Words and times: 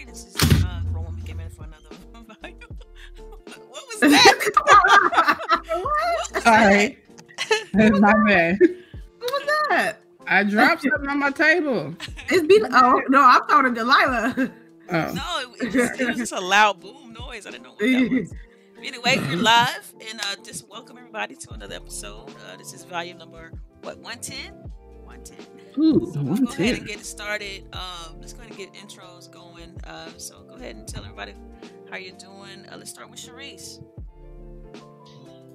everybody. 0.00 0.18
This 0.18 0.26
is 0.26 0.64
uh, 0.64 0.80
Rowan 0.92 1.16
McGimmon 1.16 1.52
for 1.52 1.64
another. 1.64 1.94
what 3.68 3.84
was 3.88 4.00
that? 4.00 5.58
what? 6.32 6.42
Sorry, 6.42 6.98
my 7.74 8.14
bad. 8.26 8.58
What 9.18 9.32
was 9.32 9.42
that? 9.68 9.96
I 10.26 10.44
dropped 10.44 10.82
something 10.82 11.08
on 11.08 11.18
my 11.18 11.30
table. 11.30 11.94
It's 12.28 12.46
been. 12.46 12.66
Oh 12.72 13.02
no, 13.08 13.20
I'm 13.20 13.46
talking 13.46 13.74
to 13.74 13.80
Delilah. 13.80 14.52
Oh. 14.92 15.12
No, 15.12 15.52
it, 15.60 15.68
it, 15.68 15.72
just, 15.72 16.00
it 16.00 16.06
was 16.08 16.16
just 16.16 16.32
a 16.32 16.40
loud 16.40 16.80
boom 16.80 17.12
noise. 17.12 17.46
I 17.46 17.50
didn't 17.50 17.64
know 17.64 17.70
what 17.70 17.78
that 17.80 18.10
was. 18.10 18.34
Anyway, 18.82 19.18
we're 19.18 19.36
live, 19.36 19.94
and 20.08 20.20
uh, 20.20 20.36
just 20.42 20.68
welcome 20.68 20.96
everybody 20.96 21.36
to 21.36 21.50
another 21.52 21.74
episode. 21.74 22.30
Uh, 22.30 22.56
this 22.56 22.72
is 22.72 22.84
volume 22.84 23.18
number 23.18 23.52
what 23.82 23.98
110. 23.98 24.54
110. 25.04 25.59
Ooh, 25.80 26.10
So 26.12 26.20
let's 26.20 26.40
go 26.40 26.46
ahead 26.62 26.76
and 26.78 26.86
get 26.86 27.00
it 27.00 27.06
started. 27.06 27.64
Um, 27.72 28.16
let's 28.20 28.32
go 28.34 28.40
ahead 28.42 28.50
and 28.50 28.58
get 28.58 28.74
intros 28.74 29.30
going. 29.30 29.74
Uh, 29.84 30.08
so 30.18 30.42
go 30.42 30.54
ahead 30.56 30.76
and 30.76 30.86
tell 30.86 31.02
everybody 31.04 31.34
how 31.90 31.96
you're 31.96 32.16
doing. 32.18 32.66
Uh, 32.70 32.76
let's 32.76 32.90
start 32.90 33.10
with 33.10 33.18
Sharice. 33.18 33.82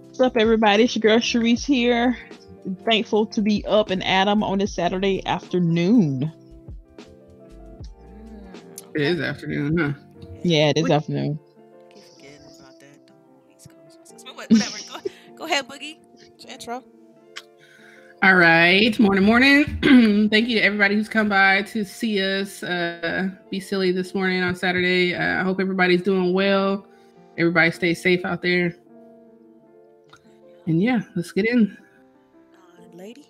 What's 0.05 0.19
up, 0.21 0.37
everybody? 0.37 0.83
It's 0.85 0.95
your 0.95 1.01
girl 1.01 1.19
Sharice 1.19 1.65
here. 1.65 2.17
Thankful 2.85 3.27
to 3.27 3.41
be 3.41 3.63
up 3.67 3.91
and 3.91 4.03
at 4.03 4.27
'em 4.27 4.41
on 4.41 4.57
this 4.57 4.73
Saturday 4.73 5.23
afternoon. 5.27 6.31
It 8.95 9.01
is 9.01 9.19
afternoon, 9.21 9.77
huh? 9.77 9.93
Yeah, 10.41 10.69
it 10.69 10.77
is 10.77 10.83
What- 10.83 10.91
afternoon. 10.91 11.37
Keep 11.93 12.03
forgetting 12.15 12.39
about 12.59 12.79
that. 12.79 13.07
The 13.07 13.13
whole 13.13 13.43
East 13.53 13.69
Coast. 13.69 14.23
But 14.25 14.35
what- 14.35 14.49
whatever. 14.49 14.77
go, 15.03 15.09
go 15.35 15.45
ahead, 15.45 15.67
Boogie. 15.67 15.97
Intro. 16.47 16.83
All 18.23 18.35
right. 18.35 18.97
Morning, 18.97 19.23
morning. 19.23 19.65
Thank 20.29 20.47
you 20.47 20.57
to 20.57 20.61
everybody 20.63 20.95
who's 20.95 21.09
come 21.09 21.29
by 21.29 21.61
to 21.63 21.83
see 21.83 22.21
us 22.21 22.63
uh, 22.63 23.29
be 23.51 23.59
silly 23.59 23.91
this 23.91 24.15
morning 24.15 24.41
on 24.41 24.55
Saturday. 24.55 25.13
Uh, 25.13 25.41
I 25.41 25.43
hope 25.43 25.59
everybody's 25.59 26.01
doing 26.01 26.33
well. 26.33 26.87
Everybody 27.37 27.71
stay 27.71 27.93
safe 27.93 28.23
out 28.25 28.41
there. 28.41 28.73
And 30.65 30.81
yeah, 30.81 31.01
let's 31.15 31.31
get 31.33 31.45
in. 31.45 31.77
Uh, 32.79 32.95
lady. 32.95 33.27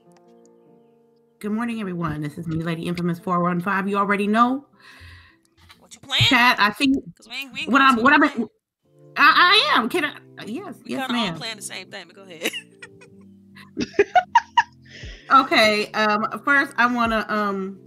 Good 1.39 1.51
morning, 1.51 1.81
everyone. 1.81 2.21
This 2.21 2.37
is 2.37 2.47
me, 2.47 2.57
Lady 2.63 2.83
Infamous 2.83 3.19
415. 3.19 3.89
You 3.89 3.97
already 3.97 4.27
know. 4.27 4.65
What 5.79 5.93
you 5.95 5.99
playing? 5.99 6.23
Chat, 6.23 6.57
I 6.59 6.69
think 6.69 6.95
we 7.27 7.35
ain't, 7.35 7.53
we 7.53 7.59
ain't 7.61 7.71
what 7.71 7.81
I'm 7.81 8.01
what 8.01 8.13
I'm. 8.13 8.23
I, 8.23 8.37
I 9.17 9.73
am. 9.75 9.89
Can 9.89 10.05
I 10.05 10.13
yes, 10.45 10.75
We 10.85 10.91
yes, 10.91 11.07
kind 11.07 11.11
of 11.11 11.17
all 11.17 11.25
ma'am. 11.25 11.35
playing 11.37 11.55
the 11.57 11.61
same 11.63 11.87
thing, 11.87 12.05
but 12.07 12.15
go 12.15 12.21
ahead. 12.21 12.51
Okay. 15.31 15.91
Um 15.93 16.41
first 16.43 16.73
I 16.77 16.85
wanna 16.85 17.25
um 17.29 17.79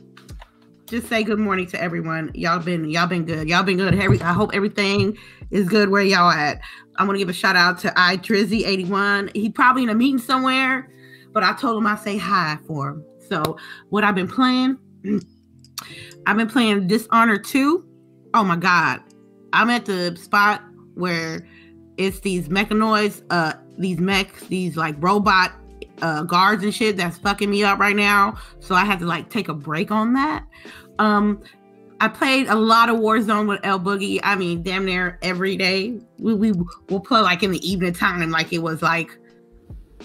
just 0.86 1.08
say 1.08 1.22
good 1.22 1.38
morning 1.38 1.66
to 1.66 1.80
everyone. 1.80 2.30
Y'all 2.34 2.58
been 2.58 2.88
y'all 2.88 3.06
been 3.06 3.24
good. 3.24 3.48
Y'all 3.48 3.62
been 3.62 3.76
good. 3.76 3.94
Every 3.94 4.20
I 4.22 4.32
hope 4.32 4.50
everything 4.54 5.16
is 5.50 5.68
good 5.68 5.90
where 5.90 6.02
y'all 6.02 6.30
at. 6.30 6.60
I 6.96 7.04
want 7.04 7.14
to 7.14 7.18
give 7.18 7.28
a 7.28 7.32
shout 7.32 7.54
out 7.56 7.78
to 7.80 7.92
I 7.96 8.16
Drizzy 8.16 8.66
81. 8.66 9.30
He 9.34 9.50
probably 9.50 9.84
in 9.84 9.90
a 9.90 9.94
meeting 9.94 10.18
somewhere, 10.18 10.90
but 11.32 11.44
I 11.44 11.54
told 11.54 11.76
him 11.78 11.86
I 11.86 11.96
say 11.96 12.16
hi 12.16 12.58
for 12.66 12.90
him. 12.90 13.04
So 13.28 13.56
what 13.90 14.02
I've 14.02 14.16
been 14.16 14.28
playing, 14.28 14.78
I've 16.26 16.36
been 16.36 16.48
playing 16.48 16.88
Dishonored 16.88 17.44
2. 17.44 17.86
Oh 18.34 18.44
my 18.44 18.56
god. 18.56 19.00
I'm 19.52 19.70
at 19.70 19.84
the 19.86 20.16
spot 20.16 20.62
where 20.94 21.46
it's 21.98 22.20
these 22.20 22.48
mechanoids, 22.48 23.22
uh 23.30 23.52
these 23.78 24.00
mechs, 24.00 24.44
these 24.48 24.76
like 24.76 24.96
robot 24.98 25.52
uh 26.02 26.22
guards 26.22 26.62
and 26.64 26.74
shit 26.74 26.96
that's 26.96 27.18
fucking 27.18 27.50
me 27.50 27.64
up 27.64 27.78
right 27.78 27.96
now. 27.96 28.36
So 28.60 28.74
I 28.74 28.84
had 28.84 28.98
to 29.00 29.06
like 29.06 29.30
take 29.30 29.48
a 29.48 29.54
break 29.54 29.90
on 29.90 30.12
that. 30.14 30.44
Um 30.98 31.42
I 32.00 32.08
played 32.08 32.46
a 32.48 32.54
lot 32.54 32.88
of 32.88 32.96
Warzone 32.96 33.48
with 33.48 33.60
El 33.64 33.80
Boogie. 33.80 34.20
I 34.22 34.36
mean, 34.36 34.62
damn 34.62 34.84
near 34.84 35.18
every 35.22 35.56
day. 35.56 35.98
We 36.18 36.34
we 36.34 36.52
will 36.88 37.00
play 37.00 37.20
like 37.20 37.42
in 37.42 37.50
the 37.50 37.68
evening 37.68 37.92
time, 37.92 38.22
and 38.22 38.30
like 38.30 38.52
it 38.52 38.60
was 38.60 38.82
like, 38.82 39.18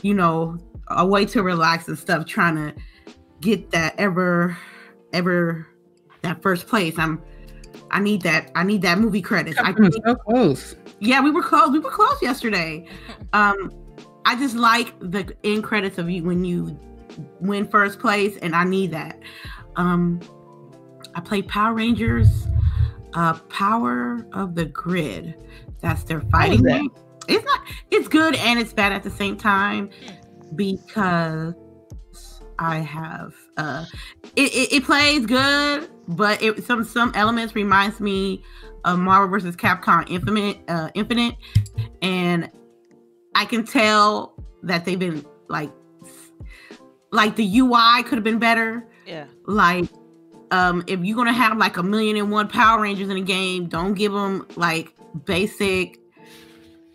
you 0.01 0.13
know, 0.13 0.57
a 0.87 1.05
way 1.05 1.25
to 1.25 1.43
relax 1.43 1.87
and 1.87 1.97
stuff, 1.97 2.25
trying 2.25 2.55
to 2.55 2.73
get 3.41 3.69
that 3.71 3.93
ever 3.99 4.57
ever 5.13 5.67
that 6.23 6.41
first 6.41 6.67
place. 6.67 6.97
I'm 6.97 7.21
I 7.91 7.99
need 7.99 8.23
that 8.23 8.51
I 8.55 8.63
need 8.63 8.81
that 8.81 8.97
movie 8.97 9.21
credits. 9.21 9.59
I 9.59 9.73
so 9.73 10.15
close. 10.15 10.75
yeah, 10.99 11.21
we 11.21 11.29
were 11.29 11.43
close. 11.43 11.69
We 11.69 11.79
were 11.79 11.91
close 11.91 12.19
yesterday. 12.21 12.87
Um, 13.33 13.71
I 14.25 14.35
just 14.35 14.55
like 14.55 14.97
the 14.99 15.35
end 15.43 15.63
credits 15.63 15.97
of 15.97 16.09
you 16.09 16.23
when 16.23 16.43
you 16.45 16.79
win 17.39 17.67
first 17.67 17.99
place, 17.99 18.37
and 18.37 18.55
I 18.55 18.63
need 18.63 18.91
that. 18.91 19.19
Um, 19.75 20.21
I 21.15 21.21
play 21.21 21.41
Power 21.41 21.73
Rangers, 21.73 22.47
uh, 23.13 23.33
Power 23.49 24.25
of 24.31 24.55
the 24.55 24.65
Grid. 24.65 25.35
That's 25.81 26.03
their 26.03 26.21
fighting 26.21 26.63
that? 26.63 26.79
game. 26.79 26.91
It's 27.27 27.45
not. 27.45 27.61
It's 27.91 28.07
good 28.07 28.35
and 28.35 28.59
it's 28.59 28.73
bad 28.73 28.91
at 28.91 29.03
the 29.03 29.09
same 29.09 29.37
time 29.37 29.89
because 30.55 31.53
I 32.59 32.77
have. 32.79 33.33
Uh, 33.57 33.85
it, 34.35 34.53
it, 34.53 34.73
it 34.73 34.83
plays 34.83 35.25
good, 35.25 35.89
but 36.07 36.41
it 36.41 36.63
some 36.65 36.83
some 36.83 37.11
elements 37.15 37.55
reminds 37.55 37.99
me 37.99 38.43
of 38.85 38.99
Marvel 38.99 39.29
versus 39.29 39.55
Capcom 39.55 40.09
Infinite, 40.09 40.57
uh, 40.67 40.89
Infinite, 40.93 41.35
and 42.01 42.49
I 43.35 43.45
can 43.45 43.65
tell 43.65 44.33
that 44.63 44.85
they've 44.85 44.99
been 44.99 45.25
like, 45.49 45.71
like 47.11 47.35
the 47.35 47.59
UI 47.59 48.03
could 48.03 48.15
have 48.17 48.23
been 48.23 48.39
better. 48.39 48.87
yeah. 49.05 49.25
Like, 49.45 49.85
um, 50.51 50.83
if 50.87 50.99
you're 50.99 51.15
gonna 51.15 51.33
have 51.33 51.57
like 51.57 51.77
a 51.77 51.83
million 51.83 52.15
and 52.17 52.31
one 52.31 52.47
Power 52.47 52.81
Rangers 52.81 53.09
in 53.09 53.17
a 53.17 53.21
game, 53.21 53.67
don't 53.67 53.93
give 53.95 54.11
them 54.11 54.47
like 54.55 54.93
basic. 55.25 55.99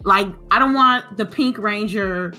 Like, 0.05 0.29
I 0.51 0.59
don't 0.61 0.75
want 0.75 1.17
the 1.17 1.27
Pink 1.27 1.59
Ranger, 1.59 2.33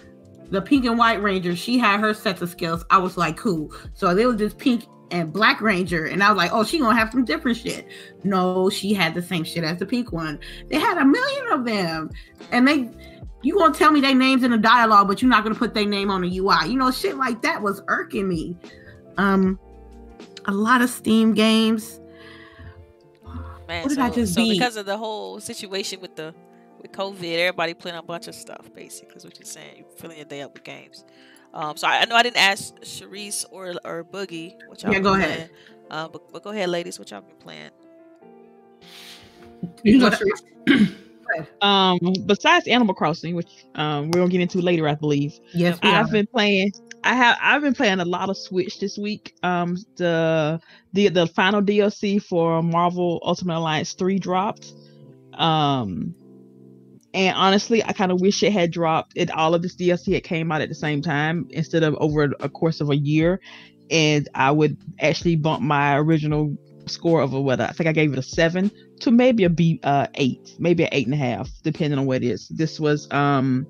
the 0.49 0.61
Pink 0.61 0.85
and 0.85 0.97
White 0.97 1.21
Ranger. 1.21 1.55
She 1.55 1.77
had 1.77 1.99
her 1.99 2.13
sets 2.13 2.41
of 2.41 2.49
skills. 2.49 2.85
I 2.89 2.97
was 2.97 3.17
like, 3.17 3.35
cool. 3.35 3.73
So 3.93 4.15
there 4.15 4.29
was 4.29 4.37
this 4.37 4.53
Pink 4.53 4.85
and 5.11 5.33
Black 5.33 5.59
Ranger, 5.59 6.05
and 6.05 6.23
I 6.23 6.29
was 6.29 6.37
like, 6.37 6.51
oh, 6.53 6.63
she 6.63 6.79
gonna 6.79 6.97
have 6.97 7.11
some 7.11 7.25
different 7.25 7.57
shit. 7.57 7.87
No, 8.23 8.69
she 8.69 8.93
had 8.93 9.13
the 9.13 9.21
same 9.21 9.43
shit 9.43 9.63
as 9.65 9.77
the 9.77 9.85
Pink 9.85 10.13
one. 10.13 10.39
They 10.69 10.79
had 10.79 10.97
a 10.97 11.05
million 11.05 11.47
of 11.51 11.65
them, 11.65 12.11
and 12.51 12.67
they. 12.67 12.89
You 13.41 13.57
gonna 13.57 13.73
tell 13.73 13.91
me 13.91 14.01
their 14.01 14.15
names 14.15 14.43
in 14.43 14.51
a 14.53 14.57
dialogue, 14.57 15.07
but 15.07 15.21
you're 15.21 15.29
not 15.29 15.43
gonna 15.43 15.55
put 15.55 15.73
their 15.73 15.85
name 15.85 16.09
on 16.11 16.21
the 16.21 16.37
UI. 16.39 16.67
You 16.67 16.75
know, 16.77 16.91
shit 16.91 17.15
like 17.17 17.41
that 17.43 17.61
was 17.61 17.81
irking 17.87 18.27
me. 18.27 18.57
Um, 19.17 19.57
a 20.45 20.51
lot 20.51 20.81
of 20.81 20.89
Steam 20.89 21.33
games. 21.33 21.99
Man, 23.67 23.83
What 23.83 23.89
did 23.89 23.95
so, 23.97 24.01
I 24.03 24.09
just 24.09 24.33
so 24.33 24.41
beat? 24.41 24.57
because 24.59 24.77
of 24.77 24.85
the 24.85 24.97
whole 24.97 25.39
situation 25.39 26.01
with 26.01 26.15
the 26.15 26.33
with 26.81 26.91
COVID, 26.91 27.37
everybody 27.37 27.73
playing 27.73 27.97
a 27.97 28.01
bunch 28.03 28.27
of 28.27 28.35
stuff. 28.35 28.69
Basically, 28.73 29.15
is 29.15 29.23
what 29.23 29.37
you're 29.39 29.45
saying. 29.45 29.77
You're 29.77 29.97
filling 29.97 30.17
your 30.17 30.25
day 30.25 30.41
up 30.41 30.53
with 30.53 30.63
games. 30.63 31.05
Um, 31.53 31.77
so 31.77 31.87
I, 31.87 31.99
I 32.01 32.05
know 32.05 32.15
I 32.15 32.23
didn't 32.23 32.37
ask 32.37 32.75
Sharice 32.81 33.45
or 33.51 33.75
or 33.85 34.03
Boogie 34.03 34.55
what 34.67 34.81
y'all 34.83 34.91
Yeah, 34.91 34.97
been 34.99 35.03
go 35.03 35.13
playing. 35.15 35.23
ahead. 35.29 35.49
Uh, 35.91 36.07
but, 36.07 36.31
but 36.33 36.43
go 36.43 36.49
ahead, 36.51 36.69
ladies. 36.69 36.99
What 36.99 37.09
y'all 37.11 37.21
been 37.21 37.35
playing? 37.37 37.69
You 39.83 39.99
can 39.99 39.99
go 40.01 40.05
What- 40.09 40.15
straight- 40.67 40.95
Um, 41.61 41.99
besides 42.25 42.67
Animal 42.67 42.95
Crossing, 42.95 43.35
which 43.35 43.65
um 43.75 44.11
we're 44.11 44.19
gonna 44.19 44.29
get 44.29 44.41
into 44.41 44.61
later, 44.61 44.87
I 44.87 44.95
believe. 44.95 45.33
Yes, 45.53 45.79
I've 45.83 46.11
been 46.11 46.27
playing. 46.27 46.71
I 47.03 47.15
have. 47.15 47.37
I've 47.41 47.61
been 47.61 47.73
playing 47.73 47.99
a 47.99 48.05
lot 48.05 48.29
of 48.29 48.37
Switch 48.37 48.79
this 48.79 48.97
week. 48.97 49.33
Um, 49.43 49.77
the 49.97 50.59
the 50.93 51.09
the 51.09 51.27
final 51.27 51.61
DLC 51.61 52.21
for 52.21 52.61
Marvel 52.61 53.21
Ultimate 53.23 53.57
Alliance 53.57 53.93
three 53.93 54.19
dropped. 54.19 54.73
Um, 55.33 56.15
and 57.13 57.35
honestly, 57.35 57.83
I 57.83 57.93
kind 57.93 58.11
of 58.11 58.21
wish 58.21 58.43
it 58.43 58.51
had 58.51 58.71
dropped. 58.71 59.13
It 59.15 59.31
all 59.31 59.55
of 59.55 59.61
this 59.61 59.75
DLC 59.75 60.15
it 60.15 60.23
came 60.23 60.51
out 60.51 60.61
at 60.61 60.69
the 60.69 60.75
same 60.75 61.01
time 61.01 61.47
instead 61.51 61.83
of 61.83 61.95
over 61.95 62.31
a 62.39 62.49
course 62.49 62.81
of 62.81 62.89
a 62.89 62.95
year, 62.95 63.39
and 63.89 64.27
I 64.35 64.51
would 64.51 64.77
actually 64.99 65.35
bump 65.35 65.61
my 65.61 65.97
original 65.97 66.55
score 66.85 67.21
of 67.21 67.33
a 67.33 67.41
what 67.41 67.61
I 67.61 67.67
think 67.69 67.87
I 67.87 67.93
gave 67.93 68.13
it 68.13 68.19
a 68.19 68.23
seven 68.23 68.71
to 68.99 69.11
maybe 69.11 69.43
a 69.43 69.49
B 69.49 69.79
uh 69.83 70.07
eight, 70.15 70.55
maybe 70.59 70.83
an 70.83 70.89
eight 70.91 71.05
and 71.07 71.13
a 71.13 71.17
half, 71.17 71.49
depending 71.63 71.99
on 71.99 72.05
what 72.05 72.23
it 72.23 72.27
is. 72.27 72.47
This 72.49 72.79
was 72.79 73.11
um 73.11 73.67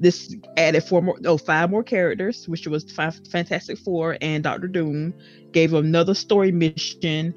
this 0.00 0.34
added 0.56 0.82
four 0.82 1.02
more 1.02 1.18
oh 1.24 1.38
five 1.38 1.70
more 1.70 1.84
characters 1.84 2.48
which 2.48 2.66
was 2.66 2.90
five 2.90 3.14
fantastic 3.30 3.78
four 3.78 4.16
and 4.20 4.42
dr 4.42 4.66
doom 4.68 5.14
gave 5.52 5.74
another 5.74 6.12
story 6.12 6.50
mission 6.50 7.32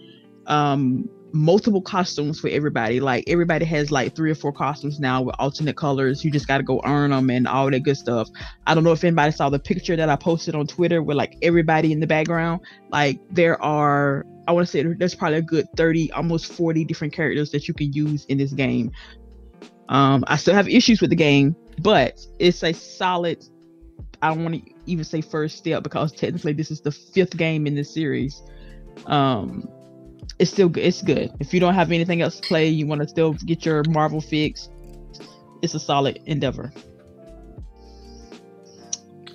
um 0.47 1.07
multiple 1.35 1.81
costumes 1.81 2.39
for 2.39 2.47
everybody. 2.47 3.01
Like 3.01 3.25
everybody 3.27 3.65
has 3.65 3.91
like 3.91 4.15
three 4.15 4.31
or 4.31 4.35
four 4.35 4.53
costumes 4.53 4.99
now 5.01 5.21
with 5.21 5.35
alternate 5.37 5.75
colors. 5.75 6.23
You 6.23 6.31
just 6.31 6.47
got 6.47 6.57
to 6.57 6.63
go 6.63 6.81
earn 6.85 7.11
them 7.11 7.29
and 7.29 7.45
all 7.45 7.69
that 7.69 7.81
good 7.81 7.97
stuff. 7.97 8.29
I 8.65 8.73
don't 8.73 8.85
know 8.85 8.93
if 8.93 9.03
anybody 9.03 9.31
saw 9.33 9.49
the 9.49 9.59
picture 9.59 9.97
that 9.97 10.07
i 10.09 10.15
posted 10.15 10.55
on 10.55 10.65
twitter 10.65 11.03
with 11.03 11.17
like 11.17 11.37
everybody 11.41 11.91
in 11.91 11.99
the 11.99 12.07
background. 12.07 12.61
Like 12.89 13.19
there 13.29 13.61
are 13.61 14.25
i 14.47 14.51
want 14.51 14.65
to 14.65 14.71
say 14.71 14.83
there's 14.83 15.15
probably 15.15 15.37
a 15.37 15.41
good 15.41 15.67
30 15.75 16.11
almost 16.11 16.51
40 16.51 16.85
different 16.85 17.13
characters 17.13 17.51
that 17.51 17.67
you 17.67 17.73
can 17.73 17.91
use 17.93 18.25
in 18.25 18.37
this 18.37 18.53
game 18.53 18.91
um 19.89 20.23
i 20.27 20.35
still 20.35 20.53
have 20.53 20.67
issues 20.67 21.01
with 21.01 21.09
the 21.09 21.15
game 21.15 21.55
but 21.81 22.19
it's 22.39 22.63
a 22.63 22.73
solid 22.73 23.43
i 24.21 24.29
don't 24.29 24.43
want 24.43 24.55
to 24.55 24.73
even 24.85 25.03
say 25.03 25.21
first 25.21 25.57
step 25.57 25.83
because 25.83 26.11
technically 26.11 26.53
this 26.53 26.71
is 26.71 26.81
the 26.81 26.91
fifth 26.91 27.35
game 27.37 27.67
in 27.67 27.75
this 27.75 27.93
series 27.93 28.41
um 29.07 29.67
it's 30.39 30.51
still 30.51 30.69
good. 30.69 30.83
It's 30.83 31.01
good. 31.01 31.31
If 31.39 31.53
you 31.53 31.59
don't 31.59 31.73
have 31.73 31.91
anything 31.91 32.21
else 32.21 32.39
to 32.39 32.47
play, 32.47 32.67
you 32.67 32.85
want 32.87 33.01
to 33.01 33.07
still 33.07 33.33
get 33.33 33.65
your 33.65 33.83
Marvel 33.89 34.21
fix. 34.21 34.69
It's 35.61 35.73
a 35.73 35.79
solid 35.79 36.19
endeavor. 36.25 36.73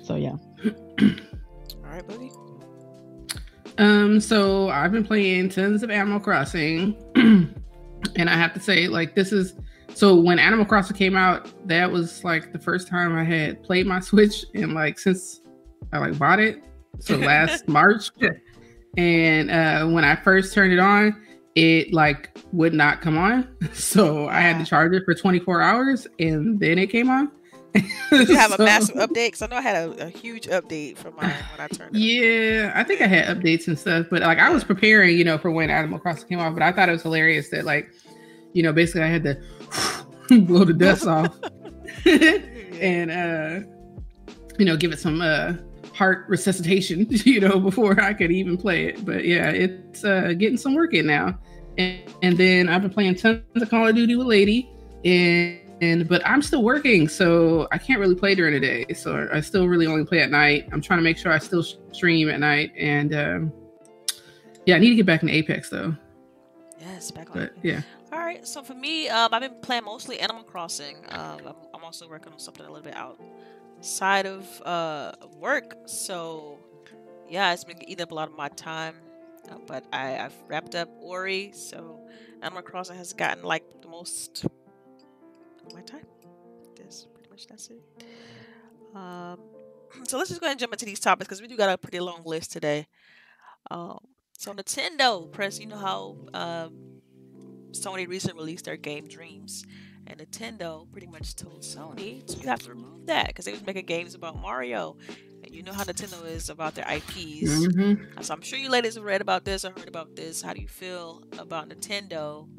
So 0.03 0.15
yeah. 0.15 0.35
All 1.83 1.89
right, 1.89 2.07
buddy. 2.07 2.31
Um, 3.81 4.19
so 4.19 4.69
I've 4.69 4.91
been 4.91 5.03
playing 5.03 5.49
tons 5.49 5.81
of 5.81 5.89
Animal 5.89 6.19
Crossing, 6.19 6.95
and 7.15 8.29
I 8.29 8.35
have 8.35 8.53
to 8.53 8.59
say, 8.59 8.87
like, 8.87 9.15
this 9.15 9.31
is 9.31 9.55
so 9.95 10.15
when 10.15 10.37
Animal 10.37 10.65
Crossing 10.65 10.95
came 10.95 11.17
out, 11.17 11.49
that 11.67 11.91
was 11.91 12.23
like 12.23 12.53
the 12.53 12.59
first 12.59 12.87
time 12.87 13.15
I 13.15 13.23
had 13.23 13.63
played 13.63 13.87
my 13.87 13.99
Switch, 13.99 14.45
and 14.53 14.75
like 14.75 14.99
since 14.99 15.41
I 15.91 15.97
like 15.97 16.19
bought 16.19 16.39
it, 16.39 16.63
so 16.99 17.17
last 17.17 17.67
March, 17.67 18.11
and 18.97 19.49
uh, 19.49 19.87
when 19.87 20.05
I 20.05 20.15
first 20.15 20.53
turned 20.53 20.73
it 20.73 20.79
on, 20.79 21.19
it 21.55 21.91
like 21.91 22.37
would 22.51 22.75
not 22.75 23.01
come 23.01 23.17
on, 23.17 23.47
so 23.73 24.27
I 24.27 24.41
had 24.41 24.59
to 24.59 24.65
charge 24.65 24.93
it 24.93 25.05
for 25.05 25.15
24 25.15 25.59
hours, 25.59 26.05
and 26.19 26.59
then 26.59 26.77
it 26.77 26.91
came 26.91 27.09
on. 27.09 27.31
Did 27.73 28.29
you 28.29 28.35
have 28.35 28.51
So- 28.55 28.63
a 28.63 28.65
massive 28.65 28.95
update? 28.95 29.27
Because 29.27 29.41
I 29.41 29.47
know 29.47 29.55
I 29.57 29.61
had 29.61 29.75
a, 29.89 30.07
a 30.07 30.09
huge 30.09 30.47
update 30.47 30.97
for 30.97 31.11
mine 31.11 31.33
when 31.55 31.59
I 31.59 31.67
turned. 31.67 31.95
Yeah, 31.95 32.71
I 32.75 32.83
think 32.83 33.01
I 33.01 33.07
had 33.07 33.25
updates 33.37 33.67
and 33.67 33.77
stuff, 33.79 34.07
but 34.09 34.21
like 34.21 34.39
I 34.39 34.49
was 34.49 34.63
preparing, 34.63 35.17
you 35.17 35.23
know, 35.23 35.37
for 35.37 35.51
when 35.51 35.69
Animal 35.69 35.99
Crossing 35.99 36.27
came 36.27 36.39
off. 36.39 36.53
But 36.53 36.63
I 36.63 36.71
thought 36.71 36.89
it 36.89 36.93
was 36.93 37.03
hilarious 37.03 37.49
that 37.49 37.65
like, 37.65 37.89
you 38.53 38.63
know, 38.63 38.73
basically 38.73 39.03
I 39.03 39.07
had 39.07 39.23
to 39.23 39.41
blow 40.41 40.65
the 40.65 40.73
dust 40.73 41.07
off 41.07 41.37
and 42.05 43.11
uh 43.11 43.59
you 44.57 44.65
know 44.65 44.75
give 44.77 44.91
it 44.91 44.99
some 44.99 45.21
uh 45.21 45.53
heart 45.93 46.25
resuscitation, 46.27 47.05
you 47.09 47.39
know, 47.39 47.59
before 47.59 47.99
I 48.01 48.13
could 48.13 48.31
even 48.31 48.57
play 48.57 48.85
it. 48.87 49.05
But 49.05 49.25
yeah, 49.25 49.49
it's 49.49 50.03
uh 50.03 50.33
getting 50.37 50.57
some 50.57 50.75
work 50.75 50.93
in 50.93 51.07
now. 51.07 51.37
And 51.77 52.01
and 52.21 52.37
then 52.37 52.67
I've 52.69 52.81
been 52.81 52.91
playing 52.91 53.15
tons 53.15 53.41
of 53.55 53.69
Call 53.69 53.87
of 53.87 53.95
Duty 53.95 54.15
with 54.15 54.27
Lady 54.27 54.69
and 55.05 55.59
and 55.81 56.07
but 56.07 56.25
I'm 56.25 56.41
still 56.41 56.63
working, 56.63 57.09
so 57.09 57.67
I 57.71 57.77
can't 57.77 57.99
really 57.99 58.15
play 58.15 58.35
during 58.35 58.53
the 58.53 58.59
day. 58.59 58.93
So 58.93 59.27
I 59.33 59.41
still 59.41 59.67
really 59.67 59.87
only 59.87 60.05
play 60.05 60.19
at 60.19 60.29
night. 60.29 60.69
I'm 60.71 60.81
trying 60.81 60.99
to 60.99 61.03
make 61.03 61.17
sure 61.17 61.31
I 61.31 61.39
still 61.39 61.63
stream 61.91 62.29
at 62.29 62.39
night, 62.39 62.71
and 62.77 63.13
um, 63.13 63.53
yeah, 64.65 64.75
I 64.75 64.79
need 64.79 64.89
to 64.89 64.95
get 64.95 65.07
back 65.07 65.23
in 65.23 65.29
Apex 65.29 65.69
though. 65.69 65.95
Yes, 66.79 67.11
back 67.11 67.31
on. 67.31 67.37
But 67.37 67.53
yeah, 67.63 67.81
All 68.13 68.19
right. 68.19 68.47
So 68.47 68.63
for 68.63 68.75
me, 68.75 69.09
um, 69.09 69.33
I've 69.33 69.41
been 69.41 69.59
playing 69.61 69.83
mostly 69.85 70.19
Animal 70.19 70.43
Crossing. 70.43 70.97
Um, 71.09 71.39
I'm, 71.47 71.55
I'm 71.73 71.83
also 71.83 72.07
working 72.07 72.31
on 72.31 72.39
something 72.39 72.65
a 72.65 72.71
little 72.71 72.83
bit 72.83 72.95
outside 72.95 74.25
of 74.27 74.61
uh 74.61 75.13
work. 75.39 75.75
So 75.85 76.59
yeah, 77.27 77.53
it's 77.53 77.63
been 77.63 77.81
eating 77.89 78.03
up 78.03 78.11
a 78.11 78.15
lot 78.15 78.29
of 78.29 78.35
my 78.35 78.49
time. 78.49 78.95
Uh, 79.49 79.55
but 79.65 79.83
I, 79.91 80.17
I've 80.19 80.35
wrapped 80.47 80.75
up 80.75 80.89
Ori, 80.99 81.51
so 81.55 81.99
Animal 82.43 82.61
Crossing 82.61 82.97
has 82.97 83.13
gotten 83.13 83.43
like 83.43 83.63
the 83.81 83.87
most 83.87 84.45
my 85.73 85.81
time. 85.81 86.05
This 86.75 87.07
pretty 87.13 87.29
much 87.29 87.47
that's 87.47 87.69
it. 87.69 87.81
Um, 88.95 89.39
so 90.07 90.17
let's 90.17 90.29
just 90.29 90.41
go 90.41 90.45
ahead 90.45 90.53
and 90.53 90.59
jump 90.59 90.73
into 90.73 90.85
these 90.85 90.99
topics 90.99 91.27
because 91.27 91.41
we 91.41 91.47
do 91.47 91.57
got 91.57 91.69
a 91.69 91.77
pretty 91.77 91.99
long 91.99 92.21
list 92.25 92.51
today. 92.51 92.87
Um, 93.69 93.99
so 94.37 94.53
Nintendo, 94.53 95.31
press, 95.31 95.59
you 95.59 95.67
know 95.67 95.77
how 95.77 96.17
um, 96.33 97.01
Sony 97.71 98.07
recently 98.07 98.39
released 98.39 98.65
their 98.65 98.77
game 98.77 99.07
Dreams, 99.07 99.65
and 100.07 100.19
Nintendo 100.19 100.91
pretty 100.91 101.07
much 101.07 101.35
told 101.35 101.61
Sony 101.61 102.23
you 102.41 102.49
have 102.49 102.61
to 102.63 102.69
remove 102.69 103.05
that 103.05 103.27
because 103.27 103.45
they 103.45 103.51
was 103.51 103.65
making 103.65 103.85
games 103.85 104.15
about 104.15 104.35
Mario, 104.37 104.97
and 105.43 105.53
you 105.53 105.61
know 105.63 105.73
how 105.73 105.83
Nintendo 105.83 106.25
is 106.25 106.49
about 106.49 106.73
their 106.75 106.85
IPs. 106.91 107.67
Mhm. 107.67 108.23
So 108.23 108.33
I'm 108.33 108.41
sure 108.41 108.57
you 108.57 108.69
ladies 108.69 108.95
have 108.95 109.03
read 109.03 109.21
about 109.21 109.45
this 109.45 109.63
or 109.63 109.69
heard 109.71 109.87
about 109.87 110.15
this. 110.15 110.41
How 110.41 110.53
do 110.53 110.61
you 110.61 110.67
feel 110.67 111.23
about 111.37 111.69
Nintendo 111.69 112.49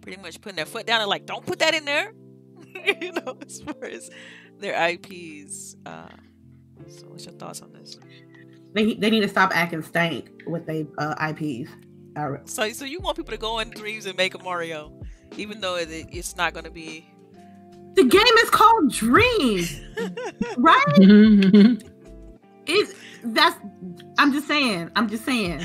pretty 0.00 0.22
much 0.22 0.40
putting 0.40 0.56
their 0.56 0.66
foot 0.66 0.86
down 0.86 1.00
and 1.00 1.10
like, 1.10 1.26
don't 1.26 1.44
put 1.44 1.58
that 1.58 1.74
in 1.74 1.84
there? 1.84 2.12
you 3.00 3.12
know, 3.12 3.36
as 3.46 3.60
far 3.60 3.84
as 3.84 4.10
their 4.58 4.74
IPs. 4.90 5.76
Uh, 5.86 6.08
so 6.88 7.06
what's 7.08 7.24
your 7.24 7.34
thoughts 7.34 7.62
on 7.62 7.72
this? 7.72 7.98
They 8.74 8.94
they 8.94 9.10
need 9.10 9.20
to 9.20 9.28
stop 9.28 9.50
acting 9.54 9.82
stank 9.82 10.30
with 10.46 10.66
their 10.66 10.84
uh, 10.98 11.14
IPs. 11.30 11.70
Uh, 12.16 12.36
So, 12.44 12.68
so 12.70 12.84
you 12.84 13.00
want 13.00 13.16
people 13.16 13.32
to 13.32 13.38
go 13.38 13.58
in 13.58 13.70
Dreams 13.70 14.06
and 14.06 14.16
make 14.16 14.34
a 14.34 14.38
Mario, 14.42 14.92
even 15.36 15.60
though 15.60 15.76
it, 15.76 15.88
it's 15.90 16.36
not 16.36 16.52
going 16.54 16.64
to 16.64 16.70
be. 16.70 17.06
the 17.94 18.04
game 18.04 18.22
is 18.44 18.50
called 18.50 18.90
Dreams, 18.92 19.80
right? 20.58 21.82
It 22.68 22.96
that's. 23.22 23.56
I'm 24.18 24.32
just 24.32 24.48
saying. 24.48 24.90
I'm 24.96 25.08
just 25.08 25.24
saying. 25.24 25.62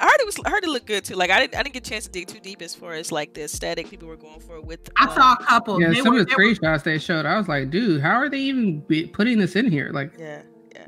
I 0.00 0.04
heard 0.06 0.20
it 0.20 0.26
was. 0.26 0.36
I 0.46 0.50
heard 0.50 0.64
it 0.64 0.70
looked 0.70 0.86
good 0.86 1.04
too. 1.04 1.14
Like 1.14 1.30
I 1.30 1.40
didn't. 1.40 1.54
I 1.56 1.62
didn't 1.62 1.74
get 1.74 1.86
a 1.86 1.90
chance 1.90 2.04
to 2.06 2.10
dig 2.10 2.26
too 2.26 2.40
deep 2.40 2.62
as 2.62 2.74
far 2.74 2.92
as 2.94 3.12
like 3.12 3.34
the 3.34 3.42
aesthetic 3.44 3.90
people 3.90 4.08
were 4.08 4.16
going 4.16 4.40
for 4.40 4.60
with. 4.60 4.88
I 4.96 5.04
uh, 5.06 5.14
saw 5.14 5.32
a 5.38 5.44
couple. 5.44 5.80
yeah, 5.80 5.88
They 5.90 6.00
some 6.00 6.14
were- 6.14 6.20
of 6.20 6.26
the 6.28 6.34
they 6.36 6.42
were- 6.44 6.54
screenshots 6.54 6.82
they 6.84 6.98
showed, 6.98 7.26
I 7.26 7.36
was 7.36 7.48
like, 7.48 7.70
dude, 7.70 8.00
how 8.00 8.14
are 8.16 8.28
they 8.30 8.38
even 8.38 8.80
be 8.80 9.06
putting 9.06 9.38
this 9.38 9.56
in 9.56 9.70
here? 9.70 9.90
Like, 9.92 10.12
Yeah, 10.18 10.42
yeah. 10.74 10.86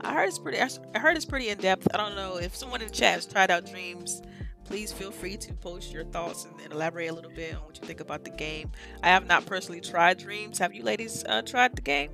I 0.00 0.14
heard 0.14 0.28
it's 0.28 0.38
pretty. 0.38 0.58
I 0.58 0.98
heard 0.98 1.16
it's 1.16 1.26
pretty 1.26 1.50
in 1.50 1.58
depth. 1.58 1.86
I 1.92 1.98
don't 1.98 2.16
know 2.16 2.38
if 2.38 2.56
someone 2.56 2.80
in 2.80 2.88
the 2.88 2.94
chat 2.94 3.14
has 3.16 3.26
tried 3.26 3.50
out 3.50 3.66
Dreams. 3.70 4.22
Please 4.64 4.92
feel 4.92 5.10
free 5.10 5.36
to 5.36 5.52
post 5.54 5.92
your 5.92 6.04
thoughts 6.04 6.44
and, 6.46 6.58
and 6.60 6.72
elaborate 6.72 7.10
a 7.10 7.12
little 7.12 7.32
bit 7.32 7.54
on 7.56 7.60
what 7.64 7.76
you 7.80 7.86
think 7.86 7.98
about 8.00 8.24
the 8.24 8.30
game. 8.30 8.70
I 9.02 9.08
have 9.08 9.26
not 9.26 9.44
personally 9.44 9.80
tried 9.80 10.18
Dreams. 10.18 10.58
Have 10.58 10.72
you 10.72 10.84
ladies 10.84 11.24
uh, 11.28 11.42
tried 11.42 11.74
the 11.76 11.82
game? 11.82 12.10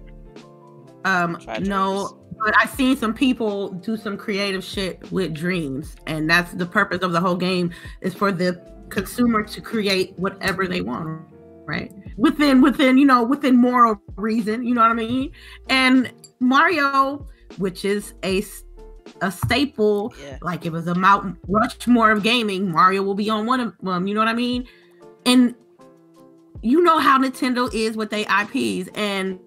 Um, 1.04 1.36
Try 1.38 1.58
no, 1.58 2.18
but 2.44 2.54
I've 2.56 2.70
seen 2.70 2.96
some 2.96 3.14
people 3.14 3.70
do 3.70 3.96
some 3.96 4.16
creative 4.16 4.62
shit 4.62 5.10
with 5.10 5.34
dreams, 5.34 5.96
and 6.06 6.28
that's 6.28 6.52
the 6.52 6.66
purpose 6.66 7.02
of 7.02 7.12
the 7.12 7.20
whole 7.20 7.36
game 7.36 7.70
is 8.00 8.14
for 8.14 8.30
the 8.32 8.60
consumer 8.88 9.42
to 9.42 9.60
create 9.60 10.16
whatever 10.18 10.66
they 10.66 10.80
want, 10.80 11.22
right? 11.66 11.92
Within 12.16 12.60
within 12.62 12.98
you 12.98 13.06
know 13.06 13.22
within 13.22 13.56
moral 13.56 14.00
reason, 14.16 14.64
you 14.64 14.74
know 14.74 14.80
what 14.80 14.90
I 14.90 14.94
mean? 14.94 15.32
And 15.68 16.12
Mario, 16.40 17.26
which 17.58 17.84
is 17.84 18.14
a 18.24 18.42
a 19.22 19.30
staple, 19.30 20.12
Yeah. 20.22 20.38
like 20.42 20.66
it 20.66 20.72
was 20.72 20.86
a 20.88 20.94
Mount 20.94 21.38
Rushmore 21.48 22.10
of 22.10 22.22
gaming, 22.22 22.70
Mario 22.70 23.02
will 23.02 23.14
be 23.14 23.30
on 23.30 23.46
one 23.46 23.60
of 23.60 23.72
them. 23.82 24.06
You 24.06 24.14
know 24.14 24.20
what 24.20 24.28
I 24.28 24.34
mean? 24.34 24.66
And 25.24 25.54
you 26.62 26.82
know 26.82 26.98
how 26.98 27.18
Nintendo 27.18 27.72
is 27.72 27.96
with 27.96 28.10
their 28.10 28.24
IPs, 28.28 28.88
and 28.94 29.38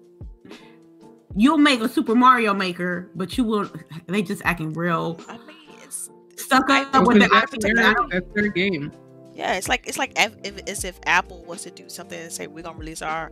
you'll 1.36 1.58
make 1.58 1.80
a 1.80 1.88
Super 1.88 2.14
Mario 2.14 2.54
Maker, 2.54 3.10
but 3.14 3.36
you 3.36 3.44
will. 3.44 3.70
They 4.06 4.22
just 4.22 4.42
acting 4.44 4.72
real 4.72 5.20
I 5.28 5.38
mean, 5.38 5.56
it's 5.82 6.10
stuck 6.36 6.68
up 6.70 6.92
think 6.92 7.06
with 7.06 7.20
the 7.20 7.28
that's, 7.28 7.52
IPs. 7.52 7.64
their, 7.64 7.94
that's 8.10 8.34
their 8.34 8.48
game. 8.48 8.92
yeah. 9.34 9.54
It's 9.54 9.68
like 9.68 9.86
it's 9.86 9.98
like 9.98 10.12
if, 10.16 10.34
if, 10.44 10.68
as 10.68 10.84
if 10.84 10.98
Apple 11.06 11.44
was 11.44 11.62
to 11.62 11.70
do 11.70 11.88
something 11.88 12.20
and 12.20 12.32
say 12.32 12.46
we're 12.46 12.62
gonna 12.62 12.78
release 12.78 13.02
our 13.02 13.30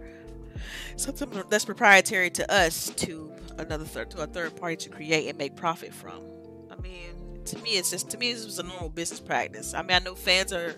something 0.96 1.42
that's 1.49 1.64
proprietary 1.64 2.30
to 2.30 2.52
us 2.52 2.90
to 2.96 3.32
another 3.58 3.84
third 3.84 4.11
to 4.12 4.23
a 4.23 4.26
third 4.26 4.56
party 4.56 4.76
to 4.76 4.88
create 4.88 5.28
and 5.28 5.38
make 5.38 5.56
profit 5.56 5.92
from. 5.92 6.23
I 6.70 6.80
mean, 6.80 7.42
to 7.46 7.58
me, 7.58 7.70
it's 7.70 7.90
just 7.90 8.11
to 8.11 8.18
me, 8.18 8.32
this 8.32 8.44
was 8.44 8.58
a 8.58 8.62
normal 8.62 8.88
business 8.88 9.20
practice. 9.20 9.75
I 9.75 9.82
mean, 9.82 9.92
I 9.92 9.99
know 10.00 10.14
fans 10.14 10.52
are 10.52 10.75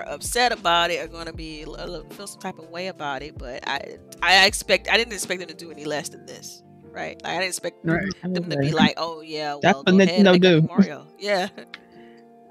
are 0.00 0.08
upset 0.14 0.52
about 0.52 0.90
it, 0.90 1.02
are 1.04 1.08
going 1.08 1.26
to 1.26 1.32
be 1.32 1.62
a 1.62 1.68
little- 1.70 2.04
feel 2.10 2.26
some 2.26 2.40
type 2.40 2.58
of 2.58 2.68
way 2.70 2.88
about 2.88 3.22
it, 3.22 3.36
but 3.38 3.62
I 3.66 3.98
I 4.22 4.46
expect 4.46 4.88
I 4.90 4.96
didn't 4.96 5.12
expect 5.12 5.40
them 5.40 5.48
to 5.48 5.54
do 5.54 5.70
any 5.70 5.84
less 5.84 6.08
than 6.08 6.26
this, 6.26 6.62
right? 6.84 7.20
Like, 7.22 7.32
I 7.32 7.34
didn't 7.38 7.48
expect 7.48 7.76
Right. 7.84 8.02
them 8.22 8.48
to 8.50 8.56
be 8.58 8.72
like, 8.72 8.94
oh 8.96 9.20
yeah, 9.20 9.52
well, 9.54 9.60
That's 9.62 9.82
go 9.82 9.92
what 9.92 10.00
ahead 10.02 10.18
and 10.18 10.26
Nintendo 10.26 10.32
make 10.32 10.44
a 10.44 10.60
do. 10.60 10.66
Mario, 10.66 11.06
yeah. 11.18 11.48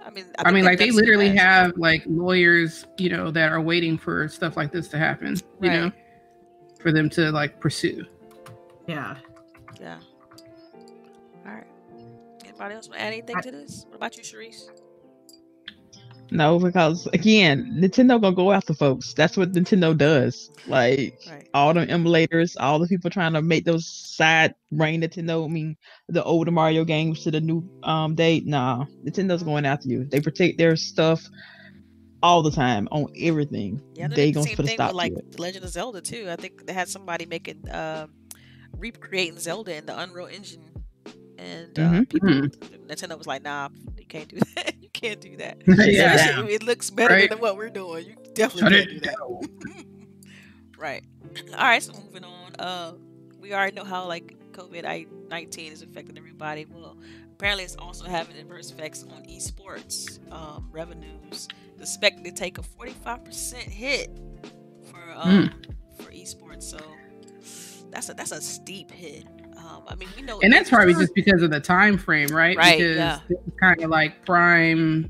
I 0.05 0.11
mean, 0.11 0.25
I, 0.39 0.43
think 0.45 0.53
mean, 0.55 0.65
like 0.65 0.79
they 0.79 0.91
literally 0.91 1.29
fast. 1.35 1.39
have 1.41 1.77
like 1.77 2.03
lawyers, 2.07 2.85
you 2.97 3.09
know, 3.09 3.29
that 3.31 3.51
are 3.51 3.61
waiting 3.61 3.97
for 3.97 4.27
stuff 4.27 4.57
like 4.57 4.71
this 4.71 4.87
to 4.89 4.97
happen, 4.97 5.35
you 5.61 5.69
know, 5.69 5.91
for 6.81 6.91
them 6.91 7.09
to 7.11 7.31
like 7.31 7.59
pursue. 7.59 8.05
yeah. 8.87 9.17
Yeah. 9.79 9.99
All 11.45 11.53
right. 11.53 11.63
Anybody 12.43 12.75
else 12.75 12.87
want 12.89 12.99
to 12.99 13.05
add 13.05 13.13
anything 13.13 13.35
to 13.43 13.51
this? 13.51 13.85
What 13.87 13.95
about 13.97 14.17
you, 14.17 14.23
Sharice? 14.23 14.69
No, 16.31 16.59
because 16.59 17.07
again, 17.13 17.71
Nintendo 17.79 18.21
gonna 18.21 18.35
go 18.35 18.51
after 18.51 18.73
folks. 18.73 19.13
That's 19.13 19.37
what 19.37 19.51
Nintendo 19.53 19.97
does. 19.97 20.49
Like 20.67 21.15
Right. 21.27 21.47
all 21.53 21.73
the 21.73 21.85
emulators, 21.85 22.55
all 22.59 22.79
the 22.79 22.87
people 22.87 23.09
trying 23.09 23.33
to 23.33 23.41
make 23.41 23.65
those 23.65 23.87
side 23.87 24.53
brain 24.71 25.01
Nintendo. 25.01 25.45
I 25.45 25.47
mean, 25.47 25.75
the 26.07 26.23
older 26.23 26.51
Mario 26.51 26.83
games 26.85 27.23
to 27.23 27.31
the 27.31 27.41
new 27.41 27.69
um 27.83 28.15
date. 28.15 28.45
Nah, 28.45 28.85
Nintendo's 29.05 29.43
going 29.43 29.65
after 29.65 29.87
you. 29.89 30.05
They 30.05 30.21
protect 30.21 30.57
their 30.57 30.75
stuff 30.75 31.23
all 32.21 32.41
the 32.41 32.51
time 32.51 32.87
on 32.91 33.07
everything. 33.17 33.81
Yeah, 33.95 34.07
they 34.07 34.31
the 34.31 34.31
gonna 34.31 34.45
same 34.45 34.55
put 34.55 34.65
a 34.65 34.69
thing 34.69 34.75
stop 34.75 34.91
with 34.91 34.97
like 34.97 35.13
to 35.13 35.19
it. 35.19 35.39
Legend 35.39 35.63
of 35.65 35.71
Zelda 35.71 36.01
too. 36.01 36.27
I 36.29 36.35
think 36.35 36.65
they 36.65 36.73
had 36.73 36.87
somebody 36.89 37.25
making 37.25 37.63
um 37.71 38.13
recreating 38.77 39.39
Zelda 39.39 39.75
in 39.75 39.85
the 39.85 39.97
Unreal 39.99 40.27
Engine, 40.27 40.68
and 41.39 41.79
uh, 41.79 41.81
Mhm. 41.81 42.09
people 42.09 42.29
Mhm. 42.29 42.87
Nintendo 42.87 43.17
was 43.17 43.27
like, 43.27 43.43
"Nah, 43.43 43.69
you 43.97 44.05
can't 44.05 44.27
do 44.29 44.37
that. 44.55 44.75
you 44.81 44.89
can't 44.93 45.21
do 45.21 45.37
that. 45.37 45.61
Yeah. 45.67 46.13
Especially 46.15 46.53
it 46.53 46.63
looks 46.63 46.89
better 46.89 47.13
Right. 47.13 47.29
than 47.29 47.39
what 47.39 47.55
we're 47.57 47.69
doing. 47.69 48.05
You 48.07 48.15
definitely 48.33 48.77
it 48.79 48.87
can't 48.87 48.89
do 48.89 48.99
that." 49.09 49.95
right. 50.77 51.03
All 51.53 51.63
right. 51.63 51.81
So 51.83 51.93
moving 51.93 52.23
on. 52.23 52.55
Uh, 52.59 52.93
we 53.39 53.53
already 53.53 53.75
know 53.75 53.83
how 53.85 54.05
like 54.07 54.35
COVID 54.51 54.83
nineteen 55.29 55.71
is 55.71 55.81
affecting 55.81 56.17
everybody. 56.17 56.65
Well, 56.65 56.97
apparently 57.33 57.63
it's 57.63 57.75
also 57.77 58.05
having 58.05 58.35
adverse 58.37 58.71
effects 58.71 59.03
on 59.03 59.23
esports 59.23 60.19
um, 60.31 60.67
revenues. 60.71 61.47
Expected 61.79 62.25
to 62.25 62.31
take 62.31 62.57
a 62.57 62.61
45% 62.61 63.53
hit 63.55 64.09
for 64.91 64.99
um, 65.15 65.49
for 65.97 66.11
esports. 66.11 66.63
So 66.63 66.77
that's 67.89 68.09
a 68.09 68.13
that's 68.13 68.33
a 68.33 68.41
steep 68.41 68.91
hit. 68.91 69.25
Um, 69.79 69.83
I 69.87 69.95
mean, 69.95 70.09
we 70.15 70.21
know, 70.21 70.39
and 70.41 70.51
that's 70.51 70.69
probably 70.69 70.93
just 70.93 71.13
because 71.13 71.41
of 71.41 71.51
the 71.51 71.59
time 71.59 71.97
frame, 71.97 72.29
right? 72.29 72.57
Right, 72.57 72.77
Because 72.77 72.95
yeah. 72.97 73.19
it's 73.29 73.59
kind 73.59 73.81
of 73.81 73.89
like 73.89 74.25
prime, 74.25 75.09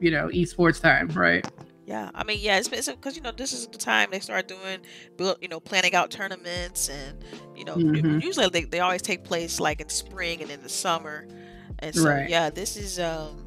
you 0.00 0.10
know, 0.10 0.28
esports 0.28 0.80
time, 0.80 1.08
right? 1.08 1.46
Yeah, 1.86 2.10
I 2.14 2.22
mean, 2.22 2.38
yeah, 2.40 2.58
it's 2.58 2.68
because 2.68 3.16
you 3.16 3.22
know 3.22 3.32
this 3.32 3.52
is 3.54 3.66
the 3.66 3.78
time 3.78 4.10
they 4.10 4.20
start 4.20 4.46
doing, 4.46 4.80
build, 5.16 5.38
you 5.40 5.48
know, 5.48 5.58
planning 5.58 5.94
out 5.94 6.10
tournaments, 6.10 6.90
and 6.90 7.24
you 7.56 7.64
know, 7.64 7.76
Mhm. 7.76 8.22
usually 8.22 8.48
they, 8.50 8.64
they 8.64 8.80
always 8.80 9.00
take 9.00 9.24
place 9.24 9.58
like 9.58 9.80
in 9.80 9.88
spring 9.88 10.42
and 10.42 10.50
in 10.50 10.62
the 10.62 10.68
summer, 10.68 11.26
and 11.78 11.94
so 11.94 12.10
Right. 12.10 12.28
yeah, 12.28 12.50
this 12.50 12.76
is 12.76 12.98
um, 13.00 13.46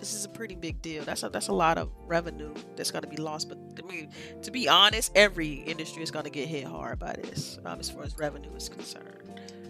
this 0.00 0.14
is 0.14 0.24
a 0.24 0.28
pretty 0.30 0.54
big 0.54 0.80
deal. 0.80 1.04
That's 1.04 1.22
a 1.22 1.28
that's 1.28 1.48
a 1.48 1.52
lot 1.52 1.76
of 1.76 1.90
revenue 2.06 2.54
that's 2.76 2.90
going 2.90 3.02
to 3.02 3.08
be 3.10 3.18
lost. 3.18 3.50
But 3.50 3.58
I 3.78 3.86
mean, 3.86 4.10
to 4.42 4.50
be 4.50 4.68
honest, 4.70 5.12
every 5.14 5.56
industry 5.56 6.02
is 6.02 6.10
going 6.10 6.24
to 6.24 6.30
get 6.30 6.48
hit 6.48 6.64
hard 6.64 6.98
by 6.98 7.12
this, 7.12 7.58
um, 7.66 7.78
as 7.78 7.90
far 7.90 8.04
as 8.04 8.16
revenue 8.16 8.54
is 8.54 8.70
concerned, 8.70 9.15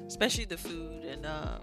especially 0.06 0.44
the 0.44 0.56
food 0.56 1.04
and 1.04 1.26
um, 1.26 1.60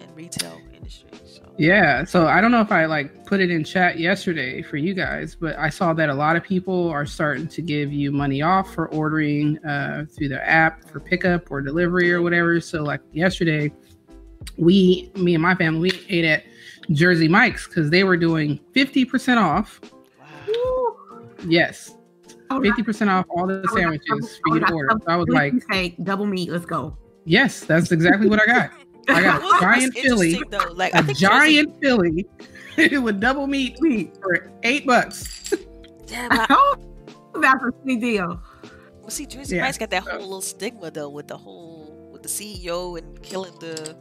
and 0.00 0.16
retail 0.16 0.60
industry. 0.74 1.08
So 1.24 1.42
Yeah. 1.58 2.04
So 2.04 2.26
I 2.26 2.40
don't 2.40 2.50
know 2.50 2.60
if 2.60 2.72
I 2.72 2.86
like 2.86 3.24
put 3.26 3.40
it 3.40 3.50
in 3.50 3.64
chat 3.64 3.98
yesterday 3.98 4.62
for 4.62 4.76
you 4.76 4.94
guys, 4.94 5.34
but 5.34 5.56
I 5.58 5.68
saw 5.68 5.92
that 5.94 6.08
a 6.08 6.14
lot 6.14 6.36
of 6.36 6.42
people 6.42 6.88
are 6.88 7.06
starting 7.06 7.48
to 7.48 7.62
give 7.62 7.92
you 7.92 8.10
money 8.12 8.42
off 8.42 8.72
for 8.74 8.88
ordering 8.88 9.58
uh, 9.64 10.06
through 10.10 10.28
the 10.28 10.48
app 10.48 10.88
for 10.90 11.00
pickup 11.00 11.50
or 11.50 11.60
delivery 11.60 12.12
or 12.12 12.22
whatever. 12.22 12.60
So 12.60 12.82
like 12.82 13.00
yesterday, 13.12 13.72
we, 14.56 15.10
me 15.16 15.34
and 15.34 15.42
my 15.42 15.54
family, 15.54 15.92
we 15.92 16.06
ate 16.08 16.24
at 16.24 16.44
Jersey 16.90 17.28
Mike's 17.28 17.66
because 17.66 17.90
they 17.90 18.04
were 18.04 18.16
doing 18.16 18.58
50% 18.74 19.36
off. 19.38 19.80
wow. 20.18 21.20
Yes. 21.46 21.96
Oh, 22.50 22.60
50% 22.60 23.08
off 23.08 23.24
all 23.30 23.46
the 23.46 23.54
I 23.54 23.56
would 23.56 23.64
like 23.64 23.78
sandwiches 23.78 24.06
double- 24.08 24.26
for 24.26 24.54
you 24.54 24.60
to 24.60 24.66
I 24.66 24.72
order. 24.72 24.88
So 24.90 25.04
I 25.06 25.16
was 25.16 25.28
like, 25.28 25.52
cheesecake, 25.52 26.04
double 26.04 26.26
meat. 26.26 26.50
Let's 26.50 26.66
go. 26.66 26.96
Yes, 27.24 27.60
that's 27.60 27.92
exactly 27.92 28.28
what 28.28 28.40
I 28.40 28.46
got. 28.46 28.70
I 29.08 29.22
got 29.22 29.42
a 29.56 29.60
giant 29.60 29.94
Philly, 29.94 30.32
interesting, 30.34 30.50
though, 30.50 30.72
like 30.74 30.94
I 30.94 31.00
a 31.00 31.02
think 31.02 31.18
Jersey- 31.18 31.26
giant 31.56 31.80
Philly 31.80 32.26
with 33.00 33.20
double 33.20 33.46
meat 33.46 33.76
Sweet. 33.78 34.16
for 34.22 34.50
eight 34.62 34.86
bucks. 34.86 35.52
Damn, 36.06 36.30
I, 36.32 36.46
Oh, 36.50 36.76
that's 37.40 37.62
a 37.64 37.72
sweet 37.82 38.00
deal. 38.00 38.40
Well, 39.00 39.10
see, 39.10 39.26
Jersey 39.26 39.56
Yeah. 39.56 39.62
Mike's 39.62 39.78
got 39.78 39.90
that 39.90 40.02
whole 40.04 40.20
little 40.20 40.40
stigma 40.40 40.90
though, 40.90 41.08
with 41.08 41.28
the 41.28 41.36
whole 41.36 42.08
with 42.12 42.22
the 42.22 42.28
CEO 42.28 42.98
and 42.98 43.20
killing 43.22 43.54
the 43.58 43.96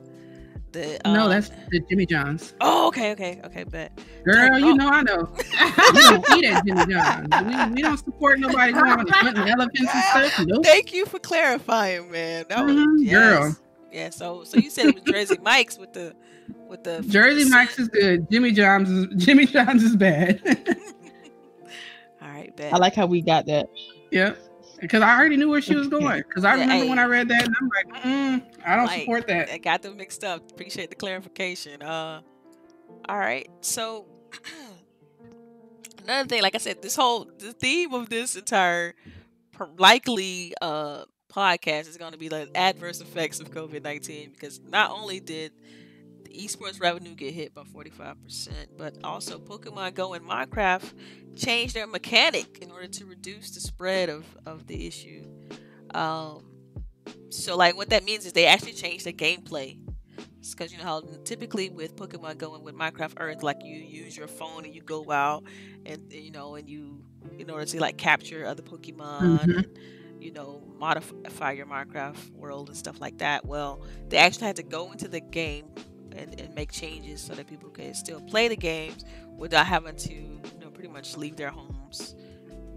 the. 0.71 0.99
no, 1.05 1.23
um, 1.23 1.29
that's 1.29 1.49
the 1.69 1.79
Jimmy 1.89 2.05
John's. 2.05 2.53
Oh, 2.61 2.87
okay, 2.87 3.11
okay, 3.11 3.41
okay, 3.45 3.63
bet. 3.63 3.91
Girl, 4.25 4.57
you 4.59 4.71
Oh. 4.71 4.75
know 4.75 4.89
I 4.89 5.01
know. 5.03 5.33
We 5.93 6.01
don't 6.01 6.37
eat 6.37 6.45
at 6.45 6.65
Jimmy 6.65 6.85
John's. 6.93 7.27
We, 7.69 7.73
we 7.75 7.81
don't 7.81 7.97
support 7.97 8.39
nobody 8.39 8.71
going 8.73 8.99
and 8.99 9.09
hunting 9.09 9.47
elephants 9.49 9.91
and 9.93 10.29
stuff. 10.31 10.45
Nope. 10.47 10.63
Thank 10.65 10.93
you 10.93 11.05
for 11.05 11.19
clarifying, 11.19 12.09
man. 12.11 12.45
That 12.49 12.65
was, 12.65 12.75
Mhm, 12.75 12.95
yes. 12.99 13.11
girl. 13.13 13.57
Yeah. 13.91 14.09
So, 14.09 14.43
so 14.43 14.57
you 14.57 14.69
said 14.69 14.87
it 14.87 14.95
was 14.95 15.03
Jersey 15.03 15.37
Mike's 15.41 15.77
with 15.77 15.93
the 15.93 16.15
with 16.67 16.83
the 16.83 17.01
Jersey 17.07 17.49
Mike's 17.49 17.77
is 17.79 17.87
good. 17.89 18.29
Jimmy 18.31 18.51
John's 18.51 18.89
is 18.89 19.07
Jimmy 19.23 19.45
John's 19.45 19.83
is 19.83 19.95
bad. 19.95 20.41
All 22.21 22.29
right, 22.29 22.55
bet. 22.55 22.73
I 22.73 22.77
like 22.77 22.93
how 22.95 23.05
we 23.07 23.21
got 23.21 23.45
that. 23.47 23.67
yep. 24.11 24.37
Because 24.81 25.01
I 25.01 25.17
already 25.17 25.37
knew 25.37 25.49
where 25.49 25.61
she 25.61 25.75
was 25.75 25.87
going. 25.87 26.23
Because 26.27 26.43
I 26.43 26.53
remember 26.53 26.73
hey. 26.73 26.89
when 26.89 26.99
I 26.99 27.05
read 27.05 27.29
that, 27.29 27.45
and 27.45 27.55
I'm 27.59 27.69
like, 27.69 28.03
mm, 28.03 28.43
I 28.65 28.75
don't 28.75 28.87
Like, 28.87 29.01
support 29.01 29.27
that. 29.27 29.49
I 29.51 29.57
got 29.59 29.81
them 29.83 29.97
mixed 29.97 30.23
up. 30.23 30.51
Appreciate 30.51 30.89
the 30.89 30.95
clarification. 30.95 31.81
Uh, 31.81 32.21
all 33.07 33.17
right. 33.17 33.47
So 33.61 34.07
another 36.03 36.27
thing, 36.27 36.41
like 36.41 36.55
I 36.55 36.59
said, 36.59 36.81
this 36.81 36.95
whole 36.95 37.29
the 37.37 37.53
theme 37.53 37.93
of 37.93 38.09
this 38.09 38.35
entire 38.35 38.95
likely 39.77 40.53
uh 40.61 41.03
podcast 41.31 41.87
is 41.87 41.97
going 41.97 42.11
to 42.11 42.17
be 42.17 42.27
the 42.27 42.49
adverse 42.55 42.99
effects 42.99 43.39
of 43.39 43.51
COVID 43.51 43.83
nineteen 43.83 44.31
because 44.31 44.59
not 44.67 44.91
only 44.91 45.19
did 45.19 45.51
esports 46.31 46.79
revenue 46.81 47.15
get 47.15 47.33
hit 47.33 47.53
by 47.53 47.63
forty 47.63 47.89
five 47.89 48.21
percent, 48.23 48.69
but 48.77 48.97
also 49.03 49.37
Pokemon 49.39 49.93
Go 49.93 50.13
and 50.13 50.25
Minecraft 50.27 50.93
changed 51.35 51.75
their 51.75 51.87
mechanic 51.87 52.59
in 52.61 52.71
order 52.71 52.87
to 52.87 53.05
reduce 53.05 53.51
the 53.51 53.59
spread 53.61 54.09
of 54.09 54.25
of 54.45 54.67
the 54.67 54.87
issue. 54.87 55.25
Um, 55.93 56.45
so 57.29 57.55
like 57.57 57.75
what 57.75 57.89
that 57.89 58.03
means 58.03 58.25
is 58.25 58.33
they 58.33 58.45
actually 58.47 58.73
changed 58.73 59.05
the 59.05 59.13
gameplay. 59.13 59.77
Because 60.49 60.71
you 60.71 60.79
know 60.79 60.83
how 60.83 61.01
typically 61.23 61.69
with 61.69 61.95
Pokemon 61.95 62.37
Go 62.39 62.55
and 62.55 62.63
with 62.63 62.75
Minecraft 62.75 63.13
Earth, 63.19 63.43
like 63.43 63.57
you 63.63 63.75
use 63.75 64.17
your 64.17 64.27
phone 64.27 64.65
and 64.65 64.73
you 64.73 64.81
go 64.81 65.09
out 65.11 65.43
and 65.85 66.11
you 66.11 66.31
know 66.31 66.55
and 66.55 66.67
you 66.67 67.03
in 67.37 67.49
order 67.49 67.65
to 67.65 67.79
like 67.79 67.97
capture 67.97 68.45
other 68.45 68.63
Pokemon 68.63 69.39
Mhm. 69.39 69.43
and 69.57 69.77
you 70.19 70.31
know 70.31 70.63
modify 70.79 71.51
your 71.51 71.67
Minecraft 71.67 72.31
world 72.31 72.69
and 72.69 72.77
stuff 72.77 72.99
like 72.99 73.19
that. 73.19 73.45
Well, 73.45 73.81
they 74.09 74.17
actually 74.17 74.47
had 74.47 74.55
to 74.55 74.63
go 74.63 74.91
into 74.91 75.07
the 75.07 75.19
game 75.21 75.65
and, 76.17 76.39
and 76.39 76.53
make 76.55 76.71
changes 76.71 77.21
so 77.21 77.33
that 77.33 77.47
people 77.47 77.69
can 77.69 77.93
still 77.93 78.21
play 78.21 78.47
the 78.47 78.55
games 78.55 79.05
without 79.37 79.65
having 79.65 79.95
to 79.95 80.13
you 80.13 80.41
know 80.59 80.69
pretty 80.69 80.89
much 80.89 81.17
leave 81.17 81.35
their 81.35 81.49
homes 81.49 82.15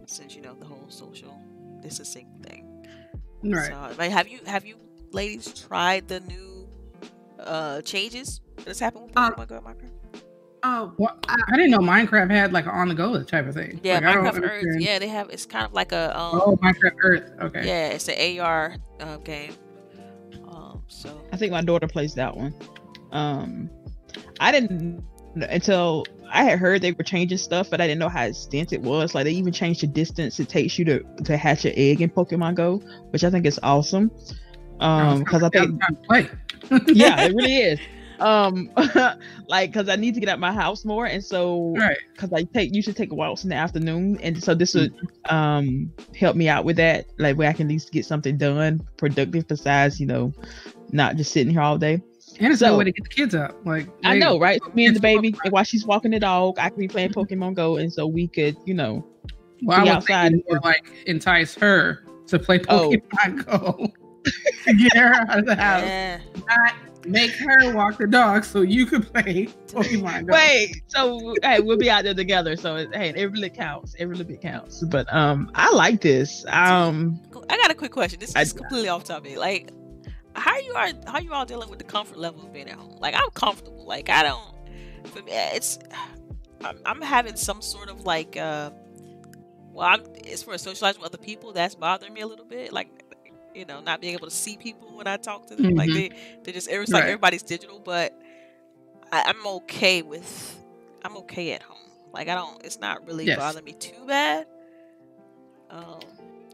since 0.07 0.35
you 0.35 0.43
know 0.43 0.55
the 0.55 0.67
whole 0.67 0.87
social 0.89 1.41
distancing 1.81 2.29
thing. 2.43 2.87
Right. 3.43 3.67
So, 3.67 3.95
like, 3.99 4.11
have 4.11 4.29
you 4.29 4.41
have 4.47 4.65
you 4.65 4.77
ladies 5.13 5.53
tried 5.53 6.09
the 6.09 6.21
new 6.21 6.69
uh 7.41 7.81
changes 7.83 8.41
that's 8.65 8.81
happened 8.81 9.05
with 9.07 9.19
Uh, 9.19 9.31
Go 9.31 9.61
Minecraft? 9.61 9.91
Oh, 10.67 10.95
Well, 10.97 11.19
I 11.29 11.57
didn't 11.57 11.73
know 11.73 11.79
Minecraft 11.81 12.31
had 12.31 12.53
like 12.55 12.67
on 12.67 12.89
the 12.89 12.95
go 12.95 13.23
type 13.23 13.47
of 13.47 13.55
thing. 13.55 13.81
Yeah, 13.83 13.99
Like, 14.01 14.17
Minecraft 14.17 14.43
Earth. 14.51 14.65
Yeah, 14.79 14.99
they 14.99 15.09
have. 15.09 15.29
It's 15.29 15.45
kind 15.45 15.67
of 15.67 15.75
like 15.75 15.93
a 15.93 16.19
um. 16.19 16.41
Oh, 16.41 16.57
Minecraft 16.57 16.97
Earth. 17.03 17.31
Okay. 17.43 17.67
Yeah, 17.67 17.89
it's 17.89 18.09
an 18.09 18.41
AR 18.41 18.75
uh, 19.01 19.19
game. 19.19 19.53
Um, 20.49 20.83
so 20.89 21.21
I 21.33 21.37
think 21.37 21.53
my 21.53 21.61
daughter 21.61 21.87
plays 21.87 22.15
that 22.15 22.35
one. 22.35 22.55
Um, 23.15 23.71
I 24.41 24.53
didn't 24.53 25.03
until 25.37 26.05
I 26.31 26.45
had 26.45 26.59
heard 26.59 26.83
they 26.83 26.93
were 26.93 27.05
changing 27.05 27.39
stuff, 27.39 27.71
but 27.71 27.81
I 27.81 27.87
didn't 27.87 28.01
know 28.01 28.09
how 28.09 28.25
extensive 28.25 28.81
it 28.81 28.83
was. 28.83 29.15
Like 29.15 29.25
they 29.25 29.33
even 29.33 29.53
changed 29.53 29.83
the 29.83 29.87
distance 29.87 30.39
it 30.41 30.49
takes 30.49 30.79
you 30.79 30.85
to 30.87 31.01
to 31.25 31.37
hatch 31.37 31.65
an 31.65 31.73
egg 31.77 32.03
in 32.03 32.11
Pokemon 32.11 32.57
Go, 32.57 32.79
which 33.11 33.25
I 33.25 33.31
think 33.31 33.47
is 33.47 33.59
awesome. 33.63 34.11
Um, 34.81 35.21
because 35.21 35.43
I 35.43 35.49
think 35.49 35.81
play. 36.07 36.29
yeah, 36.89 37.23
it 37.23 37.35
really 37.35 37.57
is. 37.59 37.81
Um, 38.21 38.71
like 39.49 39.73
because 39.73 39.89
I 39.89 39.97
need 39.97 40.15
to 40.15 40.21
get 40.21 40.29
out 40.29 40.39
my 40.39 40.53
house 40.53 40.85
more, 40.85 41.07
and 41.07 41.25
so 41.25 41.75
Right. 41.77 41.99
because 42.15 42.33
I 42.33 42.43
take 42.43 42.75
you 42.75 42.83
should 42.83 42.97
take 42.97 43.13
a 43.13 43.15
walks 43.15 43.45
in 43.45 43.51
the 43.51 43.57
afternoon, 43.57 44.19
and 44.23 44.43
so 44.43 44.55
this 44.55 44.75
would 44.75 44.95
um 45.29 45.93
help 46.19 46.37
me 46.37 46.49
out 46.49 46.65
with 46.65 46.77
that, 46.77 47.07
like 47.19 47.37
where 47.37 47.49
I 47.49 47.53
can 47.53 47.67
at 47.67 47.71
least 47.71 47.93
get 47.93 48.05
something 48.07 48.37
done 48.37 48.87
productive 48.97 49.47
besides 49.49 50.01
you 50.01 50.07
know 50.07 50.33
not 50.93 51.17
just 51.17 51.33
sitting 51.33 51.53
here 51.53 51.63
all 51.63 51.79
day. 51.79 52.03
And 52.41 52.53
it's 52.53 52.63
a 52.63 52.67
So- 52.67 52.71
good 52.73 52.79
way 52.79 52.85
to 52.85 52.93
get 52.93 53.03
the 53.05 53.09
kids 53.15 53.35
up. 53.35 53.55
Like 53.65 53.87
I 54.05 54.19
know, 54.19 54.39
right? 54.39 54.61
Me 54.75 54.87
and 54.87 54.97
the 54.97 55.01
baby, 55.01 55.35
and 55.45 55.53
while 55.53 55.65
she's 55.65 55.87
walking 55.87 56.11
the 56.11 56.21
dog, 56.21 56.59
I 56.59 56.69
could 56.69 56.79
be 56.79 56.89
playing 56.89 57.11
Pokemon 57.11 57.55
Go, 57.55 57.77
and 57.77 57.93
so 57.93 58.07
we 58.07 58.27
could, 58.29 58.57
you 58.65 58.75
know, 58.75 59.05
Well, 59.63 59.83
be 59.85 59.91
I 59.91 59.95
was 59.97 60.05
outside. 60.05 60.33
thinking 60.33 60.45
more 60.49 60.61
like 60.65 60.85
entice 61.07 61.55
her 61.57 62.05
to 62.29 62.39
play 62.39 62.61
Oh. 62.69 62.91
Pokemon 62.91 63.45
Go. 63.47 63.93
to 64.65 64.75
get 64.75 64.97
her 64.97 65.15
out 65.15 65.39
of 65.39 65.47
the 65.47 65.55
house. 65.55 65.83
yeah, 65.85 66.19
Not 66.49 66.73
make 67.07 67.33
her 67.33 67.75
walk 67.75 67.99
the 67.99 68.07
dog 68.07 68.43
so 68.43 68.63
you 68.63 68.87
could 68.87 69.13
play 69.13 69.47
Pokemon 69.67 70.27
Go. 70.27 70.33
wait. 70.33 70.83
So 70.87 71.35
hey, 71.43 71.61
we'll 71.61 71.77
be 71.77 71.91
out 71.91 72.05
there 72.05 72.15
together. 72.15 72.57
So 72.57 72.77
hey, 72.93 73.13
every 73.15 73.39
little 73.39 73.55
counts. 73.55 73.95
Every 73.99 74.17
little 74.17 74.31
bit 74.33 74.41
counts. 74.41 74.83
But 74.85 75.13
um, 75.15 75.51
I 75.55 75.71
like 75.73 76.01
this. 76.01 76.45
Um, 76.49 77.21
I 77.51 77.57
got 77.59 77.71
a 77.71 77.75
quick 77.75 77.93
question. 77.93 78.19
This 78.19 78.35
I- 78.35 78.41
is 78.43 78.53
completely 78.55 78.89
off 78.89 79.05
topic. 79.05 79.37
Like, 79.37 79.71
how 80.35 80.59
you 80.59 80.73
are? 80.75 80.89
How 81.07 81.19
you 81.21 81.33
all 81.33 81.45
dealing 81.47 81.71
with 81.71 81.79
the 81.79 81.85
comfort 81.85 82.19
level 82.19 82.43
of 82.43 82.53
being 82.53 82.69
at 82.69 82.77
home? 82.77 82.97
Like, 83.01 83.15
I'm 83.15 83.31
comfortable. 83.31 83.85
Like, 83.87 84.09
I 84.11 84.23
don't. 84.23 84.55
For 85.09 85.23
me, 85.23 85.33
it's. 85.33 85.79
I'm, 86.65 86.79
I'm 86.87 87.01
having 87.03 87.37
some 87.37 87.61
sort 87.63 87.89
of 87.89 88.05
like. 88.05 88.37
uh 88.37 88.71
Well, 89.73 89.87
I'm. 89.89 90.03
As 90.31 90.43
for 90.43 90.57
socializing 90.59 91.01
with 91.03 91.15
other 91.15 91.23
people, 91.23 91.53
that's 91.53 91.75
bothering 91.75 92.13
me 92.15 92.21
a 92.23 92.27
little 92.27 92.45
bit. 92.47 92.73
Like, 92.73 92.89
you 93.55 93.65
know, 93.65 93.81
not 93.81 94.01
being 94.01 94.15
able 94.15 94.27
to 94.29 94.35
see 94.35 94.57
people 94.57 94.97
when 94.97 95.07
I 95.07 95.17
talk 95.17 95.47
to 95.49 95.57
them. 95.57 95.75
Like, 95.75 95.91
Mhm. 95.91 95.95
they 95.95 96.11
they 96.43 96.53
just. 96.53 96.69
It's 96.69 96.91
like 96.93 97.05
everybody's 97.05 97.43
digital, 97.43 97.79
but 97.79 98.13
I, 99.13 99.23
I'm 99.27 99.47
okay 99.47 100.03
with. 100.03 100.59
I'm 101.05 101.17
okay 101.19 101.53
at 101.53 101.63
home. 101.63 101.79
Like, 102.13 102.29
I 102.29 102.35
don't. 102.35 102.65
It's 102.65 102.79
not 102.81 103.07
really 103.07 103.27
Yes. 103.27 103.39
bothering 103.39 103.65
me 103.65 103.73
too 103.75 104.07
bad. 104.07 104.47
Um. 105.71 106.01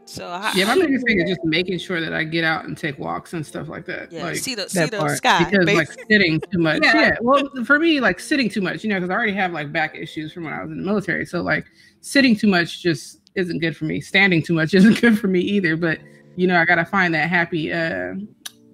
So 0.05 0.27
how, 0.27 0.51
Yeah, 0.53 0.65
my 0.65 0.75
biggest 0.75 1.05
thing 1.05 1.21
is 1.21 1.29
just 1.29 1.43
making 1.43 1.77
sure 1.77 2.01
that 2.01 2.13
I 2.13 2.23
get 2.23 2.43
out 2.43 2.65
and 2.65 2.77
take 2.77 2.97
walks 2.99 3.33
and 3.33 3.45
stuff 3.45 3.67
like 3.67 3.85
that. 3.85 4.11
Yeah, 4.11 4.23
like, 4.23 4.35
see 4.35 4.55
the 4.55 4.69
see 4.69 4.85
the 4.85 5.15
sky. 5.15 5.49
because 5.49 5.65
like 5.73 5.89
sitting 6.09 6.41
too 6.51 6.57
much. 6.59 6.83
Yeah. 6.83 6.99
Yeah. 6.99 7.17
Well, 7.21 7.43
for 7.65 7.79
me, 7.79 7.99
like 7.99 8.19
sitting 8.19 8.49
too 8.49 8.61
much, 8.61 8.83
you 8.83 8.89
know, 8.89 8.97
because 8.97 9.09
I 9.09 9.13
already 9.13 9.33
have 9.33 9.51
like 9.51 9.71
back 9.71 9.95
issues 9.95 10.33
from 10.33 10.45
when 10.45 10.53
I 10.53 10.61
was 10.61 10.71
in 10.71 10.77
the 10.77 10.85
military. 10.85 11.25
So 11.25 11.41
like 11.41 11.65
sitting 12.01 12.35
too 12.35 12.47
much 12.47 12.81
just 12.81 13.21
isn't 13.35 13.59
good 13.59 13.77
for 13.77 13.85
me. 13.85 14.01
Standing 14.01 14.41
too 14.43 14.53
much 14.53 14.73
isn't 14.73 14.99
good 14.99 15.17
for 15.17 15.27
me 15.27 15.39
either. 15.39 15.77
But 15.77 15.99
you 16.35 16.47
know, 16.47 16.57
I 16.57 16.65
gotta 16.65 16.85
find 16.85 17.13
that 17.13 17.29
happy, 17.29 17.71
uh, 17.71 18.13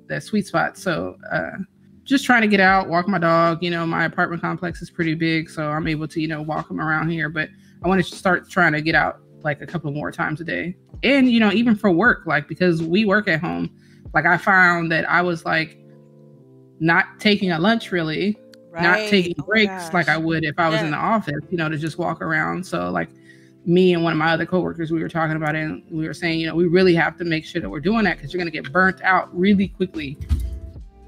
that 0.07 0.23
sweet 0.23 0.47
spot. 0.47 0.77
So 0.77 1.17
uh, 1.31 1.51
just 2.03 2.25
trying 2.25 2.41
to 2.41 2.47
get 2.47 2.61
out, 2.61 2.87
walk 2.87 3.07
my 3.07 3.19
dog. 3.19 3.61
You 3.61 3.69
know, 3.69 3.85
my 3.85 4.05
apartment 4.05 4.41
complex 4.41 4.81
is 4.81 4.89
pretty 4.89 5.13
big, 5.13 5.49
so 5.49 5.69
I'm 5.69 5.87
able 5.87 6.07
to, 6.07 6.21
you 6.21 6.27
know, 6.27 6.41
walk 6.41 6.71
him 6.71 6.79
around 6.79 7.09
here. 7.09 7.29
But 7.29 7.49
I 7.83 7.87
want 7.87 8.03
to 8.03 8.15
start 8.15 8.49
trying 8.49 8.73
to 8.73 8.81
get 8.81 8.95
out 8.95 9.19
like 9.43 9.61
a 9.61 9.67
couple 9.67 9.91
more 9.91 10.11
times 10.11 10.41
a 10.41 10.43
day. 10.43 10.75
And, 11.03 11.29
you 11.29 11.39
know, 11.39 11.51
even 11.51 11.75
for 11.75 11.91
work, 11.91 12.25
like 12.25 12.47
because 12.47 12.81
we 12.81 13.05
work 13.05 13.27
at 13.27 13.39
home, 13.39 13.69
like 14.13 14.25
I 14.25 14.37
found 14.37 14.91
that 14.91 15.09
I 15.09 15.21
was 15.21 15.45
like 15.45 15.77
not 16.79 17.19
taking 17.19 17.51
a 17.51 17.59
lunch 17.59 17.91
really, 17.91 18.37
right. 18.71 18.83
not 18.83 18.97
taking 19.09 19.35
oh 19.39 19.43
breaks 19.43 19.93
like 19.93 20.09
I 20.09 20.17
would 20.17 20.43
if 20.43 20.57
I 20.57 20.69
was 20.69 20.79
yeah. 20.79 20.85
in 20.85 20.91
the 20.91 20.97
office, 20.97 21.43
you 21.49 21.57
know, 21.57 21.69
to 21.69 21.77
just 21.77 21.97
walk 21.97 22.21
around. 22.21 22.65
So 22.65 22.89
like 22.89 23.09
me 23.65 23.93
and 23.93 24.03
one 24.03 24.13
of 24.13 24.19
my 24.19 24.31
other 24.31 24.45
coworkers, 24.45 24.91
we 24.91 25.01
were 25.01 25.09
talking 25.09 25.35
about 25.35 25.55
it 25.55 25.63
and 25.63 25.83
we 25.91 26.07
were 26.07 26.13
saying, 26.13 26.39
you 26.39 26.47
know, 26.47 26.55
we 26.55 26.65
really 26.65 26.95
have 26.95 27.17
to 27.17 27.25
make 27.25 27.45
sure 27.45 27.61
that 27.61 27.69
we're 27.69 27.79
doing 27.79 28.03
that 28.05 28.17
because 28.17 28.33
you're 28.33 28.39
going 28.39 28.51
to 28.51 28.61
get 28.61 28.71
burnt 28.71 29.01
out 29.01 29.35
really 29.37 29.67
quickly 29.67 30.17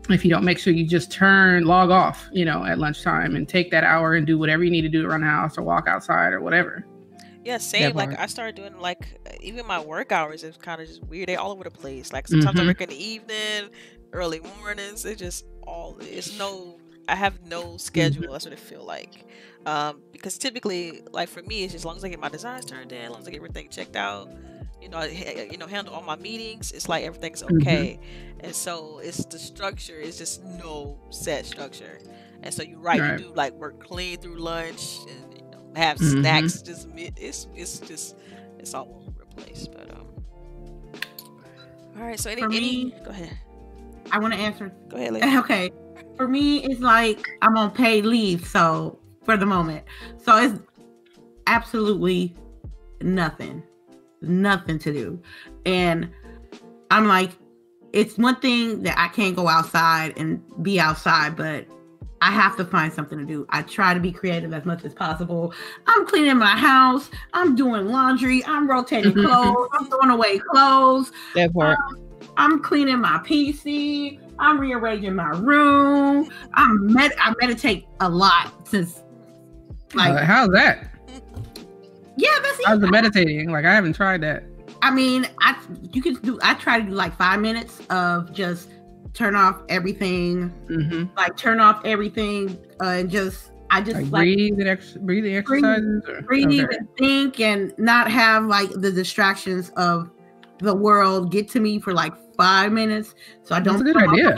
if 0.10 0.26
you 0.26 0.32
don't 0.32 0.44
make 0.44 0.58
sure 0.58 0.74
you 0.74 0.86
just 0.86 1.12
turn 1.12 1.66
log 1.66 1.92
off 1.92 2.30
you 2.32 2.44
know 2.44 2.66
at 2.66 2.80
lunchtime 2.80 3.36
and 3.36 3.48
take 3.48 3.70
that 3.72 3.84
hour 3.84 4.16
and 4.16 4.26
do 4.26 4.38
whatever 4.38 4.64
you 4.64 4.72
need 4.72 4.82
to 4.82 4.90
do 4.90 5.08
around 5.08 5.22
the 5.22 5.28
house 5.28 5.58
or 5.58 5.62
walk 5.62 5.88
outside 5.88 6.34
or 6.34 6.42
whatever 6.42 6.86
yeah 7.44 7.58
same 7.58 7.96
like 7.96 8.18
i 8.20 8.26
started 8.26 8.56
doing 8.56 8.78
like 8.80 9.20
even 9.42 9.66
my 9.66 9.80
work 9.80 10.12
hours 10.12 10.44
is 10.44 10.58
kind 10.58 10.82
of 10.82 10.88
just 10.88 11.04
weird 11.06 11.30
they 11.30 11.36
all 11.36 11.52
over 11.52 11.64
the 11.64 11.72
place 11.72 12.12
like 12.12 12.28
sometimes 12.28 12.58
mm-hmm. 12.58 12.66
i 12.66 12.70
work 12.70 12.82
in 12.82 12.90
the 12.90 13.04
evening 13.04 13.70
early 14.14 14.42
mornings 14.58 15.06
it 15.06 15.18
just 15.18 15.46
all 15.64 15.98
it's 16.02 16.38
no 16.38 16.78
i 17.08 17.16
have 17.16 17.46
no 17.46 17.78
schedule 17.78 18.24
mm-hmm. 18.24 18.32
that's 18.32 18.46
what 18.46 18.54
it 18.54 18.60
feel 18.60 18.84
like 18.84 19.26
um 19.66 20.02
because 20.12 20.38
typically 20.38 21.02
like 21.12 21.30
for 21.30 21.42
me 21.44 21.64
it's 21.64 21.74
just 21.74 21.82
as 21.82 21.86
long 21.86 21.96
as 21.96 22.04
i 22.04 22.10
get 22.10 22.20
my 22.20 22.30
designs 22.30 22.66
turned 22.66 22.92
in 22.92 23.02
as 23.04 23.10
long 23.10 23.22
as 23.22 23.28
i 23.28 23.32
get 23.32 23.38
everything 23.38 23.70
checked 23.70 23.96
out 23.96 24.30
you 24.82 24.90
know, 24.90 25.04
you 25.04 25.58
know, 25.58 25.68
handle 25.68 25.94
all 25.94 26.02
my 26.02 26.16
meetings. 26.16 26.72
It's 26.72 26.88
like 26.88 27.04
everything's 27.04 27.44
mm-hmm. 27.44 27.58
okay, 27.58 28.00
mm-hmm. 28.02 28.46
and 28.46 28.56
so 28.56 29.00
it's 29.00 29.26
the 29.26 29.40
structure. 29.40 30.00
It's 30.00 30.18
just 30.18 30.44
no 30.44 30.98
set 31.10 31.46
structure, 31.46 32.00
and 32.44 32.54
so 32.54 32.64
you're 32.64 32.80
right. 32.80 33.00
right. 33.00 33.20
You 33.20 33.28
do 33.28 33.34
like 33.34 33.54
work 33.54 33.80
clean 33.80 34.18
through 34.18 34.38
lunch 34.38 35.00
and 35.10 35.29
have 35.80 35.98
mm-hmm. 35.98 36.22
snacks. 36.22 36.62
Just 36.62 36.88
it's 36.96 37.48
it's 37.56 37.80
just 37.80 38.16
it's 38.58 38.74
all 38.74 39.04
over 39.08 39.20
the 39.20 39.42
place. 39.42 39.68
But 39.68 39.92
um, 39.92 40.08
all 41.98 42.04
right. 42.04 42.20
So 42.20 42.30
any, 42.30 42.42
For 42.42 42.52
any 42.52 42.92
go 43.04 43.12
ahead. 43.12 43.38
I 44.12 44.20
want 44.20 44.34
to 44.34 44.40
answer. 44.40 44.72
Go 44.90 44.98
ahead. 44.98 45.14
Lady. 45.14 45.28
Okay. 45.38 45.72
For 46.16 46.28
me, 46.28 46.64
it's 46.66 46.82
like 46.82 47.26
I'm 47.42 47.56
on 47.58 47.72
paid 47.72 48.06
leave, 48.06 48.46
so 48.46 49.00
for 49.24 49.38
the 49.38 49.46
moment, 49.46 49.86
so 50.18 50.36
it's 50.36 50.60
absolutely 51.48 52.36
nothing 53.02 53.64
nothing 54.22 54.80
to 54.80 54.92
do. 54.92 55.22
And 55.66 56.10
I'm 56.92 57.08
like, 57.08 57.32
it's 57.94 58.18
one 58.18 58.36
thing 58.38 58.84
that 58.84 58.98
I 58.98 59.08
can't 59.08 59.36
go 59.36 59.48
outside 59.48 60.14
and 60.18 60.42
be 60.62 60.80
outside, 60.80 61.36
but 61.36 61.66
I 62.22 62.32
have 62.32 62.58
to 62.58 62.66
find 62.66 62.92
something 62.92 63.18
to 63.18 63.26
do. 63.26 63.46
I 63.50 63.62
try 63.62 63.94
to 63.94 64.00
be 64.00 64.12
creative 64.12 64.54
as 64.54 64.66
much 64.66 64.84
as 64.84 64.94
possible. 64.94 65.54
I'm 65.88 66.06
cleaning 66.06 66.38
my 66.38 66.58
house. 66.58 67.10
I'm 67.34 67.56
doing 67.56 67.88
laundry. 67.88 68.44
I'm 68.46 68.70
rotating 68.70 69.14
clothes. 69.26 69.70
I'm 69.74 69.88
throwing 69.88 70.10
away 70.10 70.40
clothes. 70.40 71.12
That 71.36 71.54
part. 71.54 71.78
Um, 71.78 72.06
I'm 72.38 72.62
cleaning 72.62 73.00
my 73.00 73.20
PC. 73.20 74.20
I'm 74.38 74.60
rearranging 74.60 75.16
my 75.16 75.30
room. 75.30 76.30
I'm 76.54 76.94
med- 76.94 77.14
I 77.20 77.34
meditate 77.42 77.86
a 78.00 78.10
lot 78.10 78.68
since 78.68 79.02
like 79.94 80.12
uh, 80.12 80.24
how's 80.24 80.50
that? 80.52 80.88
Yeah, 82.16 82.30
that's 82.44 82.66
How's 82.66 82.80
the 82.80 82.92
meditating? 82.92 83.50
Like 83.52 83.66
I 83.66 83.74
haven't 83.74 83.94
tried 83.94 84.22
that. 84.22 84.44
I 84.82 84.92
mean, 84.92 85.28
I 85.42 85.60
you 85.92 86.02
can 86.02 86.16
do. 86.16 86.40
I 86.42 86.54
try 86.56 86.80
to 86.80 86.86
do 86.86 86.92
like 86.92 87.16
five 87.18 87.40
minutes 87.40 87.82
of 87.90 88.32
just 88.34 88.70
turn 89.14 89.36
off 89.36 89.62
everything, 89.70 90.50
mm-hmm. 90.68 91.16
like 91.16 91.38
turn 91.38 91.60
off 91.60 91.82
everything, 91.86 92.58
uh, 92.82 92.90
and 92.90 93.10
just 93.10 93.52
I 93.72 93.82
just 93.82 93.96
like, 93.96 94.12
like 94.12 94.22
breathe 94.24 94.60
and 94.60 94.68
ex- 94.68 94.94
breathe 94.94 95.24
the 95.24 95.36
exercises, 95.36 96.04
breathe, 96.06 96.26
breathe 96.26 96.66
okay. 96.66 96.78
and 96.78 96.88
think, 96.98 97.40
and 97.40 97.74
not 97.78 98.10
have 98.12 98.46
like 98.46 98.70
the 98.72 98.92
distractions 98.92 99.72
of 99.72 100.10
the 100.60 100.74
world 100.74 101.32
get 101.32 101.50
to 101.50 101.60
me 101.60 101.80
for 101.80 101.94
like 101.94 102.14
five 102.36 102.72
minutes. 102.72 103.16
So 103.44 103.56
I 103.56 103.60
don't. 103.60 103.84
That's 103.84 103.92
a 103.92 103.94
good 103.94 104.10
idea. 104.10 104.38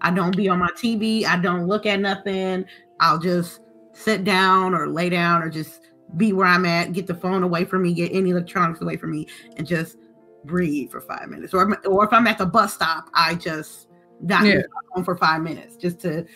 I 0.00 0.10
don't 0.10 0.36
be 0.36 0.48
on 0.48 0.58
my 0.58 0.68
TV. 0.76 1.24
I 1.24 1.36
don't 1.36 1.66
look 1.66 1.86
at 1.86 2.00
nothing. 2.00 2.66
I'll 3.00 3.18
just 3.18 3.60
sit 3.92 4.24
down 4.24 4.74
or 4.74 4.88
lay 4.88 5.08
down 5.08 5.42
or 5.42 5.48
just 5.48 5.90
be 6.16 6.32
where 6.32 6.46
I'm 6.46 6.66
at, 6.66 6.92
get 6.92 7.06
the 7.06 7.14
phone 7.14 7.42
away 7.42 7.64
from 7.64 7.82
me, 7.82 7.94
get 7.94 8.12
any 8.12 8.30
electronics 8.30 8.80
away 8.80 8.96
from 8.96 9.10
me, 9.12 9.26
and 9.56 9.66
just 9.66 9.96
breathe 10.44 10.90
for 10.90 11.00
five 11.00 11.28
minutes. 11.28 11.54
Or, 11.54 11.74
or 11.86 12.04
if 12.04 12.12
I'm 12.12 12.26
at 12.26 12.38
the 12.38 12.46
bus 12.46 12.74
stop, 12.74 13.08
I 13.14 13.34
just 13.34 13.88
not 14.20 14.44
yeah. 14.44 14.62
home 14.92 15.04
for 15.04 15.16
five 15.16 15.42
minutes 15.42 15.76
just 15.76 16.00
to, 16.00 16.26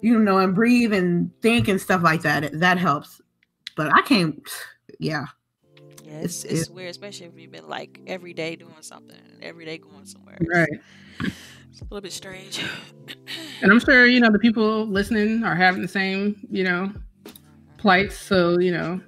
you 0.00 0.18
know, 0.18 0.38
and 0.38 0.54
breathe 0.54 0.92
and 0.92 1.30
think 1.40 1.68
and 1.68 1.80
stuff 1.80 2.02
like 2.02 2.22
that. 2.22 2.58
That 2.58 2.78
helps. 2.78 3.20
But 3.76 3.92
I 3.94 4.02
can't, 4.02 4.40
yeah. 4.98 5.26
Yeah, 6.04 6.18
it's, 6.18 6.44
it's, 6.44 6.62
it's 6.62 6.70
weird, 6.70 6.90
especially 6.90 7.26
if 7.26 7.38
you've 7.38 7.52
been 7.52 7.68
like 7.68 8.00
every 8.06 8.34
day 8.34 8.56
doing 8.56 8.74
something, 8.80 9.16
every 9.42 9.64
day 9.64 9.78
going 9.78 10.06
somewhere. 10.06 10.38
Right. 10.40 10.80
It's 11.70 11.80
a 11.80 11.84
little 11.84 12.00
bit 12.00 12.12
strange. 12.12 12.64
and 13.62 13.70
I'm 13.70 13.80
sure, 13.80 14.06
you 14.06 14.20
know, 14.20 14.30
the 14.30 14.38
people 14.38 14.86
listening 14.86 15.44
are 15.44 15.54
having 15.54 15.82
the 15.82 15.88
same, 15.88 16.46
you 16.50 16.64
know, 16.64 16.92
plights. 17.78 18.16
So 18.16 18.58
you 18.58 18.72
know, 18.72 19.00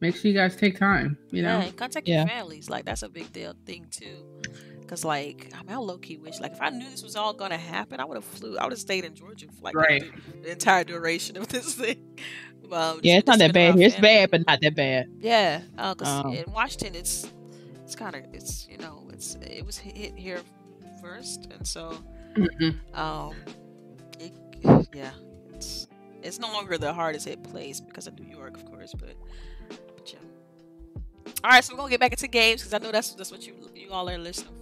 make 0.00 0.16
sure 0.16 0.30
you 0.30 0.36
guys 0.36 0.56
take 0.56 0.78
time. 0.78 1.18
You 1.30 1.42
know, 1.42 1.58
yeah, 1.58 1.70
contact 1.72 2.08
yeah. 2.08 2.20
your 2.20 2.28
families. 2.28 2.70
Like 2.70 2.84
that's 2.84 3.02
a 3.02 3.08
big 3.08 3.32
deal 3.32 3.54
thing 3.66 3.86
too. 3.90 4.24
Cause 4.92 5.06
like 5.06 5.50
I 5.54 5.62
mean, 5.62 5.72
I 5.72 5.76
low 5.76 5.96
key 5.96 6.18
wish 6.18 6.38
like 6.38 6.52
if 6.52 6.60
I 6.60 6.68
knew 6.68 6.84
this 6.90 7.02
was 7.02 7.16
all 7.16 7.32
gonna 7.32 7.56
happen, 7.56 7.98
I 7.98 8.04
would 8.04 8.16
have 8.16 8.26
flew. 8.26 8.58
I 8.58 8.64
would 8.64 8.72
have 8.72 8.78
stayed 8.78 9.06
in 9.06 9.14
Georgia 9.14 9.46
for 9.46 9.62
like 9.62 9.74
right. 9.74 10.02
the, 10.02 10.42
the, 10.42 10.52
entire 10.52 10.84
duration 10.84 11.38
of 11.38 11.48
this 11.48 11.74
thing. 11.74 11.96
Um, 12.70 13.00
yeah, 13.02 13.18
it's 13.18 13.26
not 13.26 13.38
that 13.38 13.52
bad. 13.52 13.78
It's 13.78 13.96
bad, 13.96 14.30
but 14.30 14.46
not 14.46 14.60
that 14.62 14.74
bad. 14.74 15.10
Yeah, 15.18 15.60
because 15.76 16.08
uh, 16.08 16.22
um, 16.26 16.32
in 16.32 16.50
Washington, 16.52 16.94
it's 16.94 17.26
it's 17.84 17.94
kind 17.94 18.14
of 18.14 18.22
it's 18.32 18.66
you 18.70 18.78
know 18.78 19.08
it's 19.12 19.34
it 19.42 19.66
was 19.66 19.76
hit 19.76 20.16
here 20.16 20.40
first, 21.02 21.48
and 21.52 21.66
so 21.66 21.98
mm-hmm. 22.34 22.98
um, 22.98 23.34
it, 24.18 24.32
yeah, 24.94 25.10
it's 25.54 25.86
it's 26.22 26.38
no 26.38 26.50
longer 26.50 26.78
the 26.78 26.94
hardest 26.94 27.28
hit 27.28 27.42
place 27.42 27.78
because 27.78 28.06
of 28.06 28.18
New 28.18 28.30
York, 28.34 28.56
of 28.56 28.64
course, 28.64 28.94
but, 28.98 29.16
but 29.68 30.10
yeah. 30.10 30.18
All 31.44 31.50
right, 31.50 31.62
so 31.62 31.74
we're 31.74 31.78
gonna 31.78 31.90
get 31.90 32.00
back 32.00 32.12
into 32.12 32.28
games 32.28 32.62
because 32.62 32.72
I 32.72 32.78
know 32.78 32.90
that's 32.90 33.12
that's 33.14 33.30
what 33.30 33.46
you 33.46 33.54
you 33.74 33.90
all 33.90 34.08
are 34.08 34.16
listening 34.16 34.54
for. 34.54 34.61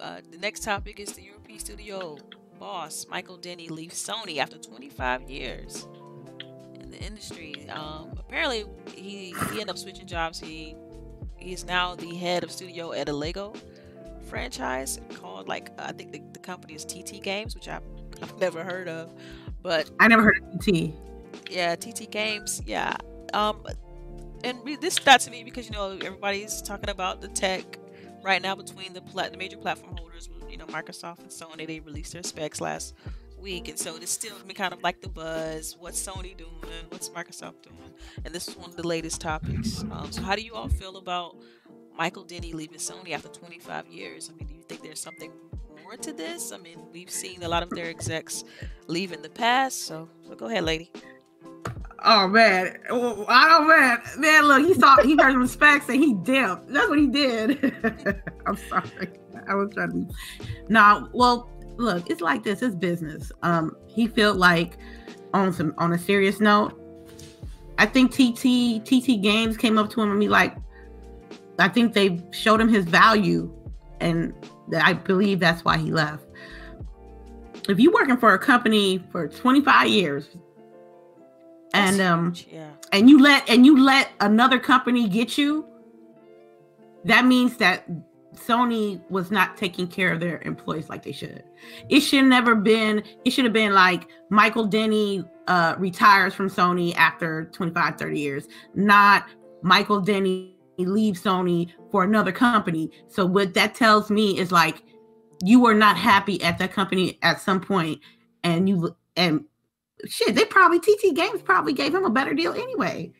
uh, 0.00 0.20
the 0.30 0.38
next 0.38 0.62
topic 0.62 0.98
is 0.98 1.12
the 1.12 1.22
European 1.22 1.58
studio 1.58 2.18
boss 2.58 3.06
Michael 3.10 3.36
Denny 3.36 3.68
leaves 3.68 3.96
Sony 4.02 4.38
after 4.38 4.58
25 4.58 5.30
years 5.30 5.86
in 6.80 6.90
the 6.90 6.98
industry. 6.98 7.68
Um, 7.68 8.12
apparently, 8.18 8.64
he 8.94 9.32
he 9.32 9.60
ended 9.60 9.70
up 9.70 9.78
switching 9.78 10.06
jobs. 10.06 10.40
He 10.40 10.76
he 11.36 11.52
is 11.52 11.64
now 11.64 11.94
the 11.94 12.14
head 12.14 12.44
of 12.44 12.50
studio 12.50 12.92
at 12.92 13.08
a 13.08 13.12
Lego 13.12 13.54
franchise 14.28 15.00
called 15.14 15.48
like 15.48 15.70
I 15.78 15.92
think 15.92 16.12
the, 16.12 16.22
the 16.32 16.38
company 16.38 16.74
is 16.74 16.84
TT 16.84 17.22
Games, 17.22 17.54
which 17.54 17.68
I've, 17.68 17.82
I've 18.22 18.38
never 18.40 18.62
heard 18.62 18.88
of. 18.88 19.12
But 19.62 19.90
I 20.00 20.08
never 20.08 20.22
heard 20.22 20.42
of 20.54 20.60
TT. 20.60 20.92
Yeah, 21.50 21.76
TT 21.76 22.10
Games. 22.10 22.62
Yeah. 22.64 22.96
Um, 23.32 23.64
and 24.42 24.58
this 24.80 24.94
stood 24.94 25.20
to 25.20 25.30
me 25.30 25.44
because 25.44 25.66
you 25.66 25.72
know 25.72 25.90
everybody's 25.90 26.62
talking 26.62 26.90
about 26.90 27.20
the 27.20 27.28
tech 27.28 27.79
right 28.22 28.42
now 28.42 28.54
between 28.54 28.92
the 28.92 29.00
plat- 29.00 29.32
the 29.32 29.38
major 29.38 29.56
platform 29.56 29.96
holders. 29.96 30.28
You 30.48 30.56
know, 30.56 30.66
Microsoft 30.66 31.20
and 31.20 31.30
Sony. 31.30 31.66
They 31.66 31.80
released 31.80 32.12
their 32.12 32.22
specs 32.22 32.60
last 32.60 32.94
week, 33.38 33.68
and 33.68 33.78
so 33.78 33.96
it's 33.96 34.10
still 34.10 34.36
kind 34.54 34.72
of 34.72 34.82
like 34.82 35.00
the 35.00 35.08
buzz. 35.08 35.76
What's 35.78 36.04
Sony 36.04 36.36
doing? 36.36 36.50
What's 36.88 37.08
Microsoft 37.08 37.62
doing? 37.62 37.94
And 38.24 38.34
this 38.34 38.48
is 38.48 38.56
one 38.56 38.70
of 38.70 38.76
the 38.76 38.86
latest 38.86 39.20
topics. 39.20 39.82
Um, 39.90 40.08
so, 40.10 40.22
how 40.22 40.36
do 40.36 40.42
you 40.42 40.54
all 40.54 40.68
feel 40.68 40.96
about 40.96 41.36
Michael 41.96 42.24
Denny 42.24 42.52
leaving 42.52 42.78
Sony 42.78 43.12
after 43.12 43.28
25 43.28 43.86
years? 43.88 44.30
I 44.30 44.36
mean, 44.36 44.48
do 44.48 44.54
you 44.54 44.62
think 44.62 44.82
there's 44.82 45.00
something 45.00 45.32
more 45.90 45.96
to 45.96 46.12
this. 46.12 46.52
I 46.52 46.58
mean, 46.58 46.78
we've 46.92 47.10
seen 47.10 47.42
a 47.42 47.48
lot 47.48 47.64
of 47.64 47.70
their 47.70 47.86
execs 47.86 48.44
leave 48.86 49.12
in 49.12 49.22
the 49.22 49.28
past. 49.28 49.86
So, 49.86 50.08
so 50.26 50.36
go 50.36 50.46
ahead, 50.46 50.62
lady. 50.62 50.92
Oh 52.02 52.28
man, 52.28 52.78
oh, 52.88 53.26
don't 53.28 53.68
man, 53.68 54.00
man. 54.16 54.44
Look, 54.46 54.66
he 54.66 54.74
saw 54.74 54.96
he 55.02 55.16
heard 55.16 55.32
some 55.32 55.46
specs 55.46 55.88
and 55.88 56.02
he 56.02 56.14
dipped. 56.14 56.68
That's 56.68 56.88
what 56.88 56.98
he 56.98 57.06
did. 57.06 57.74
I'm 58.46 58.56
sorry, 58.56 59.10
I 59.46 59.54
was 59.54 59.70
trying 59.74 60.06
to. 60.08 60.14
Nah, 60.68 61.08
well, 61.12 61.50
look, 61.76 62.08
it's 62.08 62.22
like 62.22 62.42
this. 62.42 62.62
It's 62.62 62.74
business. 62.74 63.30
Um, 63.42 63.76
he 63.86 64.06
felt 64.06 64.38
like 64.38 64.78
on 65.34 65.52
some 65.52 65.74
on 65.76 65.92
a 65.92 65.98
serious 65.98 66.40
note. 66.40 66.80
I 67.76 67.84
think 67.84 68.12
TT 68.12 68.82
TT 68.84 69.20
Games 69.20 69.58
came 69.58 69.76
up 69.76 69.90
to 69.90 70.00
him 70.00 70.10
and 70.10 70.20
be 70.20 70.28
like, 70.28 70.56
I 71.58 71.68
think 71.68 71.92
they 71.92 72.22
showed 72.30 72.62
him 72.62 72.68
his 72.68 72.86
value, 72.86 73.52
and 74.00 74.32
I 74.74 74.94
believe 74.94 75.38
that's 75.38 75.64
why 75.66 75.76
he 75.76 75.90
left. 75.90 76.24
If 77.68 77.78
you're 77.78 77.92
working 77.92 78.16
for 78.16 78.32
a 78.32 78.38
company 78.38 79.04
for 79.12 79.28
25 79.28 79.88
years 79.88 80.30
and 81.74 82.00
um 82.00 82.34
yeah. 82.50 82.70
and 82.92 83.08
you 83.08 83.20
let 83.20 83.48
and 83.48 83.64
you 83.64 83.82
let 83.82 84.10
another 84.20 84.58
company 84.58 85.08
get 85.08 85.38
you, 85.38 85.66
that 87.04 87.24
means 87.24 87.56
that 87.58 87.86
Sony 88.34 89.00
was 89.10 89.30
not 89.30 89.56
taking 89.56 89.86
care 89.86 90.12
of 90.12 90.20
their 90.20 90.40
employees 90.42 90.88
like 90.88 91.02
they 91.02 91.12
should. 91.12 91.44
It 91.88 92.00
should 92.00 92.24
never 92.24 92.54
been, 92.54 93.02
it 93.24 93.30
should 93.30 93.44
have 93.44 93.52
been 93.52 93.72
like 93.72 94.08
Michael 94.30 94.66
Denny 94.66 95.24
uh, 95.48 95.74
retires 95.78 96.32
from 96.32 96.48
Sony 96.48 96.94
after 96.96 97.46
25, 97.46 97.96
30 97.96 98.18
years, 98.18 98.48
not 98.74 99.26
Michael 99.62 100.00
Denny 100.00 100.56
leaves 100.78 101.22
Sony 101.22 101.70
for 101.90 102.04
another 102.04 102.32
company. 102.32 102.90
So 103.08 103.26
what 103.26 103.54
that 103.54 103.74
tells 103.74 104.10
me 104.10 104.38
is 104.38 104.52
like 104.52 104.82
you 105.44 105.60
were 105.60 105.74
not 105.74 105.96
happy 105.96 106.42
at 106.42 106.58
that 106.58 106.72
company 106.72 107.18
at 107.22 107.40
some 107.40 107.60
point 107.60 108.00
and 108.44 108.68
you 108.68 108.96
and 109.16 109.44
shit, 110.06 110.34
they 110.34 110.44
probably 110.44 110.78
TT 110.80 111.14
Games 111.14 111.42
probably 111.42 111.72
gave 111.72 111.94
him 111.94 112.04
a 112.04 112.10
better 112.10 112.34
deal 112.34 112.52
anyway. 112.52 113.12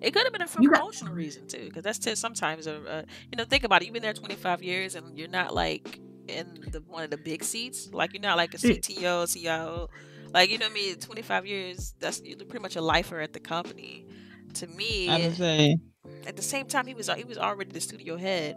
It 0.00 0.12
could 0.12 0.24
have 0.24 0.32
been 0.32 0.46
for 0.46 0.62
You 0.62 0.70
got- 0.70 0.78
promotional 0.80 1.14
reason 1.14 1.46
too, 1.46 1.64
because 1.66 1.82
that's 1.82 1.98
t- 1.98 2.14
sometimes 2.14 2.66
a, 2.66 2.74
a 2.76 2.98
you 3.30 3.36
know 3.36 3.44
think 3.44 3.64
about 3.64 3.82
it. 3.82 3.86
You've 3.86 3.94
been 3.94 4.02
there 4.02 4.12
25 4.12 4.62
years 4.62 4.94
and 4.94 5.18
you're 5.18 5.28
not 5.28 5.54
like 5.54 6.00
in 6.28 6.66
the 6.70 6.80
one 6.86 7.02
of 7.04 7.10
the 7.10 7.16
big 7.18 7.42
seats. 7.42 7.90
Like 7.92 8.12
you're 8.12 8.22
not 8.22 8.36
like 8.36 8.54
a 8.54 8.58
Yeah. 8.58 8.74
CTO, 8.74 9.32
CIO. 9.32 9.88
Like 10.32 10.50
you 10.50 10.58
know 10.58 10.66
what 10.66 10.72
I 10.72 10.74
mean. 10.74 10.96
25 10.96 11.46
years. 11.46 11.94
That's 11.98 12.22
you're 12.22 12.36
pretty 12.38 12.60
much 12.62 12.76
a 12.76 12.80
lifer 12.80 13.20
at 13.20 13.32
the 13.32 13.40
company. 13.40 14.06
To 14.54 14.66
me, 14.66 15.08
I 15.08 15.18
would 15.20 15.36
say 15.36 15.78
at 16.26 16.36
the 16.36 16.42
same 16.42 16.66
time 16.66 16.86
he 16.86 16.94
was 16.94 17.08
he 17.10 17.24
was 17.24 17.38
already 17.38 17.72
the 17.72 17.80
studio 17.80 18.16
head. 18.16 18.56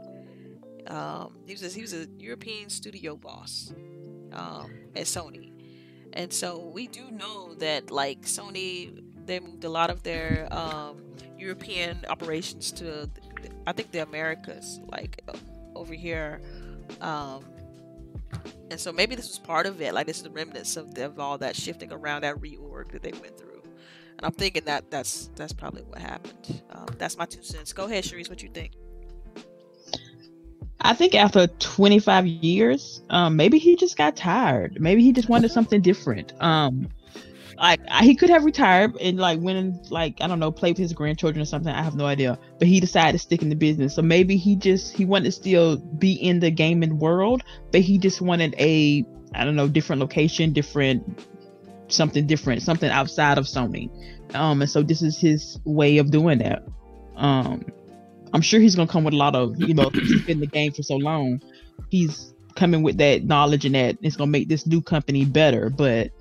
Um, 0.87 1.37
he 1.47 1.53
was 1.53 1.63
a, 1.63 1.69
he 1.69 1.81
was 1.81 1.93
a 1.93 2.07
European 2.19 2.69
studio 2.69 3.15
boss 3.15 3.73
um, 4.33 4.69
at 4.95 5.05
Sony, 5.05 5.52
and 6.13 6.31
so 6.31 6.59
we 6.73 6.87
do 6.87 7.11
know 7.11 7.53
that 7.55 7.91
like 7.91 8.21
Sony 8.21 9.03
they 9.25 9.39
moved 9.39 9.63
a 9.63 9.69
lot 9.69 9.89
of 9.89 10.03
their 10.03 10.47
um, 10.51 10.97
European 11.37 12.05
operations 12.09 12.71
to 12.73 13.09
I 13.65 13.71
think 13.71 13.91
the 13.91 13.99
Americas, 13.99 14.79
like 14.87 15.21
uh, 15.27 15.33
over 15.75 15.93
here. 15.93 16.41
Um, 17.01 17.43
and 18.71 18.79
so 18.79 18.91
maybe 18.91 19.15
this 19.15 19.27
was 19.27 19.39
part 19.39 19.65
of 19.65 19.81
it. 19.81 19.93
Like 19.93 20.07
this 20.07 20.17
is 20.17 20.23
the 20.23 20.29
remnants 20.31 20.75
of, 20.77 20.93
the, 20.93 21.05
of 21.05 21.19
all 21.19 21.37
that 21.37 21.55
shifting 21.55 21.91
around 21.91 22.21
that 22.21 22.37
reorg 22.37 22.91
that 22.91 23.03
they 23.03 23.11
went 23.11 23.37
through. 23.37 23.61
And 24.17 24.25
I'm 24.25 24.31
thinking 24.31 24.65
that 24.65 24.91
that's 24.91 25.29
that's 25.35 25.53
probably 25.53 25.83
what 25.83 25.99
happened. 25.99 26.61
Um, 26.71 26.87
that's 26.97 27.17
my 27.17 27.25
two 27.25 27.43
cents. 27.43 27.73
Go 27.73 27.85
ahead, 27.85 28.03
Sharice. 28.03 28.29
What 28.29 28.43
you 28.43 28.49
think? 28.49 28.73
I 30.83 30.93
think 30.93 31.15
after 31.15 31.47
25 31.47 32.27
years, 32.27 33.01
um, 33.09 33.35
maybe 33.37 33.57
he 33.57 33.75
just 33.75 33.97
got 33.97 34.15
tired. 34.15 34.77
Maybe 34.79 35.01
he 35.03 35.13
just 35.13 35.29
wanted 35.29 35.51
something 35.51 35.81
different. 35.81 36.33
Um, 36.41 36.89
like 37.57 37.79
I- 37.89 38.03
he 38.03 38.15
could 38.15 38.29
have 38.29 38.43
retired 38.43 38.95
and 38.99 39.17
like 39.17 39.39
went 39.39 39.57
and 39.57 39.91
like 39.91 40.17
I 40.19 40.27
don't 40.27 40.39
know, 40.39 40.51
played 40.51 40.71
with 40.71 40.79
his 40.79 40.93
grandchildren 40.93 41.41
or 41.41 41.45
something. 41.45 41.73
I 41.73 41.81
have 41.81 41.95
no 41.95 42.05
idea. 42.05 42.37
But 42.59 42.67
he 42.67 42.79
decided 42.79 43.13
to 43.13 43.19
stick 43.19 43.41
in 43.41 43.49
the 43.49 43.55
business. 43.55 43.95
So 43.95 44.01
maybe 44.01 44.35
he 44.35 44.55
just 44.55 44.95
he 44.95 45.05
wanted 45.05 45.25
to 45.25 45.31
still 45.31 45.77
be 45.77 46.13
in 46.13 46.39
the 46.39 46.51
gaming 46.51 46.99
world, 46.99 47.43
but 47.71 47.81
he 47.81 47.97
just 47.97 48.21
wanted 48.21 48.55
a 48.59 49.05
I 49.35 49.45
don't 49.45 49.55
know, 49.55 49.67
different 49.67 49.99
location, 50.01 50.51
different 50.53 51.19
something 51.87 52.25
different, 52.27 52.61
something 52.61 52.89
outside 52.89 53.37
of 53.37 53.45
Sony. 53.45 53.89
Um, 54.35 54.61
and 54.61 54.69
so 54.69 54.81
this 54.81 55.01
is 55.01 55.17
his 55.19 55.59
way 55.63 55.97
of 55.97 56.11
doing 56.11 56.39
that. 56.39 56.63
Um, 57.15 57.65
I'm 58.33 58.41
sure 58.41 58.59
he's 58.59 58.75
gonna 58.75 58.87
come 58.91 59.03
with 59.03 59.13
a 59.13 59.17
lot 59.17 59.35
of, 59.35 59.59
you 59.59 59.73
know, 59.73 59.89
he's 59.93 60.21
been 60.23 60.37
in 60.37 60.39
the 60.39 60.47
game 60.47 60.71
for 60.71 60.83
so 60.83 60.95
long. 60.95 61.41
He's 61.89 62.33
coming 62.55 62.83
with 62.83 62.97
that 62.97 63.23
knowledge 63.23 63.65
and 63.65 63.75
that 63.75 63.97
it's 64.01 64.15
gonna 64.15 64.31
make 64.31 64.47
this 64.49 64.65
new 64.65 64.81
company 64.81 65.25
better. 65.25 65.69
But 65.69 66.11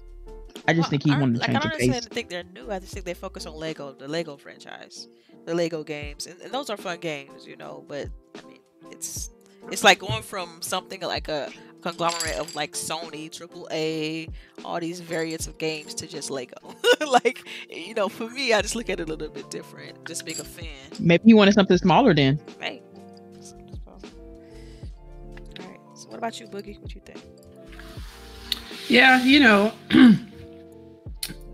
I 0.68 0.75
just 0.75 0.85
Well, 0.85 0.90
think 0.90 1.03
he 1.05 1.11
I 1.11 1.14
don't- 1.14 1.20
wanted 1.20 1.35
to 1.35 1.40
like, 1.40 1.48
I 1.51 1.53
change 1.53 1.62
don't 1.64 1.72
the 1.72 1.92
pace. 1.92 2.07
think 2.07 2.29
they're 2.29 2.44
new. 2.44 2.70
I 2.70 2.79
just 2.79 2.92
think 2.92 3.05
they 3.07 3.14
focus 3.14 3.46
on 3.46 3.55
Lego, 3.55 3.92
the 3.92 4.07
Lego 4.09 4.37
franchise, 4.37 5.09
the 5.46 5.55
Lego 5.55 5.83
games, 5.83 6.27
and, 6.27 6.40
and 6.40 6.53
those 6.53 6.70
are 6.70 6.77
fun 6.77 6.98
games, 7.01 7.46
you 7.46 7.57
know. 7.57 7.85
But 7.88 8.09
I 8.38 8.46
mean, 8.46 8.59
it's 8.90 9.31
it's 9.70 9.83
like 9.85 9.98
going 9.98 10.22
from 10.22 10.61
something 10.61 11.01
like 11.01 11.29
a 11.29 11.51
conglomerate 11.83 12.37
of 12.38 12.55
like 12.55 12.73
Sony, 12.73 13.29
AAA, 13.31 14.31
all 14.64 14.81
these 14.81 15.01
variants 15.01 15.47
of 15.47 15.59
games 15.59 15.95
to 15.95 16.07
just 16.07 16.31
Lego. 16.31 16.57
like 17.12 17.47
you 17.68 17.95
know, 17.95 18.09
for 18.09 18.29
me, 18.31 18.53
I 18.53 18.62
just 18.62 18.75
look 18.77 18.88
at 18.88 19.01
it 19.01 19.09
a 19.09 19.12
little 19.12 19.29
bit 19.35 19.51
different. 19.51 20.05
Just 20.07 20.25
being 20.25 20.40
a 20.40 20.45
fan, 20.45 20.66
Maybe 21.01 21.23
he 21.27 21.35
wanted 21.35 21.55
something 21.55 21.77
smaller 21.79 22.14
then. 22.14 22.40
right? 22.61 22.83
All 23.87 25.66
right. 25.66 25.81
So 25.95 26.09
what 26.09 26.18
about 26.18 26.38
you, 26.40 26.47
Boogie? 26.47 26.81
What 26.81 26.95
you 26.95 27.01
think? 27.05 27.21
Yeah, 28.88 29.23
you 29.25 29.40
know, 29.40 29.73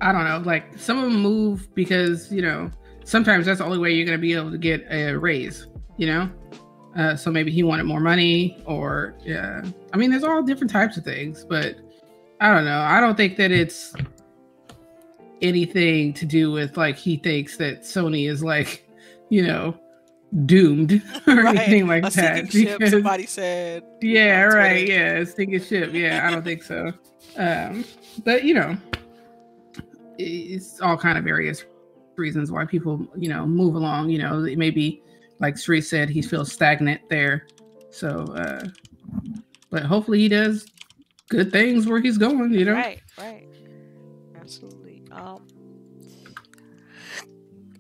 I 0.01 0.13
don't 0.13 0.25
know. 0.25 0.43
Like 0.45 0.79
some 0.79 0.99
of 0.99 1.05
them 1.05 1.21
move 1.21 1.73
because 1.75 2.33
you 2.33 2.43
know 2.43 2.71
sometimes 3.05 3.47
that's 3.47 3.59
the 3.59 3.65
only 3.65 3.79
way 3.79 3.93
you're 3.93 4.07
going 4.07 4.19
to 4.19 4.23
be 4.23 4.35
able 4.35 4.51
to 4.51 4.59
get 4.59 4.87
a 4.91 5.15
raise. 5.15 5.67
You 5.97 6.07
know, 6.07 6.31
uh, 6.99 7.15
so 7.15 7.31
maybe 7.31 7.53
he 7.53 7.63
wanted 7.63 7.85
more 7.85 8.01
money, 8.01 8.61
or 8.67 9.15
yeah. 9.25 9.63
I 9.93 9.97
mean, 9.97 10.11
there's 10.11 10.25
all 10.25 10.43
different 10.43 10.71
types 10.71 10.97
of 10.97 11.05
things, 11.05 11.45
but 11.45 11.77
I 12.41 12.53
don't 12.53 12.65
know. 12.65 12.81
I 12.81 13.01
don't 13.01 13.17
think 13.17 13.37
that 13.37 13.53
it's 13.53 13.95
anything 15.41 16.13
to 16.15 16.27
do 16.27 16.51
with 16.51 16.77
like 16.77 16.97
he 16.97 17.17
thinks 17.17 17.57
that 17.59 17.83
Sony 17.83 18.29
is 18.29 18.43
like, 18.43 18.89
you 19.29 19.47
know, 19.47 19.79
doomed 20.45 21.01
or 21.29 21.47
anything 21.47 21.87
like 21.87 22.05
a 22.05 22.11
that. 22.11 22.51
sinking 22.51 22.67
ship. 22.67 22.89
Somebody 22.89 23.27
said. 23.27 23.85
yeah, 24.03 24.43
right. 24.43 24.89
Yeah, 24.89 25.23
sink 25.23 25.55
a 25.55 25.61
ship. 25.61 25.93
Yeah, 25.93 26.27
I 26.27 26.33
don't 26.33 26.43
think 26.43 26.65
so. 26.65 26.93
Um, 27.37 27.85
but 28.25 28.43
you 28.43 28.55
know, 28.55 28.77
it's 30.19 30.81
all 30.81 30.97
kind 30.97 31.17
of 31.17 31.23
various 31.23 31.65
reasons 32.17 32.51
why 32.51 32.65
people, 32.65 33.07
you 33.17 33.29
know, 33.29 33.47
move 33.47 33.77
along. 33.77 34.11
You 34.11 34.19
know, 34.19 34.41
maybe 34.57 35.01
like 35.41 35.57
Sri 35.57 35.81
said, 35.81 36.09
he 36.09 36.23
feels 36.23 36.53
stagnant 36.53 37.01
there. 37.09 37.47
So, 37.91 38.09
uh, 38.35 38.69
but 39.71 39.83
hopefully 39.83 40.19
he 40.19 40.29
does 40.29 40.67
good 41.29 41.53
things 41.53 41.87
where 41.87 42.01
he's 42.01 42.19
going. 42.19 42.53
You 42.53 42.65
know, 42.65 42.75
Right, 42.75 43.01
right. 43.19 43.47
Absolutely. 44.37 45.03
Um 45.13 45.47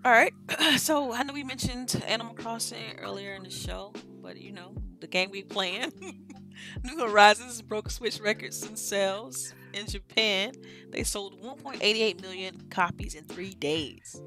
All 0.04 0.12
right. 0.12 0.32
So 0.78 1.12
I 1.12 1.22
know 1.22 1.32
we 1.34 1.42
mentioned 1.44 2.00
Animal 2.06 2.34
Crossing 2.34 2.98
earlier 2.98 3.34
in 3.34 3.42
the 3.42 3.50
show, 3.50 3.92
but 4.22 4.36
you 4.36 4.52
know, 4.52 4.74
the 5.00 5.06
game 5.06 5.30
we 5.30 5.42
playing. 5.42 5.92
New 6.84 6.98
Horizons 6.98 7.62
broke 7.62 7.90
Switch 7.90 8.20
records 8.20 8.64
in 8.64 8.76
sales 8.76 9.54
in 9.72 9.86
Japan. 9.86 10.52
They 10.90 11.02
sold 11.04 11.40
1.88 11.42 12.20
million 12.20 12.68
copies 12.70 13.14
in 13.14 13.24
three 13.24 13.54
days. 13.54 14.20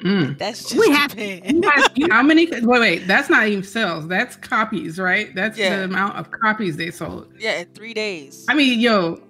Mm. 0.00 0.38
That's 0.38 0.62
just 0.70 0.76
We 0.76 0.90
have- 0.90 1.10
Japan. 1.10 1.62
How 2.10 2.22
many? 2.22 2.46
Wait, 2.50 2.64
wait. 2.64 3.06
That's 3.06 3.28
not 3.30 3.46
even 3.46 3.62
sales. 3.62 4.06
That's 4.08 4.36
copies, 4.36 4.98
right? 4.98 5.34
That's 5.34 5.56
Yeah. 5.58 5.78
the 5.78 5.84
amount 5.84 6.16
of 6.16 6.30
copies 6.30 6.76
they 6.76 6.90
sold. 6.90 7.32
yeah, 7.38 7.60
in 7.60 7.66
three 7.74 7.94
days. 7.94 8.44
I 8.48 8.54
mean, 8.54 8.80
yo, 8.80 9.20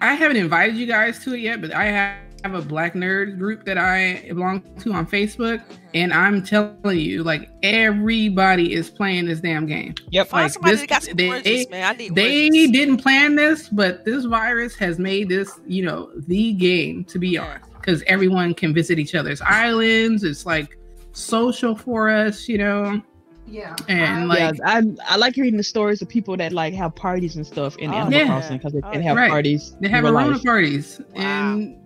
I 0.00 0.14
haven't 0.14 0.36
invited 0.36 0.76
you 0.76 0.86
guys 0.86 1.22
to 1.24 1.34
it 1.34 1.40
yet, 1.40 1.60
but 1.60 1.74
I 1.74 1.84
have 1.86 2.54
a 2.54 2.60
black 2.60 2.92
nerd 2.92 3.38
group 3.38 3.64
that 3.64 3.78
I 3.78 4.22
belong 4.28 4.62
to 4.80 4.92
on 4.92 5.06
Facebook, 5.06 5.58
Mhm. 5.60 5.78
and 5.94 6.12
I'm 6.12 6.42
telling 6.42 6.98
you, 7.00 7.22
like 7.22 7.48
everybody 7.62 8.74
is 8.74 8.90
playing 8.90 9.24
this 9.26 9.40
damn 9.40 9.66
game. 9.66 9.94
Yep. 10.10 10.28
Find 10.28 10.42
like, 10.44 10.52
somebody 10.52 10.72
this- 10.72 10.80
that 10.82 10.88
got 10.90 11.02
some 11.04 11.14
they- 11.16 11.28
oranges, 11.28 11.70
man. 11.70 11.84
I 11.84 11.96
need 11.96 12.14
They 12.14 12.48
oranges. 12.48 12.70
didn't 12.70 12.96
plan 12.98 13.34
this, 13.34 13.68
but 13.70 14.04
this 14.04 14.24
virus 14.26 14.74
has 14.76 14.98
made 14.98 15.28
this, 15.30 15.50
you 15.66 15.84
know, 15.84 16.10
the 16.28 16.52
game 16.52 17.04
to 17.04 17.18
be 17.18 17.28
Yeah. 17.30 17.44
on 17.46 17.60
because 17.84 18.02
everyone 18.06 18.54
can 18.54 18.72
visit 18.72 18.98
each 18.98 19.14
other's 19.14 19.40
islands. 19.42 20.24
It's 20.24 20.46
like 20.46 20.78
social 21.12 21.74
for 21.76 22.08
us, 22.10 22.48
you 22.48 22.58
know, 22.58 23.02
Yeah. 23.46 23.76
and 23.88 24.32
I- 24.32 24.36
yeah, 24.38 24.48
like 24.50 24.60
I 24.64 24.82
I 25.08 25.16
like 25.16 25.36
reading 25.36 25.56
the 25.58 25.62
stories 25.64 26.00
of 26.02 26.08
people 26.08 26.36
that 26.38 26.52
like 26.52 26.72
have 26.74 26.94
parties 26.94 27.36
and 27.36 27.46
stuff 27.46 27.76
in 27.78 27.90
Oh, 27.90 27.94
Animal 27.94 28.12
yeah. 28.18 28.26
Crossing 28.26 28.56
because 28.58 28.72
they 28.72 28.80
Oh, 28.82 28.90
can 28.90 29.02
have 29.02 29.16
Right. 29.16 29.30
parties. 29.30 29.76
they 29.80 29.88
have 29.88 30.04
real 30.04 30.16
aroma 30.16 30.30
life. 30.32 30.44
parties, 30.44 31.00
Wow. 31.14 31.22
and 31.22 31.76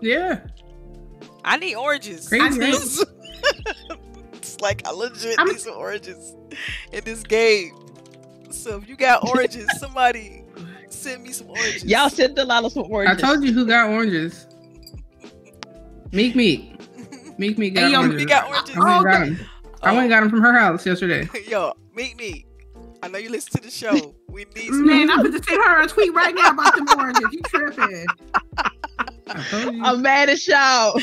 yeah, 0.00 0.40
I 1.44 1.56
need 1.58 1.76
oranges. 1.76 2.28
Crazy, 2.28 2.58
right? 2.58 2.74
it's 4.34 4.60
like 4.60 4.86
I 4.86 4.90
legit 4.90 5.38
I'm- 5.38 5.48
need 5.48 5.60
some 5.60 5.74
oranges 5.76 6.34
in 6.92 7.04
this 7.04 7.22
game. 7.22 7.72
So 8.50 8.76
if 8.78 8.88
you 8.88 8.96
got 8.96 9.28
oranges, 9.32 9.66
somebody 9.78 10.44
send 10.88 11.22
me 11.22 11.30
some 11.32 11.48
oranges. 11.50 11.84
Y'all 11.84 12.10
sent 12.10 12.36
a 12.38 12.44
lot 12.44 12.64
of 12.64 12.72
some 12.72 12.90
oranges. 12.90 13.22
I 13.22 13.26
told 13.26 13.44
you 13.44 13.52
who 13.52 13.64
got 13.64 13.88
oranges. 13.90 14.46
Meek 16.12 16.34
Meek. 16.36 16.78
Meek 17.38 17.58
Meek 17.58 17.74
got 17.74 17.84
Hey, 17.84 17.92
yo, 17.92 17.98
oranges. 18.00 18.20
you 18.20 18.26
got 18.26 18.48
oranges. 18.48 18.76
I 18.76 18.80
went 18.80 18.90
and 18.90 19.06
Oh, 19.06 19.10
got 19.10 19.22
'em. 19.26 19.40
I 19.82 19.92
went 19.92 20.00
and 20.02 20.10
got 20.10 20.20
them 20.20 20.30
from 20.30 20.40
her 20.42 20.52
house 20.58 20.84
yesterday. 20.84 21.26
Yo, 21.48 21.72
meet 21.94 22.14
me. 22.18 22.44
I 23.02 23.08
know 23.08 23.16
you 23.16 23.30
listen 23.30 23.52
to 23.58 23.62
the 23.66 23.70
show. 23.70 24.14
We 24.28 24.44
need 24.54 24.66
some. 24.66 24.86
Man, 24.86 25.10
I'm 25.10 25.22
going 25.22 25.32
to 25.32 25.42
send 25.42 25.62
her 25.64 25.82
a 25.82 25.86
tweet 25.86 26.12
right 26.12 26.34
now 26.34 26.50
about 26.50 26.76
them 26.76 26.86
oranges. 26.98 27.24
You 27.32 27.40
tripping. 27.46 28.06
I 28.58 29.42
told 29.50 29.74
you. 29.74 29.82
I'm 29.82 30.02
mad 30.02 30.28
at 30.28 30.46
y'all. 30.46 31.00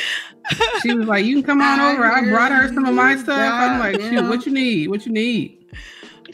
she 0.84 0.94
was 0.94 1.08
like, 1.08 1.26
"You 1.26 1.38
can 1.38 1.44
come 1.44 1.62
on 1.62 1.80
over." 1.80 2.06
I 2.06 2.22
brought 2.30 2.52
her 2.52 2.68
some 2.72 2.86
of 2.86 2.94
my 2.94 3.16
stuff. 3.16 3.40
I'm 3.40 3.80
like, 3.80 4.00
"Shoot, 4.00 4.30
what 4.30 4.46
you 4.46 4.52
need? 4.52 4.90
What 4.90 5.08
you 5.08 5.12
need?" 5.12 5.66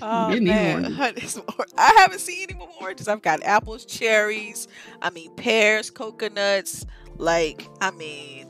Oh, 0.02 0.34
Get 0.34 0.44
man. 0.44 0.76
oranges. 0.84 0.98
Honey, 0.98 1.22
some 1.22 1.44
or- 1.58 1.66
I 1.78 1.94
haven't 2.00 2.20
seen 2.20 2.48
any 2.50 2.60
more 2.60 2.70
oranges. 2.82 3.08
I've 3.08 3.22
got 3.22 3.42
apples, 3.44 3.86
cherries. 3.86 4.68
I 5.02 5.12
mean 5.12 5.34
pears, 5.36 5.90
coconuts. 5.90 6.86
Like 7.18 7.70
I 7.80 7.92
mean, 7.92 8.43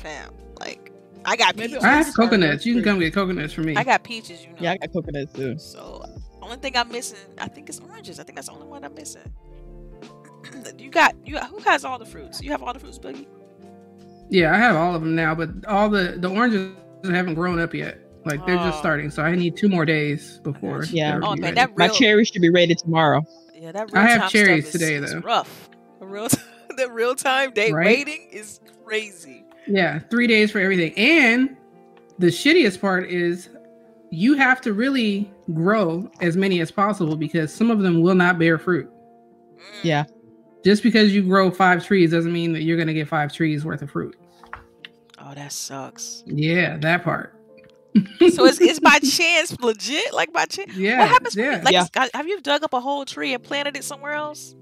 fam. 0.00 0.34
Like 0.58 0.92
I 1.24 1.36
got 1.36 1.56
Maybe 1.56 1.68
peaches. 1.68 1.84
I 1.84 1.92
have 2.02 2.14
coconuts. 2.14 2.66
You 2.66 2.74
can 2.74 2.82
come 2.84 2.98
get 2.98 3.12
coconuts 3.14 3.52
for 3.52 3.62
me. 3.62 3.76
I 3.76 3.84
got 3.84 4.02
peaches. 4.02 4.42
You 4.42 4.48
know. 4.50 4.56
Yeah, 4.60 4.72
I 4.72 4.76
got 4.78 4.92
coconuts 4.92 5.32
too. 5.32 5.58
So 5.58 6.04
only 6.42 6.56
thing 6.56 6.76
I'm 6.76 6.90
missing, 6.90 7.18
I 7.38 7.48
think 7.48 7.68
it's 7.68 7.78
oranges. 7.80 8.18
I 8.18 8.24
think 8.24 8.36
that's 8.36 8.48
the 8.48 8.54
only 8.54 8.66
one 8.66 8.84
I'm 8.84 8.94
missing. 8.94 9.22
you 10.78 10.90
got 10.90 11.14
you. 11.26 11.34
Got, 11.34 11.48
who 11.48 11.58
has 11.60 11.84
all 11.84 11.98
the 11.98 12.06
fruits? 12.06 12.42
You 12.42 12.50
have 12.52 12.62
all 12.62 12.72
the 12.72 12.80
fruits, 12.80 12.98
Boogie. 12.98 13.26
yeah, 14.30 14.52
I 14.54 14.58
have 14.58 14.76
all 14.76 14.94
of 14.94 15.02
them 15.02 15.14
now, 15.14 15.34
but 15.34 15.50
all 15.66 15.88
the 15.88 16.16
the 16.18 16.28
oranges 16.28 16.72
haven't 17.04 17.34
grown 17.34 17.58
up 17.58 17.74
yet. 17.74 17.98
Like 18.24 18.44
they're 18.46 18.56
just 18.56 18.76
Oh. 18.76 18.80
starting, 18.80 19.10
so 19.10 19.22
I 19.22 19.34
need 19.34 19.56
two 19.56 19.68
more 19.68 19.84
days 19.86 20.40
before. 20.42 20.84
Yeah. 20.84 21.20
Oh, 21.22 21.34
be 21.34 21.40
man, 21.40 21.42
ready. 21.42 21.54
that 21.56 21.76
My 21.78 21.86
real- 21.86 21.94
cherries 21.94 22.28
should 22.28 22.42
be 22.42 22.50
ready 22.50 22.74
tomorrow. 22.74 23.22
Yeah, 23.54 23.72
that. 23.72 23.90
I 23.94 24.06
have 24.06 24.20
time 24.22 24.30
cherries 24.30 24.68
stuff 24.68 24.74
is, 24.76 24.80
today, 24.80 24.94
is 24.96 25.12
though. 25.12 25.20
rough. 25.20 25.70
The 26.00 26.06
real, 26.06 26.28
the 26.76 26.90
real 26.90 27.14
time 27.14 27.52
date 27.52 27.72
Right? 27.72 27.86
waiting 27.86 28.28
is 28.30 28.60
crazy. 28.84 29.44
Yeah, 29.66 29.98
three 30.10 30.26
days 30.26 30.50
for 30.50 30.58
everything. 30.60 30.92
And 30.96 31.56
the 32.18 32.28
shittiest 32.28 32.80
part 32.80 33.08
is 33.10 33.50
you 34.10 34.34
have 34.34 34.60
to 34.62 34.72
really 34.72 35.30
grow 35.54 36.10
as 36.20 36.36
many 36.36 36.60
as 36.60 36.70
possible 36.70 37.16
because 37.16 37.52
some 37.52 37.70
of 37.70 37.80
them 37.80 38.02
will 38.02 38.14
not 38.14 38.38
bear 38.38 38.58
fruit. 38.58 38.90
Mm. 38.90 39.84
Yeah. 39.84 40.04
Just 40.64 40.82
because 40.82 41.14
you 41.14 41.22
grow 41.22 41.50
five 41.50 41.84
trees 41.84 42.10
doesn't 42.10 42.32
mean 42.32 42.52
that 42.52 42.62
you're 42.62 42.76
going 42.76 42.88
to 42.88 42.94
get 42.94 43.08
five 43.08 43.32
trees 43.32 43.64
worth 43.64 43.80
of 43.82 43.90
fruit. 43.90 44.16
Oh, 45.18 45.34
that 45.34 45.52
sucks. 45.52 46.22
Yeah, 46.26 46.76
that 46.78 47.02
part. 47.04 47.34
So 47.94 48.44
it's, 48.44 48.60
it's 48.60 48.78
by 48.78 48.98
chance, 49.00 49.58
legit, 49.60 50.12
like 50.14 50.32
by 50.32 50.44
chance. 50.46 50.74
Yeah. 50.76 51.00
what 51.00 51.08
happens? 51.08 51.34
Yeah. 51.36 51.60
like, 51.64 51.72
Yeah. 51.72 51.84
it's- 51.84 52.10
have 52.14 52.26
you 52.28 52.40
dug 52.40 52.62
up 52.62 52.72
a 52.72 52.80
whole 52.80 53.04
tree 53.04 53.34
and 53.34 53.42
planted 53.42 53.76
it 53.76 53.82
somewhere 53.84 54.12
else? 54.12 54.54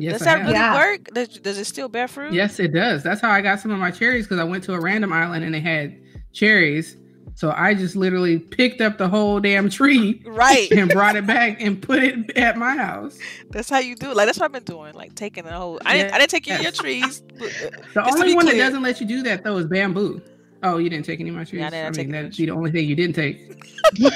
Yes, 0.00 0.12
does 0.18 0.22
that 0.26 0.40
really 0.40 0.52
Yeah. 0.52 0.74
work? 0.74 1.04
Does, 1.14 1.28
does 1.38 1.58
it 1.58 1.64
still 1.66 1.88
bear 1.88 2.08
fruit? 2.08 2.32
Yes, 2.32 2.58
it 2.58 2.72
does. 2.72 3.02
That's 3.02 3.20
how 3.20 3.30
I 3.30 3.40
got 3.40 3.60
some 3.60 3.70
of 3.70 3.78
my 3.78 3.90
cherries 3.90 4.24
because 4.26 4.38
I 4.40 4.44
went 4.44 4.64
to 4.64 4.74
a 4.74 4.80
random 4.80 5.12
island 5.12 5.44
and 5.44 5.54
they 5.54 5.60
had 5.60 5.96
cherries. 6.32 6.96
So 7.36 7.52
I 7.56 7.72
just 7.74 7.96
literally 7.96 8.38
picked 8.38 8.80
up 8.82 8.98
the 8.98 9.08
whole 9.08 9.40
damn 9.40 9.70
tree 9.70 10.20
Right. 10.26 10.70
and 10.72 10.90
brought 10.90 11.16
it 11.16 11.26
back 11.26 11.60
and 11.60 11.80
put 11.80 12.02
it 12.02 12.36
at 12.36 12.58
my 12.58 12.76
house. 12.76 13.18
That's 13.50 13.70
how 13.70 13.78
you 13.78 13.94
do 13.96 14.10
it. 14.10 14.16
Like 14.16 14.26
that's 14.26 14.38
what 14.38 14.46
I've 14.46 14.52
been 14.52 14.64
doing. 14.64 14.94
Like 14.94 15.14
taking 15.14 15.44
the 15.44 15.52
whole. 15.52 15.80
I 15.86 15.96
didn't. 15.96 16.12
I 16.14 16.18
didn't 16.18 16.30
take 16.30 16.48
any 16.48 16.56
of 16.58 16.62
your 16.62 16.72
trees. 16.72 17.22
uh, 17.40 17.46
The 17.94 18.04
only 18.12 18.34
one 18.34 18.44
clear. 18.46 18.56
that 18.58 18.66
doesn't 18.66 18.82
let 18.82 19.00
you 19.00 19.06
do 19.06 19.22
that 19.22 19.42
though 19.44 19.56
is 19.56 19.66
bamboo. 19.66 20.20
Oh, 20.62 20.76
you 20.76 20.90
didn't 20.90 21.06
take 21.06 21.20
any 21.20 21.30
of 21.30 21.36
my 21.36 21.44
trees. 21.44 21.60
Yeah, 21.60 21.68
I 21.68 21.70
didn't 21.70 21.86
I 21.86 21.90
take 21.92 22.06
mean, 22.08 22.14
any 22.16 22.24
of 22.26 22.30
that's 22.32 22.38
your 22.38 22.46
the 22.48 22.52
only 22.58 22.70
thing 22.72 22.86
you 22.86 22.94
didn't 22.96 23.14
take. 23.16 23.64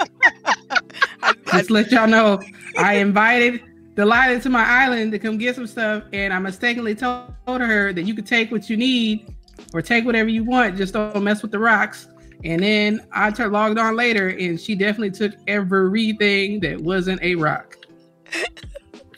I, 0.00 0.06
I, 1.22 1.58
Just 1.58 1.70
let 1.70 1.90
y'all 1.90 2.06
know, 2.06 2.40
I 2.78 2.94
invited 2.94 3.62
Delilah 3.98 4.38
to 4.38 4.48
my 4.48 4.64
island 4.64 5.10
to 5.10 5.18
come 5.18 5.38
get 5.38 5.56
some 5.56 5.66
stuff, 5.66 6.04
and 6.12 6.32
I 6.32 6.38
mistakenly 6.38 6.94
told 6.94 7.32
her 7.48 7.92
that 7.92 8.02
you 8.02 8.14
could 8.14 8.28
take 8.28 8.52
what 8.52 8.70
you 8.70 8.76
need 8.76 9.34
or 9.74 9.82
take 9.82 10.04
whatever 10.04 10.28
you 10.28 10.44
want, 10.44 10.76
just 10.76 10.94
don't 10.94 11.20
mess 11.24 11.42
with 11.42 11.50
the 11.50 11.58
rocks. 11.58 12.06
And 12.44 12.62
then 12.62 13.00
I 13.10 13.30
logged 13.30 13.76
on 13.76 13.96
later, 13.96 14.28
and 14.28 14.60
she 14.60 14.76
definitely 14.76 15.10
took 15.10 15.32
everything 15.48 16.60
that 16.60 16.80
wasn't 16.80 17.20
a 17.24 17.34
rock. 17.34 17.74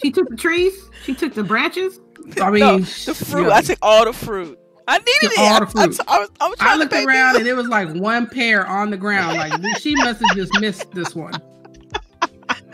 She 0.03 0.11
took 0.11 0.31
the 0.31 0.37
trees. 0.37 0.73
She 1.05 1.14
took 1.14 1.35
the 1.35 1.45
branches. 1.45 2.01
I 2.40 2.49
mean, 2.49 2.61
no, 2.61 2.79
the 2.79 3.14
fruit. 3.14 3.49
yeah. 3.49 3.57
I 3.57 3.61
took 3.61 3.79
all 3.83 4.07
the 4.07 4.14
fruit. 4.14 4.59
I 4.88 4.97
needed 4.97 5.09
it. 5.23 5.38
all 5.38 5.57
I, 5.57 5.59
the 5.59 5.64
I, 5.66 5.69
fruit. 5.69 6.01
I 6.09 6.19
was, 6.21 6.31
I 6.40 6.49
was 6.49 6.59
trying 6.59 6.71
I 6.71 6.73
to 6.73 6.79
looked 6.79 7.07
around 7.07 7.33
this- 7.35 7.40
and 7.40 7.49
it 7.49 7.55
was 7.55 7.69
like 7.69 7.93
one 7.97 8.27
pear 8.27 8.66
on 8.66 8.88
the 8.88 8.97
ground. 8.97 9.37
Like 9.37 9.77
she 9.79 9.95
must 9.97 10.23
have 10.27 10.35
just 10.35 10.59
missed 10.59 10.90
this 10.93 11.14
one. 11.14 11.35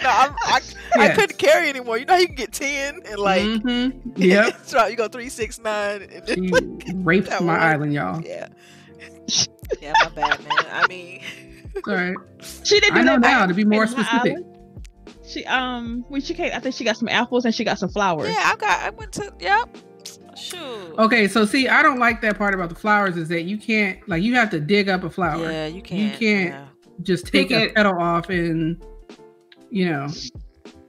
No, 0.03 0.09
I'm, 0.11 0.35
I, 0.45 0.61
I 0.99 1.09
couldn't 1.11 1.39
carry 1.39 1.69
anymore. 1.69 1.99
You 1.99 2.05
know, 2.05 2.15
how 2.15 2.19
you 2.21 2.27
can 2.27 2.37
get 2.37 2.53
ten 2.53 3.01
and 3.07 3.19
like. 3.19 3.43
Mhm. 3.43 4.01
yep. 4.17 4.59
so 4.65 4.87
you 4.87 4.97
go 4.97 5.09
three, 5.09 5.29
six, 5.29 5.59
nine, 5.59 6.03
and 6.03 6.27
then 6.27 6.81
She 6.87 6.93
raped 6.95 7.31
my 7.31 7.41
one. 7.41 7.49
island, 7.61 7.93
y'all. 7.95 8.23
yeah. 8.23 8.49
Yeah, 9.81 9.93
my 10.05 10.09
bad, 10.11 10.39
man. 10.41 10.67
I 10.71 10.87
mean, 10.89 11.23
All 11.87 11.95
right. 11.95 12.17
She 12.65 12.79
didn't 12.81 12.95
do 12.95 13.01
I 13.01 13.03
know 13.03 13.13
that 13.15 13.21
now 13.21 13.41
back 13.41 13.49
to 13.49 13.55
be 13.55 13.65
more 13.65 13.87
specific. 13.87 14.37
She 15.27 15.45
um 15.47 16.05
when 16.09 16.21
she 16.21 16.35
came, 16.35 16.53
I 16.55 16.61
think 16.61 16.75
she 16.75 16.85
got 16.85 16.97
some 16.97 17.09
apples 17.09 17.45
and 17.45 17.55
she 17.55 17.65
got 17.65 17.79
some 17.79 17.89
flowers. 17.89 18.29
yeah, 18.29 18.53
I 18.53 18.57
got. 18.57 18.81
I 18.81 18.91
went 18.91 19.13
to. 19.15 19.33
Yep. 19.41 19.77
Shoot. 20.39 20.95
Okay, 20.99 21.27
so 21.27 21.45
see, 21.45 21.67
I 21.67 21.83
don't 21.83 21.99
like 21.99 22.21
that 22.21 22.39
part 22.39 22.55
about 22.55 22.69
the 22.69 22.75
flowers 22.77 23.17
is 23.17 23.29
that 23.31 23.43
you 23.43 23.59
can't 23.59 24.07
like 24.09 24.23
you 24.23 24.35
have 24.35 24.51
to 24.51 24.61
dig 24.61 24.89
up 24.89 25.03
a 25.03 25.11
flower. 25.11 25.51
Yeah, 25.51 25.67
you 25.67 25.83
can't. 25.83 26.01
You 26.01 26.11
can't- 26.19 26.51
yeah. 26.51 26.67
Just 27.03 27.27
take 27.27 27.49
Pick 27.49 27.71
a 27.71 27.75
petal 27.75 27.99
off 28.01 28.31
and 28.31 28.83
you 29.71 29.91
know. 29.91 30.09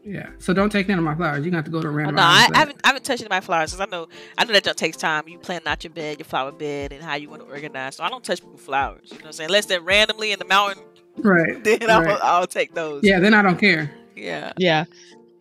Yeah. 0.03 0.29
So 0.39 0.53
don't 0.53 0.69
take 0.71 0.87
none 0.87 0.97
of 0.97 1.03
my 1.03 1.15
flowers. 1.15 1.43
You 1.43 1.51
got 1.51 1.65
to 1.65 1.71
go 1.71 1.81
to 1.81 1.87
a 1.87 1.91
Oh, 1.91 1.93
random. 1.93 2.15
no, 2.15 2.21
I, 2.21 2.25
island 2.25 2.37
I 2.37 2.45
for 2.47 2.51
that. 2.53 2.57
haven't. 2.59 2.81
I 2.83 2.87
haven't 2.87 3.03
touched 3.05 3.21
any 3.21 3.25
of 3.27 3.29
my 3.31 3.41
flowers 3.41 3.71
because 3.73 3.85
I 3.87 3.91
know. 3.91 4.07
I 4.37 4.45
know 4.45 4.53
that 4.53 4.63
just 4.63 4.77
takes 4.77 4.95
time. 4.95 5.27
You 5.27 5.37
plan 5.37 5.61
out 5.65 5.83
your 5.83 5.91
bed, 5.91 6.19
your 6.19 6.25
flower 6.25 6.51
bed, 6.53 6.93
and 6.93 7.03
how 7.03 7.15
you 7.15 7.29
want 7.29 7.41
to 7.45 7.47
organize. 7.49 7.97
So 7.97 8.03
I 8.05 8.09
don't 8.09 8.23
touch 8.23 8.39
people's 8.41 8.61
flowers. 8.61 9.09
You 9.11 9.15
know 9.17 9.21
what 9.23 9.25
I'm 9.27 9.31
saying? 9.33 9.49
Unless 9.49 9.65
they're 9.65 9.81
randomly 9.81 10.31
in 10.31 10.39
the 10.39 10.45
mountain, 10.45 10.81
Right. 11.17 11.61
then 11.63 11.89
I'll, 11.89 12.19
I'll 12.23 12.47
take 12.47 12.73
those. 12.73 13.01
Yeah. 13.03 13.19
Then 13.19 13.33
I 13.33 13.41
don't 13.41 13.59
care. 13.59 13.91
Yeah. 14.15 14.53
Yeah. 14.57 14.85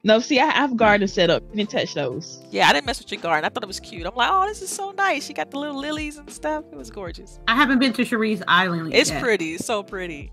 No, 0.02 0.20
see, 0.20 0.38
I 0.38 0.46
have 0.50 0.76
garden 0.76 1.08
set 1.08 1.30
up. 1.30 1.42
You 1.50 1.56
didn't 1.56 1.70
touch 1.70 1.94
those. 1.94 2.40
Yeah, 2.52 2.68
I 2.68 2.72
didn't 2.72 2.86
mess 2.86 3.00
with 3.00 3.10
your 3.10 3.20
garden. 3.20 3.44
I 3.44 3.48
thought 3.48 3.64
it 3.64 3.66
was 3.66 3.80
cute. 3.80 4.06
I'm 4.06 4.14
like, 4.14 4.30
oh, 4.32 4.46
this 4.46 4.62
is 4.62 4.70
so 4.70 4.92
nice. 4.92 5.26
She 5.26 5.32
got 5.32 5.50
the 5.50 5.58
little 5.58 5.80
lilies 5.80 6.16
and 6.16 6.30
stuff. 6.30 6.64
It 6.70 6.76
was 6.78 6.90
gorgeous. 6.92 7.40
I 7.48 7.56
haven't 7.56 7.80
been 7.80 7.92
to 7.94 8.04
Cherie's 8.04 8.40
Island. 8.46 8.94
It's 8.94 9.10
yet. 9.10 9.20
pretty. 9.20 9.54
It's 9.54 9.64
so 9.66 9.82
pretty. 9.82 10.30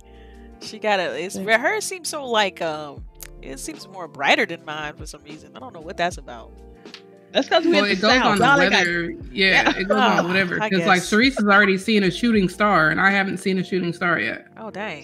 She 0.63 0.79
got 0.79 0.99
it. 0.99 1.11
It's 1.19 1.35
Thank 1.35 1.49
hers 1.49 1.83
seems 1.85 2.09
so 2.09 2.25
like 2.25 2.61
um. 2.61 3.03
It 3.41 3.59
seems 3.59 3.85
more 3.89 4.07
brighter 4.07 4.45
than 4.45 4.63
mine 4.63 4.95
for 4.95 5.05
some 5.05 5.21
reason. 5.23 5.51
I 5.55 5.59
don't 5.59 5.73
know 5.73 5.81
what 5.81 5.97
that's 5.97 6.17
about. 6.17 6.51
That's 7.33 7.49
because 7.49 7.65
we 7.65 7.71
Well, 7.71 7.83
in 7.85 7.91
it 7.91 7.95
the 7.95 8.01
goes 8.03 8.11
south. 8.13 8.25
on 8.25 8.37
the 8.37 8.45
Y'all 8.45 8.57
got- 8.57 8.71
weather. 8.71 9.11
Yeah, 9.33 9.69
it 9.77 9.87
goes 9.89 9.97
Oh, 9.97 10.19
on 10.19 10.27
whatever. 10.29 10.61
I 10.61 10.69
Because 10.69 10.85
like 10.85 11.01
guess. 11.01 11.11
Sharice 11.11 11.35
has 11.35 11.45
already 11.45 11.77
seen 11.77 12.03
a 12.03 12.11
shooting 12.11 12.47
star, 12.47 12.89
and 12.89 13.01
I 13.01 13.09
haven't 13.11 13.37
seen 13.39 13.57
a 13.57 13.63
shooting 13.63 13.91
star 13.91 14.17
yet. 14.19 14.47
Oh 14.57 14.71
dang. 14.71 15.03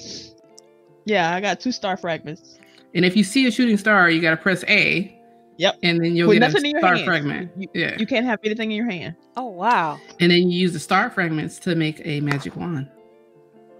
Yeah, 1.05 1.33
I 1.33 1.41
got 1.41 1.59
two 1.59 1.71
star 1.73 1.97
fragments. 1.97 2.59
And 2.95 3.03
if 3.03 3.17
you 3.17 3.23
see 3.23 3.45
a 3.47 3.51
shooting 3.51 3.77
star, 3.77 4.09
you 4.09 4.21
got 4.21 4.31
to 4.31 4.37
press 4.37 4.63
A. 4.67 5.15
Yep. 5.57 5.79
And 5.83 5.99
then 6.03 6.15
you'll 6.15 6.29
With 6.29 6.39
get 6.39 6.51
nothing 6.53 6.65
in 6.69 6.77
a 6.77 6.79
your 6.79 6.79
star 6.81 6.95
hand. 6.95 7.05
fragment. 7.05 7.51
You- 7.57 7.69
yeah. 7.73 7.97
You 7.99 8.05
can't 8.05 8.25
have 8.25 8.39
anything 8.45 8.71
in 8.71 8.77
your 8.77 8.89
hand. 8.89 9.15
Oh 9.35 9.47
wow. 9.47 9.99
and 10.21 10.31
then 10.31 10.49
you 10.49 10.59
use 10.61 10.71
the 10.73 10.79
star 10.79 11.09
fragments 11.09 11.59
to 11.59 11.75
make 11.75 12.01
a 12.05 12.21
magic 12.21 12.55
wand. 12.55 12.87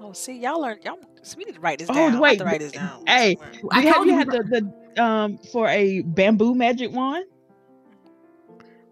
Oh 0.02 0.12
see, 0.12 0.38
y'all 0.38 0.60
learn. 0.62 0.80
Y'all. 0.84 0.98
So 1.23 1.38
we 1.38 1.45
need 1.45 1.55
to 1.55 1.60
write 1.62 1.79
this 1.79 1.89
Oh, 1.89 1.93
down. 1.93 2.13
I'm 2.15 2.19
wait, 2.19 2.39
to 2.39 2.45
write 2.45 2.60
this 2.60 2.71
down. 2.71 3.03
hey. 3.08 3.38
I 3.71 3.82
Did 3.82 3.93
have 3.93 4.05
you 4.05 4.12
you 4.13 4.17
had 4.17 4.29
the, 4.32 4.71
the 4.95 5.03
um 5.03 5.38
for 5.51 5.67
a 5.67 6.01
bamboo 6.01 6.55
magic 6.55 6.91
wand? 6.91 7.25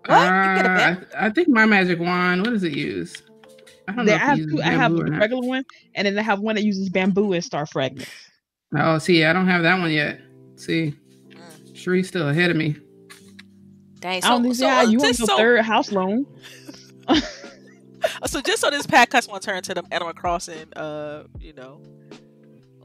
What? 0.06 0.24
You 0.24 0.56
get 0.56 0.66
a 0.66 0.70
Uh, 0.70 0.78
bam- 0.78 1.06
I, 1.18 1.26
I 1.28 1.30
think 1.32 1.48
my 1.50 1.66
magic 1.66 2.00
wand. 2.00 2.42
What 2.42 2.52
does 2.52 2.64
it 2.64 2.74
use? 2.74 3.24
I 3.88 3.94
don't 3.94 4.06
They- 4.06 4.12
know. 4.12 4.24
I 4.24 4.26
have 4.26 4.38
two. 4.38 4.62
I 4.62 4.70
have 4.72 4.92
a 4.94 5.04
regular 5.04 5.48
one, 5.48 5.66
and 5.96 6.06
then 6.08 6.18
I 6.18 6.22
have 6.22 6.40
one 6.40 6.56
that 6.56 6.64
uses 6.64 6.90
bamboo 6.90 7.34
and 7.34 7.44
star 7.44 7.66
fragments. 7.66 8.10
Oh, 8.78 8.98
see, 9.00 9.24
I 9.24 9.34
don't 9.34 9.48
have 9.48 9.64
that 9.64 9.80
one 9.80 9.92
yet. 9.92 10.20
See, 10.58 10.94
Mm. 11.30 11.76
Shree's 11.78 12.08
still 12.08 12.28
ahead 12.30 12.52
of 12.52 12.58
me. 12.58 12.76
Dang. 14.00 14.24
I 14.24 14.30
don't 14.30 14.44
think 14.44 14.56
so, 14.56 14.66
yeah, 14.66 14.80
uh, 14.80 14.82
you 14.84 14.98
want 15.00 15.10
just 15.10 15.20
your 15.20 15.28
so, 15.28 15.38
third 15.38 15.62
house 15.62 15.92
loan? 15.92 16.26
so 18.26 18.42
just 18.42 18.62
so 18.62 18.70
this 18.70 18.88
podcast 18.88 19.30
won't 19.30 19.44
turn 19.44 19.62
to 19.64 19.74
the 19.74 19.84
Animal 19.92 20.14
Crossing, 20.14 20.72
uh, 20.76 21.24
you 21.40 21.54
know, 21.54 21.82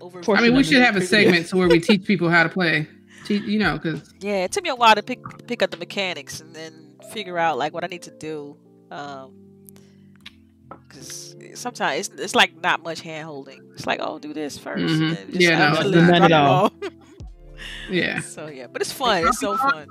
over. 0.01 0.21
I 0.37 0.41
mean, 0.43 0.55
we 0.55 0.65
should 0.65 0.83
have 0.83 0.97
a 0.97 1.01
segment 1.01 1.47
to 1.49 1.57
where 1.57 1.69
we 1.69 1.81
teach 1.81 2.05
people 2.05 2.29
how 2.29 2.43
to 2.43 2.49
play. 2.61 2.87
Teach, 3.25 3.43
you 3.45 3.59
know, 3.59 3.75
because 3.79 4.13
Yeah, 4.21 4.45
it 4.45 4.53
took 4.53 4.65
me 4.65 4.71
a 4.71 4.75
while 4.75 4.95
to 4.95 5.03
pick 5.03 5.21
pick 5.47 5.63
up 5.63 5.71
the 5.71 5.77
mechanics 5.77 6.41
and 6.41 6.55
then 6.55 6.97
figure 7.13 7.39
out 7.39 7.57
like 7.59 7.73
what 7.73 7.85
I 7.85 7.87
need 7.87 8.03
to 8.03 8.11
do. 8.11 8.57
Um, 8.91 9.39
because 10.89 11.37
sometimes 11.55 12.09
it's 12.09 12.21
it's 12.21 12.35
like 12.35 12.61
not 12.61 12.83
much 12.83 13.01
hand 13.01 13.27
holding. 13.27 13.63
It's 13.75 13.87
like, 13.87 14.01
oh, 14.03 14.19
do 14.19 14.33
this 14.35 14.59
1st 14.59 14.77
Mhm. 14.89 15.09
and 15.23 15.29
just 15.33 15.41
Yeah, 15.41 15.73
no, 15.73 15.81
it's 15.81 16.09
not 16.09 16.23
at 16.23 16.33
all. 16.33 16.73
yeah, 17.91 18.21
So 18.21 18.47
yeah, 18.49 18.67
but 18.67 18.83
it's 18.83 18.93
fun. 18.93 19.27
It's 19.27 19.39
so 19.39 19.57
fun. 19.57 19.87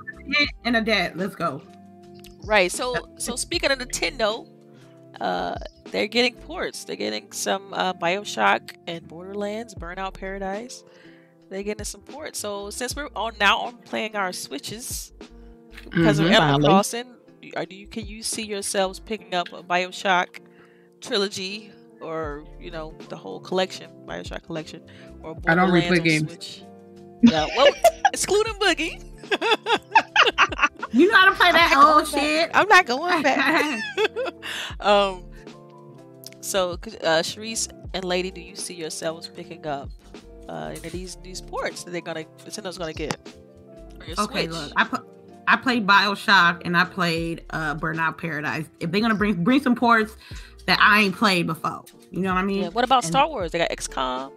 and 0.64 0.76
a 0.76 0.80
dad. 0.80 1.16
Let's 1.16 1.34
go. 1.34 1.62
Right. 2.44 2.70
So 2.70 3.14
so 3.16 3.36
speaking 3.36 3.70
of 3.70 3.78
Nintendo, 3.78 4.46
uh, 5.20 5.56
they're 5.90 6.06
getting 6.08 6.34
ports. 6.34 6.84
They're 6.84 6.96
getting 6.96 7.32
some 7.32 7.72
uh, 7.74 7.92
Bioshock 7.94 8.74
and 8.86 9.06
Borderlands, 9.06 9.74
Burnout 9.74 10.14
Paradise. 10.14 10.84
They're 11.50 11.62
getting 11.62 11.84
some 11.84 12.00
ports. 12.02 12.38
So 12.38 12.70
since 12.70 12.96
we're 12.96 13.08
on 13.14 13.32
now 13.38 13.58
on 13.58 13.76
playing 13.78 14.16
our 14.16 14.32
Switches 14.32 15.12
because 15.90 16.18
of 16.18 16.26
Mhm. 16.26 16.40
Animal. 16.40 16.68
Crossing, 16.70 17.06
are 17.56 17.66
do 17.66 17.76
you 17.76 17.86
can 17.86 18.06
you 18.06 18.22
see 18.22 18.42
yourselves 18.42 18.98
picking 19.00 19.34
up 19.34 19.52
a 19.52 19.62
Bioshock 19.62 20.38
trilogy 21.00 21.70
or 22.00 22.44
you 22.60 22.70
know 22.70 22.94
the 23.08 23.16
whole 23.16 23.40
collection, 23.40 23.90
Bioshock 24.06 24.44
collection, 24.44 24.82
or 25.22 25.34
Borderlands 25.34 25.46
I 25.48 25.54
don't 25.54 25.70
replay 26.00 26.04
games. 26.04 26.30
Switch? 26.32 26.62
Yeah, 27.22 27.46
well, 27.56 27.68
excluding 28.12 28.54
Boogie. 28.54 29.04
You 30.94 31.10
know 31.10 31.16
how 31.16 31.30
to 31.30 31.36
play 31.36 31.50
that 31.52 31.74
old 31.74 32.06
shit. 32.06 32.52
back. 32.52 32.60
I'm 32.62 32.68
not 32.68 32.84
going 32.86 33.22
back. 33.22 33.82
um. 34.80 35.24
So, 36.42 36.72
uh, 36.72 37.22
Sharice 37.22 37.72
and 37.94 38.04
Lady, 38.04 38.30
do 38.30 38.42
you 38.42 38.56
see 38.56 38.74
yourselves 38.74 39.26
picking 39.28 39.66
up 39.66 39.88
uh, 40.50 40.74
these 40.90 41.16
these 41.22 41.40
ports 41.40 41.84
that 41.84 41.92
they're 41.92 42.02
gonna 42.02 42.24
Nintendo's 42.44 42.76
gonna 42.76 42.92
get? 42.92 43.16
okay, 44.18 44.46
Switch? 44.46 44.50
look, 44.50 44.72
I 44.76 44.84
put. 44.84 45.08
I 45.48 45.56
played 45.56 45.86
Bioshock 45.86 46.62
and 46.66 46.76
I 46.76 46.84
played 46.84 47.44
uh, 47.50 47.74
Burnout 47.74 48.18
Paradise. 48.18 48.66
If 48.80 48.90
they're 48.90 49.00
gonna 49.00 49.14
bring 49.14 49.42
bring 49.42 49.62
some 49.62 49.74
ports, 49.74 50.14
that 50.66 50.78
I 50.78 51.00
ain't 51.02 51.16
played 51.16 51.46
before. 51.46 51.84
You 52.10 52.20
know 52.20 52.34
what 52.34 52.40
I 52.40 52.44
mean? 52.44 52.62
Yeah. 52.64 52.68
What 52.68 52.84
about 52.84 53.04
And- 53.04 53.10
Star 53.12 53.26
Wars? 53.28 53.52
They 53.52 53.58
got 53.58 53.70
XCOM. 53.70 54.30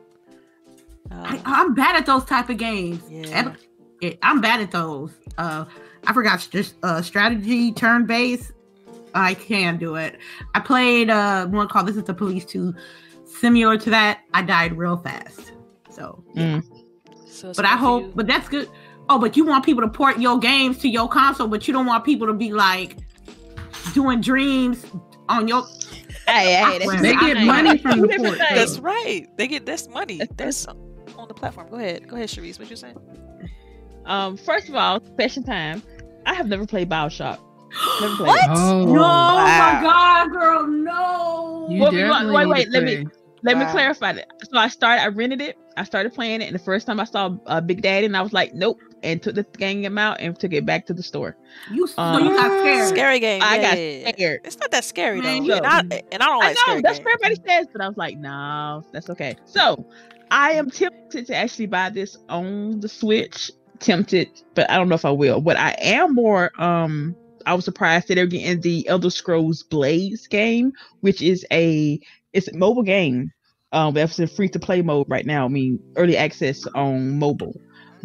I, 1.11 1.35
Uh, 1.37 1.41
I'm 1.45 1.73
bad 1.73 1.97
at 1.97 2.05
those 2.05 2.23
type 2.23 2.49
of 2.49 2.57
games. 2.57 3.03
Yeah. 3.09 3.53
Epic- 4.01 4.13
it- 4.13 4.19
I'm 4.21 4.41
bad 4.41 4.61
at 4.61 4.71
those. 4.71 5.11
Uh, 5.37 5.65
I 6.07 6.13
forgot 6.13 6.47
just 6.51 6.75
uh, 6.83 7.01
strategy 7.01 7.71
turn 7.71 8.05
based. 8.05 8.51
I 9.13 9.33
can 9.33 9.77
do 9.77 9.95
it. 9.95 10.17
I 10.53 10.59
played 10.59 11.09
uh, 11.09 11.47
one 11.47 11.67
called 11.67 11.87
This 11.87 11.95
Is 11.95 12.03
the 12.03 12.13
Police 12.13 12.43
2, 12.45 12.73
similar 13.25 13.77
to 13.77 13.89
that. 13.89 14.19
I 14.33 14.41
died 14.41 14.77
real 14.77 14.97
fast. 14.97 15.51
So, 15.89 16.23
Mm. 16.35 16.63
so 17.25 17.53
but 17.55 17.63
I 17.65 17.77
hope, 17.77 18.03
you. 18.03 18.11
but 18.15 18.27
that's 18.27 18.49
good. 18.49 18.69
Oh, 19.07 19.17
but 19.19 19.37
you 19.37 19.45
want 19.45 19.63
people 19.63 19.83
to 19.83 19.87
port 19.87 20.19
your 20.19 20.37
games 20.39 20.79
to 20.79 20.89
your 20.89 21.07
console, 21.07 21.47
but 21.47 21.65
you 21.67 21.73
don't 21.73 21.85
want 21.85 22.03
people 22.03 22.27
to 22.27 22.33
be 22.33 22.51
like 22.51 22.97
doing 23.93 24.19
dreams 24.19 24.85
on 25.29 25.47
your. 25.47 25.63
Hey, 26.27 26.55
hey, 26.55 26.79
that's 26.79 27.01
They 27.01 27.13
They 27.13 27.15
get 27.15 27.37
I- 27.37 27.45
money 27.45 27.77
from 27.77 28.01
the 28.01 28.07
port. 28.17 28.37
That's 28.37 28.79
right. 28.79 29.27
They 29.37 29.47
get 29.47 29.65
this 29.65 29.87
money. 29.87 30.19
That's 30.35 30.65
on 31.17 31.27
the 31.29 31.33
platform. 31.33 31.69
Go 31.69 31.77
ahead. 31.77 32.07
Go 32.09 32.17
ahead, 32.17 32.27
Sharice. 32.29 32.59
What 32.59 32.69
you 32.69 32.75
saying? 32.75 32.97
Um, 34.05 34.37
first 34.37 34.69
of 34.69 34.75
all, 34.75 34.99
question 34.99 35.43
time. 35.43 35.81
I 36.25 36.33
have 36.33 36.47
never 36.47 36.65
played 36.65 36.89
Bioshock. 36.89 37.39
Never 38.01 38.15
played. 38.15 38.27
What? 38.27 38.49
Oh, 38.51 38.85
No, 38.85 39.01
Wow. 39.01 39.35
my 39.35 39.79
God, 39.83 40.31
girl, 40.31 40.67
no. 40.67 41.67
You 41.69 41.81
What 41.81 41.91
we 41.93 41.99
definitely 41.99 42.35
wait, 42.35 42.47
wait, 42.47 42.69
let 42.71 42.83
me- 42.83 42.95
play. 43.03 43.11
Let 43.43 43.57
me 43.59 43.65
clarify 43.65 44.13
that. 44.13 44.27
So 44.49 44.57
I 44.57 44.69
started. 44.69 45.03
I 45.03 45.07
rented 45.09 45.39
it. 45.39 45.55
I 45.77 45.83
started 45.83 46.15
playing 46.15 46.41
it, 46.41 46.45
and 46.45 46.55
the 46.55 46.63
first 46.63 46.87
time 46.87 46.99
I 46.99 47.03
saw 47.03 47.35
uh, 47.45 47.61
Big 47.61 47.83
Daddy, 47.83 48.07
and 48.07 48.17
I 48.17 48.23
was 48.23 48.33
like, 48.33 48.55
nope, 48.55 48.79
and 49.03 49.21
took 49.21 49.35
the 49.35 49.43
game 49.43 49.97
out 49.99 50.19
and 50.19 50.39
took 50.39 50.51
it 50.53 50.65
back 50.65 50.87
to 50.87 50.93
the 50.95 51.03
store. 51.03 51.37
You, 51.71 51.85
so 51.85 52.01
Um, 52.01 52.23
you 52.25 52.31
got 52.31 52.59
scared. 52.61 52.87
Scary 52.89 53.19
game. 53.19 53.43
I 53.43 53.57
yeah, 53.57 53.61
got 53.61 53.77
yeah, 53.77 53.83
yeah. 53.89 54.09
scared. 54.13 54.41
It's 54.45 54.57
not 54.59 54.71
that 54.71 54.83
scary 54.83 55.21
though, 55.21 55.29
you- 55.33 55.53
and 55.53 55.67
I 55.67 55.79
and 56.11 56.23
I 56.23 56.25
don't 56.25 56.43
I 56.43 56.47
know 56.47 56.53
scary 56.55 56.81
that's 56.81 56.97
games. 56.97 57.05
what 57.05 57.13
everybody 57.23 57.47
says, 57.47 57.67
but 57.71 57.81
I 57.81 57.87
was 57.87 57.97
like, 57.97 58.17
no, 58.17 58.83
that's 58.91 59.11
okay. 59.11 59.35
So 59.45 59.85
I 60.31 60.53
am 60.53 60.71
tempted 60.71 61.27
to 61.27 61.35
actually 61.35 61.67
buy 61.67 61.89
this 61.91 62.17
on 62.29 62.79
the 62.79 62.89
Switch. 62.89 63.51
Tempted, 63.79 64.29
but 64.53 64.69
I 64.69 64.77
don't 64.77 64.89
know 64.89 64.95
if 64.95 65.05
I 65.05 65.11
will. 65.11 65.41
What 65.41 65.57
I 65.57 65.75
am 65.79 66.13
more 66.13 66.51
um 66.61 67.15
I 67.45 67.53
was 67.53 67.65
surprised 67.65 68.07
that 68.07 68.15
they're 68.15 68.25
getting 68.25 68.61
the 68.61 68.87
Elder 68.87 69.09
Scrolls 69.09 69.63
Blades 69.63 70.27
game, 70.27 70.73
which 71.01 71.21
is 71.21 71.45
a 71.51 71.99
it's 72.33 72.47
a 72.47 72.57
mobile 72.57 72.83
game. 72.83 73.31
Um, 73.71 73.93
that's 73.93 74.19
in 74.19 74.27
free 74.27 74.47
to 74.49 74.59
play 74.59 74.81
mode 74.81 75.07
right 75.09 75.25
now. 75.25 75.45
I 75.45 75.49
mean, 75.49 75.79
early 75.97 76.15
access 76.15 76.65
on 76.67 77.19
mobile. 77.19 77.53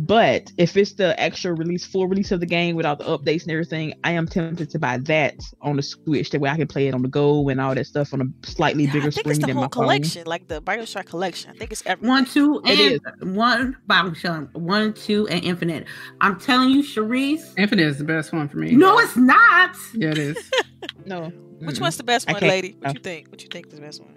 But 0.07 0.51
if 0.57 0.79
it's 0.79 0.95
the 0.95 1.19
actual 1.21 1.53
release, 1.53 1.85
full 1.85 2.07
release 2.09 2.33
of 2.33 2.41
the 2.41 2.47
game 2.47 2.75
without 2.75 2.99
the 3.01 3.05
updates 3.05 3.43
and 3.43 3.51
everything, 3.53 3.93
I 4.03 4.13
am 4.13 4.27
tempted 4.27 4.71
to 4.71 4.79
buy 4.79 4.97
that 4.99 5.35
on 5.61 5.77
the 5.77 5.83
Switch. 5.83 6.31
That 6.31 6.41
way 6.41 6.49
I 6.49 6.57
can 6.57 6.67
play 6.69 6.89
it 6.89 6.95
on 6.95 7.03
the 7.03 7.09
go 7.09 7.47
and 7.51 7.61
all 7.61 7.75
that 7.75 7.87
stuff 7.87 8.15
on 8.15 8.23
a 8.23 8.47
slightly 8.47 8.85
Yeah, 8.85 8.93
bigger 8.95 9.09
I 9.09 9.11
think 9.11 9.15
screen 9.27 9.31
it's 9.33 9.41
the 9.41 9.47
than 9.49 9.57
whole 9.57 9.65
my 9.65 9.69
phone. 9.69 9.85
collection, 9.85 10.27
like 10.27 10.49
the 10.49 10.63
Bioshock 10.63 11.05
collection. 11.05 11.51
I 11.51 11.59
think 11.59 11.73
it's 11.73 11.83
everything. 11.85 12.09
One, 12.09 12.25
two, 12.25 12.63
It 12.65 13.03
and 13.21 13.37
one 13.37 13.77
Bioshock. 13.89 14.55
One, 14.55 14.95
two, 14.95 15.29
and 15.29 15.45
Infinite. 15.45 15.87
I'm 16.23 16.41
telling 16.41 16.71
you, 16.71 16.83
Sharice. 16.83 17.53
Infinite 17.59 17.87
is 17.87 17.99
the 17.99 18.05
best 18.05 18.33
one 18.33 18.49
for 18.49 18.57
me. 18.57 18.73
No, 18.73 18.99
it's 19.01 19.17
not. 19.17 19.77
Yeah, 19.95 20.11
it 20.11 20.19
is. 20.19 20.51
No. 21.05 21.25
Which 21.59 21.77
mm-mm. 21.77 21.81
one's 21.83 21.99
the 21.99 22.05
best 22.05 22.27
one, 22.31 22.41
lady? 22.41 22.73
What 22.79 22.85
no. 22.89 22.93
you 22.95 23.01
think? 23.01 23.29
What 23.31 23.43
you 23.43 23.49
think 23.53 23.67
is 23.67 23.75
the 23.75 23.81
best 23.83 24.01
one? 24.01 24.15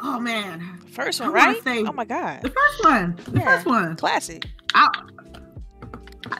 Oh 0.00 0.20
man, 0.20 0.80
First 0.92 1.18
one, 1.20 1.32
wanna 1.32 1.52
right? 1.52 1.64
say- 1.64 1.82
oh 1.84 1.92
my 1.92 2.04
god, 2.04 2.42
the 2.42 2.50
first 2.50 2.84
one. 2.84 3.16
The 3.28 3.38
Yeah. 3.40 3.44
first 3.56 3.66
one. 3.66 3.96
classic. 3.96 4.44
I, 4.74 4.88
I- 4.92 5.13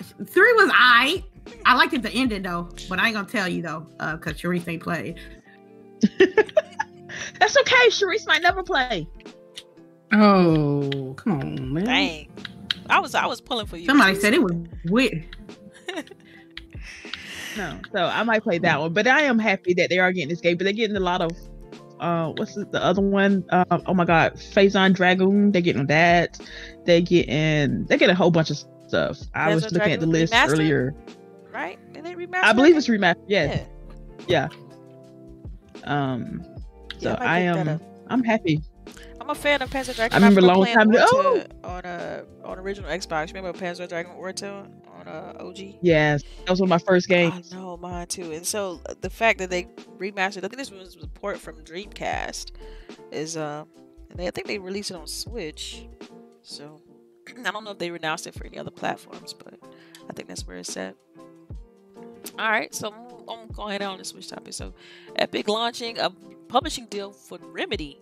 three 0.02 0.52
was 0.54 0.70
I. 0.72 1.24
I 1.66 1.76
liked 1.76 1.92
it 1.92 2.02
to 2.02 2.11
end 2.11 2.33
it 2.33 2.42
though, 2.42 2.68
but 2.88 2.98
I 2.98 3.07
ain't 3.07 3.14
gonna 3.14 3.28
tell 3.28 3.48
you 3.48 3.62
though, 3.62 3.87
uh, 4.00 4.16
cause 4.16 4.35
Sharice 4.35 4.66
ain't 4.68 4.83
played. 4.83 5.20
That's 7.38 7.57
okay. 7.59 7.88
Sharice 7.88 8.26
might 8.26 8.42
never 8.42 8.62
play. 8.62 9.07
Oh, 10.12 11.14
come 11.16 11.33
on, 11.40 11.72
man. 11.72 11.85
Dang, 11.85 12.28
I 12.88 13.00
was 13.00 13.14
I 13.14 13.26
was 13.26 13.40
pulling 13.40 13.66
for 13.66 13.76
you. 13.76 13.87
Somebody 13.87 14.14
said 14.16 14.35
it 14.35 14.42
was 14.42 14.54
weird. 14.87 15.24
No. 17.57 17.78
So 17.92 18.04
I 18.04 18.22
might 18.24 18.42
play 18.42 18.59
that 18.59 18.80
one. 18.80 18.92
But 18.92 19.07
I 19.07 19.22
am 19.22 19.38
happy 19.38 19.74
that 19.74 19.88
they 19.90 19.98
are 19.98 20.12
getting 20.12 20.28
this 20.28 20.40
game. 20.40 20.57
But 20.57 20.64
they're 20.64 20.72
getting 20.72 20.96
a 20.96 21.00
lot 21.00 21.20
of 21.20 21.30
uh 22.00 22.33
what's 22.37 22.54
the, 22.54 22.64
the 22.64 22.83
other 22.83 23.00
one? 23.02 23.44
Uh, 23.50 23.78
oh 23.87 23.94
my 23.94 24.04
god, 24.04 24.35
Panzer 24.35 24.92
Dragoon. 24.92 25.52
They're 25.52 25.62
getting 25.62 25.87
that. 25.87 26.40
They're 26.85 27.00
getting 27.00 27.85
they 27.87 27.96
get 27.96 28.11
a 28.11 28.14
whole 28.14 28.30
bunch 28.30 28.50
of 28.50 28.62
stuff. 28.94 29.28
I 29.35 29.54
was 29.54 29.70
looking 29.72 29.92
at 29.92 30.00
the 30.00 30.07
list 30.07 30.33
remastered? 30.33 30.50
earlier. 30.50 30.94
right? 31.52 31.78
Did 31.92 32.04
they 32.04 32.14
remaster? 32.14 32.44
I 32.44 32.52
believe 32.52 32.76
it's 32.76 32.88
remastered. 32.88 33.24
Yes. 33.28 33.66
Yeah. 34.28 34.48
Um 35.85 36.42
so 36.98 37.11
Yeah, 37.11 37.16
I 37.20 37.37
I 37.37 37.38
am. 37.40 37.80
I'm 38.09 38.22
happy. 38.24 38.61
I'm 39.20 39.30
a 39.30 39.35
fan 39.35 39.62
of 39.62 39.70
Panzer 39.70 39.94
Dragoon. 39.94 40.12
I 40.12 40.16
remember 40.26 40.40
a 40.40 40.42
remember 40.42 40.64
long 40.64 40.66
time 40.74 40.90
ago- 40.90 41.07
to- 41.38 41.68
on 41.68 41.85
uh 41.85 42.24
on 42.44 42.59
original 42.59 42.90
Xbox. 42.90 43.33
Remember 43.35 43.59
Panzer 43.59 43.88
Dragoon 43.88 44.12
Orta 44.16 44.66
on 44.98 45.09
uh, 45.09 45.35
OG? 45.40 45.76
Yes. 45.83 46.22
That 46.44 46.50
was 46.50 46.61
one 46.61 46.66
of 46.66 46.70
my 46.70 46.78
first 46.78 47.11
I 47.11 47.14
games. 47.14 47.52
know 47.52 47.76
mine 47.76 48.07
too. 48.07 48.33
And 48.33 48.46
so 48.46 48.80
uh, 48.88 48.94
the 49.00 49.11
fact 49.11 49.38
that 49.40 49.50
they 49.50 49.64
remastered, 49.98 50.38
I 50.44 50.48
think 50.48 50.57
this 50.59 50.70
was 50.70 50.96
a 51.02 51.07
port 51.09 51.38
from 51.38 51.57
Dreamcast, 51.64 52.52
is 53.12 53.37
uh, 53.37 53.64
and 54.11 54.18
they, 54.18 54.26
I 54.26 54.30
think 54.30 54.46
they 54.46 54.59
released 54.59 54.90
it 54.90 54.96
on 54.96 55.07
Switch. 55.07 55.87
So 56.42 56.80
I 57.44 57.50
don't 57.50 57.64
know 57.64 57.72
if 57.72 57.78
they 57.78 57.90
renounced 57.90 58.26
it 58.26 58.34
for 58.34 58.46
any 58.46 58.58
other 58.58 58.70
platforms, 58.70 59.32
but 59.32 59.54
I 60.08 60.12
think 60.12 60.28
that's 60.28 60.46
where 60.46 60.56
it's 60.56 60.76
at. 60.76 60.96
All 62.38 62.50
right, 62.50 62.74
so 62.74 62.92
I'm, 62.92 63.28
I'm 63.28 63.48
going 63.48 63.82
on 63.82 63.98
the 63.98 64.04
Switch 64.04 64.28
topics. 64.28 64.56
So 64.56 64.72
Epic 65.16 65.48
launching 65.48 65.98
a 65.98 66.10
publishing 66.48 66.87
deal 66.87 67.12
for 67.12 67.38
Remedy. 67.38 68.00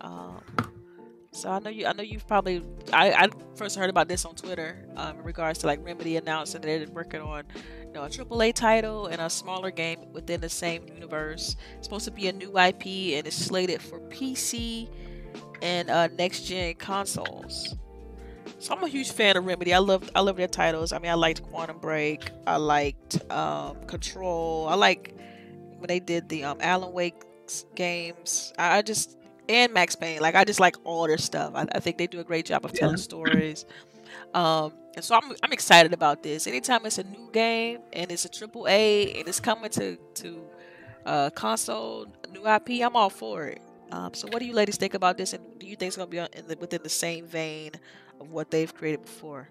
Um, 0.00 0.40
so 1.32 1.50
I 1.50 1.58
know 1.60 1.70
you. 1.70 1.86
I 1.86 1.92
know 1.92 2.02
you've 2.02 2.26
probably. 2.26 2.62
I, 2.92 3.12
I 3.12 3.28
first 3.56 3.76
heard 3.76 3.90
about 3.90 4.06
this 4.06 4.24
on 4.24 4.34
Twitter 4.34 4.86
um, 4.96 5.18
in 5.18 5.24
regards 5.24 5.58
to 5.60 5.66
like 5.66 5.84
Remedy 5.84 6.16
announcing 6.16 6.60
that 6.60 6.66
they're 6.66 6.86
working 6.94 7.20
on, 7.20 7.44
you 7.86 7.92
know, 7.92 8.04
a 8.04 8.08
AAA 8.08 8.54
title 8.54 9.06
and 9.06 9.20
a 9.20 9.30
smaller 9.30 9.70
game 9.70 10.12
within 10.12 10.40
the 10.40 10.48
same 10.48 10.86
universe. 10.94 11.56
It's 11.76 11.86
supposed 11.86 12.04
to 12.04 12.10
be 12.10 12.28
a 12.28 12.32
new 12.32 12.58
IP 12.58 13.16
and 13.16 13.26
it's 13.26 13.36
slated 13.36 13.80
for 13.80 14.00
PC 14.00 14.90
and 15.62 15.88
uh, 15.88 16.08
next 16.08 16.42
gen 16.42 16.74
consoles. 16.74 17.76
So 18.62 18.72
I'm 18.72 18.84
a 18.84 18.88
huge 18.88 19.10
fan 19.10 19.36
of 19.36 19.44
Remedy. 19.44 19.74
I 19.74 19.78
love 19.78 20.08
I 20.14 20.20
love 20.20 20.36
their 20.36 20.46
titles. 20.46 20.92
I 20.92 21.00
mean, 21.00 21.10
I 21.10 21.14
liked 21.14 21.42
Quantum 21.42 21.78
Break. 21.78 22.30
I 22.46 22.58
liked 22.58 23.28
um, 23.28 23.76
Control. 23.88 24.68
I 24.68 24.76
like 24.76 25.16
when 25.78 25.88
they 25.88 25.98
did 25.98 26.28
the 26.28 26.44
um, 26.44 26.58
Alan 26.60 26.92
Wake 26.92 27.24
games. 27.74 28.52
I, 28.56 28.78
I 28.78 28.82
just 28.82 29.18
and 29.48 29.74
Max 29.74 29.96
Payne. 29.96 30.20
Like 30.20 30.36
I 30.36 30.44
just 30.44 30.60
like 30.60 30.76
all 30.84 31.08
their 31.08 31.18
stuff. 31.18 31.54
I, 31.56 31.66
I 31.74 31.80
think 31.80 31.98
they 31.98 32.06
do 32.06 32.20
a 32.20 32.24
great 32.24 32.46
job 32.46 32.64
of 32.64 32.72
telling 32.72 32.98
stories. 32.98 33.64
Um, 34.32 34.72
and 34.94 35.04
so 35.04 35.16
I'm 35.16 35.34
I'm 35.42 35.52
excited 35.52 35.92
about 35.92 36.22
this. 36.22 36.46
Anytime 36.46 36.86
it's 36.86 36.98
a 36.98 37.04
new 37.04 37.30
game 37.32 37.80
and 37.92 38.12
it's 38.12 38.24
a 38.26 38.28
triple 38.28 38.68
A 38.68 39.12
and 39.18 39.26
it's 39.26 39.40
coming 39.40 39.70
to 39.72 39.96
to 39.96 40.44
uh, 41.04 41.30
console, 41.30 42.06
new 42.30 42.46
IP, 42.46 42.80
I'm 42.86 42.94
all 42.94 43.10
for 43.10 43.46
it. 43.46 43.60
Um, 43.90 44.14
so 44.14 44.28
what 44.28 44.38
do 44.38 44.46
you 44.46 44.54
ladies 44.54 44.76
think 44.76 44.94
about 44.94 45.18
this? 45.18 45.32
And 45.32 45.42
do 45.58 45.66
you 45.66 45.74
think 45.74 45.88
it's 45.88 45.96
gonna 45.96 46.06
be 46.06 46.20
on- 46.20 46.28
in 46.32 46.46
the, 46.46 46.56
within 46.56 46.82
the 46.84 46.88
same 46.88 47.26
vein 47.26 47.72
of 48.20 48.30
what 48.30 48.50
they've 48.50 48.72
created 48.74 49.02
before? 49.02 49.48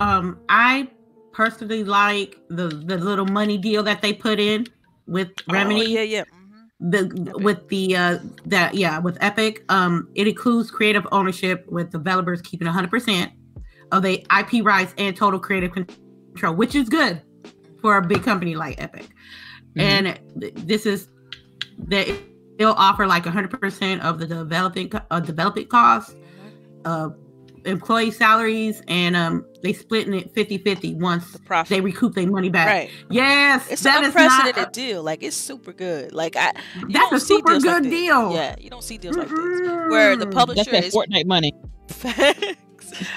Um, 0.00 0.40
I 0.48 0.88
personally 1.32 1.84
like 1.84 2.36
the 2.48 2.68
the 2.68 2.96
little 2.98 3.26
money 3.26 3.58
deal 3.58 3.82
that 3.84 4.02
they 4.02 4.12
put 4.12 4.40
in 4.40 4.66
with 5.06 5.28
Remedy. 5.48 5.96
Oh, 5.98 6.02
yeah, 6.02 6.02
yeah. 6.02 6.24
hmm 6.24 6.46
the 6.82 6.98
Epic. 7.28 7.36
with 7.44 7.68
the 7.68 7.94
uh 7.94 8.18
that 8.46 8.74
yeah 8.74 8.98
with 8.98 9.18
epic 9.20 9.62
um 9.68 10.08
it 10.14 10.26
includes 10.26 10.70
creative 10.70 11.06
ownership 11.12 11.66
with 11.68 11.90
developers 11.90 12.40
keeping 12.40 12.66
100% 12.66 13.30
of 13.92 14.02
the 14.02 14.24
ip 14.38 14.64
rights 14.64 14.94
and 14.96 15.14
total 15.14 15.38
creative 15.38 15.72
control 15.72 16.54
which 16.54 16.74
is 16.74 16.88
good 16.88 17.20
for 17.82 17.98
a 17.98 18.02
big 18.02 18.22
company 18.22 18.54
like 18.54 18.80
epic 18.80 19.10
Mhm. 19.76 19.82
and 19.82 20.20
this 20.66 20.86
is 20.86 21.06
that 21.88 22.08
they'll 22.58 22.72
offer 22.72 23.06
like 23.06 23.24
100% 23.24 24.00
of 24.00 24.18
the 24.18 24.26
developing 24.26 24.90
uh, 25.10 25.20
development 25.20 25.68
costs 25.68 26.14
uh 26.84 27.08
employee 27.66 28.10
salaries 28.10 28.80
and 28.88 29.14
um 29.14 29.44
they 29.62 29.74
splitting 29.74 30.14
it 30.14 30.34
50-50 30.34 30.98
once 30.98 31.30
The 31.32 31.38
profit. 31.40 31.68
they 31.68 31.80
recoup 31.82 32.14
their 32.14 32.26
money 32.26 32.48
back 32.48 32.66
right. 32.66 32.90
yes 33.10 33.70
It's 33.70 33.82
that 33.82 33.98
an 34.02 34.08
is 34.08 34.14
not 34.14 34.30
unprecedented 34.30 34.72
deal. 34.72 35.02
Like 35.02 35.22
it's 35.22 35.36
super 35.36 35.72
good. 35.74 36.12
Like 36.14 36.36
I, 36.36 36.52
that's 36.88 37.12
a 37.12 37.20
super 37.20 37.50
deals 37.50 37.64
like 37.66 37.74
good 37.74 37.84
this. 37.84 37.90
deal 38.00 38.32
Yeah, 38.32 38.56
you 38.58 38.70
don't 38.70 38.82
see 38.82 38.96
deals 38.96 39.16
like 39.18 39.28
this 39.28 39.36
where 39.90 40.16
the. 40.16 40.24
That's 40.24 40.34
publisher 40.34 40.70
that 40.70 40.84
is 40.84 40.94
Fortnite 40.94 41.26
money. 41.26 41.52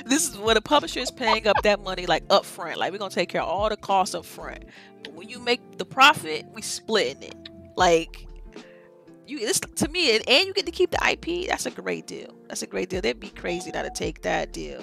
This 0.06 0.30
is 0.30 0.38
where 0.38 0.54
the 0.56 0.62
publisher 0.62 1.00
is 1.00 1.12
paying 1.12 1.48
up 1.48 1.56
that 1.64 1.82
money 1.84 2.06
like 2.06 2.24
up 2.30 2.46
front. 2.46 2.78
Like 2.78 2.92
we're 2.92 3.00
gonna 3.00 3.10
take 3.14 3.30
care 3.30 3.42
of 3.42 3.50
all 3.50 3.70
the 3.70 3.76
costs 3.78 4.14
up 4.16 4.24
front. 4.26 4.66
But 5.04 5.14
when 5.14 5.30
you 5.30 5.40
make 5.40 5.78
the 5.78 5.86
profit, 5.86 6.46
we 6.54 6.62
splitting 6.62 7.24
it. 7.24 7.50
Like 7.76 8.28
you 9.34 9.46
this 9.46 9.60
to 9.60 9.88
me 9.90 10.16
and, 10.16 10.48
you 10.48 10.54
get 10.54 10.66
to 10.66 10.72
keep 10.72 10.92
the 10.92 11.10
IP, 11.10 11.48
that's 11.48 11.66
a 11.66 11.72
great 11.72 12.08
deal. 12.08 12.34
That's 12.48 12.62
a 12.62 12.68
great 12.68 12.90
deal. 12.90 13.02
They'd 13.02 13.20
be 13.20 13.30
crazy 13.30 13.72
not 13.72 13.84
to 13.84 13.92
take 13.92 14.22
that 14.22 14.54
deal. 14.54 14.82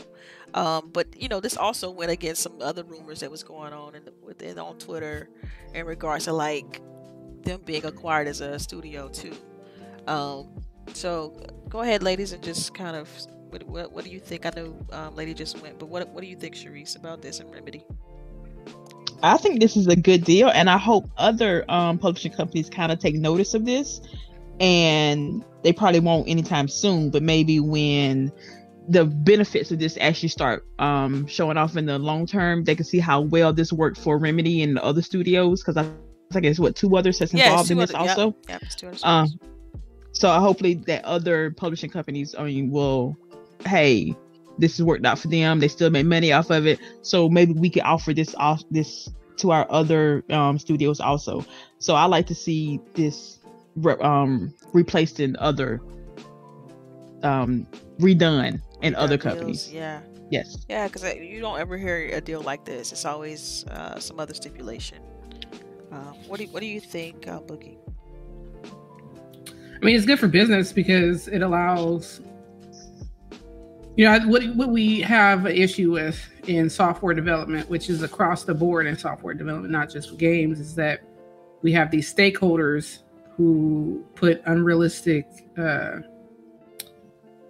Um, 0.55 0.91
but 0.93 1.07
you 1.17 1.29
know, 1.29 1.41
this 1.41 1.57
also 1.57 1.91
went 1.91 2.11
against 2.11 2.43
some 2.43 2.61
other 2.61 2.83
rumors 2.83 3.21
that 3.21 3.31
was 3.31 3.43
going 3.43 3.73
on 3.73 3.95
in 3.95 4.05
the, 4.05 4.13
within 4.23 4.59
on 4.59 4.79
Twitter 4.79 5.29
in 5.75 5.87
regards 5.87 6.25
to 6.25 6.33
like 6.33 6.81
them 7.43 7.61
being 7.65 7.85
acquired 7.85 8.27
as 8.27 8.41
a 8.41 8.59
studio 8.59 9.09
too. 9.09 9.35
Um, 10.07 10.49
so 10.93 11.41
go 11.69 11.81
ahead, 11.81 12.03
ladies, 12.03 12.33
and 12.33 12.43
just 12.43 12.75
kind 12.75 12.97
of 12.97 13.09
what, 13.51 13.63
what, 13.65 13.93
what 13.93 14.05
do 14.05 14.11
you 14.11 14.21
think? 14.21 14.47
I 14.47 14.53
know 14.57 14.87
um, 14.93 15.15
Lady 15.15 15.35
just 15.35 15.61
went, 15.61 15.79
but 15.79 15.87
what 15.87 16.09
what 16.09 16.23
do 16.23 16.27
you 16.27 16.37
think, 16.37 16.55
Sharice, 16.55 16.97
about 16.97 17.23
this 17.23 17.41
and 17.41 17.53
Remedy? 17.53 17.85
I 19.23 19.37
think 19.37 19.61
this 19.61 19.77
is 19.77 19.87
a 19.87 19.97
good 19.97 20.25
deal, 20.25 20.49
and 20.49 20.71
I 20.71 20.79
hope 20.79 21.11
other 21.17 21.65
um, 21.69 21.99
publishing 21.99 22.33
companies 22.33 22.71
kind 22.71 22.91
of 22.91 22.99
take 22.99 23.15
notice 23.15 23.55
of 23.55 23.65
this. 23.65 24.01
And 24.61 25.45
they 25.63 25.73
probably 25.73 26.01
won't 26.01 26.29
anytime 26.29 26.69
soon, 26.69 27.11
but 27.11 27.23
maybe 27.23 27.61
when 27.61 28.31
the 28.89 29.05
benefits 29.05 29.71
of 29.71 29.79
this 29.79 29.97
actually 30.01 30.29
start 30.29 30.67
um, 30.79 31.27
showing 31.27 31.57
off 31.57 31.77
in 31.77 31.87
the 31.87 31.99
long 31.99 32.27
term, 32.27 32.65
they 32.65 32.75
can 32.75 32.85
see 32.85 32.99
how 32.99 33.23
well 33.23 33.53
this 33.53 33.73
worked 33.73 33.99
for 33.99 34.19
Remedy 34.19 34.63
and 34.63 34.77
the 34.77 34.85
other 34.85 35.03
studios. 35.03 35.63
Because 35.63 35.77
I 35.77 35.89
think 36.33 36.45
it's 36.47 36.59
what 36.59 36.77
two 36.77 36.97
others 36.97 37.19
that's 37.19 37.33
involved 37.33 37.71
yeah, 37.71 37.73
in 37.73 37.79
this 37.79 37.95
other, 37.95 38.11
also. 38.11 38.37
Yep, 38.49 38.63
yep, 38.83 38.95
um, 39.03 39.29
so 40.13 40.31
hopefully 40.39 40.75
that 40.87 41.05
other 41.05 41.53
publishing 41.53 41.91
companies, 41.91 42.35
I 42.39 42.45
mean, 42.45 42.71
will, 42.71 43.17
hey, 43.65 44.15
this 44.59 44.77
has 44.77 44.85
worked 44.85 45.05
out 45.07 45.19
for 45.19 45.29
them. 45.29 45.61
They 45.61 45.69
still 45.69 45.91
made 45.91 46.07
money 46.07 46.33
off 46.33 46.51
of 46.51 46.67
it. 46.67 46.79
So 47.03 47.29
maybe 47.29 47.53
we 47.53 47.71
can 47.71 47.83
offer 47.83 48.13
this 48.13 48.35
off 48.37 48.63
this 48.71 49.09
to 49.39 49.53
our 49.53 49.67
other 49.71 50.23
um, 50.31 50.59
studios 50.59 51.01
also. 51.01 51.45
So 51.79 51.95
I 51.95 52.05
like 52.05 52.27
to 52.27 52.35
see 52.35 52.81
this 52.95 53.40
re- 53.77 53.97
um, 54.01 54.55
replaced 54.73 55.21
in 55.21 55.37
other 55.39 55.81
um, 57.23 57.67
redone 57.99 58.61
in 58.83 58.95
other 58.95 59.17
deals, 59.17 59.35
companies. 59.35 59.73
Yeah. 59.73 60.01
Yes. 60.31 60.65
Yeah, 60.69 60.87
because 60.87 61.15
you 61.17 61.41
don't 61.41 61.59
ever 61.59 61.77
hear 61.77 62.09
a 62.13 62.21
deal 62.21 62.41
like 62.41 62.65
this. 62.65 62.93
It's 62.93 63.05
always 63.05 63.65
uh, 63.67 63.99
some 63.99 64.21
other 64.21 64.33
stipulation. 64.33 64.99
Uh, 65.91 66.13
what 66.29 66.39
do 66.39 66.45
you, 66.45 66.51
What 66.51 66.61
do 66.61 66.67
you 66.67 66.81
think, 66.81 67.27
uh, 67.27 67.41
Boogie? 67.41 67.79
I 69.81 69.85
mean, 69.85 69.97
it's 69.97 70.07
good 70.07 70.21
for 70.21 70.29
business 70.29 70.73
because 70.73 71.27
it 71.27 71.43
allows. 71.43 72.21
You 73.97 74.05
know 74.05 74.21
what? 74.29 74.45
What 74.55 74.69
we 74.69 75.01
have 75.01 75.47
an 75.47 75.57
issue 75.57 75.91
with 75.91 76.19
in 76.47 76.71
software 76.71 77.13
development, 77.13 77.69
which 77.69 77.91
is 77.91 78.03
across 78.03 78.45
the 78.45 78.55
board 78.55 78.87
in 78.87 78.97
software 78.97 79.35
development, 79.35 79.73
not 79.73 79.91
just 79.91 80.17
games, 80.17 80.61
is 80.61 80.75
that 80.77 81.01
we 81.63 81.73
have 81.73 81.91
these 81.91 82.13
stakeholders 82.13 83.01
who 83.41 84.05
put 84.17 84.43
unrealistic 84.45 85.27
uh, 85.57 86.01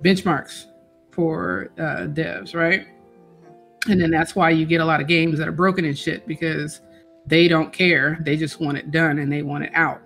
benchmarks 0.05 0.67
for 1.11 1.73
uh, 1.79 2.07
devs, 2.07 2.55
right? 2.55 2.87
And 3.89 4.01
then 4.01 4.13
that's 4.13 4.37
why 4.37 4.51
you 4.51 4.67
get 4.67 4.81
a 4.81 4.85
lot 4.85 5.01
of 5.01 5.09
games 5.09 5.37
that 5.41 5.49
are 5.49 5.53
broken 5.53 5.85
and 5.85 5.99
shit 5.99 6.29
because 6.29 6.81
they 7.27 7.49
don't 7.49 7.73
care. 7.73 8.19
They 8.21 8.37
just 8.37 8.61
want 8.61 8.79
it 8.79 8.93
done 8.93 9.19
and 9.19 9.33
they 9.33 9.43
want 9.43 9.65
it 9.65 9.73
out. 9.75 10.01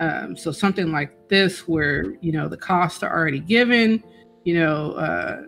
Um, 0.00 0.38
so 0.38 0.52
something 0.52 0.90
like 0.90 1.28
this, 1.28 1.68
where 1.68 2.14
you 2.22 2.32
know 2.32 2.48
the 2.48 2.56
costs 2.56 3.02
are 3.02 3.14
already 3.14 3.40
given, 3.40 4.02
you 4.44 4.54
know, 4.54 4.92
uh, 4.92 5.42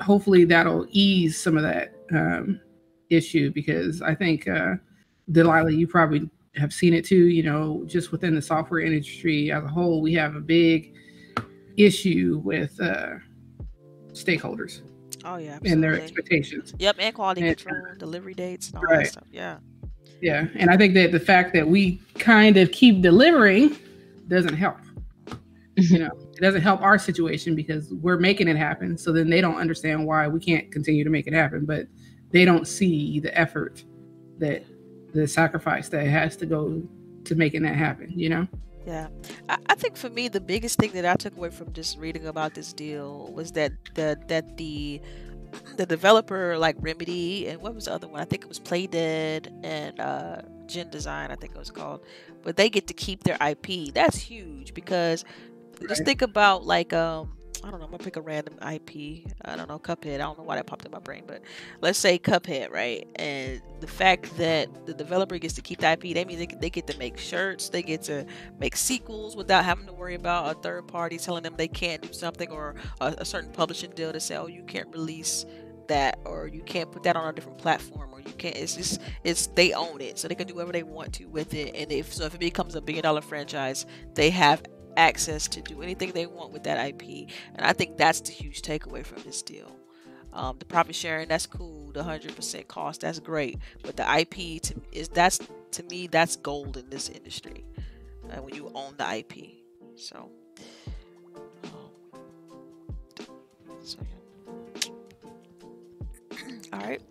hopefully 0.00 0.44
that'll 0.44 0.84
ease 0.90 1.40
some 1.40 1.56
of 1.56 1.62
that 1.62 1.94
um, 2.12 2.60
issue 3.08 3.52
because 3.52 4.02
I 4.02 4.16
think 4.16 4.48
uh, 4.48 4.74
Delilah, 5.30 5.70
you 5.70 5.86
probably 5.86 6.28
have 6.54 6.72
seen 6.72 6.94
it 6.94 7.04
too. 7.04 7.26
You 7.28 7.42
know, 7.42 7.82
just 7.86 8.12
within 8.12 8.34
the 8.34 8.42
software 8.42 8.80
industry 8.80 9.50
as 9.50 9.64
a 9.64 9.68
whole, 9.68 10.00
we 10.00 10.12
have 10.14 10.36
a 10.36 10.40
big 10.40 10.94
issue 11.76 12.40
with 12.44 12.78
uh, 12.80 13.14
stakeholders. 14.12 14.82
Oh 15.24 15.36
yeah, 15.36 15.52
absolutely. 15.52 15.70
and 15.72 15.82
their 15.84 16.00
expectations. 16.00 16.74
Yep, 16.78 16.96
and 16.98 17.14
quality 17.14 17.42
and, 17.42 17.56
control, 17.56 17.94
delivery 17.98 18.34
dates, 18.34 18.68
and 18.68 18.78
all 18.78 18.84
right. 18.84 19.04
that 19.04 19.12
stuff. 19.12 19.24
Yeah. 19.30 19.58
Yeah, 20.20 20.46
and 20.54 20.70
I 20.70 20.76
think 20.76 20.94
that 20.94 21.10
the 21.10 21.18
fact 21.18 21.52
that 21.54 21.66
we 21.66 22.00
kind 22.18 22.56
of 22.56 22.70
keep 22.70 23.02
delivering 23.02 23.76
doesn't 24.28 24.54
help. 24.54 24.78
you 25.76 25.98
know, 25.98 26.10
it 26.32 26.40
doesn't 26.40 26.62
help 26.62 26.80
our 26.80 26.96
situation 26.96 27.56
because 27.56 27.92
we're 27.94 28.18
making 28.18 28.46
it 28.46 28.56
happen. 28.56 28.96
So 28.96 29.12
then 29.12 29.28
they 29.28 29.40
don't 29.40 29.56
understand 29.56 30.06
why 30.06 30.28
we 30.28 30.38
can't 30.38 30.70
continue 30.70 31.02
to 31.02 31.10
make 31.10 31.26
it 31.26 31.32
happen, 31.32 31.64
but 31.64 31.88
they 32.30 32.44
don't 32.44 32.68
see 32.68 33.18
the 33.18 33.36
effort 33.36 33.84
that 34.38 34.64
the 35.12 35.26
sacrifice 35.28 35.88
that 35.90 36.06
has 36.06 36.36
to 36.36 36.46
go 36.46 36.82
to 37.24 37.34
making 37.34 37.62
that 37.62 37.76
happen, 37.76 38.12
you 38.16 38.28
know? 38.28 38.48
Yeah, 38.86 39.08
I, 39.48 39.58
I, 39.68 39.74
think 39.76 39.96
for 39.96 40.10
me 40.10 40.26
the 40.26 40.40
biggest 40.40 40.78
thing 40.78 40.90
that 40.92 41.06
I 41.06 41.14
took 41.14 41.36
away 41.36 41.50
from 41.50 41.72
just 41.72 41.98
reading 41.98 42.26
about 42.26 42.54
this 42.54 42.72
deal 42.72 43.30
was 43.32 43.52
that 43.52 43.72
the 43.94 44.18
that 44.26 44.56
the 44.56 45.00
the 45.76 45.86
developer 45.86 46.58
like 46.58 46.74
Remedy 46.80 47.46
and 47.46 47.60
what 47.62 47.76
was 47.76 47.84
the 47.84 47.92
other 47.92 48.08
one? 48.08 48.20
I 48.20 48.24
think 48.24 48.42
it 48.42 48.48
was 48.48 48.58
Playdead 48.58 49.52
and 49.62 50.00
uh, 50.00 50.42
Gen 50.66 50.90
Design. 50.90 51.30
I 51.30 51.36
think 51.36 51.54
it 51.54 51.58
was 51.58 51.70
called, 51.70 52.04
but 52.42 52.56
they 52.56 52.68
get 52.68 52.88
to 52.88 52.94
keep 52.94 53.22
their 53.22 53.36
IP. 53.40 53.94
That's 53.94 54.16
huge 54.16 54.74
because 54.74 55.24
right. 55.80 55.88
just 55.88 56.04
think 56.04 56.22
about 56.22 56.64
like 56.64 56.92
um 56.92 57.30
I 57.64 57.70
don't 57.70 57.78
know, 57.78 57.84
I'm 57.86 57.92
gonna 57.92 58.02
pick 58.02 58.16
a 58.16 58.20
random 58.20 58.54
IP. 58.54 59.26
I 59.44 59.54
don't 59.56 59.68
know, 59.68 59.78
Cuphead. 59.78 60.14
I 60.14 60.18
don't 60.18 60.36
know 60.36 60.44
why 60.44 60.56
that 60.56 60.66
popped 60.66 60.84
in 60.84 60.90
my 60.90 60.98
brain, 60.98 61.22
but 61.26 61.42
let's 61.80 61.98
say 61.98 62.18
Cuphead, 62.18 62.70
right? 62.70 63.06
And 63.16 63.62
the 63.80 63.86
fact 63.86 64.36
that 64.38 64.86
the 64.86 64.94
developer 64.94 65.38
gets 65.38 65.54
to 65.54 65.62
keep 65.62 65.80
the 65.80 65.92
IP, 65.92 66.14
that 66.14 66.26
means 66.26 66.40
they, 66.40 66.46
they 66.46 66.70
get 66.70 66.88
to 66.88 66.98
make 66.98 67.18
shirts, 67.18 67.68
they 67.68 67.82
get 67.82 68.02
to 68.02 68.26
make 68.58 68.76
sequels 68.76 69.36
without 69.36 69.64
having 69.64 69.86
to 69.86 69.92
worry 69.92 70.16
about 70.16 70.50
a 70.50 70.58
third 70.60 70.88
party 70.88 71.18
telling 71.18 71.44
them 71.44 71.54
they 71.56 71.68
can't 71.68 72.02
do 72.02 72.12
something 72.12 72.50
or 72.50 72.74
a, 73.00 73.14
a 73.18 73.24
certain 73.24 73.52
publishing 73.52 73.90
deal 73.92 74.12
to 74.12 74.20
say, 74.20 74.36
oh, 74.36 74.48
you 74.48 74.64
can't 74.64 74.88
release 74.92 75.46
that 75.88 76.18
or 76.24 76.46
you 76.46 76.62
can't 76.62 76.90
put 76.90 77.02
that 77.02 77.16
on 77.16 77.28
a 77.28 77.32
different 77.32 77.58
platform 77.58 78.08
or 78.12 78.20
you 78.20 78.30
can't 78.38 78.54
it's 78.56 78.76
just 78.76 79.00
it's 79.24 79.48
they 79.48 79.72
own 79.72 80.00
it 80.00 80.16
so 80.16 80.28
they 80.28 80.34
can 80.34 80.46
do 80.46 80.54
whatever 80.54 80.72
they 80.72 80.84
want 80.84 81.12
to 81.12 81.24
with 81.26 81.54
it 81.54 81.74
and 81.74 81.90
if 81.90 82.14
so 82.14 82.24
if 82.24 82.34
it 82.34 82.40
becomes 82.40 82.76
a 82.76 82.80
billion 82.80 83.02
dollar 83.02 83.20
franchise 83.20 83.84
they 84.14 84.30
have 84.30 84.62
access 84.96 85.48
to 85.48 85.60
do 85.60 85.82
anything 85.82 86.12
they 86.12 86.26
want 86.26 86.52
with 86.52 86.64
that 86.64 86.86
IP. 86.86 87.28
And 87.54 87.64
I 87.64 87.72
think 87.72 87.96
that's 87.96 88.20
the 88.20 88.32
huge 88.32 88.62
takeaway 88.62 89.04
from 89.04 89.22
this 89.22 89.42
deal. 89.42 89.76
Um, 90.32 90.56
the 90.58 90.64
profit 90.64 90.94
sharing, 90.94 91.28
that's 91.28 91.46
cool. 91.46 91.90
The 91.92 92.02
hundred 92.02 92.34
percent 92.34 92.68
cost, 92.68 93.02
that's 93.02 93.18
great. 93.18 93.58
But 93.82 93.96
the 93.96 94.18
IP 94.18 94.62
to, 94.62 94.74
is 94.90 95.08
that's 95.08 95.38
to 95.72 95.82
me 95.84 96.06
that's 96.06 96.36
gold 96.36 96.78
in 96.78 96.88
this 96.88 97.10
industry. 97.10 97.64
Uh, 98.30 98.40
when 98.40 98.54
you 98.54 98.70
own 98.74 98.94
the 98.96 99.16
IP, 99.16 99.50
so. 99.96 100.30
Um, 101.64 101.70
so 103.82 103.98
yeah. 104.00 104.88
all 106.72 106.80
right. 106.80 107.02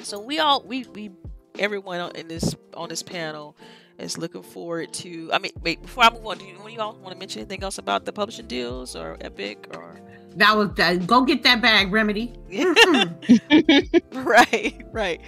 So 0.00 0.20
we 0.20 0.38
all 0.38 0.62
we 0.62 0.84
we 0.94 1.12
everyone 1.58 2.14
in 2.14 2.28
this 2.28 2.54
on 2.74 2.90
this 2.90 3.02
panel 3.02 3.56
is 3.98 4.18
looking 4.18 4.42
forward 4.42 4.92
to. 4.94 5.30
I 5.32 5.38
mean, 5.38 5.52
wait, 5.62 5.82
before 5.82 6.04
I 6.04 6.10
move 6.10 6.26
on, 6.26 6.38
do 6.38 6.44
you, 6.44 6.56
you 6.68 6.80
all 6.80 6.94
want 6.94 7.12
to 7.12 7.18
mention 7.18 7.40
anything 7.40 7.62
else 7.62 7.78
about 7.78 8.04
the 8.04 8.12
publishing 8.12 8.46
deals 8.46 8.96
or 8.96 9.16
Epic 9.20 9.68
or? 9.74 10.00
That 10.36 10.56
was 10.56 10.70
that. 10.74 11.06
Go 11.06 11.22
get 11.22 11.42
that 11.44 11.62
bag, 11.62 11.92
Remedy. 11.92 12.32
right, 14.12 14.82
right. 14.92 15.20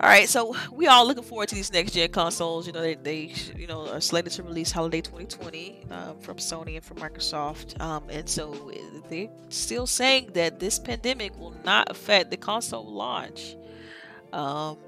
All 0.00 0.08
right, 0.08 0.28
so 0.28 0.56
we 0.72 0.88
all 0.88 1.06
looking 1.06 1.22
forward 1.22 1.48
to 1.50 1.54
these 1.54 1.72
next 1.72 1.92
gen 1.92 2.10
consoles. 2.10 2.66
You 2.66 2.72
know, 2.72 2.80
they, 2.80 2.94
they 2.94 3.32
you 3.56 3.66
know 3.66 3.88
are 3.88 4.00
slated 4.00 4.32
to 4.32 4.42
release 4.42 4.72
holiday 4.72 5.00
2020 5.00 5.86
um, 5.90 6.18
from 6.18 6.38
Sony 6.38 6.74
and 6.74 6.84
from 6.84 6.96
Microsoft, 6.96 7.80
um, 7.80 8.04
and 8.10 8.28
so 8.28 8.72
they're 9.08 9.28
still 9.50 9.86
saying 9.86 10.30
that 10.34 10.58
this 10.58 10.78
pandemic 10.78 11.38
will 11.38 11.54
not 11.64 11.90
affect 11.90 12.30
the 12.30 12.36
console 12.36 12.84
launch. 12.84 13.56
Um, 14.32 14.78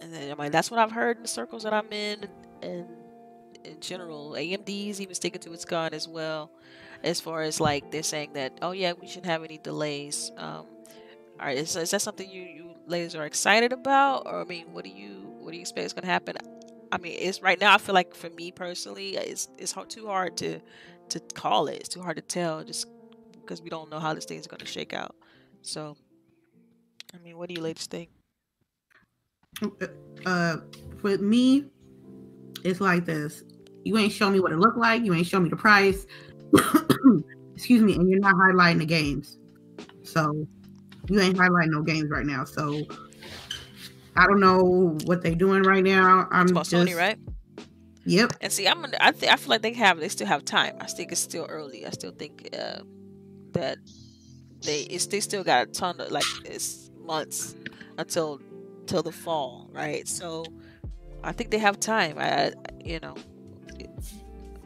and 0.00 0.12
then, 0.12 0.32
I 0.32 0.42
mean, 0.42 0.52
that's 0.52 0.70
what 0.70 0.80
I've 0.80 0.92
heard 0.92 1.16
in 1.16 1.22
the 1.22 1.28
circles 1.28 1.62
that 1.62 1.72
I'm 1.72 1.92
in, 1.92 2.26
and 2.62 2.86
in 3.64 3.80
general, 3.80 4.32
AMD's 4.32 5.00
even 5.00 5.14
sticking 5.14 5.40
to 5.42 5.52
its 5.52 5.64
gun 5.64 5.94
as 5.94 6.06
well, 6.06 6.50
as 7.02 7.20
far 7.20 7.42
as 7.42 7.60
like 7.60 7.90
they're 7.90 8.02
saying 8.02 8.34
that, 8.34 8.58
oh 8.62 8.72
yeah, 8.72 8.92
we 8.92 9.06
shouldn't 9.06 9.26
have 9.26 9.44
any 9.44 9.58
delays. 9.58 10.30
Um, 10.36 10.66
all 11.40 11.46
right, 11.46 11.56
is, 11.56 11.74
is 11.76 11.90
that 11.90 12.00
something 12.02 12.28
you 12.28 12.42
you 12.42 12.74
ladies 12.86 13.14
are 13.14 13.24
excited 13.24 13.72
about, 13.72 14.26
or 14.26 14.40
I 14.40 14.44
mean, 14.44 14.72
what 14.72 14.84
do 14.84 14.90
you 14.90 15.34
what 15.40 15.50
do 15.50 15.56
you 15.56 15.62
expect 15.62 15.86
is 15.86 15.92
going 15.92 16.02
to 16.04 16.10
happen? 16.10 16.36
I 16.92 16.98
mean, 16.98 17.16
it's 17.18 17.42
right 17.42 17.60
now. 17.60 17.74
I 17.74 17.78
feel 17.78 17.94
like 17.94 18.14
for 18.14 18.30
me 18.30 18.52
personally, 18.52 19.16
it's 19.16 19.48
it's 19.58 19.72
hard, 19.72 19.90
too 19.90 20.06
hard 20.06 20.36
to 20.38 20.60
to 21.10 21.20
call 21.20 21.66
it. 21.66 21.76
It's 21.80 21.88
too 21.88 22.02
hard 22.02 22.16
to 22.16 22.22
tell, 22.22 22.62
just 22.64 22.86
because 23.32 23.60
we 23.60 23.70
don't 23.70 23.90
know 23.90 23.98
how 23.98 24.14
this 24.14 24.24
thing 24.24 24.38
is 24.38 24.46
going 24.46 24.60
to 24.60 24.66
shake 24.66 24.92
out. 24.92 25.14
So, 25.62 25.96
I 27.12 27.18
mean, 27.18 27.36
what 27.36 27.48
do 27.48 27.54
you 27.54 27.62
ladies 27.62 27.86
think? 27.86 28.10
Uh, 30.26 30.56
with 31.02 31.20
me, 31.20 31.66
it's 32.64 32.80
like 32.80 33.04
this. 33.04 33.42
You 33.84 33.98
ain't 33.98 34.12
show 34.12 34.30
me 34.30 34.40
what 34.40 34.52
it 34.52 34.58
looked 34.58 34.78
like. 34.78 35.04
You 35.04 35.14
ain't 35.14 35.26
show 35.26 35.40
me 35.40 35.50
the 35.50 35.56
price. 35.56 36.06
Excuse 37.54 37.82
me, 37.82 37.94
and 37.94 38.08
you're 38.08 38.20
not 38.20 38.34
highlighting 38.34 38.78
the 38.78 38.86
games. 38.86 39.38
So 40.02 40.46
you 41.08 41.20
ain't 41.20 41.36
highlighting 41.36 41.70
no 41.70 41.82
games 41.82 42.10
right 42.10 42.24
now. 42.24 42.44
So 42.44 42.82
I 44.16 44.26
don't 44.26 44.40
know 44.40 44.96
what 45.04 45.22
they're 45.22 45.34
doing 45.34 45.62
right 45.62 45.84
now. 45.84 46.26
I'm 46.30 46.48
just, 46.48 46.72
Sony, 46.72 46.96
right? 46.96 47.18
Yep. 48.06 48.34
And 48.40 48.52
see, 48.52 48.66
I'm. 48.68 48.80
Gonna, 48.80 48.96
I 49.00 49.12
think 49.12 49.32
I 49.32 49.36
feel 49.36 49.50
like 49.50 49.62
they 49.62 49.72
have. 49.74 49.98
They 49.98 50.08
still 50.08 50.26
have 50.26 50.44
time. 50.44 50.76
I 50.80 50.86
think 50.86 51.12
it's 51.12 51.20
still 51.20 51.46
early. 51.48 51.86
I 51.86 51.90
still 51.90 52.12
think 52.12 52.48
uh, 52.58 52.80
that 53.52 53.78
they 54.62 54.80
it's 54.82 55.06
they 55.06 55.20
still 55.20 55.44
got 55.44 55.68
a 55.68 55.70
ton 55.70 56.00
of 56.00 56.10
like 56.10 56.24
it's 56.44 56.90
months 57.00 57.54
until 57.98 58.40
till 58.86 59.02
the 59.02 59.12
fall, 59.12 59.68
right? 59.72 60.06
So 60.08 60.44
I 61.22 61.32
think 61.32 61.50
they 61.50 61.58
have 61.58 61.80
time. 61.80 62.16
I, 62.18 62.52
you 62.84 63.00
know. 63.00 63.14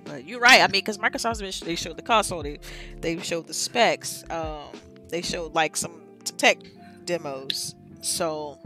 But 0.04 0.24
you're 0.24 0.40
right. 0.40 0.60
I 0.60 0.66
mean, 0.66 0.80
because 0.80 0.98
Microsoft's 0.98 1.40
been 1.40 1.52
they 1.66 1.74
showed 1.74 1.96
the 1.96 2.02
console, 2.02 2.42
they 2.42 2.58
they 3.00 3.18
showed 3.18 3.46
the 3.46 3.54
specs, 3.54 4.24
um, 4.30 4.68
they 5.10 5.22
showed 5.22 5.54
like 5.54 5.76
some 5.76 6.00
tech 6.36 6.58
demos. 7.04 7.74
So 8.00 8.58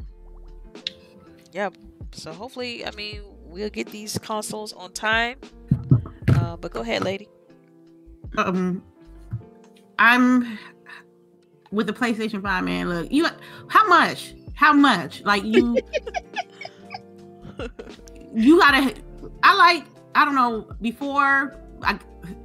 yeah. 1.52 1.70
So 2.12 2.32
hopefully, 2.32 2.86
I 2.86 2.90
mean, 2.92 3.22
we'll 3.44 3.70
get 3.70 3.88
these 3.88 4.18
consoles 4.18 4.72
on 4.72 4.92
time. 4.92 5.38
Uh, 6.34 6.56
but 6.56 6.72
go 6.72 6.80
ahead, 6.80 7.02
lady. 7.04 7.28
Um, 8.36 8.82
I'm 9.98 10.58
with 11.70 11.86
the 11.86 11.92
PlayStation 11.92 12.42
Five, 12.42 12.64
man. 12.64 12.88
Look, 12.88 13.10
you 13.10 13.26
how 13.68 13.88
much? 13.88 14.34
How 14.62 14.72
much? 14.72 15.22
Like 15.22 15.42
you, 15.42 15.76
you 18.32 18.60
gotta. 18.60 18.94
I 19.42 19.56
like. 19.56 19.84
I 20.14 20.24
don't 20.24 20.36
know. 20.36 20.70
Before 20.80 21.60
I, 21.82 21.98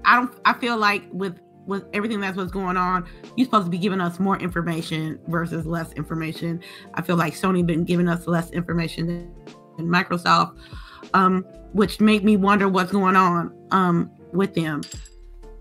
I 0.03 0.15
don't. 0.15 0.33
I 0.43 0.53
feel 0.53 0.77
like 0.77 1.03
with 1.11 1.39
with 1.67 1.85
everything 1.93 2.19
that's 2.19 2.35
what's 2.35 2.51
going 2.51 2.75
on, 2.75 3.07
you're 3.35 3.45
supposed 3.45 3.65
to 3.65 3.69
be 3.69 3.77
giving 3.77 4.01
us 4.01 4.19
more 4.19 4.35
information 4.39 5.19
versus 5.27 5.67
less 5.67 5.91
information. 5.93 6.59
I 6.95 7.03
feel 7.03 7.17
like 7.17 7.35
Sony 7.35 7.63
been 7.63 7.83
giving 7.83 8.09
us 8.09 8.25
less 8.25 8.49
information 8.49 9.31
than, 9.77 9.87
Microsoft, 9.87 10.57
um, 11.13 11.43
which 11.73 12.01
make 12.01 12.23
me 12.23 12.35
wonder 12.35 12.67
what's 12.67 12.91
going 12.91 13.15
on 13.15 13.55
um, 13.69 14.09
with 14.33 14.55
them. 14.55 14.81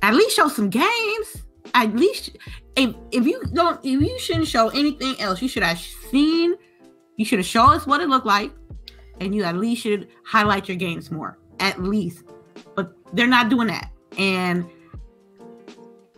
At 0.00 0.14
least 0.14 0.34
show 0.34 0.48
some 0.48 0.70
games. 0.70 1.42
At 1.76 1.94
least 1.94 2.30
if 2.74 2.94
if 3.12 3.26
you 3.26 3.42
don't 3.52 3.78
if 3.84 4.00
you 4.00 4.18
shouldn't 4.18 4.48
show 4.48 4.70
anything 4.70 5.14
else, 5.20 5.42
you 5.42 5.48
should 5.48 5.62
have 5.62 5.78
seen. 5.78 6.54
You 7.16 7.24
should 7.26 7.38
have 7.38 7.46
shown 7.46 7.74
us 7.74 7.86
what 7.86 8.00
it 8.00 8.08
looked 8.08 8.24
like, 8.24 8.50
and 9.20 9.34
you 9.34 9.44
at 9.44 9.56
least 9.56 9.82
should 9.82 10.08
highlight 10.24 10.68
your 10.68 10.78
games 10.78 11.10
more. 11.10 11.38
At 11.60 11.82
least, 11.82 12.24
but 12.74 12.94
they're 13.12 13.26
not 13.26 13.50
doing 13.50 13.68
that, 13.68 13.90
and 14.16 14.64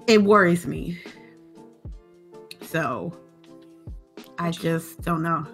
it 0.06 0.22
worries 0.22 0.64
me. 0.64 0.96
So 2.62 3.12
I 4.38 4.52
just 4.52 5.02
don't 5.02 5.22
know. 5.22 5.44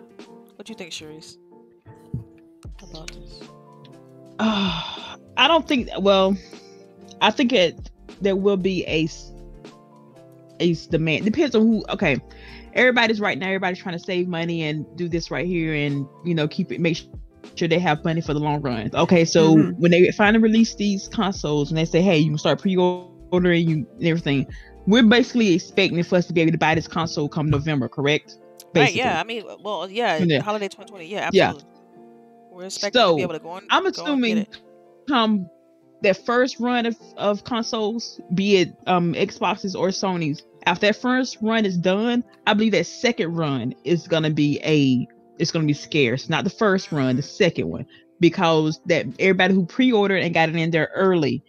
What 0.57 0.67
do 0.67 0.73
you 0.73 0.77
think, 0.77 0.91
Sharice? 0.91 1.39
About 2.83 3.11
this? 3.11 3.41
Uh, 4.39 5.17
I 5.39 5.49
don't 5.49 5.67
think. 5.67 5.89
Well, 5.99 6.37
I 7.23 7.31
think 7.31 7.55
it 7.55 7.91
there 8.21 8.37
will 8.37 8.59
be 8.59 8.85
a 8.85 9.07
a 10.61 10.99
man. 10.99 11.25
Depends 11.25 11.55
on 11.55 11.63
who. 11.63 11.85
Okay, 11.89 12.19
everybody's 12.75 13.21
right 13.21 13.39
now. 13.39 13.47
Everybody's 13.47 13.79
trying 13.79 13.99
to 13.99 14.05
save 14.05 14.29
money 14.29 14.65
and 14.65 14.85
do 14.97 15.09
this 15.09 15.31
right 15.31 15.47
here, 15.47 15.75
and 15.75 16.07
you 16.25 16.35
know 16.35 16.49
keep 16.49 16.73
it 16.73 16.81
make 16.81 16.99
sure 17.55 17.69
they 17.69 17.79
have 17.79 18.05
money 18.05 18.21
for 18.21 18.35
the 18.35 18.41
long 18.41 18.61
run. 18.63 18.91
Okay, 18.95 19.25
so 19.25 19.55
mm-hmm. 19.55 19.81
when 19.81 19.91
they 19.91 20.11
finally 20.13 20.43
release 20.43 20.75
these 20.75 21.09
consoles 21.09 21.71
and 21.71 21.79
they 21.79 21.85
say, 21.85 22.01
hey, 22.01 22.19
you 22.19 22.31
can 22.31 22.39
start 22.39 22.61
pre-ordering 22.61 23.69
you 23.69 23.87
and 23.99 24.07
everything, 24.07 24.47
we're 24.87 25.03
basically 25.03 25.55
expecting 25.55 26.03
for 26.03 26.17
us 26.17 26.27
to 26.27 26.33
be 26.33 26.41
able 26.41 26.53
to 26.53 26.59
buy 26.59 26.75
this 26.75 26.89
console 26.89 27.29
come 27.29 27.51
November, 27.51 27.89
correct? 27.89 28.39
Basically. 28.73 28.81
Right. 28.81 28.95
Yeah. 28.95 29.21
I 29.21 29.25
mean, 29.25 29.45
well, 29.63 29.89
yeah. 29.89 30.19
yeah. 30.19 30.41
Holiday 30.41 30.69
2020. 30.69 31.07
Yeah. 31.07 31.29
Absolutely. 31.29 31.63
Yeah. 31.63 31.75
We're 32.51 32.65
expecting 32.65 33.01
so, 33.01 33.11
to 33.13 33.17
be 33.17 33.23
able 33.23 33.35
to 33.35 33.41
go 33.41 33.51
on. 33.51 33.67
I'm 33.71 33.87
assuming 33.87 34.47
come 35.09 35.49
that 36.05 36.25
first 36.25 36.61
run 36.61 36.87
of, 36.87 36.97
of 37.17 37.45
consoles, 37.45 38.21
be 38.35 38.57
it 38.57 38.75
um 38.87 39.15
Xboxes 39.15 39.75
or 39.75 39.89
Sony's, 39.89 40.43
after 40.67 40.87
that 40.87 40.97
first 40.97 41.39
run 41.43 41.65
is 41.65 41.77
done, 41.77 42.25
I 42.47 42.55
believe 42.55 42.73
that 42.73 42.87
second 42.87 43.35
run 43.35 43.75
is 43.85 44.09
gonna 44.09 44.31
be 44.31 44.61
a 44.65 45.07
it's 45.39 45.51
gonna 45.51 45.67
be 45.67 45.75
scarce. 45.75 46.29
Not 46.29 46.45
the 46.45 46.51
first 46.51 46.93
run, 46.93 47.17
the 47.17 47.23
second 47.23 47.69
one. 47.69 47.87
Because 48.21 48.81
that 48.87 49.07
everybody 49.19 49.55
who 49.55 49.67
pre-ordered 49.67 50.23
and 50.23 50.33
got 50.33 50.49
it 50.49 50.57
in 50.57 50.71
there 50.71 50.91
early 50.95 51.43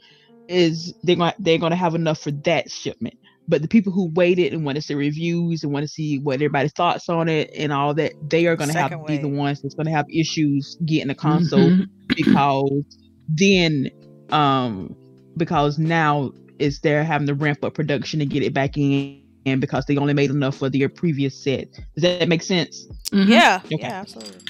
is 0.48 0.94
they're 1.04 1.16
gonna 1.16 1.36
they're 1.40 1.58
gonna 1.58 1.76
have 1.76 1.96
enough 1.96 2.20
for 2.20 2.32
that 2.32 2.70
shipment. 2.70 3.16
But 3.48 3.62
the 3.62 3.68
people 3.68 3.94
who 3.94 4.12
waited 4.14 4.54
and 4.54 4.66
want 4.66 4.78
to 4.78 4.82
see 4.82 4.96
reviews 4.96 5.64
and 5.64 5.72
want 5.72 5.84
to 5.84 5.88
see 5.88 6.18
what 6.18 6.36
everybody's 6.36 6.74
thoughts 6.74 7.08
on 7.10 7.30
it 7.30 7.52
and 7.56 7.72
all 7.72 7.94
that, 7.94 8.14
they 8.28 8.48
are 8.48 8.56
gonna 8.56 8.74
have 8.74 8.92
to 8.92 9.04
be 9.06 9.18
the 9.18 9.28
ones 9.28 9.62
that's 9.62 9.76
gonna 9.76 9.92
have 9.92 10.08
issues 10.10 10.78
getting 10.86 11.12
a 11.12 11.16
console 11.16 11.60
mm-hmm. 11.60 11.84
because 12.16 12.84
then 13.28 13.90
um 14.32 14.96
because 15.38 15.78
now 15.78 16.32
is 16.60 16.80
they're 16.80 17.04
having 17.04 17.28
to 17.28 17.34
ramp 17.34 17.64
up 17.64 17.74
production 17.74 18.20
to 18.20 18.26
get 18.26 18.42
it 18.44 18.54
back 18.54 18.78
in 18.78 19.22
and 19.46 19.62
because 19.62 19.86
they 19.86 19.98
only 19.98 20.14
made 20.14 20.32
enough 20.32 20.58
for 20.58 20.70
their 20.70 20.90
previous 20.90 21.38
set. 21.38 21.72
Does 21.94 22.02
that 22.02 22.28
make 22.28 22.42
sense? 22.42 22.86
Mm-hmm. 23.12 23.32
Yeah. 23.32 23.62
Okay. 23.66 23.78
Yeah, 23.80 24.00
absolutely. 24.00 24.42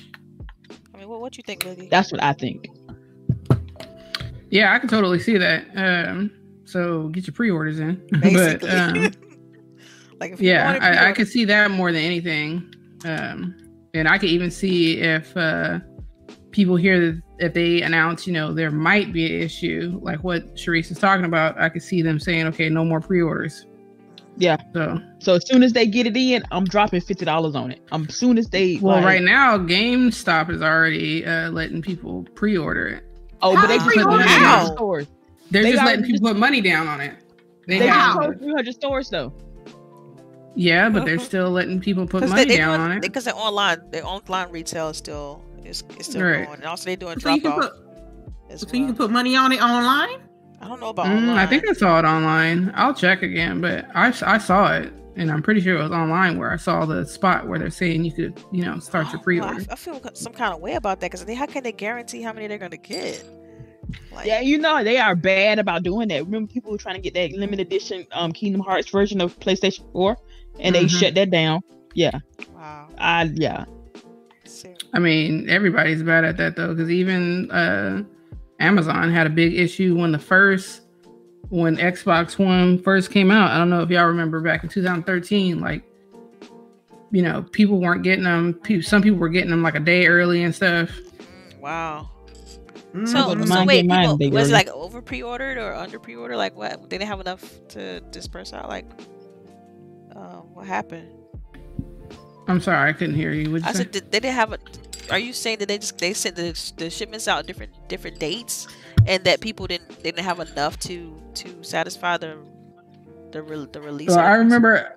I 0.93 0.97
mean, 0.97 1.09
what 1.09 1.19
what 1.19 1.38
you 1.38 1.43
think, 1.43 1.65
Lily? 1.65 1.88
That's 1.89 2.11
what 2.11 2.23
I 2.23 2.34
think. 2.34 2.67
Yeah, 4.49 4.73
I 4.73 4.80
can 4.80 4.88
totally 4.88 5.19
see 5.19 5.38
that. 5.38 5.65
Um, 5.76 6.32
so 6.65 7.09
get 7.09 7.28
your 7.28 7.34
pre-orders 7.34 7.80
in. 7.80 8.01
but 8.21 8.63
um, 8.69 9.11
like, 10.19 10.39
yeah, 10.39 10.78
I, 10.82 11.09
I 11.09 11.11
could 11.11 11.28
see 11.28 11.45
that 11.45 11.71
more 11.71 11.91
than 11.91 12.01
anything. 12.01 12.73
Um, 13.03 13.55
and 13.93 14.07
I 14.07 14.17
could 14.17 14.30
even 14.30 14.51
see 14.51 14.99
if 14.99 15.36
uh, 15.36 15.80
people 16.56 16.78
hear 16.78 16.99
that 16.99 17.22
if 17.38 17.53
they 17.53 17.82
announce, 17.82 18.26
you 18.26 18.32
know, 18.32 18.53
there 18.53 18.72
might 18.72 19.12
be 19.12 19.26
an 19.26 19.41
issue, 19.41 19.99
like 20.01 20.24
what 20.24 20.56
Sharice 20.56 20.89
is 20.89 20.97
talking 20.97 21.26
about, 21.26 21.60
I 21.60 21.68
could 21.68 21.84
see 21.84 22.01
them 22.01 22.18
saying, 22.18 22.47
okay, 22.47 22.70
no 22.70 22.86
more 22.86 23.01
pre-orders. 23.01 23.66
Yeah. 24.38 24.58
So 24.74 24.99
so 25.20 25.34
as 25.36 25.47
soon 25.47 25.64
as 25.64 25.74
they 25.74 25.86
get 25.86 26.08
it 26.08 26.18
in, 26.18 26.43
I'm 26.51 26.66
dropping 26.66 27.01
fifty 27.01 27.26
dollars 27.26 27.56
on 27.56 27.72
it. 27.72 27.82
Um, 27.91 28.06
as 28.10 28.16
soon 28.16 28.38
as 28.38 28.49
they 28.49 28.78
well, 28.82 28.95
like, 28.95 29.06
right 29.06 29.22
now 29.22 29.58
GameStop 29.58 30.49
is 30.49 30.62
already 30.62 31.26
uh, 31.26 31.51
letting 31.51 31.82
people 31.82 32.26
pre-order 32.36 32.88
it. 32.88 33.03
Oh, 33.41 33.56
How 33.56 33.62
but 33.62 33.68
they 33.68 33.80
put 33.80 33.97
money 33.97 34.26
down. 34.26 34.76
Stores. 34.76 35.08
They're 35.51 35.64
they 35.64 35.74
just 35.74 35.86
letting 35.86 36.06
people 36.06 36.30
put 36.30 36.38
money 36.38 36.62
down 36.62 36.88
on 36.88 36.99
it. 37.01 37.16
They, 37.68 37.80
they 37.80 37.88
have 37.88 38.38
three 38.39 38.53
hundred 38.53 38.74
stores 38.74 39.10
though. 39.10 39.34
Yeah, 40.56 40.89
but 40.89 41.06
they're 41.06 41.16
uh-huh. 41.16 41.26
still 41.26 41.51
letting 41.51 41.80
people 41.82 42.08
put 42.08 42.28
money 42.28 42.45
they, 42.45 42.58
down 42.58 42.80
on 42.80 42.91
it 42.91 43.01
because 43.01 43.26
they're 43.26 43.36
online. 43.36 43.80
Their 43.91 44.06
online 44.06 44.51
retail 44.51 44.89
is 44.89 44.97
still 44.97 45.41
is, 45.66 45.84
is 45.99 46.07
still 46.07 46.24
right. 46.24 46.45
going, 46.45 46.59
and 46.59 46.66
also 46.66 46.86
they're 46.86 46.95
doing 46.95 47.20
so 47.20 47.38
drop 47.38 47.45
off. 47.45 47.61
Put, 47.61 48.59
so 48.59 48.68
well. 48.68 48.76
you 48.76 48.86
can 48.88 48.95
put 48.95 49.11
money 49.11 49.36
on 49.36 49.51
it 49.51 49.61
online. 49.61 50.22
I 50.61 50.68
don't 50.68 50.80
know 50.80 50.89
about 50.89 51.07
mm, 51.07 51.36
I 51.36 51.45
think 51.45 51.68
I 51.68 51.74
saw 51.74 51.99
it 51.99 52.05
online. 52.05 52.72
I'll 52.76 52.93
check 52.93 53.22
again, 53.22 53.61
but 53.61 53.86
I 53.93 54.07
I 54.26 54.38
saw 54.38 54.74
it, 54.74 54.93
and 55.16 55.32
I'm 55.32 55.41
pretty 55.41 55.61
sure 55.61 55.78
it 55.78 55.84
was 55.84 55.91
online 55.91 56.38
where 56.38 56.51
I 56.51 56.57
saw 56.57 56.86
the 56.86 57.05
spot 57.05 57.47
where 57.47 57.59
they're 57.59 57.70
saying 57.70 58.05
you 58.05 58.11
could, 58.11 58.41
you 58.51 58.63
know, 58.63 58.80
start 58.80 59.07
oh, 59.09 59.13
your 59.13 59.22
pre-order. 59.22 59.53
Well, 59.53 59.66
I, 59.70 59.74
I, 59.74 59.76
feel 59.76 60.01
some 60.13 60.34
kind 60.34 60.53
of 60.53 60.61
way 60.61 60.76
about 60.76 61.01
that 61.01 61.11
because 61.11 61.30
how 61.36 61.45
can 61.45 61.63
they 61.63 61.72
guarantee 61.72 62.22
how 62.22 62.34
many 62.34 62.47
they're 62.47 62.57
going 62.57 62.72
to 62.72 62.78
get? 62.78 63.24
Like, 64.11 64.26
yeah, 64.26 64.39
you 64.39 64.57
know 64.57 64.84
they 64.84 64.97
are 64.97 65.16
bad 65.16 65.59
about 65.59 65.84
doing 65.84 66.07
that. 66.07 66.26
Remember, 66.26 66.51
people 66.51 66.72
were 66.72 66.78
trying 66.78 66.95
to 66.95 67.01
get 67.01 67.13
that 67.13 67.38
limited 67.38 67.68
edition 67.68 68.07
um 68.11 68.32
Kingdom 68.32 68.61
Hearts 68.61 68.89
version 68.89 69.22
of 69.22 69.39
PlayStation 69.39 69.91
4, 69.91 70.18
and 70.59 70.76
mm-hmm. 70.76 70.84
they 70.84 70.88
shut 70.88 71.16
that 71.16 71.30
down. 71.30 71.61
Yeah. 71.93 72.20
Wow. 72.53 72.89
I 72.97 73.32
yeah. 73.36 73.66
I 74.96 75.00
mean, 75.00 75.50
everybody's 75.50 76.02
bad 76.02 76.24
at 76.24 76.38
that 76.38 76.56
though, 76.56 76.74
because 76.74 76.89
even 76.89 77.52
uh, 77.52 78.04
Amazon 78.60 79.12
had 79.12 79.28
a 79.28 79.30
big 79.30 79.54
issue 79.54 79.96
when 79.96 80.14
the 80.14 80.20
first 80.20 80.82
when 81.50 81.76
Xbox 81.76 82.39
One 82.39 82.82
first 82.82 83.12
came 83.12 83.30
out. 83.30 83.52
I 83.52 83.58
don't 83.58 83.70
know 83.70 83.82
if 83.82 83.89
y'all 83.89 84.06
remember 84.06 84.39
back 84.39 84.64
in 84.64 84.70
2013, 84.70 85.60
like 85.60 85.84
you 87.12 87.22
know, 87.22 87.43
people 87.52 87.80
weren't 87.80 88.04
getting 88.04 88.24
them. 88.24 88.60
Some 88.82 89.02
people 89.02 89.20
were 89.20 89.30
getting 89.30 89.50
them 89.50 89.62
like 89.62 89.76
a 89.76 89.80
day 89.82 90.08
early 90.08 90.43
and 90.43 90.56
stuff. 90.56 90.89
Wow. 91.60 92.10
Mm. 92.93 93.08
So, 93.08 93.46
so 93.46 93.66
wait, 93.66 93.89
people, 93.89 94.18
was 94.32 94.50
it 94.50 94.54
like 94.54 94.70
over 94.70 95.02
pre-ordered 95.02 95.58
or 95.58 95.74
under 95.74 96.00
pre-order? 96.00 96.38
Like 96.38 96.56
what? 96.56 96.89
They 96.89 96.98
didn't 96.98 97.10
have 97.10 97.20
enough 97.20 97.43
to 97.70 98.00
disperse 98.00 98.54
out. 98.54 98.70
Like, 98.70 98.86
uh, 100.16 100.38
what 100.54 100.66
happened? 100.66 101.10
I'm 102.48 102.62
sorry, 102.62 102.89
I 102.89 102.93
couldn't 102.93 103.16
hear 103.16 103.32
you. 103.32 103.56
I 103.58 103.72
say? 103.72 103.80
said 103.80 103.93
they 103.93 104.20
didn't 104.20 104.34
have 104.36 104.54
a. 104.54 104.60
Are 105.12 105.20
you 105.20 105.34
saying 105.34 105.60
that 105.60 105.68
they 105.68 105.78
just 105.78 105.98
they 105.98 106.14
sent 106.14 106.36
the, 106.36 106.74
the 106.78 106.89
shipments 106.89 107.28
out 107.28 107.46
different 107.46 107.72
different 107.88 108.20
dates, 108.20 108.68
and 109.08 109.24
that 109.24 109.41
people 109.41 109.68
didn't 109.68 109.89
they 110.04 110.12
didn't 110.12 110.26
have 110.26 110.39
enough 110.39 110.80
to 110.80 111.22
to 111.36 111.64
satisfy 111.64 112.18
the 112.18 112.38
the 113.32 113.70
the 113.72 113.82
release? 113.82 114.10
Well, 114.10 114.20
I 114.20 114.34
remember. 114.34 114.96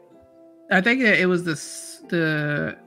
I 0.71 0.83
think 0.83 1.01
it 1.01 1.27
was 1.27 1.45
the 1.45 1.55
the 2.09 2.79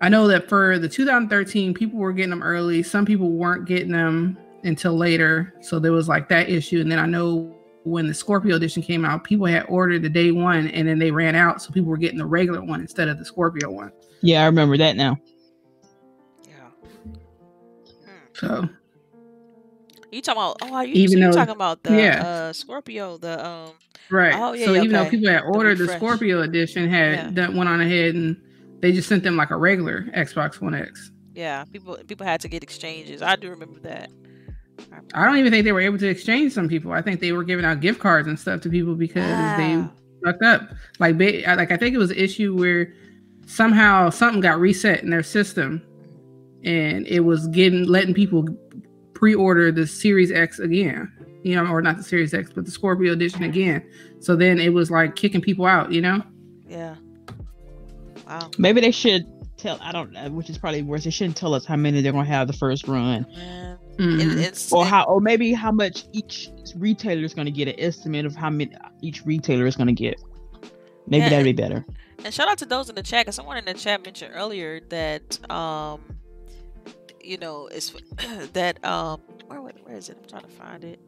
I 0.00 0.08
know 0.08 0.28
that 0.28 0.48
for 0.48 0.78
the 0.78 0.88
2013, 0.88 1.74
people 1.74 1.98
were 1.98 2.12
getting 2.12 2.30
them 2.30 2.42
early. 2.42 2.82
Some 2.82 3.04
people 3.04 3.30
weren't 3.30 3.66
getting 3.66 3.90
them 3.90 4.38
until 4.62 4.96
later. 4.96 5.54
So 5.60 5.78
there 5.78 5.92
was 5.92 6.08
like 6.08 6.28
that 6.28 6.48
issue. 6.48 6.80
And 6.80 6.90
then 6.90 6.98
I 6.98 7.06
know 7.06 7.54
when 7.88 8.06
the 8.06 8.14
Scorpio 8.14 8.56
edition 8.56 8.82
came 8.82 9.04
out, 9.04 9.24
people 9.24 9.46
had 9.46 9.64
ordered 9.68 10.02
the 10.02 10.08
day 10.08 10.30
one 10.30 10.68
and 10.68 10.86
then 10.86 10.98
they 10.98 11.10
ran 11.10 11.34
out. 11.34 11.62
So 11.62 11.72
people 11.72 11.90
were 11.90 11.96
getting 11.96 12.18
the 12.18 12.26
regular 12.26 12.62
one 12.62 12.80
instead 12.80 13.08
of 13.08 13.18
the 13.18 13.24
Scorpio 13.24 13.70
one. 13.70 13.92
Yeah, 14.20 14.42
I 14.42 14.46
remember 14.46 14.76
that 14.76 14.96
now. 14.96 15.16
Yeah. 16.46 16.68
So. 18.34 18.68
You 20.10 20.22
talking 20.22 20.40
about? 20.40 20.56
Oh, 20.62 20.80
you, 20.80 20.94
even 20.94 21.18
so 21.18 21.26
though, 21.26 21.32
talking 21.32 21.54
about 21.54 21.82
the 21.82 21.96
yeah. 21.96 22.26
uh, 22.26 22.52
Scorpio? 22.52 23.18
The 23.18 23.46
um. 23.46 23.72
Right. 24.10 24.34
Oh 24.34 24.52
yeah. 24.52 24.64
So 24.64 24.72
yeah, 24.72 24.82
even 24.82 24.96
okay. 24.96 25.04
though 25.04 25.10
people 25.10 25.28
had 25.28 25.42
ordered 25.42 25.78
the, 25.78 25.84
the 25.84 25.96
Scorpio 25.96 26.40
edition, 26.42 26.88
had 26.88 27.12
yeah. 27.12 27.30
that 27.32 27.52
went 27.52 27.68
on 27.68 27.80
ahead 27.80 28.14
and 28.14 28.40
they 28.80 28.92
just 28.92 29.08
sent 29.08 29.22
them 29.22 29.36
like 29.36 29.50
a 29.50 29.56
regular 29.56 30.04
Xbox 30.16 30.60
One 30.60 30.74
X. 30.74 31.10
Yeah, 31.34 31.64
people 31.66 31.98
people 32.06 32.26
had 32.26 32.40
to 32.40 32.48
get 32.48 32.62
exchanges. 32.62 33.22
I 33.22 33.36
do 33.36 33.50
remember 33.50 33.80
that. 33.80 34.10
I 35.14 35.24
don't 35.24 35.38
even 35.38 35.50
think 35.50 35.64
they 35.64 35.72
were 35.72 35.80
able 35.80 35.98
to 35.98 36.08
exchange 36.08 36.52
some 36.52 36.68
people. 36.68 36.92
I 36.92 37.02
think 37.02 37.20
they 37.20 37.32
were 37.32 37.44
giving 37.44 37.64
out 37.64 37.80
gift 37.80 38.00
cards 38.00 38.28
and 38.28 38.38
stuff 38.38 38.60
to 38.62 38.68
people 38.68 38.94
because 38.94 39.56
they 39.56 39.84
fucked 40.24 40.42
up. 40.42 40.70
Like, 40.98 41.18
like 41.18 41.70
I 41.70 41.76
think 41.76 41.94
it 41.94 41.98
was 41.98 42.10
an 42.10 42.16
issue 42.16 42.56
where 42.56 42.92
somehow 43.46 44.10
something 44.10 44.40
got 44.40 44.60
reset 44.60 45.02
in 45.02 45.10
their 45.10 45.22
system, 45.22 45.82
and 46.64 47.06
it 47.06 47.20
was 47.20 47.48
getting 47.48 47.84
letting 47.84 48.14
people 48.14 48.44
pre-order 49.14 49.72
the 49.72 49.86
Series 49.86 50.30
X 50.30 50.58
again. 50.58 51.12
You 51.42 51.54
know, 51.54 51.66
or 51.66 51.80
not 51.80 51.96
the 51.96 52.02
Series 52.02 52.34
X, 52.34 52.50
but 52.52 52.64
the 52.64 52.70
Scorpio 52.70 53.12
edition 53.12 53.44
again. 53.44 53.88
So 54.20 54.36
then 54.36 54.58
it 54.58 54.70
was 54.70 54.90
like 54.90 55.16
kicking 55.16 55.40
people 55.40 55.66
out. 55.66 55.92
You 55.92 56.02
know. 56.02 56.22
Yeah. 56.68 56.96
Wow. 58.26 58.50
Maybe 58.58 58.80
they 58.80 58.90
should 58.90 59.24
tell. 59.56 59.78
I 59.80 59.92
don't 59.92 60.14
which 60.34 60.50
is 60.50 60.58
probably 60.58 60.82
worse. 60.82 61.04
They 61.04 61.10
shouldn't 61.10 61.36
tell 61.36 61.54
us 61.54 61.64
how 61.64 61.76
many 61.76 62.02
they're 62.02 62.12
gonna 62.12 62.28
have 62.28 62.46
the 62.46 62.52
first 62.52 62.86
run, 62.86 63.24
Man. 63.34 63.67
It, 63.98 64.68
or 64.72 64.84
how, 64.86 65.04
or 65.04 65.20
maybe 65.20 65.52
how 65.52 65.72
much 65.72 66.04
each 66.12 66.50
retailer 66.76 67.24
is 67.24 67.34
gonna 67.34 67.50
get. 67.50 67.68
An 67.68 67.74
estimate 67.78 68.24
of 68.26 68.36
how 68.36 68.50
many 68.50 68.72
each 69.02 69.24
retailer 69.26 69.66
is 69.66 69.76
gonna 69.76 69.92
get. 69.92 70.20
Maybe 71.06 71.22
Yeah. 71.24 71.28
that'd 71.30 71.44
be 71.44 71.52
better. 71.52 71.84
And 72.24 72.32
shout 72.32 72.48
out 72.48 72.58
to 72.58 72.66
those 72.66 72.88
in 72.88 72.94
the 72.94 73.02
chat, 73.02 73.26
because 73.26 73.34
someone 73.36 73.56
in 73.56 73.64
the 73.64 73.74
chat 73.74 74.04
mentioned 74.04 74.32
earlier 74.34 74.80
that, 74.88 75.50
um, 75.50 76.00
you 77.22 77.38
know, 77.38 77.66
it's 77.68 77.92
that 78.52 78.84
um, 78.84 79.20
where 79.46 79.60
where 79.62 79.72
where 79.84 79.96
is 79.96 80.08
it? 80.08 80.18
I'm 80.22 80.28
trying 80.28 80.42
to 80.42 80.48
find 80.48 80.84
it. 80.84 81.00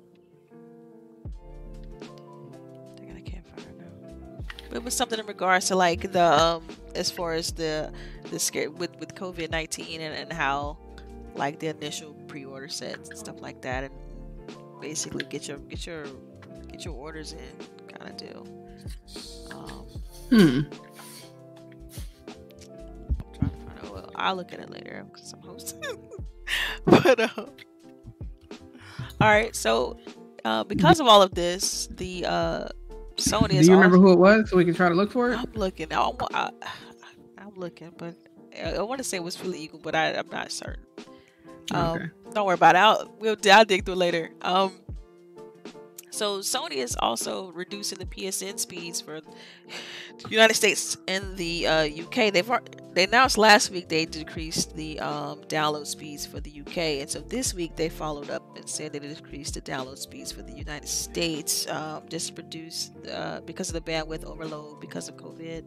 Dang 2.96 3.16
I 3.16 3.20
can't 3.20 3.46
find 3.46 3.66
it 3.68 3.78
now. 3.78 4.44
But 4.68 4.76
it 4.78 4.84
was 4.84 4.94
something 4.94 5.18
in 5.18 5.26
regards 5.26 5.68
to 5.68 5.76
like 5.76 6.12
the 6.12 6.22
um, 6.24 6.64
as 6.94 7.10
far 7.10 7.34
as 7.34 7.52
the 7.52 7.92
the 8.30 8.38
scare 8.38 8.70
with 8.70 8.98
with 8.98 9.14
COVID 9.14 9.50
nineteen 9.50 10.00
and, 10.00 10.14
and 10.14 10.32
how 10.32 10.78
like 11.34 11.58
the 11.58 11.68
initial 11.68 12.14
pre-order 12.30 12.68
sets 12.68 13.08
and 13.10 13.18
stuff 13.18 13.40
like 13.40 13.60
that, 13.62 13.84
and 13.84 13.94
basically 14.80 15.24
get 15.24 15.48
your 15.48 15.58
get 15.58 15.84
your 15.86 16.04
get 16.70 16.84
your 16.84 16.94
orders 16.94 17.32
in 17.32 17.88
kind 17.92 18.10
of 18.10 18.16
deal. 18.16 18.46
Um, 19.52 19.86
Hmm. 20.30 20.60
I'm 22.30 23.34
trying 23.34 23.50
to 23.50 23.56
find 23.56 23.78
out. 23.84 23.92
Well, 23.92 24.10
I'll 24.14 24.36
look 24.36 24.52
at 24.52 24.60
it 24.60 24.70
later 24.70 25.04
because 25.12 25.32
I'm 25.32 25.40
hosting. 25.42 25.82
but 26.84 27.18
um, 27.20 27.50
all 29.20 29.28
right. 29.28 29.54
So 29.56 29.98
uh, 30.44 30.62
because 30.64 31.00
of 31.00 31.06
all 31.08 31.20
of 31.22 31.34
this, 31.34 31.88
the 31.96 32.24
uh, 32.26 32.68
Sony 33.16 33.50
Do 33.50 33.56
is. 33.56 33.68
you 33.68 33.74
remember 33.74 33.96
also- 33.96 34.06
who 34.08 34.12
it 34.12 34.18
was 34.20 34.50
so 34.50 34.56
we 34.56 34.64
can 34.64 34.74
try 34.74 34.88
to 34.88 34.94
look 34.94 35.10
for 35.10 35.32
it? 35.32 35.38
I'm 35.38 35.52
looking. 35.54 35.92
I, 35.92 35.98
I, 36.32 36.50
I'm 37.38 37.54
looking, 37.56 37.92
but 37.98 38.14
I, 38.56 38.74
I 38.76 38.82
want 38.82 38.98
to 38.98 39.04
say 39.04 39.16
it 39.16 39.22
was 39.24 39.36
Philly 39.36 39.58
Eagle, 39.58 39.80
but 39.82 39.94
I, 39.96 40.12
I'm 40.14 40.28
not 40.28 40.52
certain. 40.52 40.84
Um, 41.72 41.96
Okay. 41.96 42.10
Don't 42.32 42.46
worry 42.46 42.54
about 42.54 42.76
it. 42.76 42.78
I'll, 42.78 43.12
we'll 43.18 43.36
I'll 43.50 43.64
dig 43.64 43.84
through 43.84 43.96
later. 43.96 44.30
Um, 44.42 44.72
so 46.10 46.40
Sony 46.40 46.76
is 46.76 46.96
also 46.98 47.52
reducing 47.52 47.98
the 47.98 48.06
PSN 48.06 48.58
speeds 48.58 49.00
for 49.00 49.20
the 49.20 50.28
United 50.28 50.54
States 50.54 50.96
and 51.06 51.36
the 51.36 51.66
uh, 51.66 51.84
UK. 51.84 52.32
They've 52.32 52.50
they 52.92 53.04
announced 53.04 53.38
last 53.38 53.70
week 53.70 53.88
they 53.88 54.06
decreased 54.06 54.74
the 54.74 54.98
um, 54.98 55.42
download 55.42 55.86
speeds 55.86 56.26
for 56.26 56.40
the 56.40 56.60
UK, 56.60 56.78
and 57.00 57.10
so 57.10 57.20
this 57.20 57.54
week 57.54 57.76
they 57.76 57.88
followed 57.88 58.28
up 58.28 58.56
and 58.56 58.68
said 58.68 58.92
they 58.92 58.98
decreased 58.98 59.54
the 59.54 59.60
download 59.60 59.98
speeds 59.98 60.32
for 60.32 60.42
the 60.42 60.52
United 60.52 60.88
States, 60.88 61.68
um, 61.68 62.02
just 62.08 62.36
reduced 62.36 62.92
uh, 63.12 63.40
because 63.46 63.72
of 63.72 63.74
the 63.74 63.90
bandwidth 63.90 64.24
overload 64.24 64.80
because 64.80 65.08
of 65.08 65.16
COVID 65.16 65.64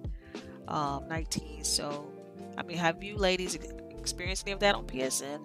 um, 0.67 1.07
19. 1.07 1.63
So, 1.63 2.11
I 2.57 2.63
mean, 2.63 2.77
have 2.77 3.01
you 3.01 3.15
ladies 3.15 3.57
experienced 3.97 4.43
any 4.45 4.51
of 4.51 4.59
that 4.59 4.75
on 4.75 4.85
PSN? 4.85 5.41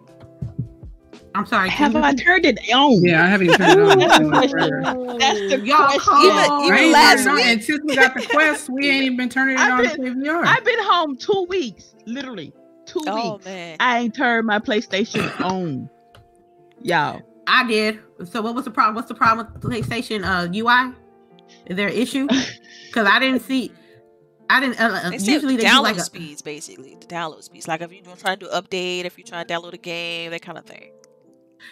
I'm 1.35 1.47
sorry. 1.47 1.69
Have 1.69 1.95
I 1.97 2.15
turned 2.15 2.45
it 2.47 2.59
on? 2.75 3.03
Yeah, 3.05 3.25
I 3.25 3.29
haven't 3.29 3.49
even 3.49 3.59
turned 3.59 3.81
it 3.81 3.91
on. 3.91 3.99
That's 3.99 4.19
the 4.19 4.25
in 4.25 4.31
question. 4.31 5.19
That's 5.19 5.39
the 5.39 5.61
Y'all 5.65 5.87
question. 5.87 6.15
Even- 6.25 6.37
I 6.39 6.63
even 6.65 6.79
ain't 6.79 6.93
last 6.93 7.25
turned 7.25 7.37
week- 7.37 7.47
And 7.47 7.63
since 7.65 7.81
we 7.85 7.97
got 7.97 8.15
the 8.15 8.27
quest, 8.27 8.71
we 8.71 8.89
ain't 8.89 9.05
even 9.05 9.17
been 9.17 9.29
turning 9.29 9.55
it 9.55 9.61
I've 9.61 9.73
on 9.73 9.83
been- 10.03 10.25
to 10.25 10.43
I've 10.45 10.65
been 10.65 10.79
home 10.83 11.17
two 11.17 11.47
weeks, 11.49 11.95
literally 12.07 12.53
two 12.87 13.01
Oh 13.07 13.33
weeks. 13.35 13.45
man, 13.45 13.77
I 13.81 13.99
ain't 14.01 14.15
turned 14.15 14.47
my 14.47 14.59
PlayStation 14.59 15.41
on. 15.45 15.89
Y'all, 16.83 17.23
I 17.47 17.67
did. 17.67 18.01
So 18.25 18.41
what 18.43 18.55
was 18.55 18.65
the 18.65 18.71
problem? 18.71 18.95
What's 18.95 19.09
the 19.09 19.15
problem 19.15 19.47
with 19.53 19.63
PlayStation 19.63 20.25
uh, 20.25 20.49
UI? 20.53 20.95
Is 21.67 21.77
there 21.77 21.89
an 21.89 21.95
issue? 21.95 22.27
Because 22.89 23.07
I 23.07 23.19
didn't 23.19 23.41
see. 23.43 23.71
I 24.49 24.61
didn't. 24.61 24.81
Uh, 24.81 25.11
they 25.11 25.19
usually 25.19 25.57
they 25.57 25.65
download 25.65 25.83
like 25.83 25.97
a, 25.99 26.01
speeds 26.01 26.41
basically. 26.41 26.97
The 26.99 27.07
download 27.07 27.43
speeds, 27.43 27.69
like 27.69 27.83
if 27.83 27.93
you're 27.93 28.17
trying 28.17 28.39
to 28.39 28.47
do 28.47 28.51
update, 28.51 29.05
if 29.05 29.19
you're 29.19 29.27
trying 29.27 29.47
to 29.47 29.55
download 29.55 29.75
a 29.75 29.77
game, 29.77 30.31
that 30.31 30.41
kind 30.41 30.57
of 30.57 30.65
thing. 30.65 30.91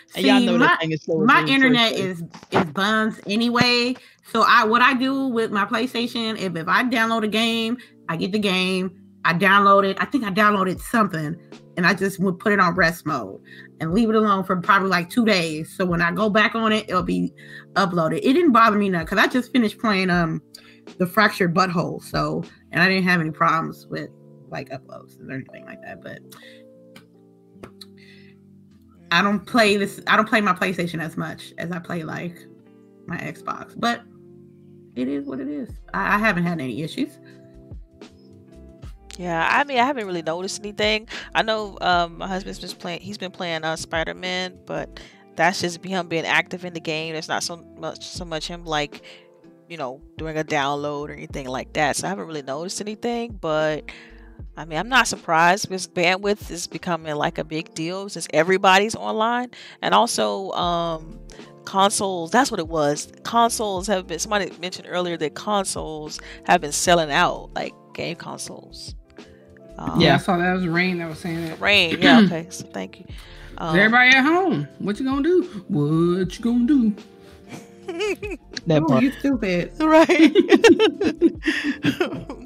See, 0.09 0.47
know 0.47 0.59
my- 0.59 0.76
thing 0.76 0.92
is 0.92 1.03
slow. 1.03 1.24
my 1.24 1.34
hell 1.34 1.42
in 1.42 1.47
the 1.47 1.53
internet 1.55 1.92
is 1.92 2.22
is 2.51 2.64
buns 2.66 3.20
anyway. 3.26 3.94
So 4.32 4.44
I 4.47 4.64
what 4.64 4.82
I 4.82 4.94
do 4.94 5.28
with 5.28 5.51
my 5.51 5.64
PlayStation, 5.64 6.38
if, 6.38 6.57
if 6.57 6.68
I 6.68 6.84
download 6.84 7.24
a 7.24 7.28
game, 7.28 7.78
I 8.09 8.16
get 8.16 8.32
the 8.32 8.38
game, 8.38 8.90
I 9.24 9.34
download 9.34 9.84
it. 9.88 9.97
I 10.01 10.05
think 10.05 10.24
I 10.24 10.30
downloaded 10.30 10.80
something 10.80 11.36
and 11.76 11.86
I 11.86 11.94
just 11.94 12.18
would 12.20 12.38
put 12.38 12.53
it 12.53 12.61
on 12.61 12.74
rest 12.74 13.07
mode 13.07 13.40
and 13.80 13.92
leave 13.92 14.09
it 14.09 14.14
alone 14.14 14.44
for 14.44 14.57
probably 14.61 14.88
like 14.88 15.11
two 15.11 15.24
days. 15.24 15.74
So 15.76 15.84
when 15.84 16.01
I 16.01 16.11
go 16.12 16.30
back 16.30 16.55
on 16.55 16.72
it, 16.72 16.88
it'll 16.88 17.03
be 17.03 17.32
uploaded. 17.74 18.18
It 18.18 18.32
didn't 18.32 18.53
bother 18.53 18.78
me 18.78 18.88
none 18.88 19.05
because 19.05 19.18
I 19.18 19.26
just 19.26 19.53
finished 19.53 19.78
playing 19.78 20.11
um 20.11 20.40
the 20.99 21.07
Fractured 21.07 21.53
But 21.53 21.70
Whole. 21.70 22.01
So 22.01 22.44
and 22.72 22.82
I 22.82 22.88
didn't 22.88 23.05
have 23.05 23.20
any 23.20 23.30
problems 23.30 23.86
with 23.88 24.11
like 24.49 24.70
uploads 24.70 25.20
or 25.20 25.32
anything 25.32 25.64
like 25.66 25.82
that. 25.82 26.03
But 26.03 26.20
I 29.11 29.22
don't 29.22 29.46
play 29.46 29.76
this. 29.76 30.00
I 30.07 30.16
don't 30.16 30.28
play 30.28 30.40
my 30.40 30.52
PlayStation 30.52 31.00
as 31.00 31.16
much 31.16 31.52
as 31.59 31.70
I 31.70 31.78
play 31.78 32.02
like 32.02 32.46
my 33.07 33.16
Xbox. 33.18 33.74
But 33.76 34.02
it 34.96 35.09
is 35.09 35.26
what 35.26 35.40
it 35.40 35.48
is. 35.48 35.70
I, 35.94 36.16
I 36.16 36.18
haven't 36.18 36.44
had 36.44 36.61
any 36.61 36.82
issues. 36.82 37.18
Yeah, 39.18 39.48
I 39.50 39.64
mean, 39.64 39.78
I 39.78 39.84
haven't 39.84 40.07
really 40.07 40.22
noticed 40.22 40.61
anything. 40.61 41.09
I 41.34 41.42
know 41.42 41.78
um, 41.80 42.18
my 42.18 42.28
husband's 42.28 42.59
been 42.59 42.70
playing. 42.70 43.00
He's 43.00 43.16
been 43.16 43.30
playing 43.30 43.64
uh, 43.64 43.76
Spider 43.76 44.14
Man, 44.14 44.59
but 44.66 45.00
that's 45.36 45.61
just 45.61 45.82
him 45.84 46.09
being 46.09 46.26
active 46.26 46.64
in 46.64 46.74
the 46.74 46.80
game. 46.80 47.14
It's 47.14 47.28
not 47.28 47.42
so 47.42 47.57
much 47.78 48.07
so 48.07 48.24
much 48.24 48.48
him 48.48 48.64
like, 48.64 49.02
you 49.68 49.76
know, 49.76 50.02
doing 50.18 50.36
a 50.36 50.44
download 50.44 51.09
or 51.09 51.12
anything 51.12 51.46
like 51.46 51.72
that. 51.74 51.96
So 51.96 52.07
I 52.07 52.11
haven't 52.11 52.26
really 52.26 52.42
noticed 52.42 52.80
anything. 52.80 53.38
But 53.40 53.90
I 54.57 54.64
mean, 54.64 54.78
I'm 54.78 54.89
not 54.89 55.07
surprised 55.07 55.68
because 55.68 55.87
bandwidth 55.87 56.51
is 56.51 56.66
becoming 56.66 57.14
like 57.16 57.39
a 57.39 57.45
big 57.45 57.74
deal 57.74 58.09
since 58.09 58.26
everybody's 58.32 58.95
online, 58.95 59.51
and 59.82 59.95
also 59.95 60.51
um, 60.53 61.18
consoles. 61.64 62.30
That's 62.30 62.51
what 62.51 62.59
it 62.61 62.68
was. 62.68 63.12
Consoles 63.22 63.87
have 63.89 64.07
been. 64.07 64.18
Somebody 64.18 64.51
mentioned 64.61 64.89
earlier 64.91 65.16
that 65.18 65.34
consoles 65.34 66.18
have 66.45 66.61
been 66.61 66.72
selling 66.72 67.11
out, 67.12 67.51
like 67.55 67.74
game 67.95 68.16
consoles. 68.16 68.95
Um, 69.78 70.01
yeah, 70.01 70.14
I 70.14 70.18
saw 70.18 70.39
that. 70.39 70.51
It 70.51 70.55
was 70.55 70.66
Rain 70.68 70.99
that 70.99 71.09
was 71.09 71.18
saying 71.18 71.45
that. 71.47 71.61
Rain. 71.61 71.99
Yeah. 72.03 72.20
Okay. 72.22 72.47
So 72.49 72.64
thank 72.66 73.01
you. 73.01 73.05
Is 73.09 73.14
Um, 73.59 73.76
everybody 73.76 74.11
at 74.16 74.24
home? 74.24 74.66
What 74.78 74.99
you 74.99 75.05
gonna 75.05 75.22
do? 75.22 75.43
What 75.68 76.39
you 76.39 76.45
gonna 76.45 76.66
do? 76.66 76.95
That 78.66 78.82
Oh, 78.82 78.87
part. 78.87 79.03
you 79.03 79.12
stupid. 79.12 79.72
right. 79.80 80.32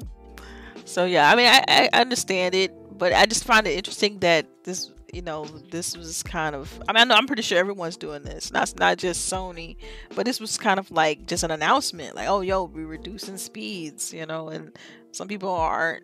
so 0.91 1.05
yeah, 1.05 1.31
I 1.31 1.35
mean, 1.35 1.47
I, 1.47 1.89
I 1.93 2.01
understand 2.01 2.53
it, 2.53 2.73
but 2.97 3.13
I 3.13 3.25
just 3.25 3.45
find 3.45 3.65
it 3.65 3.71
interesting 3.71 4.19
that 4.19 4.45
this, 4.65 4.91
you 5.13 5.21
know, 5.21 5.45
this 5.45 5.95
was 5.95 6.21
kind 6.21 6.53
of. 6.53 6.81
I 6.87 6.91
mean, 6.91 7.01
I 7.01 7.03
know 7.05 7.15
I'm 7.15 7.27
pretty 7.27 7.43
sure 7.43 7.57
everyone's 7.57 7.95
doing 7.95 8.23
this. 8.23 8.51
Not 8.51 8.77
not 8.77 8.97
just 8.97 9.31
Sony, 9.31 9.77
but 10.15 10.25
this 10.25 10.41
was 10.41 10.57
kind 10.57 10.79
of 10.79 10.91
like 10.91 11.25
just 11.27 11.43
an 11.43 11.51
announcement, 11.51 12.15
like, 12.15 12.27
oh, 12.27 12.41
yo, 12.41 12.65
we're 12.65 12.85
reducing 12.85 13.37
speeds, 13.37 14.13
you 14.13 14.25
know, 14.25 14.49
and 14.49 14.77
some 15.11 15.29
people 15.29 15.49
aren't 15.49 16.03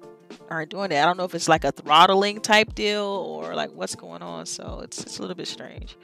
aren't 0.50 0.70
doing 0.70 0.92
it. 0.94 0.98
I 0.98 1.06
don't 1.06 1.18
know 1.18 1.26
if 1.26 1.36
it's 1.36 1.50
like 1.50 1.66
a 1.66 1.74
throttling 1.74 2.40
type 2.40 2.74
deal 2.74 3.04
or 3.04 3.56
like 3.56 3.72
what's 3.74 3.96
going 3.96 4.22
on. 4.22 4.46
So 4.46 4.80
it's 4.84 5.02
it's 5.02 5.18
a 5.18 5.22
little 5.22 5.36
bit 5.36 5.48
strange. 5.48 5.98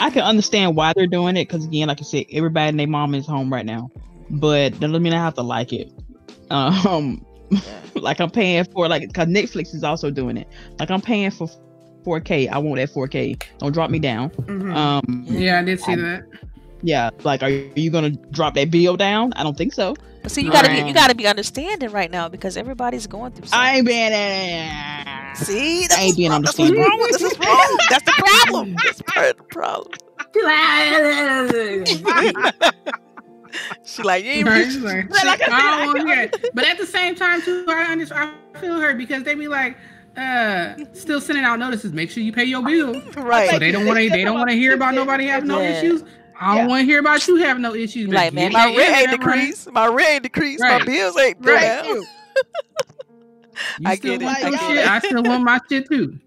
I 0.00 0.08
can 0.08 0.22
understand 0.22 0.74
why 0.74 0.94
they're 0.94 1.06
doing 1.06 1.36
it 1.36 1.48
because 1.48 1.66
again, 1.66 1.88
like 1.88 2.00
I 2.00 2.04
said, 2.04 2.24
everybody 2.32 2.70
and 2.70 2.80
their 2.80 2.86
mom 2.86 3.14
is 3.14 3.26
home 3.26 3.52
right 3.52 3.66
now. 3.66 3.90
But 4.30 4.72
that 4.72 4.80
doesn't 4.80 5.02
mean 5.02 5.12
I 5.12 5.22
have 5.22 5.34
to 5.34 5.42
like 5.42 5.74
it. 5.74 5.92
Um, 6.52 7.24
Yeah. 7.50 7.60
like 7.96 8.20
I'm 8.20 8.30
paying 8.30 8.64
for 8.64 8.88
like 8.88 9.06
because 9.06 9.26
Netflix 9.28 9.74
is 9.74 9.84
also 9.84 10.10
doing 10.10 10.36
it. 10.36 10.48
Like 10.78 10.90
I'm 10.90 11.00
paying 11.02 11.30
for 11.30 11.48
4K. 12.06 12.48
I 12.50 12.58
want 12.58 12.76
that 12.76 12.90
4K. 12.90 13.42
Don't 13.58 13.72
drop 13.72 13.90
me 13.90 13.98
down. 13.98 14.30
Mhm. 14.30 14.74
Um, 14.74 15.24
Yeah, 15.28 15.58
I 15.60 15.62
did 15.64 15.80
see 15.80 15.94
that. 15.96 16.24
yeah. 16.82 17.10
Like, 17.24 17.42
are 17.42 17.50
you 17.50 17.90
gonna 17.90 18.10
drop 18.10 18.54
that 18.54 18.70
bill 18.70 18.96
down? 18.96 19.32
I 19.34 19.42
don't 19.42 19.56
think 19.56 19.72
so. 19.74 19.94
But 20.22 20.30
see, 20.32 20.42
you 20.42 20.50
gotta 20.52 20.68
be 20.70 20.78
you 20.88 20.94
gotta 20.94 21.14
be 21.14 21.26
understanding 21.26 21.90
right 21.90 22.10
now 22.10 22.28
because 22.28 22.56
everybody's 22.56 23.06
going 23.06 23.32
through. 23.32 23.48
Something. 23.48 23.58
I 23.68 23.76
ain't 23.76 23.86
being 23.86 24.12
uh, 24.12 25.34
See, 25.34 25.84
I 25.84 25.86
that's 25.88 26.00
ain't 26.00 26.16
being 26.16 26.30
what's 26.32 26.58
wrong- 26.58 26.68
With, 26.70 27.10
this 27.12 27.22
what's 27.22 27.38
wrong. 27.46 27.78
That's 27.90 28.04
the 28.04 28.12
problem. 28.16 28.74
That's 28.82 29.02
part 29.02 29.30
of 29.30 29.36
the 29.36 29.44
problem. 29.44 29.92
She 33.84 34.02
like 34.02 34.24
you 34.24 34.30
ain't 34.30 34.48
Right, 34.48 34.58
reached- 34.66 34.76
it's 34.76 34.84
like, 34.84 35.08
But 35.08 35.24
like 35.26 35.42
I 35.42 35.44
said, 35.44 35.52
I 35.52 35.58
I 35.58 35.70
don't 35.70 35.86
want 35.86 35.98
to 36.00 36.06
hear 36.14 36.22
it. 36.24 36.50
But 36.54 36.64
at 36.66 36.78
the 36.78 36.86
same 36.86 37.14
time, 37.14 37.42
too, 37.42 37.64
I 37.68 37.92
understand. 37.92 38.34
I 38.54 38.58
feel 38.60 38.78
her 38.80 38.94
because 38.94 39.22
they 39.24 39.34
be 39.34 39.48
like, 39.48 39.76
uh 40.16 40.74
still 40.92 41.20
sending 41.20 41.44
out 41.44 41.58
notices. 41.58 41.92
Make 41.92 42.10
sure 42.10 42.22
you 42.22 42.32
pay 42.32 42.44
your 42.44 42.62
bill. 42.62 43.00
Right. 43.16 43.50
So 43.50 43.58
they 43.58 43.70
don't 43.70 43.86
want 43.86 43.98
to. 43.98 44.10
They 44.10 44.24
don't 44.24 44.38
want 44.38 44.50
to 44.50 44.56
hear 44.56 44.74
about 44.74 44.94
nobody 44.94 45.26
having 45.26 45.48
no 45.48 45.60
Yeah. 45.60 45.70
issues. 45.70 46.02
I 46.40 46.48
don't 46.54 46.64
Yeah. 46.64 46.66
want 46.68 46.80
to 46.80 46.84
hear 46.84 46.98
about 47.00 47.26
you 47.28 47.36
having 47.36 47.62
no 47.62 47.74
issues. 47.74 48.06
but 48.08 48.14
Like, 48.16 48.32
man, 48.32 48.50
get 48.50 48.52
my 48.52 48.64
rent 48.66 48.78
ain't 48.78 48.88
internet 49.04 49.26
running. 49.26 49.44
decreased. 49.46 49.72
My 49.72 49.86
rent 49.86 50.10
ain't 50.10 50.22
decreased. 50.24 50.60
My 50.60 50.84
bills 50.84 51.16
ain't 51.18 51.40
go 51.42 51.52
Right. 51.52 51.84
You 53.78 53.88
I 53.88 53.94
still 53.96 54.18
get 54.18 54.22
it, 54.22 54.24
want 54.24 54.44
I 54.44 54.50
get 54.50 54.60
shit. 54.60 54.76
it. 54.78 54.86
I 54.88 54.98
still 55.00 55.22
want 55.22 55.44
my 55.44 55.60
shit 55.70 55.88
too. 55.88 56.18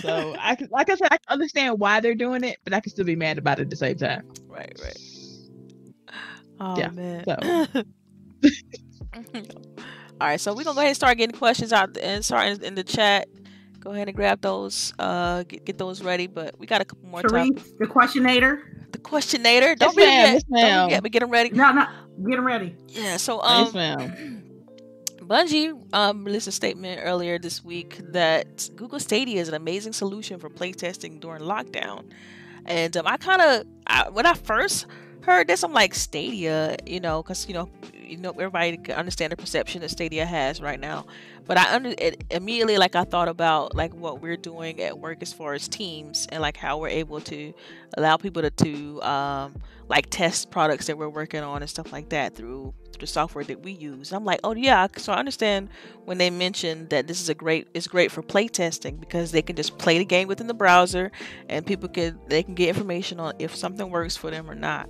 So 0.00 0.34
I 0.38 0.56
like 0.70 0.90
I 0.90 0.94
said, 0.96 1.08
I 1.10 1.18
understand 1.28 1.78
why 1.78 2.00
they're 2.00 2.14
doing 2.14 2.44
it, 2.44 2.58
but 2.64 2.72
I 2.72 2.80
can 2.80 2.90
still 2.90 3.04
be 3.04 3.16
mad 3.16 3.38
about 3.38 3.58
it 3.58 3.62
at 3.62 3.70
the 3.70 3.76
same 3.76 3.96
time. 3.96 4.22
Right, 4.48 4.72
right. 4.82 4.96
Oh 6.60 6.76
Yeah, 6.78 6.90
man. 6.90 7.24
so. 7.24 7.82
All 10.20 10.28
right, 10.28 10.40
so 10.40 10.54
we're 10.54 10.64
gonna 10.64 10.74
go 10.74 10.80
ahead 10.80 10.88
and 10.90 10.96
start 10.96 11.16
getting 11.18 11.36
questions 11.36 11.72
out 11.72 11.96
and 11.96 12.24
start 12.24 12.48
in, 12.48 12.64
in 12.64 12.74
the 12.74 12.84
chat. 12.84 13.28
Go 13.80 13.92
ahead 13.92 14.08
and 14.08 14.16
grab 14.16 14.40
those, 14.42 14.92
uh, 14.98 15.42
get, 15.44 15.64
get 15.64 15.78
those 15.78 16.02
ready. 16.02 16.26
But 16.26 16.58
we 16.58 16.66
got 16.66 16.80
a 16.82 16.84
couple 16.84 17.08
more 17.08 17.22
time. 17.22 17.54
Therese, 17.54 17.72
the 17.78 17.86
questionator. 17.86 18.60
The 18.92 18.98
questionnator. 18.98 19.74
Don't 19.76 19.94
Yes, 19.96 19.96
forget. 19.96 20.16
ma'am, 20.18 20.34
yes, 20.34 20.42
Don't 20.60 20.70
ma'am. 20.70 20.84
forget. 20.86 21.02
We 21.02 21.10
get 21.10 21.20
them 21.20 21.30
ready. 21.30 21.50
No, 21.50 21.72
no, 21.72 21.86
get 22.28 22.36
them 22.36 22.46
ready. 22.46 22.76
Yeah. 22.88 23.16
So 23.16 23.40
yes, 23.46 23.68
um, 23.68 23.74
ma'am. 23.74 24.42
Bungie 25.22 25.94
um, 25.94 26.24
released 26.24 26.48
a 26.48 26.52
statement 26.52 27.00
earlier 27.04 27.38
this 27.38 27.62
week 27.64 28.00
that 28.12 28.68
Google 28.76 28.98
Stadia 29.00 29.40
is 29.40 29.48
an 29.48 29.54
amazing 29.54 29.92
solution 29.92 30.38
for 30.38 30.50
playtesting 30.50 31.20
during 31.20 31.42
lockdown. 31.42 32.10
And 32.66 32.96
um, 32.96 33.06
I 33.06 33.16
kind 33.16 33.40
of, 33.40 33.64
I, 33.86 34.08
when 34.10 34.26
I 34.26 34.34
first 34.34 34.86
heard 35.22 35.46
this, 35.48 35.62
I'm 35.62 35.72
like 35.72 35.94
Stadia, 35.94 36.76
you 36.86 37.00
know, 37.00 37.22
because 37.22 37.46
you 37.48 37.54
know, 37.54 37.68
you 37.94 38.16
know, 38.16 38.30
everybody 38.30 38.76
can 38.76 38.94
understand 38.96 39.32
the 39.32 39.36
perception 39.36 39.80
that 39.82 39.90
Stadia 39.90 40.26
has 40.26 40.60
right 40.60 40.80
now. 40.80 41.06
But 41.46 41.58
I 41.58 41.74
under 41.74 41.94
it 41.98 42.24
immediately, 42.30 42.78
like 42.78 42.94
I 42.94 43.04
thought 43.04 43.28
about 43.28 43.74
like 43.74 43.94
what 43.94 44.20
we're 44.20 44.36
doing 44.36 44.80
at 44.80 44.98
work 44.98 45.18
as 45.22 45.32
far 45.32 45.54
as 45.54 45.68
teams 45.68 46.26
and 46.30 46.40
like 46.40 46.56
how 46.56 46.78
we're 46.78 46.88
able 46.88 47.20
to 47.22 47.52
allow 47.96 48.16
people 48.16 48.42
to 48.42 48.50
to 48.50 49.02
um, 49.02 49.54
like 49.90 50.08
test 50.08 50.52
products 50.52 50.86
that 50.86 50.96
we're 50.96 51.08
working 51.08 51.42
on 51.42 51.62
and 51.62 51.68
stuff 51.68 51.92
like 51.92 52.08
that 52.10 52.36
through 52.36 52.72
the 53.00 53.06
software 53.06 53.42
that 53.44 53.62
we 53.62 53.72
use. 53.72 54.12
I'm 54.12 54.24
like, 54.24 54.38
oh 54.44 54.54
yeah, 54.54 54.86
so 54.96 55.12
I 55.12 55.16
understand 55.16 55.68
when 56.04 56.16
they 56.16 56.30
mentioned 56.30 56.90
that 56.90 57.08
this 57.08 57.20
is 57.20 57.28
a 57.28 57.34
great 57.34 57.66
it's 57.74 57.88
great 57.88 58.12
for 58.12 58.22
play 58.22 58.46
testing 58.46 58.96
because 58.96 59.32
they 59.32 59.42
can 59.42 59.56
just 59.56 59.78
play 59.78 59.98
the 59.98 60.04
game 60.04 60.28
within 60.28 60.46
the 60.46 60.54
browser 60.54 61.10
and 61.48 61.66
people 61.66 61.88
can 61.88 62.20
they 62.28 62.44
can 62.44 62.54
get 62.54 62.68
information 62.68 63.18
on 63.18 63.34
if 63.40 63.56
something 63.56 63.90
works 63.90 64.16
for 64.16 64.30
them 64.30 64.48
or 64.48 64.54
not. 64.54 64.88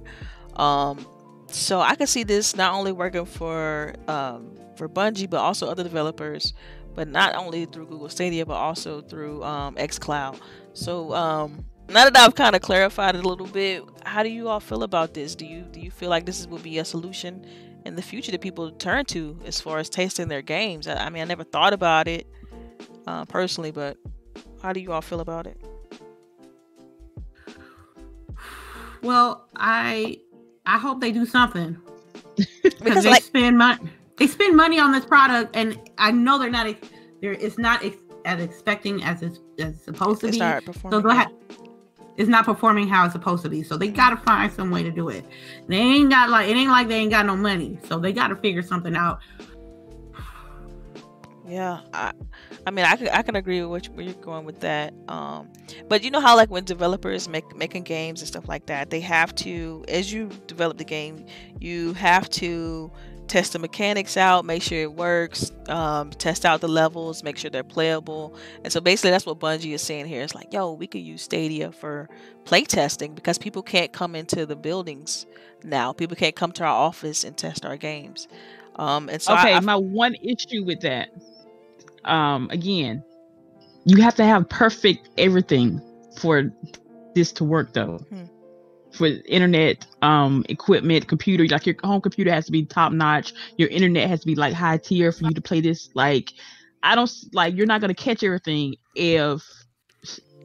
Um, 0.57 1.07
so 1.46 1.80
I 1.80 1.94
can 1.94 2.07
see 2.07 2.22
this 2.22 2.55
not 2.55 2.74
only 2.74 2.92
working 2.92 3.24
for 3.24 3.94
um, 4.07 4.55
for 4.76 4.86
Bungie 4.86 5.30
but 5.30 5.38
also 5.38 5.66
other 5.66 5.82
developers, 5.82 6.53
but 6.94 7.09
not 7.09 7.34
only 7.34 7.64
through 7.64 7.86
Google 7.86 8.11
Stadia 8.11 8.44
but 8.44 8.55
also 8.55 9.01
through 9.01 9.42
um, 9.44 9.76
XCloud. 9.76 10.38
So 10.74 11.14
um, 11.14 11.64
now 11.91 12.05
that 12.05 12.16
I've 12.16 12.34
kind 12.34 12.55
of 12.55 12.62
clarified 12.62 13.16
it 13.16 13.24
a 13.24 13.28
little 13.28 13.47
bit, 13.47 13.82
how 14.05 14.22
do 14.22 14.28
you 14.28 14.49
all 14.49 14.61
feel 14.61 14.82
about 14.82 15.14
this? 15.14 15.34
Do 15.34 15.45
you 15.45 15.62
do 15.62 15.80
you 15.80 15.91
feel 15.91 16.09
like 16.09 16.26
this 16.26 16.41
is, 16.41 16.49
would 16.49 16.62
be 16.62 16.78
a 16.78 16.84
solution 16.84 17.45
in 17.84 17.97
the 17.97 18.03
future 18.03 18.30
that 18.32 18.41
people 18.41 18.70
turn 18.72 19.05
to 19.07 19.38
as 19.45 19.61
far 19.61 19.78
as 19.78 19.88
tasting 19.88 20.28
their 20.28 20.43
games? 20.43 20.86
I, 20.86 20.95
I 21.07 21.11
mean, 21.11 21.22
I 21.22 21.24
never 21.26 21.45
thought 21.45 21.72
about 21.72 22.07
it 22.09 22.26
uh, 23.07 23.24
personally, 23.24 23.70
but 23.70 23.97
how 24.62 24.72
do 24.72 24.80
you 24.80 24.93
all 24.93 25.03
feel 25.03 25.20
about 25.20 25.47
it? 25.47 25.61
Well, 29.03 29.49
I 29.57 30.20
I 30.66 30.78
hope 30.78 31.01
they 31.01 31.12
do 31.12 31.26
something 31.26 31.76
because 32.62 33.05
they 33.05 33.11
like, 33.11 33.22
spend 33.22 33.59
money. 33.59 33.91
They 34.16 34.26
spend 34.26 34.57
money 34.57 34.78
on 34.78 34.93
this 34.93 35.05
product, 35.05 35.57
and 35.57 35.78
I 35.99 36.12
know 36.12 36.38
they're 36.38 36.51
not. 36.51 36.74
They're 37.20 37.32
it's 37.32 37.59
not 37.59 37.84
ex- 37.84 37.97
as 38.24 38.43
expecting 38.43 39.03
as 39.03 39.22
it's, 39.22 39.41
as 39.59 39.82
supposed 39.82 40.20
to 40.20 40.28
it's 40.28 40.36
be. 40.36 40.41
So 40.41 40.61
performing. 40.61 41.03
they'll 41.03 41.11
It's 42.20 42.28
not 42.28 42.44
performing 42.44 42.86
how 42.86 43.06
it's 43.06 43.14
supposed 43.14 43.42
to 43.44 43.48
be. 43.48 43.62
So 43.62 43.78
they 43.78 43.88
gotta 43.88 44.18
find 44.18 44.52
some 44.52 44.70
way 44.70 44.82
to 44.82 44.90
do 44.90 45.08
it. 45.08 45.24
They 45.68 45.78
ain't 45.78 46.10
got 46.10 46.28
like 46.28 46.50
it 46.50 46.54
ain't 46.54 46.70
like 46.70 46.86
they 46.86 46.96
ain't 46.96 47.10
got 47.10 47.24
no 47.24 47.34
money. 47.34 47.78
So 47.88 47.98
they 47.98 48.12
gotta 48.12 48.36
figure 48.36 48.60
something 48.60 48.94
out. 48.94 49.20
Yeah, 51.48 51.80
I, 51.94 52.12
I 52.66 52.70
mean, 52.70 52.84
I 52.84 52.96
can 52.96 53.08
I 53.08 53.22
can 53.22 53.36
agree 53.36 53.64
with 53.64 53.88
where 53.88 54.04
you're 54.04 54.14
going 54.16 54.44
with 54.44 54.60
that. 54.60 54.92
Um, 55.08 55.48
but 55.88 56.04
you 56.04 56.10
know 56.10 56.20
how 56.20 56.36
like 56.36 56.50
when 56.50 56.64
developers 56.64 57.26
make 57.26 57.56
making 57.56 57.84
games 57.84 58.20
and 58.20 58.28
stuff 58.28 58.46
like 58.48 58.66
that, 58.66 58.90
they 58.90 59.00
have 59.00 59.34
to, 59.36 59.82
as 59.88 60.12
you 60.12 60.28
develop 60.46 60.76
the 60.76 60.84
game, 60.84 61.24
you 61.58 61.94
have 61.94 62.28
to 62.30 62.92
test 63.31 63.53
the 63.53 63.59
mechanics 63.61 64.16
out, 64.16 64.45
make 64.45 64.61
sure 64.61 64.81
it 64.83 64.93
works, 64.93 65.53
um, 65.68 66.11
test 66.11 66.45
out 66.45 66.61
the 66.61 66.68
levels, 66.68 67.22
make 67.22 67.37
sure 67.39 67.49
they're 67.51 67.62
playable. 67.62 68.35
And 68.64 68.72
so 68.72 68.81
basically, 68.81 69.11
that's 69.12 69.24
what 69.24 69.39
Bungie 69.39 69.72
is 69.72 69.83
saying 69.83 70.07
here. 70.07 70.22
It's 70.22 70.35
like, 70.35 70.53
yo, 70.53 70.72
we 70.72 70.87
could 70.89 71.01
use 71.03 71.22
Stadia 71.22 71.70
for 71.70 72.09
play 72.45 72.64
testing 72.64 73.14
because 73.14 73.39
people 73.39 73.62
can't 73.62 73.93
come 73.93 74.16
into 74.16 74.47
the 74.47 74.57
buildings 74.57 75.26
now. 75.62 75.93
People 75.93 76.16
can't 76.16 76.35
come 76.35 76.51
to 76.53 76.64
our 76.64 76.74
office 76.74 77.22
and 77.22 77.37
test 77.37 77.64
our 77.64 77.76
games. 77.76 78.26
Um, 78.76 79.09
and 79.09 79.22
so 79.22 79.33
I- 79.33 79.41
okay, 79.43 79.55
I, 79.55 79.61
my 79.61 79.76
one 79.76 80.16
issue 80.16 80.64
with 80.64 80.81
that, 80.81 81.11
um, 82.05 82.51
again, 82.51 83.05
you 83.85 84.03
have 84.03 84.16
to 84.16 84.24
have 84.24 84.49
perfect 84.49 85.09
everything 85.16 85.81
for 86.18 86.53
this 87.14 87.31
to 87.33 87.45
work, 87.45 87.72
though. 87.74 87.99
Hmm. 88.09 88.24
For 88.93 89.07
internet, 89.26 89.86
um, 90.03 90.45
equipment, 90.49 91.07
computer, 91.09 91.47
like 91.47 91.64
your 91.64 91.76
home 91.84 92.01
computer 92.01 92.32
has 92.32 92.47
to 92.47 92.53
be 92.53 92.64
top 92.64 92.93
notch. 92.93 93.32
Your 93.57 93.68
internet 93.68 94.09
has 94.09 94.20
to 94.20 94.26
be 94.26 94.34
like 94.34 94.53
high 94.53 94.78
tier 94.78 95.12
for 95.12 95.24
you 95.26 95.30
to 95.34 95.41
play 95.41 95.61
this. 95.61 95.88
Like, 95.95 96.32
I 96.82 96.95
don't 96.97 97.11
like 97.32 97.57
you're 97.57 97.66
not 97.66 97.80
gonna 97.80 97.95
catch 97.95 98.22
everything 98.24 98.74
if 98.97 99.43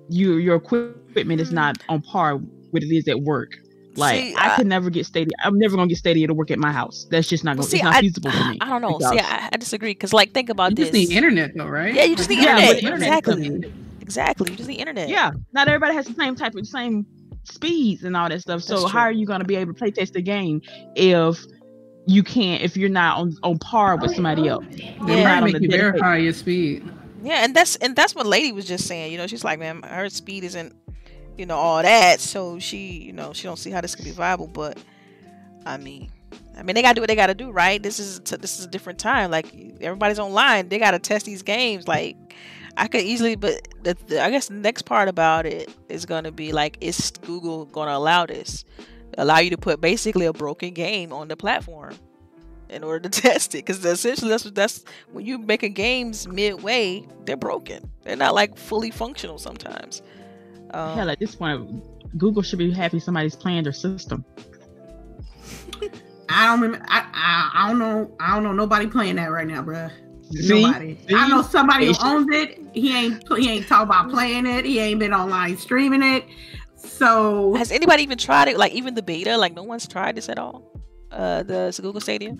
you 0.09 0.35
your 0.35 0.55
equipment 0.57 1.41
is 1.41 1.51
not 1.51 1.77
on 1.89 2.01
par 2.01 2.37
with 2.71 2.83
it 2.83 2.95
is 2.95 3.07
at 3.07 3.19
work. 3.21 3.57
Like 3.95 4.19
See, 4.19 4.35
I 4.35 4.53
I- 4.53 4.55
could 4.57 4.67
never 4.67 4.89
get 4.89 5.05
Stadia. 5.05 5.31
I'm 5.43 5.57
never 5.57 5.75
gonna 5.75 5.87
get 5.87 5.97
Stadia 5.97 6.27
to 6.27 6.33
work 6.33 6.51
at 6.51 6.59
my 6.59 6.71
house. 6.71 7.07
That's 7.09 7.27
just 7.27 7.43
not 7.43 7.55
Well, 7.57 7.63
going. 7.63 7.69
see, 7.71 7.77
it's 7.77 7.83
not 7.85 7.95
I, 7.95 8.01
feasible 8.01 8.31
for 8.31 8.43
me. 8.51 8.57
I 8.61 8.67
don't 8.69 8.81
know. 8.81 8.97
because- 8.97 9.13
See, 9.13 9.19
I, 9.19 9.49
I 9.53 9.57
disagree 9.57 9.91
because, 9.91 10.13
like, 10.13 10.33
think 10.33 10.49
about 10.49 10.71
You 10.71 10.75
this. 10.75 10.89
just 10.91 10.93
need 11.09 11.11
internet 11.15 11.51
though, 11.55 11.67
right? 11.67 11.93
Yeah, 11.93 12.03
you 12.03 12.15
just 12.15 12.29
need 12.29 12.43
Yeah, 12.43 12.57
internet. 12.59 12.83
internet 12.83 13.17
exactly. 13.17 13.71
Exactly. 14.01 14.51
You 14.51 14.57
just 14.57 14.69
need 14.69 14.79
internet. 14.79 15.09
Yeah, 15.09 15.31
not 15.53 15.67
everybody 15.67 15.95
has 15.95 16.05
the 16.05 16.13
same 16.13 16.35
type 16.35 16.53
of 16.55 16.67
same 16.67 17.05
speeds 17.45 18.03
and 18.03 18.15
all 18.15 18.29
that 18.29 18.41
stuff. 18.41 18.61
So 18.61 18.81
That's 18.81 18.91
how 18.91 19.01
are 19.01 19.11
you 19.11 19.25
going 19.25 19.39
to 19.39 19.45
be 19.45 19.55
able 19.55 19.73
to 19.73 19.77
play 19.77 19.91
test 19.91 20.13
the 20.13 20.21
game 20.21 20.61
if 20.95 21.43
you 22.07 22.21
can't 22.23 22.61
if 22.61 22.77
you're 22.77 22.89
not 22.89 23.17
on, 23.17 23.35
on 23.43 23.57
par 23.59 23.97
with 23.97 24.11
oh, 24.11 24.13
somebody 24.13 24.47
else? 24.47 24.65
They 24.71 25.21
Yeah. 25.21 25.39
Might 25.39 25.43
make 25.45 25.53
the 25.55 25.61
you 25.63 25.67
dedicated- 25.69 25.93
verify 25.93 26.17
your 26.17 26.33
speed. 26.33 26.89
Yeah, 27.23 27.43
and 27.43 27.55
that's 27.55 27.75
and 27.77 27.95
that's 27.95 28.13
what 28.13 28.27
Lady 28.27 28.51
was 28.51 28.65
just 28.65 28.85
saying. 28.85 29.11
You 29.11 29.17
know, 29.17 29.25
she's 29.25 29.43
like, 29.43 29.57
man, 29.57 29.81
her 29.81 30.09
speed 30.09 30.43
isn't, 30.43 30.75
you 31.39 31.47
know, 31.47 31.55
all 31.57 31.81
that. 31.81 32.19
So 32.19 32.59
she, 32.59 33.01
you 33.01 33.13
know, 33.13 33.33
she 33.33 33.43
don't 33.47 33.57
see 33.57 33.71
how 33.71 33.81
this 33.81 33.95
could 33.95 34.05
be 34.05 34.11
viable. 34.11 34.45
But 34.45 34.77
I 35.65 35.77
mean, 35.77 36.11
I 36.55 36.61
mean, 36.61 36.75
they 36.75 36.83
gotta 36.83 36.93
do 36.93 37.01
what 37.01 37.07
they 37.07 37.15
gotta 37.15 37.33
do, 37.33 37.49
right? 37.49 37.81
This 37.81 37.99
is 37.99 38.19
t- 38.19 38.35
this 38.35 38.59
is 38.59 38.65
a 38.65 38.67
different 38.67 38.99
time. 38.99 39.31
Like 39.31 39.47
everybody's 39.81 40.19
online, 40.19 40.69
they 40.69 40.77
gotta 40.77 40.99
test 40.99 41.25
these 41.25 41.41
games. 41.41 41.87
Like 41.87 42.15
I 42.77 42.87
could 42.87 43.01
easily, 43.01 43.35
but 43.35 43.67
the, 43.83 43.95
the, 44.07 44.23
I 44.23 44.29
guess 44.29 44.47
the 44.47 44.55
next 44.55 44.83
part 44.83 45.07
about 45.07 45.45
it 45.45 45.73
is 45.89 46.05
gonna 46.05 46.31
be 46.31 46.51
like, 46.51 46.77
is 46.81 47.11
Google 47.21 47.65
gonna 47.65 47.91
allow 47.97 48.25
this? 48.25 48.65
Allow 49.17 49.39
you 49.39 49.49
to 49.51 49.57
put 49.57 49.79
basically 49.79 50.25
a 50.25 50.33
broken 50.33 50.73
game 50.73 51.13
on 51.13 51.29
the 51.29 51.37
platform 51.37 51.95
in 52.69 52.83
order 52.83 53.07
to 53.07 53.21
test 53.21 53.55
it 53.55 53.59
because 53.59 53.83
essentially 53.85 54.29
that's 54.29 54.43
what 54.43 54.55
that's 54.55 54.83
when 55.11 55.25
you 55.25 55.37
making 55.37 55.73
games 55.73 56.27
midway 56.27 57.05
they're 57.25 57.37
broken 57.37 57.87
they're 58.01 58.15
not 58.15 58.33
like 58.33 58.57
fully 58.57 58.89
functional 58.89 59.37
sometimes 59.37 60.01
um, 60.75 60.97
Hell, 60.97 61.09
at 61.09 61.19
this 61.19 61.35
point, 61.35 61.83
Google 62.17 62.43
should 62.43 62.59
be 62.59 62.71
happy 62.71 62.99
somebody's 62.99 63.35
playing 63.35 63.63
their 63.63 63.73
system. 63.73 64.25
I 66.29 66.47
don't 66.47 66.61
remember. 66.61 66.85
I, 66.89 67.07
I 67.13 67.51
I 67.53 67.67
don't 67.69 67.79
know. 67.79 68.11
I 68.19 68.33
don't 68.33 68.43
know 68.43 68.51
nobody 68.51 68.87
playing 68.87 69.15
that 69.15 69.31
right 69.31 69.47
now, 69.47 69.63
bruh. 69.63 69.91
See? 70.31 70.61
Nobody. 70.63 70.97
See? 71.07 71.15
I 71.15 71.27
know 71.27 71.41
somebody 71.41 71.87
who 71.87 71.93
owns 72.01 72.27
it. 72.31 72.59
He 72.73 72.95
ain't 72.95 73.23
he 73.37 73.49
ain't 73.49 73.67
talking 73.67 73.83
about 73.87 74.09
playing 74.09 74.45
it. 74.45 74.65
He 74.65 74.79
ain't 74.79 74.99
been 74.99 75.13
online 75.13 75.57
streaming 75.57 76.01
it. 76.03 76.25
So 76.75 77.53
has 77.55 77.71
anybody 77.71 78.03
even 78.03 78.17
tried 78.17 78.47
it 78.47 78.57
like 78.57 78.73
even 78.73 78.95
the 78.95 79.01
beta 79.03 79.37
like 79.37 79.53
no 79.53 79.63
one's 79.63 79.87
tried 79.87 80.15
this 80.15 80.29
at 80.29 80.37
all 80.39 80.71
uh 81.11 81.43
the 81.43 81.77
google 81.81 81.99
Stadia 82.01 82.35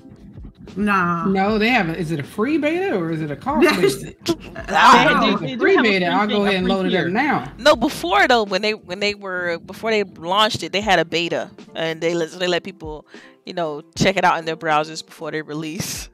nah. 0.75 1.25
No, 1.25 1.57
they 1.57 1.69
haven't. 1.69 1.95
Is 1.95 2.11
it 2.11 2.19
a 2.19 2.23
free 2.23 2.57
beta 2.57 2.95
or 2.95 3.11
is 3.11 3.21
it 3.21 3.31
a 3.31 3.35
cost 3.35 3.61
beta? 3.61 4.15
I 4.67 5.03
They- 5.03 5.13
don't 5.13 5.21
they- 5.21 5.27
know. 5.29 5.33
If 5.35 5.39
they 5.39 5.45
it's 5.45 5.51
do 5.51 5.55
a 5.55 5.59
free 5.59 5.75
have 5.75 5.85
a 5.85 5.89
beta, 5.89 6.05
free 6.05 6.13
I'll 6.13 6.27
go 6.27 6.45
ahead 6.45 6.55
and 6.55 6.67
load 6.67 6.85
it 6.87 6.95
up 6.95 7.07
now. 7.07 7.51
no 7.57 7.75
before 7.75 8.27
though 8.27 8.43
when 8.43 8.61
they 8.61 8.73
when 8.73 8.99
they 8.99 9.13
were 9.15 9.59
before 9.59 9.91
they 9.91 10.03
launched 10.03 10.63
it 10.63 10.71
they 10.71 10.81
had 10.81 10.99
a 10.99 11.05
beta 11.05 11.49
and 11.75 12.01
they 12.01 12.13
let 12.13 12.31
they 12.31 12.47
let 12.47 12.63
people 12.63 13.05
you 13.45 13.53
know 13.53 13.81
check 13.95 14.17
it 14.17 14.23
out 14.23 14.37
in 14.39 14.45
their 14.45 14.57
browsers 14.57 15.05
before 15.05 15.31
they 15.31 15.41
release 15.41 16.09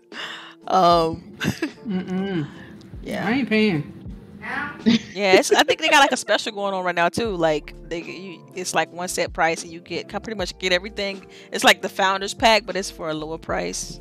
um 0.67 1.21
Mm-mm. 1.87 2.47
yeah 3.03 3.27
I 3.27 3.31
ain't 3.31 3.49
paying. 3.49 4.01
Yeah, 5.13 5.33
it's, 5.33 5.51
I 5.51 5.63
think 5.63 5.81
they 5.81 5.89
got 5.89 5.99
like 5.99 6.11
a 6.11 6.17
special 6.17 6.51
going 6.51 6.73
on 6.73 6.83
right 6.83 6.95
now 6.95 7.09
too. 7.09 7.35
Like 7.35 7.75
they, 7.89 8.01
you, 8.01 8.43
it's 8.55 8.73
like 8.73 8.91
one 8.91 9.07
set 9.07 9.33
price, 9.33 9.63
and 9.63 9.71
you 9.71 9.79
get 9.79 10.09
can 10.09 10.21
pretty 10.21 10.37
much 10.37 10.57
get 10.57 10.73
everything. 10.73 11.25
It's 11.51 11.63
like 11.63 11.81
the 11.81 11.89
founders 11.89 12.33
pack, 12.33 12.65
but 12.65 12.75
it's 12.75 12.89
for 12.89 13.09
a 13.09 13.13
lower 13.13 13.37
price. 13.37 13.99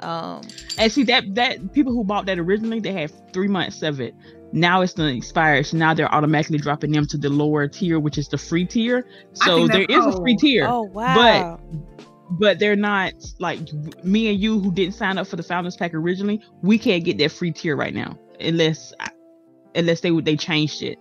Um, 0.00 0.42
And 0.78 0.90
see 0.90 1.04
that 1.04 1.34
that 1.34 1.72
people 1.72 1.92
who 1.92 2.04
bought 2.04 2.26
that 2.26 2.38
originally, 2.38 2.80
they 2.80 2.92
had 2.92 3.12
three 3.32 3.48
months 3.48 3.82
of 3.82 4.00
it. 4.00 4.14
Now 4.52 4.80
it's 4.80 4.94
gonna 4.94 5.12
expire, 5.12 5.62
so 5.62 5.76
now 5.76 5.92
they're 5.92 6.12
automatically 6.12 6.58
dropping 6.58 6.92
them 6.92 7.06
to 7.06 7.18
the 7.18 7.28
lower 7.28 7.68
tier, 7.68 7.98
which 7.98 8.16
is 8.16 8.28
the 8.28 8.38
free 8.38 8.64
tier. 8.64 9.06
So 9.34 9.66
there 9.66 9.82
is 9.82 9.86
there 9.88 10.08
a 10.08 10.12
free 10.12 10.36
tier, 10.36 10.66
oh 10.66 10.82
wow. 10.82 11.60
but 11.60 12.07
they're 12.58 12.76
not 12.76 13.12
like 13.38 13.60
me 14.04 14.28
and 14.28 14.38
you 14.40 14.60
who 14.60 14.72
didn't 14.72 14.94
sign 14.94 15.18
up 15.18 15.26
for 15.26 15.36
the 15.36 15.42
founders 15.42 15.76
pack 15.76 15.94
originally. 15.94 16.42
We 16.62 16.78
can't 16.78 17.04
get 17.04 17.18
that 17.18 17.32
free 17.32 17.52
tier 17.52 17.76
right 17.76 17.94
now 17.94 18.18
unless 18.40 18.92
unless 19.74 20.00
they 20.00 20.10
they 20.20 20.36
changed 20.36 20.82
it. 20.82 20.98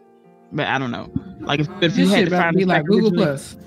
But 0.51 0.67
I 0.67 0.77
don't 0.79 0.91
know. 0.91 1.11
Like 1.41 1.59
if, 1.59 1.67
if 1.81 1.97
you 1.97 2.07
had 2.07 2.19
shit 2.19 2.29
the 2.29 2.35
about 2.35 2.53
to 2.53 2.57
find 2.59 2.59
founders 2.59 2.67
like 2.67 2.85
Google 2.85 3.11
Plus. 3.11 3.57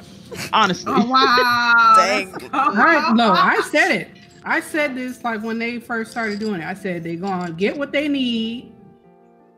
honestly, 0.53 0.93
Oh 0.95 1.05
wow! 1.07 1.95
Dang. 1.97 2.33
That's- 2.33 2.51
All 2.55 2.73
right, 2.75 3.13
no, 3.15 3.33
I 3.33 3.61
said 3.71 3.91
it. 3.91 4.09
I 4.45 4.61
said 4.61 4.95
this 4.95 5.23
like 5.23 5.43
when 5.43 5.59
they 5.59 5.79
first 5.79 6.11
started 6.13 6.39
doing 6.39 6.63
it. 6.63 6.67
I 6.67 6.73
said 6.75 7.05
they're 7.05 7.17
gonna 7.17 7.53
get 7.53 7.77
what 7.77 7.93
they 7.93 8.09
need, 8.09 8.73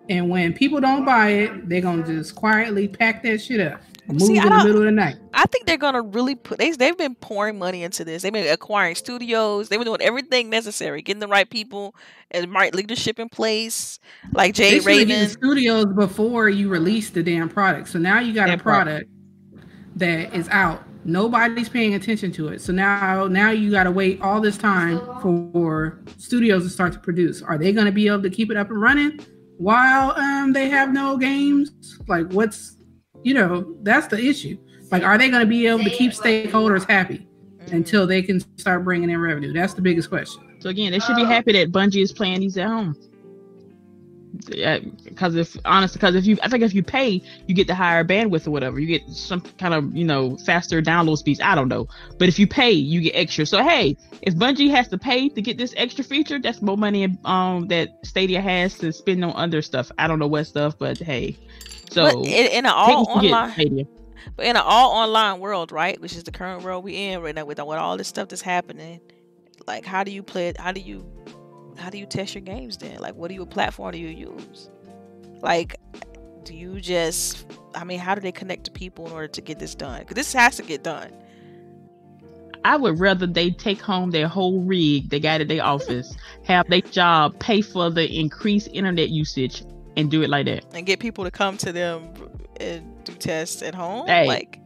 and 0.09 0.28
when 0.28 0.53
people 0.53 0.80
don't 0.80 1.05
buy 1.05 1.28
it, 1.28 1.68
they're 1.68 1.80
gonna 1.80 2.05
just 2.05 2.34
quietly 2.34 2.88
pack 2.88 3.22
that 3.22 3.40
shit 3.40 3.61
up, 3.61 3.80
and 3.86 3.91
move 4.09 4.22
See, 4.22 4.38
I 4.38 4.42
in 4.42 4.48
the 4.48 4.50
don't- 4.57 4.64
middle 4.66 4.80
of 4.80 4.84
the 4.86 4.90
night. 4.92 5.16
I 5.34 5.46
think 5.46 5.66
they're 5.66 5.76
gonna 5.76 6.03
really 6.03 6.34
put. 6.34 6.59
They, 6.59 6.70
they've 6.72 6.96
been 6.96 7.14
pouring 7.14 7.59
money 7.59 7.82
into 7.82 8.05
this. 8.05 8.22
They've 8.22 8.32
been 8.32 8.53
acquiring 8.53 8.94
studios. 8.96 9.68
They've 9.68 9.78
been 9.78 9.86
doing 9.86 10.03
everything 10.03 10.50
necessary, 10.50 11.03
getting 11.03 11.20
the 11.20 11.28
right 11.28 11.48
people 11.48 11.94
and 12.30 12.53
right 12.53 12.74
leadership 12.74 13.18
in 13.18 13.28
place, 13.28 13.98
like 14.32 14.55
Jade 14.55 14.84
Raymond. 14.84 15.30
studios 15.30 15.86
before 15.96 16.48
you 16.48 16.68
release 16.68 17.11
the 17.11 17.22
damn 17.22 17.48
product. 17.48 17.88
So 17.88 17.98
now 17.98 18.18
you 18.20 18.32
got 18.34 18.48
a 18.48 18.53
That 18.53 18.62
part. 18.62 18.84
product 18.86 19.11
that 19.96 20.34
is 20.34 20.48
out. 20.48 20.82
Nobody's 21.05 21.68
paying 21.68 21.94
attention 21.94 22.30
to 22.32 22.48
it. 22.48 22.61
So 22.61 22.72
now, 22.72 23.26
now 23.26 23.50
you 23.50 23.70
got 23.72 23.84
to 23.84 23.90
wait 23.90 24.20
all 24.22 24.40
this 24.40 24.57
time 24.57 25.00
for 25.20 25.98
studios 26.16 26.62
to 26.62 26.70
start 26.70 26.92
to 26.92 26.98
produce. 27.00 27.42
Are 27.42 27.59
they 27.59 27.72
going 27.72 27.86
to 27.86 27.92
be 27.92 28.07
able 28.07 28.22
to 28.22 28.30
keep 28.30 28.50
it 28.50 28.57
up 28.57 28.70
and 28.70 28.80
running 28.80 29.18
while 29.59 30.12
um 30.16 30.53
they 30.53 30.68
have 30.68 30.92
no 30.92 31.16
games? 31.16 31.72
Like, 32.07 32.30
what's 32.32 32.76
you 33.22 33.34
know 33.34 33.74
that's 33.82 34.08
the 34.08 34.18
issue. 34.18 34.56
Like, 34.90 35.02
are 35.04 35.16
they 35.16 35.30
going 35.30 35.40
to 35.40 35.46
be 35.48 35.66
able 35.66 35.84
to 35.84 35.90
keep 35.90 36.12
stakeholders 36.12 36.88
happy 36.88 37.26
Mm. 37.68 37.72
until 37.74 38.06
they 38.06 38.22
can 38.22 38.40
start 38.58 38.84
bringing 38.84 39.10
in 39.10 39.20
revenue? 39.20 39.52
That's 39.52 39.74
the 39.74 39.82
biggest 39.82 40.08
question. 40.08 40.42
So 40.58 40.68
again, 40.68 40.92
they 40.92 40.98
should 40.98 41.16
be 41.16 41.24
happy 41.24 41.52
that 41.52 41.70
Bungie 41.72 42.02
is 42.02 42.12
playing 42.12 42.40
these 42.40 42.56
at 42.56 42.68
home. 42.68 42.96
Because 45.04 45.34
if 45.34 45.56
honestly, 45.66 45.98
because 45.98 46.14
if 46.14 46.24
you, 46.24 46.38
I 46.42 46.48
think 46.48 46.62
if 46.62 46.74
you 46.74 46.82
pay, 46.82 47.20
you 47.46 47.54
get 47.54 47.66
the 47.66 47.74
higher 47.74 48.02
bandwidth 48.02 48.46
or 48.46 48.50
whatever. 48.50 48.80
You 48.80 48.86
get 48.86 49.06
some 49.10 49.42
kind 49.58 49.74
of 49.74 49.94
you 49.94 50.04
know 50.04 50.36
faster 50.38 50.80
download 50.80 51.18
speeds. 51.18 51.38
I 51.40 51.54
don't 51.54 51.68
know, 51.68 51.86
but 52.18 52.28
if 52.28 52.38
you 52.38 52.46
pay, 52.46 52.70
you 52.70 53.02
get 53.02 53.10
extra. 53.14 53.44
So 53.44 53.62
hey, 53.62 53.96
if 54.22 54.34
Bungie 54.34 54.70
has 54.70 54.88
to 54.88 54.98
pay 54.98 55.28
to 55.28 55.42
get 55.42 55.58
this 55.58 55.74
extra 55.76 56.02
feature, 56.02 56.38
that's 56.38 56.62
more 56.62 56.78
money 56.78 57.14
um 57.26 57.68
that 57.68 57.90
Stadia 58.04 58.40
has 58.40 58.78
to 58.78 58.90
spend 58.92 59.22
on 59.22 59.36
other 59.36 59.60
stuff. 59.60 59.92
I 59.98 60.06
don't 60.08 60.18
know 60.18 60.28
what 60.28 60.44
stuff, 60.44 60.78
but 60.78 60.98
hey, 60.98 61.36
so 61.93 62.07
in, 62.07 62.24
in 62.24 62.66
an 62.66 62.72
all 62.74 63.05
what 63.05 63.22
you 63.22 63.30
get, 63.30 63.34
online, 63.34 63.86
but 64.36 64.47
in 64.47 64.57
an 64.57 64.62
all 64.64 64.93
online 64.93 65.40
world, 65.40 65.72
right, 65.72 66.01
which 66.01 66.14
is 66.14 66.24
the 66.24 66.32
current 66.32 66.62
world 66.62 66.84
we 66.84 66.95
in 66.95 67.20
right 67.20 67.34
now 67.34 67.45
with 67.45 67.59
with 67.59 67.78
all 67.78 67.97
this 67.97 68.09
stuff 68.09 68.28
that's 68.28 68.43
happening, 68.43 69.01
like 69.66 69.84
how 69.84 70.05
do 70.05 70.11
you 70.11 70.22
play 70.22 70.49
it? 70.49 70.59
How 70.59 70.72
do 70.72 70.80
you 70.80 71.05
how 71.78 71.90
do 71.90 71.99
you 71.99 72.07
test 72.07 72.34
your 72.34 72.43
games 72.43 72.76
then? 72.76 72.99
Like, 72.99 73.14
what 73.14 73.28
do 73.28 73.34
you 73.34 73.47
platform 73.47 73.93
do 73.93 73.99
you 73.99 74.09
use? 74.09 74.70
Like, 75.40 75.76
do 76.45 76.55
you 76.55 76.80
just? 76.80 77.47
I 77.74 77.84
mean, 77.84 77.99
how 77.99 78.14
do 78.14 78.20
they 78.20 78.32
connect 78.32 78.64
to 78.64 78.70
people 78.70 79.07
in 79.07 79.12
order 79.12 79.28
to 79.28 79.40
get 79.40 79.59
this 79.59 79.74
done? 79.74 80.01
Because 80.01 80.14
this 80.14 80.32
has 80.32 80.57
to 80.57 80.62
get 80.62 80.82
done. 80.82 81.12
I 82.64 82.76
would 82.76 83.01
rather 83.01 83.26
they 83.26 83.51
take 83.51 83.80
home 83.80 84.12
their 84.12 84.28
whole 84.28 84.61
rig 84.62 85.11
they 85.11 85.18
got 85.18 85.40
at 85.40 85.49
their 85.49 85.62
hmm. 85.62 85.68
office, 85.68 86.16
have 86.45 86.68
their 86.68 86.80
job, 86.80 87.38
pay 87.40 87.61
for 87.61 87.90
the 87.90 88.09
increased 88.18 88.68
internet 88.72 89.09
usage, 89.09 89.64
and 89.97 90.11
do 90.11 90.22
it 90.22 90.30
like 90.30 90.47
that. 90.47 90.64
and 90.74 90.86
get 90.86 91.01
people 91.01 91.24
to 91.24 91.30
come 91.30 91.57
to 91.59 91.72
them 91.72 92.12
and 92.61 93.05
do 93.05 93.12
tests 93.14 93.62
at 93.62 93.74
home. 93.74 94.07
Hey. 94.07 94.26
Like, 94.26 94.59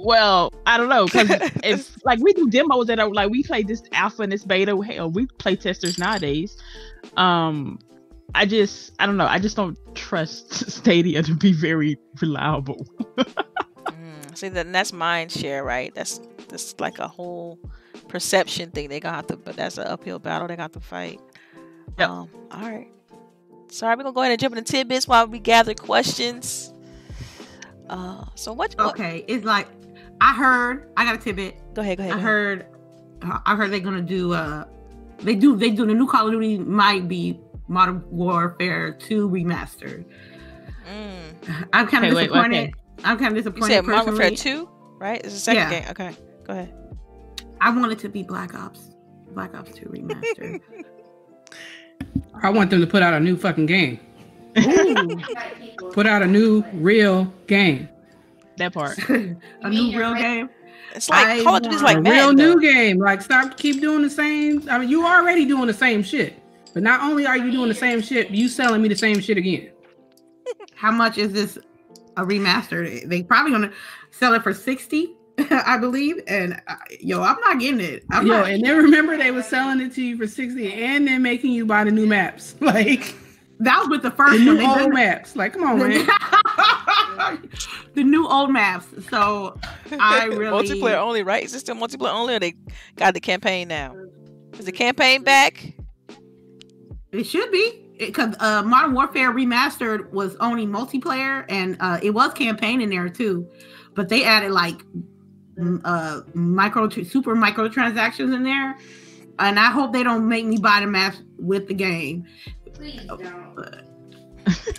Well, 0.00 0.52
I 0.66 0.76
don't 0.76 0.88
know 0.88 1.06
because 1.06 1.28
if 1.64 2.04
like 2.04 2.18
we 2.20 2.32
do 2.32 2.48
demos 2.50 2.86
that 2.86 2.98
are 2.98 3.10
like 3.10 3.30
we 3.30 3.42
play 3.42 3.62
this 3.62 3.82
alpha 3.92 4.22
and 4.22 4.32
this 4.32 4.44
beta, 4.44 4.78
hell, 4.82 5.10
we 5.10 5.26
play 5.38 5.56
testers 5.56 5.98
nowadays. 5.98 6.56
Um, 7.16 7.78
I 8.34 8.46
just 8.46 8.92
I 8.98 9.06
don't 9.06 9.16
know. 9.16 9.26
I 9.26 9.38
just 9.38 9.56
don't 9.56 9.76
trust 9.94 10.70
Stadia 10.70 11.22
to 11.22 11.34
be 11.34 11.52
very 11.52 11.98
reliable. 12.20 12.86
mm, 13.16 14.36
see, 14.36 14.48
that 14.48 14.72
that's 14.72 14.92
mind 14.92 15.30
share, 15.32 15.64
right? 15.64 15.94
That's 15.94 16.20
that's 16.48 16.74
like 16.78 16.98
a 16.98 17.08
whole 17.08 17.58
perception 18.08 18.70
thing. 18.70 18.88
They 18.88 19.00
gonna 19.00 19.16
have 19.16 19.26
to, 19.28 19.36
but 19.36 19.56
that's 19.56 19.78
an 19.78 19.86
uphill 19.86 20.18
battle. 20.18 20.48
They 20.48 20.56
got 20.56 20.72
to 20.74 20.80
fight. 20.80 21.20
Yep. 21.98 22.08
Um, 22.08 22.30
all 22.50 22.60
right. 22.60 22.88
Sorry, 23.72 23.96
we're 23.96 24.02
gonna 24.02 24.12
go 24.14 24.20
ahead 24.20 24.32
and 24.32 24.40
jump 24.40 24.54
into 24.56 24.70
tidbits 24.70 25.08
while 25.08 25.26
we 25.26 25.38
gather 25.38 25.74
questions. 25.74 26.72
Uh, 27.88 28.24
so 28.34 28.52
what? 28.52 28.74
what 28.78 28.90
Okay, 28.94 29.24
it's 29.28 29.44
like 29.44 29.66
I 30.20 30.34
heard. 30.34 30.90
I 30.96 31.04
got 31.04 31.14
a 31.14 31.18
tidbit. 31.18 31.56
go 31.74 31.80
ahead. 31.82 31.98
Go 31.98 32.04
ahead. 32.04 32.12
I 32.12 32.16
go 32.16 32.18
ahead. 32.18 32.22
heard. 32.22 32.66
I 33.46 33.56
heard 33.56 33.70
they're 33.72 33.80
gonna 33.80 34.02
do. 34.02 34.32
Uh, 34.34 34.64
they 35.20 35.34
do. 35.34 35.56
They 35.56 35.70
do. 35.70 35.86
The 35.86 35.94
new 35.94 36.06
Call 36.06 36.26
of 36.26 36.32
Duty 36.32 36.58
might 36.58 37.08
be 37.08 37.40
Modern 37.68 38.04
Warfare 38.10 38.92
2 38.92 39.28
remastered. 39.30 40.04
Mm. 40.86 41.68
I'm 41.72 41.86
kind 41.86 42.04
of 42.04 42.12
Okay, 42.12 42.14
wait, 42.16 42.28
disappointed. 42.28 42.68
okay. 42.68 42.74
I'm 43.04 43.18
kind 43.18 43.36
of 43.36 43.42
disappointed. 43.42 43.42
You 43.42 43.42
disappointed. 43.42 43.72
said 43.72 43.84
Modern 43.86 44.06
Warfare 44.14 44.30
personally. 44.30 44.56
Two, 44.64 44.68
right? 44.98 45.20
It's 45.24 45.34
the 45.34 45.40
second 45.40 45.70
Yeah. 45.72 45.80
game. 45.80 45.90
Okay, 45.90 46.16
go 46.44 46.52
ahead. 46.52 46.74
I 47.60 47.70
want 47.76 47.92
it 47.92 47.98
to 48.00 48.08
be 48.08 48.22
Black 48.22 48.54
Ops. 48.54 48.90
Black 49.32 49.54
Ops 49.54 49.70
2 49.72 49.86
remastered. 49.86 50.60
I 52.42 52.50
want 52.50 52.70
them 52.70 52.80
to 52.80 52.86
put 52.86 53.02
out 53.02 53.14
a 53.14 53.20
new 53.20 53.36
fucking 53.36 53.66
game. 53.66 54.00
Put 55.92 56.06
out 56.06 56.22
a 56.22 56.26
new 56.26 56.64
real 56.74 57.24
game. 57.46 57.88
That 58.56 58.72
part. 58.72 58.98
a 59.08 59.68
new 59.68 59.96
real 59.98 60.14
game. 60.14 60.48
It's 60.94 61.08
like 61.08 61.26
I 61.26 61.42
Call 61.42 61.56
of 61.56 61.62
Duty's 61.62 61.82
like 61.82 61.98
a 61.98 62.00
Madden, 62.00 62.36
real 62.36 62.54
though. 62.54 62.54
new 62.54 62.60
game. 62.60 62.98
Like 62.98 63.22
stop 63.22 63.56
keep 63.56 63.80
doing 63.80 64.02
the 64.02 64.10
same. 64.10 64.68
I 64.70 64.78
mean, 64.78 64.88
you 64.88 65.06
already 65.06 65.44
doing 65.44 65.66
the 65.66 65.74
same 65.74 66.02
shit. 66.02 66.34
But 66.74 66.82
not 66.82 67.00
only 67.02 67.26
are 67.26 67.36
you 67.36 67.50
doing 67.50 67.68
the 67.68 67.74
same 67.74 68.00
shit, 68.00 68.30
you 68.30 68.48
selling 68.48 68.82
me 68.82 68.88
the 68.88 68.96
same 68.96 69.20
shit 69.20 69.36
again. 69.36 69.70
How 70.74 70.90
much 70.90 71.18
is 71.18 71.32
this 71.32 71.58
a 72.16 72.24
remaster? 72.24 73.06
They 73.08 73.22
probably 73.22 73.52
gonna 73.52 73.72
sell 74.10 74.34
it 74.34 74.42
for 74.42 74.52
60, 74.54 75.14
I 75.50 75.78
believe. 75.78 76.20
And 76.26 76.60
uh, 76.66 76.76
yo, 77.00 77.22
I'm 77.22 77.40
not 77.40 77.58
getting 77.58 77.80
it. 77.80 78.04
I'm 78.10 78.26
Yo, 78.26 78.38
not. 78.38 78.50
and 78.50 78.64
then 78.64 78.76
remember 78.76 79.16
they 79.16 79.30
were 79.30 79.42
selling 79.42 79.80
it 79.80 79.94
to 79.94 80.02
you 80.02 80.16
for 80.16 80.26
60 80.26 80.72
and 80.72 81.06
then 81.06 81.22
making 81.22 81.52
you 81.52 81.66
buy 81.66 81.84
the 81.84 81.90
new 81.90 82.06
maps. 82.06 82.54
Like 82.60 83.14
that 83.60 83.78
was 83.80 83.88
with 83.88 84.02
the 84.02 84.10
the 84.10 84.16
first 84.16 84.32
one. 84.32 84.44
new 84.44 84.56
They 84.58 84.66
old 84.66 84.92
maps. 84.92 85.36
Like, 85.36 85.52
come 85.52 85.64
on, 85.64 85.78
man. 85.78 86.06
the 87.94 88.02
new 88.02 88.26
old 88.26 88.50
maps. 88.50 88.86
So 89.08 89.58
I 90.00 90.24
really 90.24 90.46
multiplayer 90.46 90.96
only, 90.96 91.22
right? 91.22 91.44
Is 91.44 91.54
it 91.54 91.60
still 91.60 91.76
multiplayer 91.76 92.12
only, 92.12 92.34
or 92.34 92.38
they 92.40 92.54
got 92.96 93.14
the 93.14 93.20
campaign 93.20 93.68
now? 93.68 93.94
Is 94.58 94.64
the 94.66 94.72
campaign 94.72 95.22
back? 95.22 95.74
It 97.12 97.24
should 97.24 97.50
be 97.52 97.94
because 97.98 98.34
uh, 98.40 98.62
Modern 98.62 98.94
Warfare 98.94 99.32
Remastered 99.32 100.10
was 100.12 100.34
only 100.36 100.66
multiplayer 100.66 101.44
and 101.48 101.76
uh, 101.80 102.00
it 102.02 102.10
was 102.10 102.32
campaign 102.32 102.80
in 102.80 102.90
there 102.90 103.08
too, 103.08 103.46
but 103.94 104.08
they 104.08 104.24
added 104.24 104.50
like 104.52 104.80
m- 104.94 105.06
uh, 105.84 106.20
micro 106.34 106.88
super 106.88 107.34
microtransactions 107.34 108.34
in 108.34 108.42
there, 108.42 108.76
and 109.38 109.58
I 109.58 109.70
hope 109.70 109.92
they 109.92 110.02
don't 110.02 110.28
make 110.28 110.46
me 110.46 110.58
buy 110.58 110.80
the 110.80 110.86
maps 110.86 111.22
with 111.38 111.68
the 111.68 111.74
game. 111.74 112.26
Please 112.74 113.00
don't. 113.04 113.54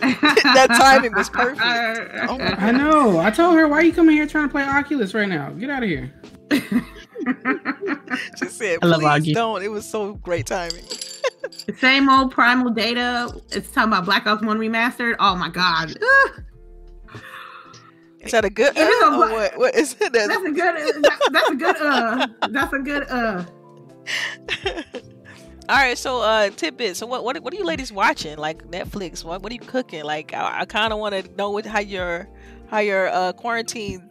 That 0.01 0.67
timing 0.80 1.13
was 1.13 1.30
perfect. 1.30 1.61
Oh 2.30 2.38
my 2.38 2.55
I 2.57 2.71
know. 2.71 3.19
I 3.19 3.32
told 3.32 3.55
her, 3.55 3.67
why 3.67 3.78
are 3.78 3.84
you 3.84 3.93
coming 3.93 4.15
here 4.15 4.28
trying 4.28 4.45
to 4.47 4.51
play 4.51 4.63
Oculus 4.63 5.13
right 5.13 5.28
now? 5.30 5.49
Get 5.51 5.69
out 5.69 5.84
of 5.84 5.89
here. 5.89 6.13
She 8.38 8.45
said, 8.47 8.80
I 8.82 8.86
love 8.88 8.99
"Please 9.01 9.32
Augie. 9.32 9.34
don't." 9.34 9.63
It 9.63 9.69
was 9.69 9.89
so 9.89 10.15
great 10.15 10.45
timing. 10.45 10.84
Same 11.80 12.09
old 12.09 12.32
Primal 12.32 12.71
Data. 12.71 13.34
It's 13.51 13.69
talking 13.71 13.91
about 13.93 14.05
Black 14.05 14.28
Ops 14.28 14.43
One 14.43 14.59
Remastered. 14.59 15.15
Oh 15.19 15.36
my 15.36 15.49
god, 15.49 15.95
Ugh, 16.26 16.43
Is 18.24 18.32
that 18.32 18.45
a 18.45 18.49
good? 18.49 18.76
It 18.78 18.82
is 18.82 19.03
a 19.03 19.05
uh, 19.05 19.15
or 19.17 19.32
what? 19.32 19.57
What 19.57 19.76
is 19.76 19.95
it? 19.99 20.13
that's 20.13 20.28
a 20.36 20.51
good. 20.51 21.03
that- 21.03 21.30
that's 21.32 21.49
a 21.49 21.55
good. 21.55 21.76
Uh, 21.80 22.28
that's 22.49 22.74
a 22.74 22.80
good. 22.80 23.03
Uh, 23.09 23.43
All 25.69 25.78
right, 25.78 25.97
so 25.97 26.21
uh 26.21 26.49
tidbits. 26.49 26.99
So 26.99 27.05
what 27.07 27.24
what 27.24 27.39
what 27.41 27.53
are 27.53 27.57
you 27.57 27.63
ladies 27.65 27.91
watching? 27.91 28.38
Like 28.38 28.63
Netflix? 28.69 29.24
What 29.24 29.41
what 29.41 29.51
are 29.51 29.55
you 29.55 29.61
cooking? 29.61 30.03
Like 30.03 30.34
I, 30.34 30.61
I 30.61 30.65
kind 30.65 30.91
of 30.91 30.99
want 30.99 31.15
to 31.15 31.36
know 31.36 31.51
what 31.51 31.65
how 31.65 31.80
your 31.80 32.28
how 32.69 32.80
your 32.80 33.07
uh 33.07 33.32
quarantine 33.34 34.09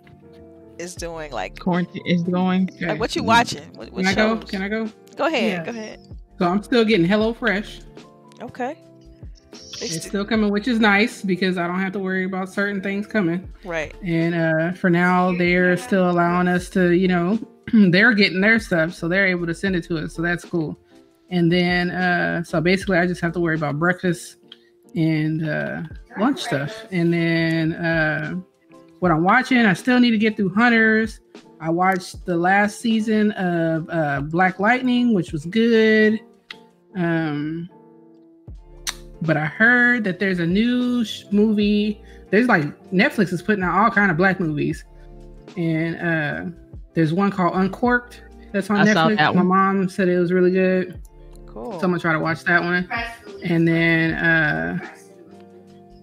is 0.79 0.95
doing. 0.95 1.31
Like 1.31 1.59
Quarantine 1.59 2.07
is 2.07 2.23
going. 2.23 2.71
Okay. 2.73 2.87
like 2.87 3.01
what 3.01 3.15
you 3.15 3.23
watching? 3.23 3.71
What, 3.75 3.91
what 3.93 4.05
Can 4.05 4.07
I 4.07 4.15
go? 4.15 4.37
Can 4.39 4.63
I 4.63 4.69
go? 4.69 4.89
Go 5.17 5.27
ahead. 5.27 5.51
Yeah. 5.53 5.65
Go 5.65 5.71
ahead. 5.79 6.01
So 6.39 6.47
I'm 6.47 6.63
still 6.63 6.85
getting 6.87 7.07
Hello 7.07 7.35
Fresh. 7.35 7.81
Okay. 8.41 8.79
They 9.83 9.97
It's 9.97 10.07
still 10.07 10.25
coming, 10.25 10.51
which 10.53 10.69
is 10.69 10.79
nice 10.79 11.23
because 11.23 11.59
I 11.59 11.67
don't 11.67 11.81
have 11.81 11.93
to 11.95 11.99
worry 11.99 12.25
about 12.25 12.49
certain 12.49 12.81
things 12.81 13.07
coming. 13.07 13.53
right. 13.65 13.93
And 14.05 14.35
uh, 14.35 14.73
for 14.73 14.91
now, 14.91 15.37
they're 15.37 15.77
still 15.77 16.09
allowing 16.09 16.47
us 16.47 16.71
to, 16.71 16.93
you 16.93 17.09
know, 17.09 17.39
they're 17.73 18.15
getting 18.15 18.41
their 18.41 18.61
stuff, 18.61 18.95
so 18.95 19.09
they're 19.09 19.27
able 19.27 19.47
to 19.47 19.55
send 19.55 19.75
it 19.75 19.83
to 19.85 19.99
us. 19.99 20.15
So 20.15 20.23
that's 20.23 20.45
cool. 20.45 20.79
And 21.31 21.51
then, 21.51 21.91
uh, 21.91 22.45
so 22.45 22.61
basically, 22.61 22.99
I 22.99 23.07
just 23.09 23.21
have 23.23 23.33
to 23.33 23.41
worry 23.41 23.57
about 23.57 23.79
breakfast 23.81 24.37
and 24.95 25.49
uh, 25.49 25.83
lunch 26.17 26.43
stuff. 26.43 26.87
And 26.93 27.13
then, 27.13 27.73
uh, 27.73 28.35
what 29.01 29.11
I'm 29.11 29.25
watching, 29.25 29.59
I 29.59 29.73
still 29.73 29.99
need 29.99 30.13
to 30.13 30.19
get 30.19 30.37
through 30.37 30.51
Hunters. 30.51 31.19
I 31.61 31.71
watched 31.71 32.25
the 32.25 32.37
last 32.37 32.79
season 32.79 33.33
of 33.33 33.89
uh, 33.91 34.21
Black 34.21 34.61
Lightning, 34.61 35.13
which 35.13 35.33
was 35.33 35.45
good. 35.47 36.21
Um, 36.95 37.69
but 39.23 39.37
I 39.37 39.47
heard 39.47 40.05
that 40.05 40.19
there's 40.19 40.39
a 40.41 40.47
new 40.47 41.05
sh- 41.05 41.25
movie. 41.31 42.01
There's 42.31 42.47
like 42.49 42.65
Netflix 42.93 43.33
is 43.33 43.43
putting 43.43 43.63
out 43.65 43.77
all 43.79 43.91
kind 43.91 44.11
of 44.11 44.17
black 44.17 44.41
movies, 44.41 44.85
and 45.57 45.97
uh, 45.97 46.57
there's 46.95 47.13
one 47.13 47.31
called 47.31 47.55
Uncorked 47.55 48.23
that's 48.53 48.69
on 48.71 48.77
I 48.77 48.93
saw 48.93 49.09
Netflix. 49.09 49.17
that 49.19 49.35
My 49.35 49.43
mom 49.43 49.89
said 49.89 50.09
it 50.09 50.19
was 50.19 50.33
really 50.33 50.51
good, 50.51 51.01
Cool. 51.47 51.73
so 51.73 51.85
I'm 51.85 51.91
gonna 51.91 51.99
try 51.99 52.13
to 52.13 52.19
watch 52.21 52.45
that 52.45 52.63
one. 52.63 52.89
And 53.45 53.67
then 53.67 54.15
uh, 54.15 54.79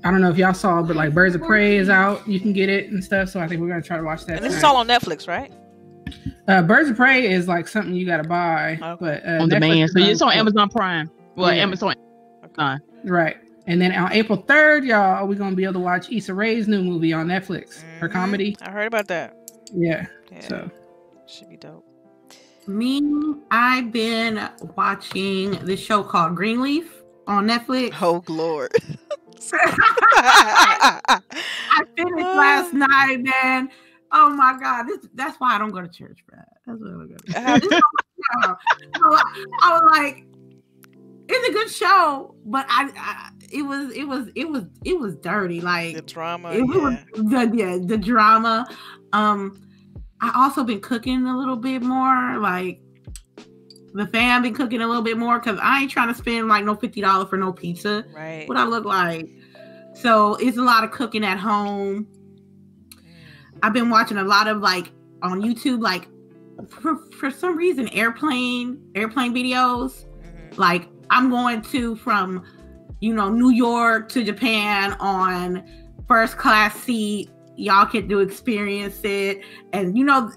I 0.03 0.11
don't 0.11 0.21
know 0.21 0.29
if 0.29 0.37
y'all 0.37 0.53
saw, 0.53 0.81
but 0.81 0.95
like 0.95 1.13
Birds 1.13 1.35
of 1.35 1.41
Prey 1.41 1.77
is 1.77 1.89
out. 1.89 2.27
You 2.27 2.39
can 2.39 2.53
get 2.53 2.69
it 2.69 2.91
and 2.91 3.03
stuff. 3.03 3.29
So 3.29 3.39
I 3.39 3.47
think 3.47 3.61
we're 3.61 3.67
gonna 3.69 3.81
try 3.81 3.97
to 3.97 4.03
watch 4.03 4.25
that. 4.25 4.37
and 4.37 4.45
this 4.45 4.55
is 4.55 4.63
all 4.63 4.77
on 4.77 4.87
Netflix, 4.87 5.27
right? 5.27 5.51
Uh, 6.47 6.61
Birds 6.63 6.89
of 6.89 6.95
Prey 6.95 7.31
is 7.31 7.47
like 7.47 7.67
something 7.67 7.93
you 7.93 8.05
gotta 8.05 8.27
buy, 8.27 8.79
Okay. 8.81 8.97
but 8.99 9.25
uh, 9.25 9.43
on 9.43 9.49
Netflix 9.49 9.59
demand. 9.59 9.89
So 9.91 9.99
it's 9.99 10.21
on 10.21 10.31
Amazon 10.33 10.69
Prime. 10.69 11.09
Well, 11.35 11.53
Yeah. 11.53 11.61
Amazon. 11.63 11.95
Fine. 12.55 12.79
Right. 13.03 13.37
And 13.67 13.79
then 13.81 13.91
on 13.93 14.11
April 14.11 14.41
3rd, 14.47 14.85
y'all, 14.85 15.27
we're 15.27 15.35
gonna 15.35 15.55
be 15.55 15.63
able 15.63 15.73
to 15.73 15.79
watch 15.79 16.11
Issa 16.11 16.33
Rae's 16.33 16.67
new 16.67 16.81
movie 16.81 17.13
on 17.13 17.27
Netflix. 17.27 17.83
Her 17.99 18.09
Mhm. 18.09 18.13
comedy. 18.13 18.57
I 18.61 18.71
heard 18.71 18.87
about 18.87 19.07
that. 19.07 19.35
Yeah. 19.73 20.07
Yeah, 20.31 20.39
So 20.47 20.71
should 21.27 21.49
be 21.49 21.57
dope. 21.57 21.85
Me, 22.67 23.01
I've 23.51 23.91
been 23.91 24.47
watching 24.75 25.51
this 25.65 25.79
show 25.79 26.03
called 26.03 26.35
Greenleaf 26.35 27.01
on 27.27 27.47
Netflix. 27.47 27.93
Oh 28.01 28.23
lord. 28.27 28.71
I 30.21 31.21
finished 31.95 32.17
last 32.17 32.73
night, 32.73 33.21
man. 33.21 33.69
Oh 34.11 34.29
my 34.31 34.57
god, 34.59 34.83
this 34.87 35.07
that's 35.13 35.39
why 35.39 35.55
I 35.55 35.57
don't 35.59 35.71
go 35.71 35.81
to 35.81 35.87
church, 35.87 36.19
Brad. 36.27 36.45
That's 36.65 36.79
why 36.81 36.87
I 36.87 36.91
don't 36.91 37.07
go 37.07 37.15
to. 37.15 37.77
So 38.95 39.05
I, 39.05 39.45
I 39.63 39.71
was 39.71 39.81
like, 39.91 40.25
it's 41.29 41.49
a 41.49 41.51
good 41.53 41.69
show, 41.69 42.35
but 42.45 42.65
I, 42.69 42.89
I 42.97 43.29
it 43.51 43.61
was 43.63 43.91
it 43.95 44.03
was 44.05 44.27
it 44.35 44.49
was 44.49 44.63
it 44.83 44.99
was 44.99 45.15
dirty. 45.17 45.61
Like 45.61 45.95
the 45.95 46.01
drama. 46.01 46.51
it 46.51 46.61
was 46.63 46.93
Yeah. 47.15 47.45
the 47.45 47.51
yeah 47.57 47.77
the 47.83 47.97
drama. 47.97 48.67
Um, 49.13 49.61
I 50.21 50.31
also 50.35 50.63
been 50.63 50.81
cooking 50.81 51.25
a 51.25 51.37
little 51.37 51.55
bit 51.55 51.81
more. 51.81 52.37
Like 52.39 52.81
the 53.93 54.05
fam 54.07 54.43
been 54.43 54.53
cooking 54.53 54.81
a 54.81 54.87
little 54.87 55.01
bit 55.01 55.17
more 55.17 55.39
because 55.39 55.59
I 55.61 55.81
ain't 55.81 55.91
trying 55.91 56.09
to 56.09 56.13
spend 56.15 56.47
like 56.47 56.63
no 56.65 56.75
fifty 56.75 57.01
dollars 57.01 57.29
for 57.29 57.37
no 57.37 57.51
pizza. 57.53 58.05
Right. 58.13 58.47
What 58.47 58.57
I 58.57 58.65
look 58.65 58.85
like. 58.85 59.27
So 59.95 60.35
it's 60.35 60.57
a 60.57 60.61
lot 60.61 60.83
of 60.83 60.91
cooking 60.91 61.23
at 61.25 61.37
home. 61.39 62.07
I've 63.63 63.73
been 63.73 63.89
watching 63.89 64.17
a 64.17 64.23
lot 64.23 64.47
of 64.47 64.59
like 64.59 64.91
on 65.21 65.41
YouTube, 65.41 65.81
like 65.81 66.07
for, 66.69 66.97
for 67.19 67.29
some 67.31 67.57
reason, 67.57 67.87
airplane 67.89 68.79
airplane 68.95 69.33
videos. 69.33 70.05
Mhm. 70.23 70.57
Like 70.57 70.87
I'm 71.09 71.29
going 71.29 71.61
to 71.63 71.95
from 71.97 72.43
you 73.01 73.13
know 73.13 73.29
New 73.29 73.49
York 73.51 74.09
to 74.09 74.23
Japan 74.23 74.93
on 74.99 75.63
first 76.07 76.37
class 76.37 76.75
seat. 76.75 77.29
Y'all 77.55 77.85
can 77.85 78.07
do 78.07 78.19
experience 78.19 79.01
it, 79.03 79.41
and 79.73 79.97
you 79.97 80.03
know, 80.05 80.31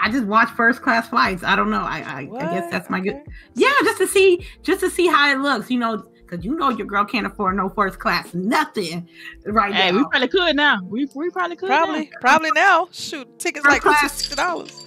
I 0.00 0.10
just 0.10 0.26
watch 0.26 0.48
first 0.50 0.80
class 0.82 1.08
flights. 1.08 1.42
I 1.42 1.56
don't 1.56 1.70
know. 1.70 1.82
I 1.82 1.98
I, 2.00 2.18
I 2.38 2.52
guess 2.54 2.70
that's 2.70 2.88
my 2.88 3.00
good. 3.00 3.20
Yeah, 3.54 3.72
just 3.82 3.98
to 3.98 4.06
see 4.06 4.46
just 4.62 4.80
to 4.80 4.90
see 4.90 5.06
how 5.08 5.30
it 5.32 5.38
looks. 5.40 5.70
You 5.70 5.78
know, 5.80 6.04
because 6.24 6.44
you 6.44 6.56
know 6.56 6.70
your 6.70 6.86
girl 6.86 7.04
can't 7.04 7.26
afford 7.26 7.56
no 7.56 7.68
first 7.68 7.98
class 7.98 8.32
nothing 8.32 9.08
right 9.44 9.74
Hey, 9.74 9.90
now. 9.90 9.98
we 9.98 10.04
probably 10.04 10.28
could 10.28 10.56
now. 10.56 10.78
We 10.84 11.08
we 11.14 11.30
probably 11.30 11.56
could. 11.56 11.68
now. 11.68 11.84
Probably, 11.84 12.10
probably 12.20 12.50
now. 12.54 12.88
Shoot, 12.92 13.38
tickets 13.40 13.64
First 13.64 13.74
like 13.74 13.82
class. 13.82 14.12
sixty 14.12 14.36
dollars. 14.36 14.81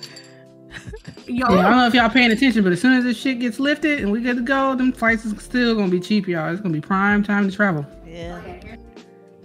Yo, 1.28 1.34
Yeah, 1.36 1.45
I 1.59 1.61
don't 1.69 1.78
know 1.78 1.88
if 1.88 1.93
y'all 1.93 2.09
paying 2.09 2.32
attention, 2.32 2.63
but 2.63 2.71
as 2.73 2.82
soon 2.82 2.93
as 2.93 3.03
this 3.03 3.17
shit 3.17 3.39
gets 3.39 3.59
lifted 3.59 3.99
and 3.99 4.11
we 4.11 4.21
get 4.21 4.36
to 4.36 4.41
go, 4.41 4.76
them 4.76 4.91
flights 4.91 5.26
is 5.26 5.41
still 5.41 5.76
gonna 5.76 5.89
be 5.89 5.99
cheap, 5.99 6.28
y'all. 6.28 6.51
It's 6.51 6.61
gonna 6.61 6.73
be 6.73 6.82
prime 6.82 7.23
time 7.23 7.49
to 7.49 7.55
travel. 7.55 7.86
Yeah, 8.05 8.41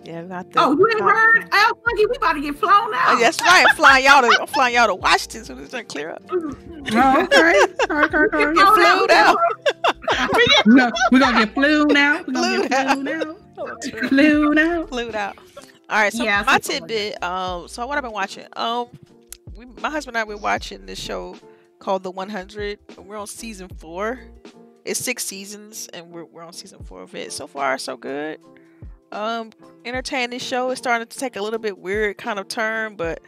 yeah. 0.04 0.22
we 0.22 0.28
Got 0.28 0.52
the, 0.52 0.60
oh, 0.60 0.76
you 0.76 0.86
ain't 0.88 0.98
got- 0.98 1.10
heard? 1.14 1.48
Al 1.52 1.74
Funky, 1.84 2.06
we 2.06 2.16
about 2.16 2.32
to 2.34 2.40
get 2.42 2.56
flown 2.56 2.92
out. 2.94 3.14
Oh, 3.14 3.18
that's 3.20 3.40
right. 3.42 3.64
I'm 3.68 3.76
flying 3.76 4.04
y'all 4.04 4.22
to 4.22 4.38
I'm 4.40 4.46
flying 4.46 4.74
y'all 4.74 4.88
to 4.88 4.94
Washington 4.94 5.44
so 5.44 5.54
this 5.54 5.70
doesn't 5.70 5.88
clear 5.88 6.10
up. 6.10 6.22
Oh, 6.92 7.22
okay. 7.24 7.36
All 7.90 7.96
right, 7.96 8.14
all 8.14 8.20
right, 8.20 8.34
all 8.34 8.46
right. 8.46 8.56
Get 8.56 8.66
flew 8.66 9.06
out. 9.10 9.38
We're 11.12 11.18
gonna, 11.20 11.44
get 11.44 11.54
flew 11.54 11.84
now. 11.86 12.22
We're 12.26 12.32
gonna 12.32 12.68
get 12.68 12.88
Flew 12.88 12.94
flew 12.94 13.02
now. 13.04 13.36
Oh, 13.58 13.66
that's 13.66 13.92
right. 13.92 14.08
Flew 14.08 14.54
now. 14.54 14.86
Flew 14.86 15.12
out. 15.12 15.36
All 15.90 16.00
right, 16.00 16.12
so 16.12 16.24
Yeah, 16.24 16.42
my 16.46 16.52
something 16.58 16.80
like 16.82 16.88
tidbit. 16.88 17.22
Um, 17.22 17.68
so 17.68 17.86
what 17.86 17.98
I've 17.98 18.02
been 18.04 18.12
watching. 18.12 18.46
Um, 18.54 18.86
we, 19.56 19.66
my 19.66 19.90
husband 19.90 20.16
and 20.16 20.22
I 20.22 20.24
were 20.24 20.38
watching 20.38 20.86
this 20.86 20.98
show 20.98 21.36
called 21.80 22.04
The 22.04 22.10
100. 22.12 22.78
We're 22.98 23.16
on 23.16 23.26
season 23.26 23.68
four. 23.78 24.20
It's 24.84 25.00
six 25.00 25.24
seasons, 25.24 25.88
and 25.92 26.10
we're 26.10 26.24
we're 26.24 26.42
on 26.42 26.52
season 26.52 26.82
four 26.84 27.02
of 27.02 27.14
it. 27.14 27.32
So 27.32 27.46
far, 27.46 27.76
so 27.78 27.96
good. 27.96 28.38
Um, 29.12 29.50
entertaining 29.84 30.38
show. 30.38 30.70
It's 30.70 30.78
starting 30.78 31.06
to 31.08 31.18
take 31.18 31.36
a 31.36 31.42
little 31.42 31.58
bit 31.58 31.76
weird 31.78 32.16
kind 32.16 32.38
of 32.38 32.48
turn, 32.48 32.94
but 32.96 33.20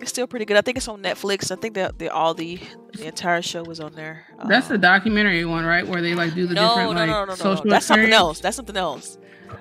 it's 0.00 0.10
still 0.10 0.26
pretty 0.26 0.46
good. 0.46 0.56
I 0.56 0.62
think 0.62 0.76
it's 0.78 0.88
on 0.88 1.02
Netflix. 1.02 1.52
I 1.52 1.56
think 1.56 1.74
that 1.74 1.98
the 1.98 2.08
all 2.08 2.34
the 2.34 2.58
the 2.94 3.06
entire 3.06 3.42
show 3.42 3.62
was 3.62 3.78
on 3.78 3.94
there. 3.94 4.24
That's 4.46 4.66
the 4.68 4.74
Um, 4.74 4.80
documentary 4.80 5.44
one, 5.44 5.64
right? 5.64 5.86
Where 5.86 6.02
they 6.02 6.14
like 6.14 6.34
do 6.34 6.46
the 6.48 6.54
no, 6.54 6.68
different 6.68 6.92
no, 6.94 6.98
like 7.00 7.06
no, 7.08 7.12
no, 7.12 7.20
no, 7.20 7.26
no. 7.26 7.34
social 7.36 7.64
That's 7.70 7.86
something 7.86 8.12
else. 8.12 8.40
That's 8.40 8.56
something 8.56 8.76
else. 8.76 9.18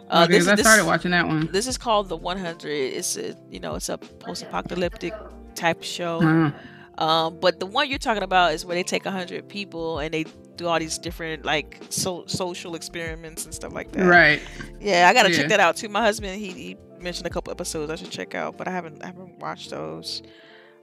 Uh, 0.10 0.24
okay, 0.28 0.40
this, 0.40 0.48
I 0.48 0.56
this- 0.56 0.66
started 0.66 0.86
watching 0.86 1.12
that 1.12 1.28
one. 1.28 1.50
This 1.52 1.68
is 1.68 1.78
called 1.78 2.10
the 2.10 2.18
100. 2.18 2.68
It's 2.72 3.16
a 3.18 3.36
you 3.52 3.60
know 3.60 3.76
it's 3.76 3.90
a 3.90 3.98
post-apocalyptic 4.00 5.14
type 5.54 5.84
show. 5.84 6.22
Uh, 6.24 6.52
Um, 7.00 7.40
but 7.40 7.60
the 7.60 7.66
one 7.66 7.90
you're 7.90 7.98
talking 7.98 8.24
about 8.24 8.54
is 8.54 8.66
where 8.66 8.76
they 8.76 8.84
take 8.84 9.06
100 9.06 9.48
people 9.48 10.00
and 10.00 10.14
they 10.14 10.26
do 10.58 10.68
all 10.68 10.78
these 10.78 10.98
different 10.98 11.46
like 11.46 11.80
so- 11.90 12.26
social 12.28 12.76
experiments 12.76 13.46
and 13.46 13.54
stuff 13.54 13.72
like 13.74 13.92
that. 13.94 14.06
right. 14.06 14.42
Yeah, 14.82 15.08
I 15.10 15.14
gotta 15.14 15.32
Yeah. 15.32 15.38
check 15.38 15.48
that 15.50 15.60
out 15.62 15.78
too. 15.78 15.88
My 15.90 16.02
husband 16.02 16.40
he, 16.40 16.52
he 16.52 16.78
mentioned 17.00 17.26
a 17.26 17.30
couple 17.30 17.52
episodes 17.52 17.90
I 17.90 17.96
should 17.96 18.12
check 18.12 18.36
out, 18.36 18.58
but 18.58 18.68
I 18.68 18.72
haven't 18.72 19.02
I 19.02 19.08
haven't 19.08 19.40
watched 19.40 19.70
those 19.70 20.22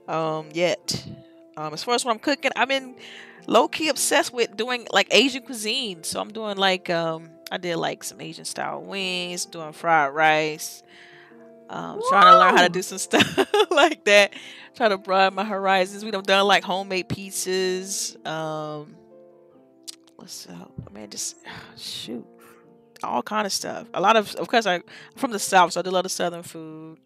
um 0.07 0.49
yet. 0.53 1.05
Um, 1.55 1.73
as 1.73 1.83
far 1.83 1.93
as 1.95 2.03
what 2.03 2.11
I'm 2.13 2.19
cooking, 2.19 2.51
I've 2.55 2.67
been 2.67 2.95
low 3.45 3.67
key 3.67 3.89
obsessed 3.89 4.33
with 4.33 4.57
doing 4.57 4.87
like 4.91 5.07
Asian 5.11 5.43
cuisine. 5.43 6.03
So 6.03 6.19
I'm 6.19 6.29
doing 6.33 6.57
like 6.57 6.89
um 6.89 7.29
I 7.51 7.57
did 7.57 7.75
like 7.77 8.03
some 8.03 8.19
Asian 8.21 8.45
style 8.45 8.81
wings, 8.81 9.45
doing 9.45 9.71
fried 9.71 10.13
rice. 10.15 10.81
Um, 11.69 12.01
trying 12.09 12.23
to 12.31 12.39
learn 12.39 12.55
how 12.55 12.63
to 12.63 12.69
do 12.69 12.81
some 12.81 12.97
stuff 13.09 13.37
like 13.71 14.03
that. 14.05 14.33
Trying 14.77 14.91
to 14.91 14.99
broaden 14.99 15.33
my 15.33 15.43
horizons. 15.43 16.05
We've 16.05 16.13
done 16.13 16.45
like 16.45 16.63
homemade 16.63 17.09
pizzas. 17.09 18.15
Um, 18.27 18.95
what's 20.17 20.47
up? 20.47 20.71
I 20.87 20.93
mean, 20.93 21.09
just 21.09 21.35
shoot, 21.77 22.23
all 23.01 23.23
kind 23.23 23.47
of 23.47 23.51
stuff. 23.51 23.87
A 23.95 23.99
lot 23.99 24.15
of, 24.15 24.35
of 24.35 24.47
course, 24.47 24.67
I, 24.67 24.75
I'm 24.75 24.83
from 25.15 25.31
the 25.31 25.39
south, 25.39 25.73
so 25.73 25.79
I 25.79 25.81
do 25.81 25.89
a 25.89 25.97
lot 25.97 26.05
of 26.05 26.11
southern 26.11 26.43
food. 26.43 26.99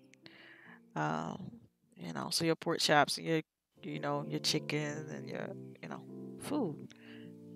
Um, 0.97 1.49
you 1.95 2.11
know, 2.11 2.27
so 2.29 2.43
your 2.43 2.55
pork 2.55 2.79
chops 2.79 3.17
and 3.17 3.25
your, 3.25 3.41
you 3.83 3.99
know, 3.99 4.25
your 4.27 4.41
chicken 4.41 5.05
and 5.09 5.29
your, 5.29 5.47
you 5.81 5.87
know, 5.87 6.01
food. 6.41 6.93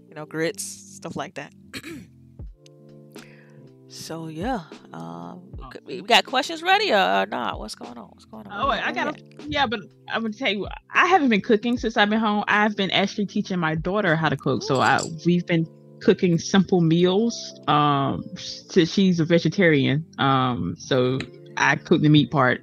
You 0.07 0.15
know, 0.15 0.25
grits, 0.25 0.63
stuff 0.63 1.17
like 1.17 1.33
that. 1.33 1.53
so 3.87 4.27
yeah, 4.27 4.61
um, 4.93 5.41
we 5.85 6.01
we 6.01 6.07
got 6.07 6.25
questions 6.25 6.63
ready 6.63 6.91
or 6.91 6.97
uh, 6.97 7.25
not? 7.25 7.59
What's 7.59 7.75
going 7.75 7.97
on? 7.97 8.09
What's 8.09 8.25
going 8.25 8.47
on? 8.47 8.65
Oh, 8.65 8.69
I 8.69 8.91
got 8.91 9.19
Yeah, 9.47 9.67
but 9.67 9.81
I'm 10.09 10.21
gonna 10.21 10.33
tell 10.33 10.51
you, 10.51 10.67
I 10.89 11.05
haven't 11.05 11.29
been 11.29 11.41
cooking 11.41 11.77
since 11.77 11.95
I've 11.95 12.09
been 12.09 12.19
home. 12.19 12.43
I've 12.47 12.75
been 12.75 12.91
actually 12.91 13.27
teaching 13.27 13.59
my 13.59 13.75
daughter 13.75 14.15
how 14.15 14.29
to 14.29 14.37
cook. 14.37 14.63
So 14.63 14.79
I 14.79 14.99
we've 15.25 15.45
been 15.45 15.67
cooking 16.01 16.37
simple 16.39 16.81
meals. 16.81 17.59
Um, 17.67 18.23
since 18.37 18.91
she's 18.91 19.19
a 19.19 19.25
vegetarian. 19.25 20.05
Um, 20.17 20.75
so 20.77 21.19
I 21.57 21.75
cook 21.75 22.01
the 22.01 22.09
meat 22.09 22.31
part, 22.31 22.61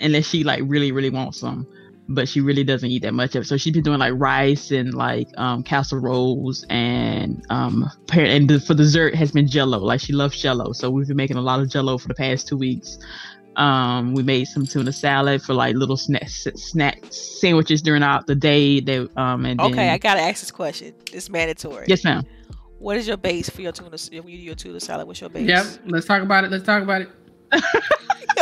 unless 0.00 0.26
she 0.26 0.44
like 0.44 0.62
really 0.64 0.92
really 0.92 1.10
wants 1.10 1.40
some. 1.40 1.66
But 2.08 2.28
she 2.28 2.40
really 2.40 2.64
doesn't 2.64 2.90
eat 2.90 3.02
that 3.02 3.14
much 3.14 3.34
of 3.36 3.42
it. 3.42 3.46
So 3.46 3.56
she's 3.56 3.72
been 3.72 3.82
doing 3.84 3.98
like 4.00 4.12
rice 4.16 4.70
and 4.70 4.92
like 4.92 5.28
um 5.38 5.62
casseroles 5.62 6.66
and 6.68 7.42
um 7.48 7.88
and 8.12 8.50
the, 8.50 8.60
for 8.60 8.74
dessert 8.74 9.14
has 9.14 9.30
been 9.32 9.46
jello. 9.46 9.78
Like 9.78 10.00
she 10.00 10.12
loves 10.12 10.40
jello. 10.40 10.72
So 10.72 10.90
we've 10.90 11.06
been 11.06 11.16
making 11.16 11.36
a 11.36 11.40
lot 11.42 11.60
of 11.60 11.70
jello 11.70 11.98
for 11.98 12.08
the 12.08 12.14
past 12.14 12.48
two 12.48 12.56
weeks. 12.56 12.98
Um, 13.56 14.14
we 14.14 14.22
made 14.22 14.46
some 14.46 14.66
tuna 14.66 14.92
salad 14.92 15.42
for 15.42 15.52
like 15.54 15.76
little 15.76 15.96
snack 15.96 16.28
snack 16.28 17.02
sandwiches 17.10 17.82
during 17.82 18.02
out 18.02 18.26
the 18.26 18.34
day. 18.34 18.80
That 18.80 19.08
um 19.16 19.44
and 19.44 19.60
Okay, 19.60 19.74
then, 19.74 19.90
I 19.90 19.98
gotta 19.98 20.20
ask 20.20 20.40
this 20.40 20.50
question. 20.50 20.94
It's 21.12 21.30
mandatory. 21.30 21.86
yes 21.88 22.02
ma'am. 22.04 22.24
What 22.78 22.96
is 22.96 23.06
your 23.06 23.16
base 23.16 23.48
for 23.48 23.62
your 23.62 23.70
tuna? 23.70 23.90
When 23.90 24.28
you 24.28 24.38
do 24.38 24.42
your 24.44 24.54
tuna 24.56 24.80
salad, 24.80 25.06
what's 25.06 25.20
your 25.20 25.30
base? 25.30 25.46
Yep. 25.48 25.66
Let's 25.86 26.06
talk 26.06 26.22
about 26.22 26.42
it. 26.44 26.50
Let's 26.50 26.64
talk 26.64 26.82
about 26.82 27.02
it. 27.02 27.08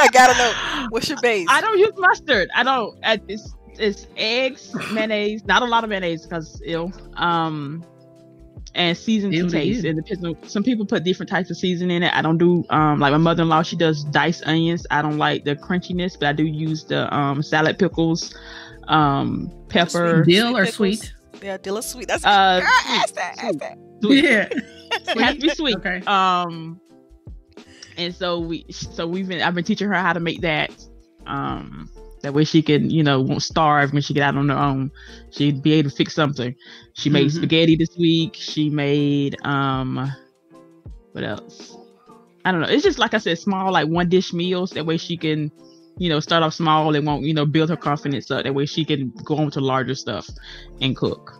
I 0.00 0.08
gotta 0.08 0.38
know. 0.38 0.86
What's 0.90 1.08
your 1.08 1.20
base? 1.20 1.46
I 1.50 1.60
don't 1.60 1.78
use 1.78 1.92
mustard. 1.96 2.48
I 2.54 2.62
don't. 2.62 2.98
I, 3.04 3.20
it's 3.28 3.54
it's 3.78 4.06
eggs, 4.16 4.74
mayonnaise. 4.92 5.44
Not 5.44 5.62
a 5.62 5.66
lot 5.66 5.84
of 5.84 5.90
mayonnaise 5.90 6.24
because 6.26 6.60
ill. 6.64 6.92
Um, 7.16 7.84
and 8.74 8.96
season 8.96 9.32
to 9.32 9.48
taste. 9.50 9.82
ew. 9.82 9.90
It 9.90 9.96
depends 9.96 10.24
on 10.24 10.36
some 10.48 10.62
people 10.62 10.86
put 10.86 11.02
different 11.02 11.28
types 11.28 11.50
of 11.50 11.56
season 11.56 11.90
in 11.90 12.02
it. 12.04 12.12
I 12.14 12.22
don't 12.22 12.38
do 12.38 12.64
um 12.70 13.00
like 13.00 13.10
my 13.12 13.18
mother 13.18 13.42
in 13.42 13.48
law. 13.48 13.62
She 13.62 13.76
does 13.76 14.04
diced 14.04 14.46
onions. 14.46 14.86
I 14.90 15.02
don't 15.02 15.18
like 15.18 15.44
the 15.44 15.56
crunchiness, 15.56 16.18
but 16.18 16.28
I 16.28 16.32
do 16.32 16.44
use 16.44 16.84
the 16.84 17.12
um 17.14 17.42
salad 17.42 17.78
pickles, 17.78 18.34
um 18.88 19.50
pepper. 19.68 20.22
Dill 20.24 20.56
or 20.56 20.64
pickles. 20.66 20.74
sweet? 20.76 21.14
Yeah, 21.42 21.56
dill 21.56 21.78
or 21.78 21.82
sweet. 21.82 22.06
That's 22.08 22.24
Uh, 22.24 22.60
girl, 22.60 22.68
sweet, 22.82 22.96
ask 23.00 23.14
that, 23.14 23.32
ask 23.38 23.40
sweet. 23.48 23.60
that. 23.60 23.78
Sweet. 24.02 24.24
Yeah. 24.24 24.48
It 24.92 25.20
has 25.20 25.34
to 25.36 25.40
be 25.40 25.48
sweet. 25.50 25.76
Okay. 25.76 26.02
Um, 26.06 26.80
and 27.96 28.14
so 28.14 28.38
we, 28.38 28.64
so 28.70 29.06
we've 29.06 29.28
been, 29.28 29.42
I've 29.42 29.54
been 29.54 29.64
teaching 29.64 29.88
her 29.88 29.94
how 29.94 30.12
to 30.12 30.20
make 30.20 30.40
that. 30.42 30.70
Um, 31.26 31.88
that 32.22 32.34
way 32.34 32.44
she 32.44 32.62
can, 32.62 32.90
you 32.90 33.02
know, 33.02 33.20
won't 33.20 33.42
starve 33.42 33.92
when 33.92 34.02
she 34.02 34.12
get 34.12 34.22
out 34.22 34.36
on 34.36 34.48
her 34.48 34.56
own. 34.56 34.90
She'd 35.30 35.62
be 35.62 35.72
able 35.74 35.90
to 35.90 35.96
fix 35.96 36.14
something. 36.14 36.54
She 36.92 37.08
made 37.08 37.28
Mhm. 37.28 37.36
spaghetti 37.36 37.76
this 37.76 37.96
week. 37.98 38.36
She 38.36 38.68
made 38.68 39.36
um, 39.44 40.12
what 41.12 41.24
else? 41.24 41.76
I 42.44 42.52
don't 42.52 42.60
know. 42.60 42.68
It's 42.68 42.82
just 42.82 42.98
like 42.98 43.14
I 43.14 43.18
said, 43.18 43.38
small 43.38 43.72
like 43.72 43.88
one 43.88 44.08
dish 44.08 44.32
meals. 44.32 44.70
That 44.72 44.86
way 44.86 44.96
she 44.96 45.16
can, 45.16 45.50
you 45.98 46.08
know, 46.08 46.20
start 46.20 46.42
off 46.42 46.54
small 46.54 46.94
and 46.94 47.06
won't, 47.06 47.24
you 47.24 47.34
know, 47.34 47.46
build 47.46 47.70
her 47.70 47.76
confidence 47.76 48.30
up. 48.30 48.44
That 48.44 48.54
way 48.54 48.66
she 48.66 48.84
can 48.84 49.12
go 49.24 49.36
on 49.36 49.50
to 49.52 49.60
larger 49.60 49.94
stuff 49.94 50.28
and 50.80 50.96
cook. 50.96 51.39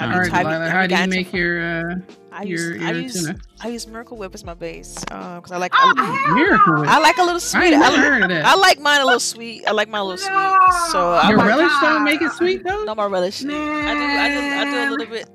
I 0.00 0.04
All 0.04 0.10
mean, 0.10 0.18
right, 0.20 0.30
Have 0.32 0.38
you- 0.38 0.48
Delilah, 0.48 0.64
have 0.70 0.72
how 0.72 0.86
do 0.86 0.94
you 1.02 1.08
make 1.08 1.32
your 1.32 1.60
uh 1.90 1.94
I 2.32 2.42
your 2.44 2.74
use, 2.76 2.82
I 2.82 2.90
use, 2.92 3.12
tuna? 3.26 3.38
I 3.60 3.68
use 3.68 3.86
Miracle 3.86 4.16
Whip 4.16 4.34
as 4.34 4.42
my 4.42 4.54
base 4.54 4.98
because 5.00 5.52
I 5.52 5.58
like. 5.58 5.72
Oh, 5.74 5.92
I, 5.96 6.32
Miracle. 6.34 6.80
Whip. 6.80 6.88
I 6.88 6.98
like 6.98 7.18
a 7.18 7.22
little 7.22 7.38
sweet. 7.40 7.74
I, 7.74 7.78
never 7.78 8.20
like. 8.20 8.30
I 8.44 8.54
like 8.54 8.80
mine 8.80 9.02
a 9.02 9.04
little 9.04 9.20
sweet. 9.20 9.66
I 9.68 9.72
like 9.72 9.88
mine 9.90 10.00
a 10.00 10.04
little 10.04 10.16
sweet. 10.16 10.90
So 10.92 11.12
I 11.12 11.28
Your 11.28 11.36
my 11.36 11.44
like, 11.44 11.56
relish 11.56 11.72
God. 11.72 11.92
don't 11.92 12.04
make 12.04 12.22
it 12.22 12.32
sweet 12.32 12.64
though. 12.64 12.84
no 12.84 12.94
more 12.94 13.10
relish. 13.10 13.44
I 13.44 13.48
do. 13.48 13.54
I 13.54 13.94
do. 13.94 14.40
I 14.40 14.64
do 14.64 14.88
a 14.88 14.90
little 14.96 15.06
bit. 15.06 15.28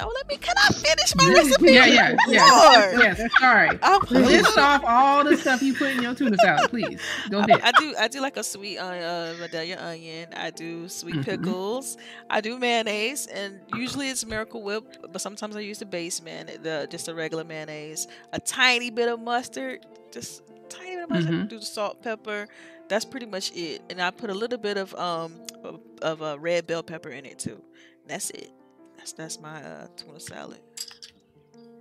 Oh, 0.00 0.10
let 0.14 0.26
me. 0.28 0.36
Can 0.38 0.54
I 0.56 0.72
finish 0.72 1.14
my 1.16 1.28
recipe? 1.34 1.72
Yeah, 1.72 1.86
yeah, 1.86 2.16
yeah. 2.28 2.46
Lord. 2.50 3.00
Yes, 3.18 3.32
sorry. 3.38 3.78
I'm- 3.82 4.00
List 4.10 4.56
off 4.58 4.82
all 4.86 5.24
the 5.24 5.36
stuff 5.36 5.62
you 5.62 5.74
put 5.74 5.90
in 5.96 6.02
your 6.02 6.14
tuna 6.14 6.36
salad, 6.38 6.70
please. 6.70 7.00
Go 7.30 7.40
ahead. 7.40 7.60
I 7.62 7.72
do 7.72 7.94
I 7.98 8.08
do 8.08 8.20
like 8.20 8.36
a 8.36 8.42
sweet 8.44 8.78
uh, 8.78 8.84
uh 8.84 9.34
Vidalia 9.38 9.78
onion. 9.80 10.28
I 10.34 10.50
do 10.50 10.88
sweet 10.88 11.16
Mhm. 11.16 11.24
pickles. 11.24 11.96
I 12.30 12.40
do 12.40 12.58
mayonnaise, 12.58 13.26
and 13.26 13.60
usually 13.74 14.08
it's 14.08 14.24
Miracle 14.24 14.62
Whip, 14.62 14.84
but 15.12 15.20
sometimes 15.20 15.56
I 15.56 15.60
use 15.60 15.78
the 15.80 15.86
base 15.86 16.22
man, 16.22 16.46
the 16.62 16.86
just 16.90 17.08
a 17.08 17.14
regular 17.14 17.44
mayonnaise. 17.44 18.08
A 18.32 18.40
tiny 18.40 18.90
bit 18.90 19.08
of 19.08 19.20
mustard, 19.20 19.84
just 20.10 20.40
a 20.40 20.68
tiny 20.68 20.94
bit 20.96 21.04
of 21.04 21.10
mustard. 21.10 21.34
Mhm. 21.34 21.48
Do 21.48 21.58
the 21.58 21.66
salt, 21.66 22.02
pepper. 22.02 22.48
That's 22.88 23.04
pretty 23.04 23.26
much 23.26 23.52
it. 23.54 23.82
And 23.90 24.00
I 24.00 24.10
put 24.10 24.30
a 24.30 24.34
little 24.34 24.58
bit 24.58 24.76
of 24.78 24.94
um 24.94 25.34
of, 25.62 25.80
of 26.00 26.22
uh, 26.22 26.38
red 26.38 26.66
bell 26.66 26.82
pepper 26.82 27.10
in 27.10 27.26
it 27.26 27.38
too. 27.38 27.62
That's 28.06 28.30
it. 28.30 28.50
That's 29.02 29.12
that's 29.14 29.40
my 29.40 29.60
uh, 29.60 29.88
tuna 29.96 30.20
salad. 30.20 30.60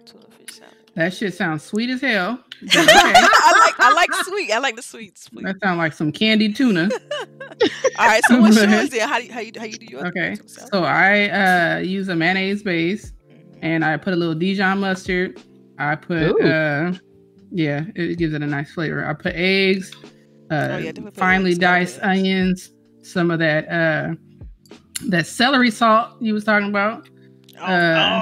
Tuna 0.08 0.26
fish 0.32 0.58
salad. 0.58 0.74
That 0.96 1.14
shit 1.14 1.36
sounds 1.36 1.62
sweet 1.62 1.92
as 1.92 2.02
hell. 2.02 2.44
okay. 2.64 2.74
I 2.76 3.64
like 3.64 3.80
I 3.80 3.94
like 3.94 4.12
sweet. 4.26 4.52
I 4.52 4.58
like 4.58 4.76
the 4.76 4.82
sweet. 4.82 5.20
sweet. 5.20 5.46
That 5.46 5.60
sounds 5.62 5.78
like 5.78 5.94
some 5.94 6.12
candied 6.12 6.56
tuna. 6.56 6.90
All 8.00 8.08
right. 8.08 8.24
So 8.28 8.42
what's 8.42 8.58
yours? 8.58 8.90
Then 8.90 9.08
how 9.08 9.20
do 9.20 9.26
you, 9.26 9.34
how 9.34 9.40
you 9.40 9.52
how 9.56 9.66
you 9.66 9.78
do 9.78 9.86
your 9.86 10.08
Okay. 10.08 10.36
So 10.48 10.84
I 10.84 11.30
uh 11.30 11.78
use 11.82 12.10
a 12.10 12.16
mayonnaise 12.16 12.64
base 12.64 13.14
and 13.62 13.86
I 13.86 13.98
put 13.98 14.14
a 14.14 14.16
little 14.16 14.34
Dijon 14.34 14.80
mustard. 14.80 15.40
I 15.78 15.98
put 15.98 16.42
uh 16.42 16.94
yeah, 17.52 17.86
it 17.96 18.18
gives 18.18 18.34
it 18.34 18.42
a 18.42 18.48
nice 18.48 18.72
flavor. 18.72 19.06
I 19.06 19.14
put 19.14 19.36
eggs, 19.36 19.92
uh 20.50 20.70
Oh, 20.72 20.78
yeah, 20.80 20.92
finely 21.14 21.52
eggs, 21.52 21.60
diced 21.60 22.00
onions, 22.02 22.72
some 23.04 23.30
of 23.30 23.38
that 23.38 23.70
uh 23.70 24.16
that 25.10 25.26
celery 25.28 25.72
salt 25.72 26.22
you 26.22 26.34
was 26.34 26.44
talking 26.44 26.70
about. 26.70 27.08
Oh, 27.60 27.64
Uh, 27.64 27.68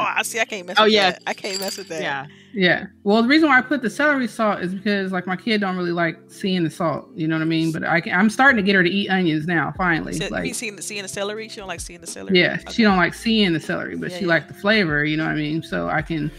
oh, 0.01 0.13
I 0.17 0.21
see. 0.23 0.39
I 0.39 0.45
can't 0.45 0.67
mess. 0.67 0.75
oh, 0.80 0.84
with 0.84 0.93
yeah. 0.93 1.11
that. 1.11 1.23
I 1.27 1.34
can't 1.34 1.59
mess 1.61 1.77
with 1.77 1.88
that. 1.89 2.01
Yeah. 2.01 2.25
Yeah. 2.51 2.88
Well, 3.03 3.21
the 3.21 3.27
reason 3.27 3.47
why 3.47 3.59
I 3.59 3.61
put 3.61 3.82
the 3.82 3.89
celery 3.89 4.27
salt 4.27 4.59
is 4.61 4.73
because 4.73 5.11
like 5.11 5.27
my 5.27 5.36
kid 5.38 5.61
don't 5.61 5.77
really 5.77 5.91
like 5.91 6.17
seeing 6.27 6.63
the 6.63 6.69
salt. 6.69 7.07
You 7.15 7.27
know 7.27 7.36
what 7.38 7.43
I 7.43 7.45
mean? 7.45 7.71
But 7.71 7.84
I 7.86 8.01
can, 8.01 8.13
I'm 8.19 8.30
starting 8.30 8.57
to 8.57 8.63
get 8.63 8.75
her 8.75 8.84
to 8.84 8.89
eat 8.89 9.07
onions 9.09 9.45
now. 9.47 9.71
Finally, 9.77 10.13
So, 10.13 10.27
like 10.30 10.53
seeing 10.55 10.75
the 10.75 10.82
seeing 10.82 11.03
the 11.03 11.07
celery? 11.07 11.47
She 11.47 11.57
don't 11.57 11.67
like 11.67 11.80
seeing 11.80 12.01
the 12.01 12.07
celery. 12.07 12.39
yeah, 12.39 12.57
she 12.69 12.82
don't 12.84 12.97
like 12.97 13.13
seeing 13.13 13.53
the 13.53 13.59
celery, 13.59 13.95
but 13.95 14.09
Yeah, 14.11 14.17
she 14.17 14.23
yeah. 14.23 14.30
like 14.30 14.47
the 14.47 14.53
flavor. 14.55 15.05
You 15.05 15.15
know 15.17 15.25
what 15.25 15.34
I 15.34 15.36
mean? 15.36 15.61
So 15.63 15.88
I 15.89 16.01
can 16.01 16.32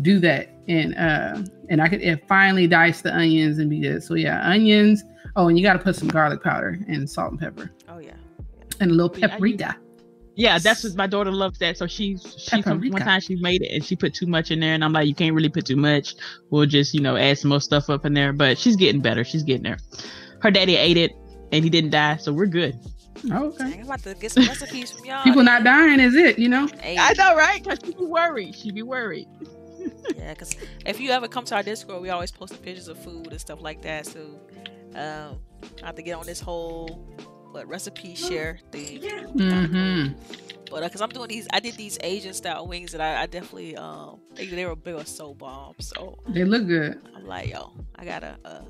do 0.00 0.18
that 0.20 0.48
and 0.68 0.94
uh 0.96 1.42
and 1.68 1.82
I 1.82 1.88
could 1.88 2.22
finally 2.26 2.66
dice 2.66 3.02
the 3.02 3.14
onions 3.14 3.58
and 3.58 3.68
be 3.68 3.78
good. 3.80 4.02
So 4.02 4.14
yeah, 4.14 4.40
onions. 4.48 5.04
Oh, 5.36 5.48
and 5.48 5.58
you 5.58 5.64
got 5.64 5.74
to 5.74 5.78
put 5.78 5.96
some 5.96 6.08
garlic 6.08 6.42
powder 6.42 6.78
and 6.88 7.08
salt 7.08 7.30
and 7.32 7.40
pepper. 7.40 7.70
And 8.82 8.90
a 8.90 8.94
little 8.94 9.16
Yeah, 9.16 9.26
I 9.26 9.28
paprika. 9.30 9.76
Yeah, 10.34 10.58
that's 10.58 10.82
what 10.82 10.94
my 10.96 11.06
daughter 11.06 11.30
loves 11.30 11.58
that. 11.58 11.76
So 11.76 11.86
she 11.86 12.16
she 12.16 12.62
some, 12.62 12.80
one 12.90 13.02
time 13.02 13.20
she 13.20 13.36
made 13.36 13.62
it 13.62 13.74
and 13.74 13.84
she 13.84 13.96
put 13.96 14.14
too 14.14 14.26
much 14.26 14.50
in 14.50 14.60
there, 14.60 14.74
and 14.74 14.82
I'm 14.82 14.92
like, 14.92 15.06
you 15.06 15.14
can't 15.14 15.34
really 15.34 15.50
put 15.50 15.66
too 15.66 15.76
much. 15.76 16.14
We'll 16.50 16.66
just 16.66 16.94
you 16.94 17.00
know 17.00 17.16
add 17.16 17.38
some 17.38 17.50
more 17.50 17.60
stuff 17.60 17.90
up 17.90 18.06
in 18.06 18.14
there. 18.14 18.32
But 18.32 18.58
she's 18.58 18.76
getting 18.76 19.02
better. 19.02 19.24
She's 19.24 19.42
getting 19.42 19.62
there. 19.62 19.78
Her 20.40 20.50
daddy 20.50 20.76
ate 20.76 20.96
it 20.96 21.12
and 21.52 21.62
he 21.62 21.70
didn't 21.70 21.90
die, 21.90 22.16
so 22.16 22.32
we're 22.32 22.46
good. 22.46 22.78
Oh, 23.30 23.48
okay. 23.48 23.70
Dang, 23.70 23.80
I'm 23.80 23.86
about 23.86 24.02
to 24.04 24.14
get 24.14 24.32
some 24.32 24.46
recipes 24.46 24.90
from 24.90 25.04
y'all. 25.04 25.22
People 25.22 25.44
not 25.44 25.62
dying 25.62 26.00
is 26.00 26.14
it? 26.14 26.38
You 26.38 26.48
know? 26.48 26.66
Hey, 26.80 26.96
I 26.98 27.12
know, 27.12 27.36
right? 27.36 27.62
Cause 27.62 27.78
she 27.84 27.92
be 27.92 28.04
worried. 28.04 28.54
She 28.54 28.72
be 28.72 28.82
worried. 28.82 29.28
yeah, 30.16 30.30
because 30.30 30.56
if 30.86 30.98
you 30.98 31.10
ever 31.10 31.28
come 31.28 31.44
to 31.44 31.54
our 31.54 31.62
Discord, 31.62 32.02
we 32.02 32.10
always 32.10 32.30
post 32.30 32.60
pictures 32.62 32.88
of 32.88 32.98
food 32.98 33.28
and 33.28 33.40
stuff 33.40 33.60
like 33.60 33.82
that. 33.82 34.06
So, 34.06 34.40
um, 34.94 35.38
I 35.82 35.86
have 35.86 35.94
to 35.96 36.02
get 36.02 36.14
on 36.14 36.26
this 36.26 36.40
whole 36.40 37.06
what 37.52 37.68
recipe 37.68 38.14
share 38.14 38.58
thing. 38.70 39.00
Mm-hmm. 39.00 40.12
But 40.70 40.84
because 40.84 41.02
I'm 41.02 41.10
doing 41.10 41.28
these, 41.28 41.46
I 41.52 41.60
did 41.60 41.74
these 41.76 41.98
Asian 42.02 42.32
style 42.32 42.66
wings 42.66 42.92
that 42.92 43.00
I, 43.00 43.22
I 43.22 43.26
definitely 43.26 43.76
um 43.76 44.20
they, 44.34 44.46
they 44.46 44.64
were 44.64 44.76
they 44.82 44.94
were 44.94 45.04
so 45.04 45.34
bomb. 45.34 45.74
So 45.80 46.18
They 46.28 46.44
look 46.44 46.66
good. 46.66 47.00
I'm 47.14 47.26
like, 47.26 47.50
yo, 47.50 47.72
I 47.96 48.04
gotta 48.04 48.38
uh 48.44 48.62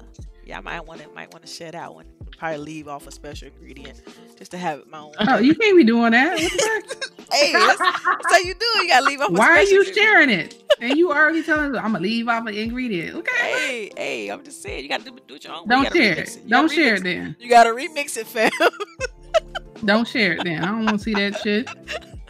yeah, 0.44 0.58
I 0.58 0.60
might 0.60 0.84
want 0.84 1.00
to 1.00 1.08
might 1.10 1.32
want 1.32 1.46
to 1.46 1.50
share 1.52 1.70
that 1.70 1.94
one. 1.94 2.06
Probably 2.38 2.58
leave 2.58 2.88
off 2.88 3.06
a 3.06 3.12
special 3.12 3.48
ingredient 3.48 4.02
just 4.36 4.50
to 4.50 4.58
have 4.58 4.80
it 4.80 4.88
my 4.90 4.98
own. 4.98 5.12
Oh, 5.20 5.38
you 5.38 5.54
can't 5.54 5.76
be 5.76 5.84
doing 5.84 6.10
that. 6.12 6.32
What 6.40 6.52
the 6.52 7.04
heck? 7.30 7.32
hey, 7.32 7.52
how 7.52 8.38
you 8.38 8.54
do. 8.54 8.66
You 8.82 8.88
gotta 8.88 9.06
leave 9.06 9.20
off. 9.20 9.30
a 9.30 9.32
Why 9.32 9.50
are 9.58 9.62
you 9.62 9.80
ingredient. 9.82 9.94
sharing 9.96 10.30
it? 10.30 10.62
And 10.80 10.98
you 10.98 11.12
already 11.12 11.42
telling 11.44 11.70
me 11.72 11.78
I'm 11.78 11.92
gonna 11.92 12.00
leave 12.00 12.26
off 12.28 12.46
an 12.46 12.54
ingredient. 12.54 13.16
Okay. 13.18 13.30
Hey, 13.36 13.90
hey, 13.96 14.28
I'm 14.30 14.42
just 14.42 14.60
saying 14.62 14.82
you 14.82 14.88
gotta 14.88 15.04
do, 15.04 15.16
do 15.28 15.34
it 15.36 15.44
your 15.44 15.54
own. 15.54 15.68
Don't 15.68 15.92
share 15.92 16.16
remix 16.16 16.36
it. 16.38 16.48
Don't 16.48 16.70
share 16.70 16.94
it 16.96 17.04
then. 17.04 17.36
You 17.38 17.48
gotta 17.48 17.70
remix 17.70 18.16
it, 18.16 18.26
fam. 18.26 18.50
Don't 19.84 20.06
share 20.06 20.32
it 20.34 20.44
then. 20.44 20.62
I 20.62 20.66
don't 20.68 20.84
want 20.84 20.98
to 20.98 21.02
see 21.04 21.14
that 21.14 21.36
shit. 21.40 21.68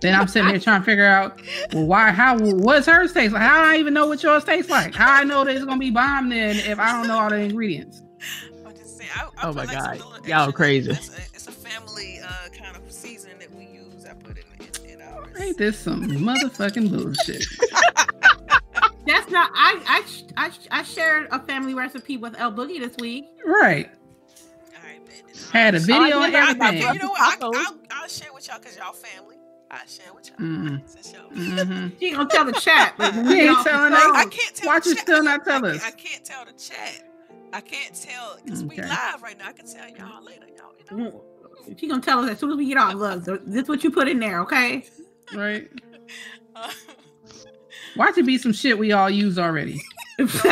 Then 0.01 0.19
I'm 0.19 0.27
sitting 0.27 0.49
here 0.49 0.59
trying 0.59 0.81
to 0.81 0.85
figure 0.87 1.05
out, 1.07 1.41
well, 1.73 1.87
why, 1.87 2.11
how, 2.11 2.39
what's 2.39 2.87
hers 2.87 3.13
taste 3.13 3.33
like? 3.35 3.43
How 3.43 3.63
do 3.65 3.71
I 3.71 3.77
even 3.77 3.93
know 3.95 4.07
what 4.07 4.23
yours 4.23 4.43
tastes 4.43 4.71
like? 4.71 4.95
How 4.95 5.13
I 5.13 5.23
know 5.25 5.45
that 5.45 5.55
it's 5.55 5.65
gonna 5.65 5.79
be 5.79 5.91
bomb 5.91 6.31
then 6.31 6.57
if 6.57 6.79
I 6.79 6.93
don't 6.93 7.09
know 7.09 7.19
all 7.21 7.29
the 7.31 7.37
ingredients? 7.37 8.03
I'm 9.15 9.25
just 9.25 9.37
saying. 9.37 9.39
I, 9.39 9.47
I 9.47 9.49
Oh 9.49 9.53
put, 9.53 9.55
my 9.57 9.65
like, 9.65 9.99
God. 10.01 10.11
little 10.11 10.27
Y'all 10.29 10.53
crazy. 10.53 10.91
It's 10.93 11.09
a, 11.11 11.21
it's 11.35 11.47
a 11.49 11.53
family 11.53 12.21
uh, 12.21 12.49
kind 12.57 12.77
of 12.77 12.91
season 12.93 13.33
that 13.39 13.55
we 13.55 13.65
use. 13.67 14.05
I 14.09 14.15
put 14.15 14.39
in 14.39 14.91
in, 14.91 15.01
in 15.01 15.03
ours. 15.03 15.29
Ain't 15.41 15.59
this 15.59 15.79
some 15.79 16.03
motherfucking 16.09 16.91
bullshit? 16.91 17.45
That's 19.07 19.31
not. 19.31 19.51
I 19.55 20.05
I 20.37 20.47
I, 20.47 20.51
I 20.71 20.83
shared 20.85 21.29
a 21.33 21.41
family 21.41 21.75
recipe 21.75 22.17
with 22.17 22.39
El 22.39 22.53
Boogie 22.53 22.79
this 22.79 22.97
week. 22.99 23.27
Right. 23.45 23.91
All 24.77 24.83
right. 24.85 25.01
Had 25.53 25.75
a 25.75 25.81
video 25.81 26.19
I 26.19 26.25
and 26.27 26.33
did 26.33 26.39
not- 26.39 26.61
I, 26.63 26.67
everything. 26.69 26.95
you 26.95 27.01
know 27.01 27.09
what? 27.11 27.21
I, 27.21 27.47
I'll, 27.47 27.77
I'll 27.91 28.09
share 28.09 28.33
with 28.33 28.47
y'all 28.49 28.59
because 28.59 28.77
y'all 28.77 28.93
family. 28.93 29.37
I'll 29.71 29.79
share 29.87 30.13
with 30.15 30.29
y'all. 30.29 30.37
Mm. 30.39 30.83
Since 30.89 31.13
y'all. 31.15 31.23
hmm 31.31 31.89
She 31.99 32.07
ain't 32.07 32.17
gonna 32.17 32.29
tell 32.29 32.45
the 32.45 32.53
chat. 32.53 32.95
but 32.97 33.15
We 33.17 33.23
we 33.23 33.29
ain't 33.35 33.43
get 33.43 33.49
off 33.51 33.65
the 33.65 33.71
telling 33.71 33.93
phone- 33.93 34.17
I 34.17 34.25
can't 34.31 34.55
tell. 34.55 34.67
Watch 34.69 34.85
the 34.85 34.91
it 34.91 34.95
chat. 34.97 35.03
still 35.05 35.23
not 35.25 35.45
tell 35.45 35.67
I, 35.67 35.69
us. 35.71 35.85
I 35.85 35.91
can't 35.91 36.25
tell 36.25 36.45
the 36.45 36.53
chat. 36.53 37.03
I 37.53 37.61
can't 37.61 37.95
tell 37.95 38.39
because 38.45 38.65
we 38.65 38.77
live 38.77 39.23
right 39.23 39.37
now. 39.39 39.49
I 39.49 39.53
can 39.53 39.67
tell 39.67 39.89
y'all 39.89 40.25
later. 40.25 40.47
Y'all, 40.57 40.73
you 40.79 40.97
know. 40.97 41.25
She 41.79 41.87
gonna 41.87 42.03
tell 42.03 42.21
us 42.21 42.31
as 42.31 42.39
soon 42.39 42.51
as 42.51 42.57
we 42.57 42.67
get 42.67 42.79
off. 42.79 42.95
Look, 42.95 43.25
th- 43.25 43.41
this 43.47 43.69
what 43.69 43.85
you 43.85 43.91
put 43.91 44.09
in 44.09 44.19
there, 44.21 44.41
okay? 44.43 44.85
Right. 45.35 45.69
Uh, 46.55 46.71
Watch 47.97 48.19
it 48.19 48.27
be 48.27 48.37
some 48.37 48.53
shit 48.53 48.77
we 48.79 48.93
all 48.93 49.09
use 49.09 49.39
already. 49.39 49.81
trust 50.19 50.45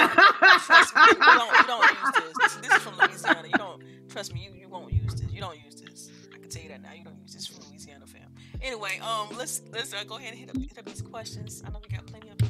me, 0.95 1.03
you 1.11 1.15
don't, 1.19 1.59
you 1.59 1.67
don't 1.67 1.85
use 1.91 2.13
this. 2.15 2.35
this. 2.41 2.55
This 2.57 2.73
is 2.73 2.83
from 2.83 2.97
Louisiana. 2.97 3.49
You 3.49 3.53
don't 3.59 3.83
trust 4.09 4.33
me. 4.33 4.49
You, 4.51 4.59
you 4.59 4.69
won't 4.69 4.91
use 4.93 5.15
this. 5.15 5.31
You 5.31 5.41
don't 5.43 5.59
use 5.63 5.75
this. 5.75 6.11
I 6.35 6.39
can 6.39 6.49
tell 6.49 6.63
you 6.63 6.69
that 6.71 6.81
now. 6.81 6.93
You 6.95 7.05
don't 7.05 7.19
use 7.21 7.35
this 7.35 7.47
from 7.47 7.65
Louisiana, 7.69 8.07
fam. 8.07 8.33
Anyway, 8.63 8.99
um, 9.01 9.29
let's 9.37 9.61
let's 9.71 9.93
uh, 9.93 10.03
go 10.05 10.17
ahead 10.17 10.31
and 10.33 10.41
hit 10.41 10.49
up, 10.51 10.57
hit 10.57 10.79
up 10.79 10.85
these 10.87 11.03
questions. 11.03 11.63
I 11.67 11.71
know 11.71 11.81
we 11.83 11.95
got 11.95 12.07
plenty 12.07 12.31
of 12.31 12.39
them 12.39 12.49
here. 12.49 12.50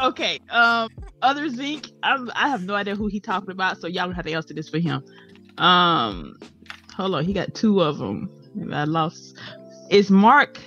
Okay. 0.00 0.40
Um. 0.50 0.88
Other 1.22 1.48
Zinc. 1.48 1.90
I'm, 2.02 2.30
I 2.34 2.48
have 2.48 2.64
no 2.64 2.74
idea 2.74 2.96
who 2.96 3.06
he 3.06 3.20
talking 3.20 3.50
about, 3.50 3.80
so 3.80 3.86
y'all 3.86 4.04
gonna 4.04 4.14
have 4.14 4.24
to 4.26 4.32
answer 4.32 4.54
this 4.54 4.68
for 4.68 4.78
him. 4.78 5.04
Um. 5.58 6.38
Hold 6.96 7.14
on. 7.14 7.24
He 7.24 7.32
got 7.32 7.54
two 7.54 7.82
of 7.82 7.98
them. 7.98 8.30
I 8.72 8.84
lost. 8.84 9.36
Is 9.90 10.10
Mark 10.10 10.58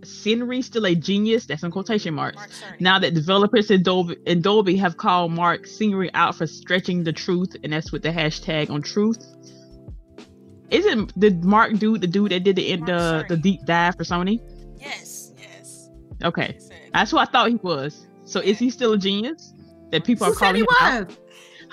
Sinry 0.00 0.64
still 0.64 0.86
a 0.86 0.94
genius? 0.94 1.46
That's 1.46 1.62
in 1.62 1.70
quotation 1.70 2.14
marks. 2.14 2.36
Mark 2.36 2.80
Now 2.80 2.98
that 2.98 3.14
developers 3.14 3.70
in 3.70 3.82
Dolby, 3.82 4.16
in 4.26 4.42
Dolby 4.42 4.76
have 4.76 4.96
called 4.96 5.32
Mark 5.32 5.64
Singery 5.66 6.10
out 6.14 6.34
for 6.34 6.46
stretching 6.46 7.04
the 7.04 7.12
truth, 7.12 7.56
and 7.62 7.72
that's 7.72 7.92
with 7.92 8.02
the 8.02 8.10
hashtag 8.10 8.70
on 8.70 8.82
truth. 8.82 9.24
Isn't 10.70 11.18
the 11.18 11.30
Mark 11.30 11.74
dude 11.78 12.00
the 12.00 12.06
dude 12.06 12.32
that 12.32 12.44
did 12.44 12.56
the 12.56 12.76
Mark 12.76 13.28
the, 13.28 13.36
the 13.36 13.40
deep 13.40 13.64
dive 13.64 13.96
for 13.96 14.04
Sony? 14.04 14.40
Yes. 14.78 15.07
Okay, 16.24 16.58
that's 16.92 17.10
who 17.10 17.18
I 17.18 17.24
thought 17.26 17.48
he 17.48 17.56
was. 17.56 18.06
So 18.24 18.40
is 18.40 18.58
he 18.58 18.70
still 18.70 18.92
a 18.94 18.98
genius? 18.98 19.52
That 19.90 20.04
people 20.04 20.26
Who 20.26 20.32
are 20.32 20.34
said 20.34 20.40
calling 20.40 20.54
he 20.56 20.60
him 20.62 20.66
out? 20.80 21.06
was? 21.08 21.16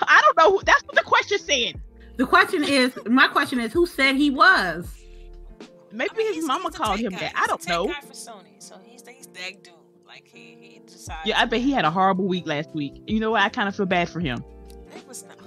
I 0.02 0.20
don't 0.22 0.36
know. 0.38 0.56
Who, 0.58 0.64
that's 0.64 0.82
what 0.84 0.94
the 0.94 1.02
question 1.02 1.38
said. 1.38 1.80
The 2.16 2.26
question 2.26 2.64
is, 2.64 2.96
my 3.06 3.28
question 3.28 3.60
is, 3.60 3.72
who 3.72 3.84
said 3.86 4.16
he 4.16 4.30
was? 4.30 4.86
Maybe 5.92 6.10
I 6.14 6.16
mean, 6.18 6.34
his 6.34 6.44
mama 6.46 6.70
called 6.70 6.98
him 7.00 7.12
guy. 7.12 7.18
that. 7.18 7.32
He's 7.32 7.42
I 7.42 7.46
don't 7.46 7.60
tech 7.60 7.68
know. 7.68 7.86
Guy 7.88 8.00
for 8.00 8.12
Sony, 8.12 8.54
so 8.58 8.76
he's 8.82 9.06
he's 9.06 9.26
that 9.26 9.62
dude. 9.64 9.74
Like 10.06 10.26
he 10.26 10.56
he 10.60 10.80
decided. 10.86 11.26
Yeah, 11.26 11.40
I 11.40 11.44
bet 11.44 11.60
he 11.60 11.72
had 11.72 11.84
a 11.84 11.90
horrible 11.90 12.26
week 12.26 12.46
last 12.46 12.70
week. 12.74 13.02
You 13.06 13.20
know 13.20 13.32
what? 13.32 13.42
I 13.42 13.48
kind 13.48 13.68
of 13.68 13.76
feel 13.76 13.86
bad 13.86 14.08
for 14.08 14.20
him. 14.20 14.42
It 14.94 15.06
was 15.06 15.24
not 15.24 15.36
y'all. 15.38 15.45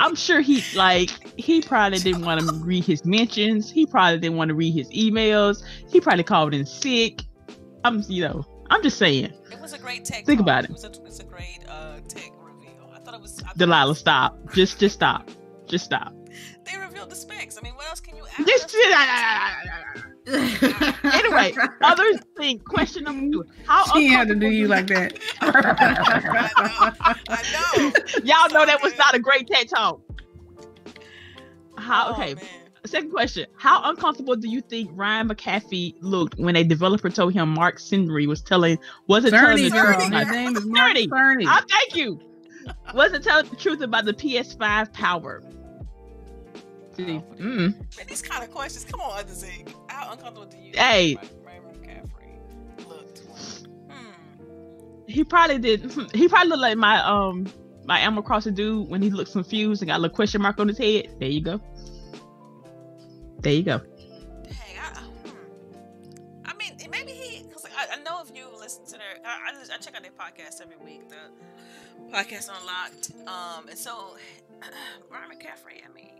I'm 0.00 0.14
sure 0.14 0.40
he 0.40 0.62
like 0.76 1.10
he 1.38 1.60
probably 1.60 1.98
didn't 1.98 2.24
want 2.24 2.40
to 2.40 2.54
read 2.56 2.84
his 2.84 3.04
mentions. 3.04 3.70
He 3.70 3.86
probably 3.86 4.18
didn't 4.18 4.36
want 4.36 4.48
to 4.50 4.54
read 4.54 4.72
his 4.74 4.88
emails. 4.90 5.62
He 5.90 6.00
probably 6.00 6.24
called 6.24 6.54
in 6.54 6.64
sick. 6.66 7.22
I'm 7.84 8.02
you 8.08 8.22
know 8.26 8.44
I'm 8.70 8.82
just 8.82 8.98
saying. 8.98 9.32
It 9.50 9.60
was 9.60 9.72
a 9.72 9.78
great 9.78 10.04
tech. 10.04 10.24
Think 10.26 10.38
talk. 10.38 10.44
about 10.44 10.64
it. 10.64 10.70
It 10.70 10.72
was 10.74 10.84
a, 10.84 10.92
it's 11.04 11.20
a 11.20 11.24
great 11.24 11.64
uh, 11.68 11.96
tech 12.06 12.30
reveal. 12.38 12.90
I 12.94 12.98
thought 13.00 13.14
it 13.14 13.20
was. 13.20 13.42
I 13.42 13.46
thought 13.48 13.58
Delilah, 13.58 13.88
was- 13.90 13.98
stop. 13.98 14.38
Just 14.52 14.78
just 14.78 14.94
stop. 14.94 15.30
Just 15.66 15.84
stop. 15.84 16.12
They 16.64 16.76
revealed 16.78 17.10
the 17.10 17.16
specs. 17.16 17.58
I 17.58 17.62
mean, 17.62 17.74
what 17.74 17.88
else 17.88 18.00
can 18.00 18.16
you 18.16 18.24
ask? 18.26 18.46
Just 18.46 18.68
anyway. 20.28 21.54
Other 21.82 22.18
thing. 22.36 22.58
Question 22.60 23.04
number 23.04 23.30
two. 23.32 23.44
How 23.66 23.84
She 23.94 24.06
ain't 24.06 24.14
had 24.14 24.28
to 24.28 24.34
do 24.34 24.48
you 24.48 24.68
like 24.68 24.86
that. 24.88 25.18
I 25.40 27.34
know. 27.52 27.92
Y'all 28.24 28.48
know 28.50 28.66
that 28.66 28.80
was 28.82 28.96
not 28.98 29.14
a 29.14 29.18
great 29.18 29.46
TED 29.48 29.68
talk. 29.68 30.00
How 31.76 32.08
Oh, 32.08 32.12
okay. 32.12 32.34
man. 32.34 32.44
Second 32.86 33.10
question: 33.10 33.44
How 33.56 33.82
uncomfortable 33.90 34.34
do 34.36 34.48
you 34.48 34.60
think 34.62 34.90
Ryan 34.94 35.28
McCaffrey 35.28 35.94
looked 36.00 36.38
when 36.38 36.56
a 36.56 36.64
developer 36.64 37.10
told 37.10 37.34
him 37.34 37.50
Mark 37.50 37.78
Sindri 37.78 38.26
was 38.26 38.40
telling 38.40 38.78
wasn't 39.08 39.34
telling 39.34 39.58
Cerny, 39.58 39.64
the 39.64 39.70
girl. 39.70 39.84
truth? 39.94 39.98
His 39.98 40.08
About, 40.08 40.26
name 40.28 40.56
is 40.56 40.64
Mark 40.64 40.96
Cerny. 40.96 41.08
Cerny. 41.08 41.44
I 41.46 41.60
thank 41.68 41.96
you. 41.96 42.18
Wasn't 42.94 43.24
telling 43.24 43.48
the 43.48 43.56
truth 43.56 43.80
about 43.82 44.04
the 44.06 44.14
PS5 44.14 44.92
power. 44.92 45.42
See, 46.98 47.22
mm. 47.38 47.96
Man, 47.96 48.06
these 48.08 48.22
kind 48.22 48.42
of 48.42 48.50
questions. 48.50 48.84
Come 48.84 49.00
on, 49.00 49.20
other 49.20 49.32
Zeke. 49.32 49.68
How 49.86 50.10
uncomfortable 50.10 50.46
do 50.46 50.56
you? 50.58 50.72
Hey. 50.74 51.14
think 51.14 51.32
Ryan 51.46 51.62
McCaffrey 51.62 52.88
looked. 52.88 53.20
Hmm. 53.88 54.10
He 55.06 55.22
probably 55.22 55.58
did. 55.58 55.92
He 56.12 56.26
probably 56.26 56.48
looked 56.48 56.62
like 56.62 56.76
my 56.76 57.00
um 57.04 57.46
my 57.84 58.00
Animal 58.00 58.24
Crossing 58.24 58.54
dude 58.54 58.88
when 58.88 59.00
he 59.00 59.10
looked 59.10 59.30
confused 59.30 59.80
and 59.80 59.88
got 59.88 59.98
a 59.98 60.02
little 60.02 60.16
question 60.16 60.42
mark 60.42 60.58
on 60.58 60.66
his 60.66 60.76
head. 60.76 61.14
There 61.20 61.28
you 61.28 61.40
go. 61.40 61.60
There 63.42 63.52
you 63.52 63.62
go. 63.62 63.78
Dang, 63.78 64.56
I, 64.82 64.98
hmm. 64.98 66.46
I 66.46 66.54
mean, 66.54 66.76
maybe 66.90 67.12
he, 67.12 67.44
because 67.44 67.64
I, 67.64 67.94
I 67.94 68.02
know 68.02 68.20
if 68.28 68.36
you 68.36 68.48
listen 68.58 68.84
to 68.86 68.92
their, 68.92 69.24
I, 69.24 69.52
I, 69.52 69.74
I 69.74 69.78
check 69.78 69.94
out 69.94 70.02
their 70.02 70.10
podcast 70.10 70.60
every 70.60 70.76
week, 70.84 71.08
the 71.08 71.16
podcast 72.12 72.50
Unlocked. 72.50 73.12
Um, 73.28 73.68
and 73.68 73.78
so 73.78 74.16
Ryan 75.12 75.30
McCaffrey, 75.30 75.84
I 75.88 75.94
mean, 75.94 76.17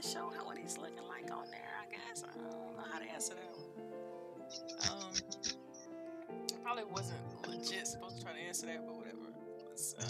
maybe 0.00 0.12
show 0.12 0.32
how 0.36 0.44
what 0.46 0.58
he's 0.58 0.78
looking 0.78 1.06
like 1.08 1.30
on 1.32 1.50
there. 1.50 1.68
I 1.80 1.86
guess 1.92 2.24
I 2.24 2.32
don't 2.38 2.76
know 2.76 2.84
how 2.90 2.98
to 2.98 3.04
answer 3.04 3.34
that. 3.34 3.50
one. 3.56 3.66
Um, 4.90 5.12
I 6.52 6.56
probably 6.62 6.84
wasn't 6.84 7.18
legit 7.48 7.86
supposed 7.86 8.18
to 8.18 8.24
try 8.24 8.32
to 8.32 8.38
answer 8.38 8.66
that, 8.66 8.86
but 8.86 8.96
whatever. 8.96 9.16
Let's, 9.68 9.94
uh, 9.94 10.04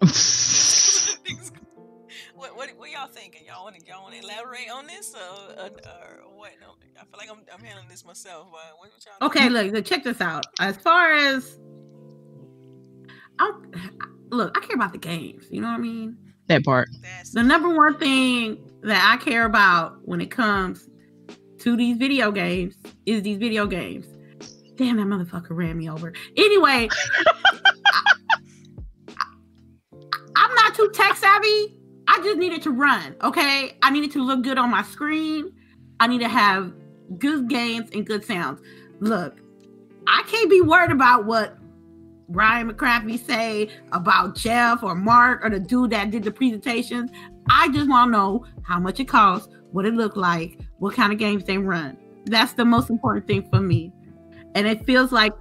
what, 2.34 2.56
what 2.56 2.70
what 2.76 2.90
y'all 2.90 3.08
thinking? 3.08 3.42
Y'all 3.46 3.64
want 3.64 3.76
to 3.76 3.86
y'all 3.86 4.02
want 4.02 4.14
to 4.14 4.20
elaborate 4.22 4.70
on 4.72 4.86
this 4.86 5.14
or, 5.14 5.60
or, 5.60 5.66
or 5.68 6.36
what? 6.36 6.52
No, 6.60 6.74
I 7.00 7.04
feel 7.04 7.18
like 7.18 7.30
I'm, 7.30 7.42
I'm 7.52 7.64
handling 7.64 7.88
this 7.88 8.04
myself. 8.04 8.48
But 8.50 8.78
what? 8.78 8.90
Okay, 9.22 9.48
look, 9.48 9.72
look, 9.72 9.84
check 9.84 10.04
this 10.04 10.20
out. 10.20 10.46
As 10.60 10.76
far 10.76 11.12
as 11.12 11.58
I'm, 13.38 13.70
look, 14.30 14.56
I 14.56 14.60
care 14.60 14.76
about 14.76 14.92
the 14.92 14.98
games. 14.98 15.46
You 15.50 15.60
know 15.60 15.68
what 15.68 15.78
I 15.78 15.82
mean? 15.82 16.16
That 16.48 16.64
part. 16.64 16.88
The 17.32 17.42
number 17.42 17.74
one 17.74 17.98
thing 17.98 18.58
that 18.82 19.12
I 19.12 19.22
care 19.22 19.44
about 19.44 19.98
when 20.06 20.20
it 20.20 20.30
comes 20.30 20.88
to 21.58 21.76
these 21.76 21.96
video 21.96 22.30
games 22.30 22.76
is 23.06 23.22
these 23.22 23.38
video 23.38 23.66
games. 23.66 24.06
Damn, 24.76 24.96
that 24.96 25.06
motherfucker 25.06 25.50
ran 25.50 25.78
me 25.78 25.88
over. 25.88 26.12
Anyway, 26.36 26.88
I, 29.16 30.44
am 30.44 30.54
not 30.54 30.74
too 30.74 30.90
tech 30.94 31.16
savvy. 31.16 31.78
I 32.08 32.18
just 32.22 32.38
needed 32.38 32.62
to 32.62 32.70
run. 32.70 33.16
Okay, 33.22 33.76
I 33.82 33.90
needed 33.90 34.12
to 34.12 34.22
look 34.22 34.42
good 34.42 34.58
on 34.58 34.70
my 34.70 34.82
screen. 34.82 35.52
I 35.98 36.06
need 36.06 36.20
to 36.20 36.28
have 36.28 36.72
good 37.18 37.48
games 37.48 37.90
and 37.92 38.06
good 38.06 38.24
sounds. 38.24 38.60
Look, 39.00 39.40
I 40.06 40.22
can't 40.26 40.50
be 40.50 40.60
worried 40.60 40.92
about 40.92 41.24
what 41.24 41.58
Ryan 42.28 42.70
McCaffrey 42.70 43.24
say 43.24 43.68
about 43.92 44.36
Jeff 44.36 44.82
or 44.82 44.94
Mark 44.94 45.44
or 45.44 45.50
the 45.50 45.60
dude 45.60 45.90
that 45.90 46.10
did 46.10 46.24
the 46.24 46.30
presentations. 46.30 47.10
I 47.50 47.68
just 47.68 47.88
want 47.88 48.08
to 48.08 48.12
know 48.12 48.44
how 48.62 48.80
much 48.80 48.98
it 49.00 49.04
costs, 49.04 49.48
what 49.70 49.86
it 49.86 49.94
looked 49.94 50.16
like, 50.16 50.58
what 50.78 50.94
kind 50.94 51.12
of 51.12 51.18
games 51.18 51.44
they 51.44 51.58
run. 51.58 51.96
That's 52.24 52.52
the 52.52 52.64
most 52.64 52.90
important 52.90 53.26
thing 53.26 53.48
for 53.50 53.60
me. 53.60 53.92
And 54.54 54.66
it 54.66 54.84
feels 54.84 55.12
like 55.12 55.32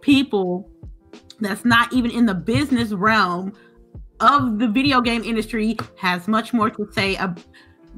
people 0.00 0.68
that's 1.40 1.64
not 1.64 1.92
even 1.92 2.10
in 2.10 2.26
the 2.26 2.34
business 2.34 2.92
realm 2.92 3.52
of 4.20 4.58
the 4.58 4.66
video 4.66 5.00
game 5.00 5.22
industry 5.22 5.76
has 5.98 6.26
much 6.26 6.52
more 6.52 6.70
to 6.70 6.88
say 6.92 7.16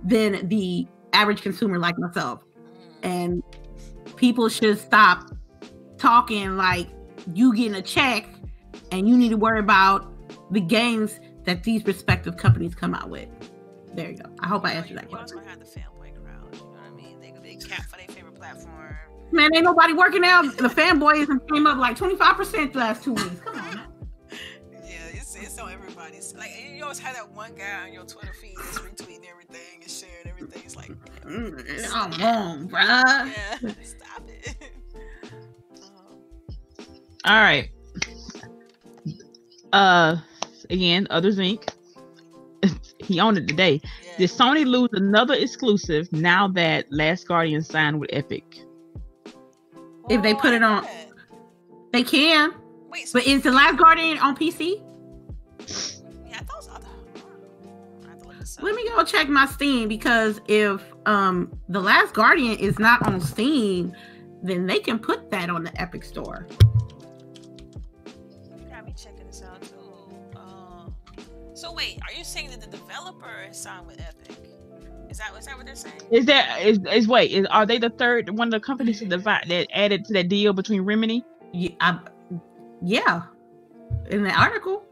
than 0.04 0.48
the 0.48 0.86
average 1.12 1.42
consumer 1.42 1.78
like 1.78 1.98
myself. 1.98 2.42
Mm. 3.02 3.08
And 3.08 3.42
people 4.16 4.48
should 4.48 4.78
stop 4.78 5.30
talking 5.96 6.56
like 6.56 6.88
you 7.34 7.54
getting 7.54 7.74
a 7.74 7.82
check 7.82 8.26
and 8.92 9.08
you 9.08 9.16
need 9.16 9.30
to 9.30 9.36
worry 9.36 9.60
about 9.60 10.12
the 10.52 10.60
games 10.60 11.20
that 11.44 11.62
these 11.62 11.84
respective 11.86 12.36
companies 12.36 12.74
come 12.74 12.94
out 12.94 13.08
with. 13.10 13.28
There 13.94 14.10
you 14.10 14.16
go. 14.18 14.30
I 14.40 14.46
hope 14.48 14.64
I 14.66 14.72
answered 14.72 14.98
that 14.98 15.08
question. 15.08 15.38
have 15.38 15.58
the 15.58 15.64
fanboy 15.64 16.14
crowd. 16.22 16.48
You 16.54 16.58
know 16.60 16.66
what 16.66 16.80
I 16.86 16.90
mean? 16.94 17.20
They 17.20 17.32
they 17.42 17.56
cap 17.56 17.84
for 17.88 17.96
their 17.96 18.06
favorite 18.08 18.34
platform. 18.36 18.96
Man, 19.32 19.50
ain't 19.54 19.64
nobody 19.64 19.92
working 19.92 20.24
out. 20.24 20.56
The 20.56 20.68
fanboys 20.68 21.26
came 21.52 21.66
up 21.66 21.78
like 21.78 21.96
25% 21.98 22.72
the 22.72 22.78
last 22.78 23.02
two 23.02 23.12
weeks. 23.14 23.40
Come 23.44 23.56
on. 23.58 23.80
Yeah, 24.84 24.94
it's 25.12 25.36
it's 25.36 25.58
on 25.58 25.70
everybody's. 25.70 26.34
Like 26.34 26.50
you 26.74 26.82
always 26.82 26.98
have 27.00 27.14
that 27.14 27.30
one 27.32 27.54
guy 27.54 27.82
on 27.86 27.92
your 27.92 28.04
Twitter 28.04 28.32
feed 28.40 28.54
that's 28.56 28.78
retweeting 28.78 29.24
everything 29.30 29.82
and 29.82 29.90
sharing 29.90 30.26
everything. 30.26 30.62
It's 30.64 30.76
like, 30.76 30.90
Mm, 31.26 31.90
Come 31.90 32.22
on, 32.22 32.68
bruh. 32.68 32.80
yeah, 32.80 33.56
All 37.24 37.40
right. 37.42 37.70
Uh, 39.72 40.16
again, 40.70 41.06
others 41.10 41.36
Inc. 41.38 41.68
he 42.98 43.20
owned 43.20 43.38
it 43.38 43.46
today. 43.48 43.80
yeah. 43.84 44.16
Did 44.18 44.30
Sony 44.30 44.64
lose 44.66 44.88
another 44.92 45.34
exclusive 45.34 46.10
now 46.12 46.48
that 46.48 46.86
Last 46.90 47.28
Guardian 47.28 47.62
signed 47.62 48.00
with 48.00 48.10
Epic? 48.12 48.44
if 50.08 50.22
they 50.22 50.32
put 50.34 50.54
it 50.54 50.62
on- 50.62 50.84
know. 50.84 50.88
They 51.92 52.02
can. 52.02 52.54
Wait, 52.90 53.06
so 53.08 53.18
But 53.18 53.26
is 53.28 53.42
The 53.42 53.52
Last 53.52 53.76
Guardian 53.76 54.16
on 54.18 54.34
PC? 54.36 54.80
yeah, 56.26 56.38
I 56.40 56.44
thought. 56.44 56.54
it 56.54 56.56
was- 56.56 56.68
I 56.68 56.72
thought- 56.72 56.86
I 58.06 58.08
have 58.08 58.22
to 58.22 58.28
look 58.28 58.38
this 58.38 58.56
up. 58.56 58.64
Let 58.64 58.74
me 58.74 58.88
go 58.88 59.04
check 59.04 59.28
my 59.28 59.44
Steam 59.46 59.86
because 59.88 60.40
if 60.48 60.82
um 61.04 61.52
The 61.68 61.80
Last 61.80 62.14
Guardian 62.14 62.56
is 62.58 62.78
not 62.78 63.06
on 63.06 63.20
Steam, 63.20 63.92
then 64.42 64.66
they 64.66 64.78
can 64.78 64.98
put 64.98 65.30
that 65.30 65.50
on 65.50 65.62
the 65.64 65.78
Epic 65.80 66.04
Store. 66.04 66.46
So 71.58 71.72
wait, 71.72 71.98
are 72.06 72.16
you 72.16 72.22
saying 72.22 72.50
that 72.50 72.60
the 72.60 72.68
developer 72.68 73.44
is 73.50 73.56
signed 73.56 73.88
with 73.88 74.00
Epic? 74.00 74.36
Is 75.10 75.18
that 75.18 75.32
is 75.36 75.46
that 75.46 75.56
what 75.56 75.66
they're 75.66 75.74
saying? 75.74 76.00
Is 76.12 76.24
that 76.26 76.62
is, 76.62 76.78
is 76.92 77.08
wait 77.08 77.32
is 77.32 77.46
are 77.50 77.66
they 77.66 77.78
the 77.78 77.90
third 77.90 78.30
one 78.38 78.46
of 78.46 78.52
the 78.52 78.60
companies 78.60 79.00
that 79.00 79.08
divide 79.08 79.46
that 79.48 79.66
added 79.74 80.04
to 80.04 80.12
that 80.12 80.28
deal 80.28 80.52
between 80.52 80.82
Remedy? 80.82 81.24
Yeah, 81.52 81.70
I, 81.80 81.88
um, 81.90 82.08
yeah. 82.80 83.22
In 84.10 84.22
the 84.22 84.30
article. 84.30 84.84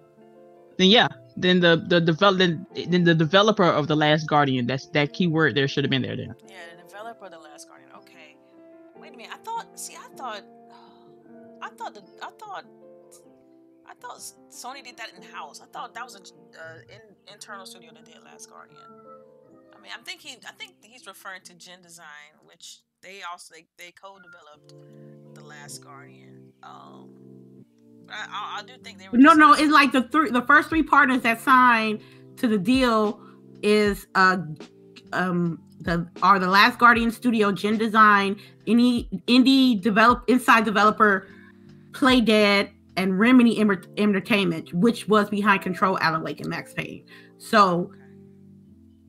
Then 0.76 0.88
yeah, 0.88 1.06
then 1.36 1.60
the 1.60 1.84
the 1.86 2.01
develop 2.01 2.38
then, 2.38 2.66
then 2.88 3.05
the 3.05 3.14
developer 3.14 3.62
of 3.62 3.86
the 3.86 3.94
Last 3.94 4.26
Guardian. 4.26 4.66
That's 4.66 4.86
that 4.88 5.12
keyword 5.12 5.55
there 5.55 5.68
should 5.68 5.84
have 5.84 5.90
been 5.90 6.02
there. 6.02 6.16
Then 6.16 6.34
Yeah, 6.48 6.56
the 6.76 6.82
developer 6.82 7.26
of 7.26 7.30
the 7.30 7.38
Last 7.38 7.68
Guardian. 7.68 7.90
Okay. 7.98 8.36
Wait 8.98 9.14
a 9.14 9.16
minute. 9.16 9.32
I 9.32 9.38
thought. 9.38 9.78
See, 9.78 9.94
I 9.94 10.09
thought. 10.16 10.43
I 11.62 11.68
thought 11.70 11.94
the. 11.94 12.02
I 12.22 12.30
thought. 12.38 12.64
I 13.97 14.06
thought 14.06 14.20
Sony 14.51 14.85
did 14.85 14.97
that 14.98 15.10
in 15.16 15.23
house. 15.23 15.60
I 15.60 15.66
thought 15.66 15.94
that 15.94 16.05
was 16.05 16.14
an 16.14 16.23
uh, 16.55 16.78
in, 16.89 17.32
internal 17.32 17.66
studio 17.66 17.90
that 17.94 18.05
did 18.05 18.23
Last 18.24 18.51
Guardian. 18.51 18.78
I 19.74 19.81
mean, 19.81 19.90
I'm 19.97 20.05
thinking. 20.05 20.36
I 20.47 20.52
think 20.52 20.74
he's 20.82 21.06
referring 21.06 21.43
to 21.43 21.55
genDESIGN, 21.55 22.44
which 22.44 22.81
they 23.02 23.20
also 23.31 23.55
they, 23.55 23.66
they 23.78 23.93
co-developed 23.93 24.74
the 25.35 25.43
Last 25.44 25.82
Guardian. 25.82 26.52
Um, 26.62 27.64
I, 28.10 28.27
I, 28.31 28.60
I 28.60 28.62
do 28.66 28.74
think 28.82 28.98
they 28.98 29.09
were. 29.09 29.18
No, 29.18 29.32
no, 29.32 29.52
it's 29.52 29.73
like 29.73 29.93
the 29.93 30.02
three 30.02 30.31
the 30.31 30.43
first 30.43 30.68
three 30.68 30.82
partners 30.82 31.23
that 31.23 31.40
signed 31.40 32.01
to 32.36 32.48
the 32.48 32.59
deal 32.59 33.20
is 33.62 34.06
uh 34.14 34.39
um 35.12 35.62
the 35.81 36.06
are 36.23 36.39
the 36.39 36.48
Last 36.48 36.78
Guardian 36.78 37.10
Studio, 37.10 37.51
genDESIGN, 37.52 38.39
any 38.66 39.09
indie 39.27 39.81
develop 39.81 40.24
inside 40.28 40.64
developer, 40.64 41.28
Playdead, 41.93 42.70
and 42.97 43.18
Remedy 43.18 43.60
Entertainment, 43.60 44.73
which 44.73 45.09
was 45.09 45.28
behind 45.28 45.62
Control, 45.62 45.98
Alan 46.01 46.23
Wake, 46.23 46.40
and 46.40 46.48
Max 46.48 46.73
Payne. 46.73 47.05
So, 47.39 47.93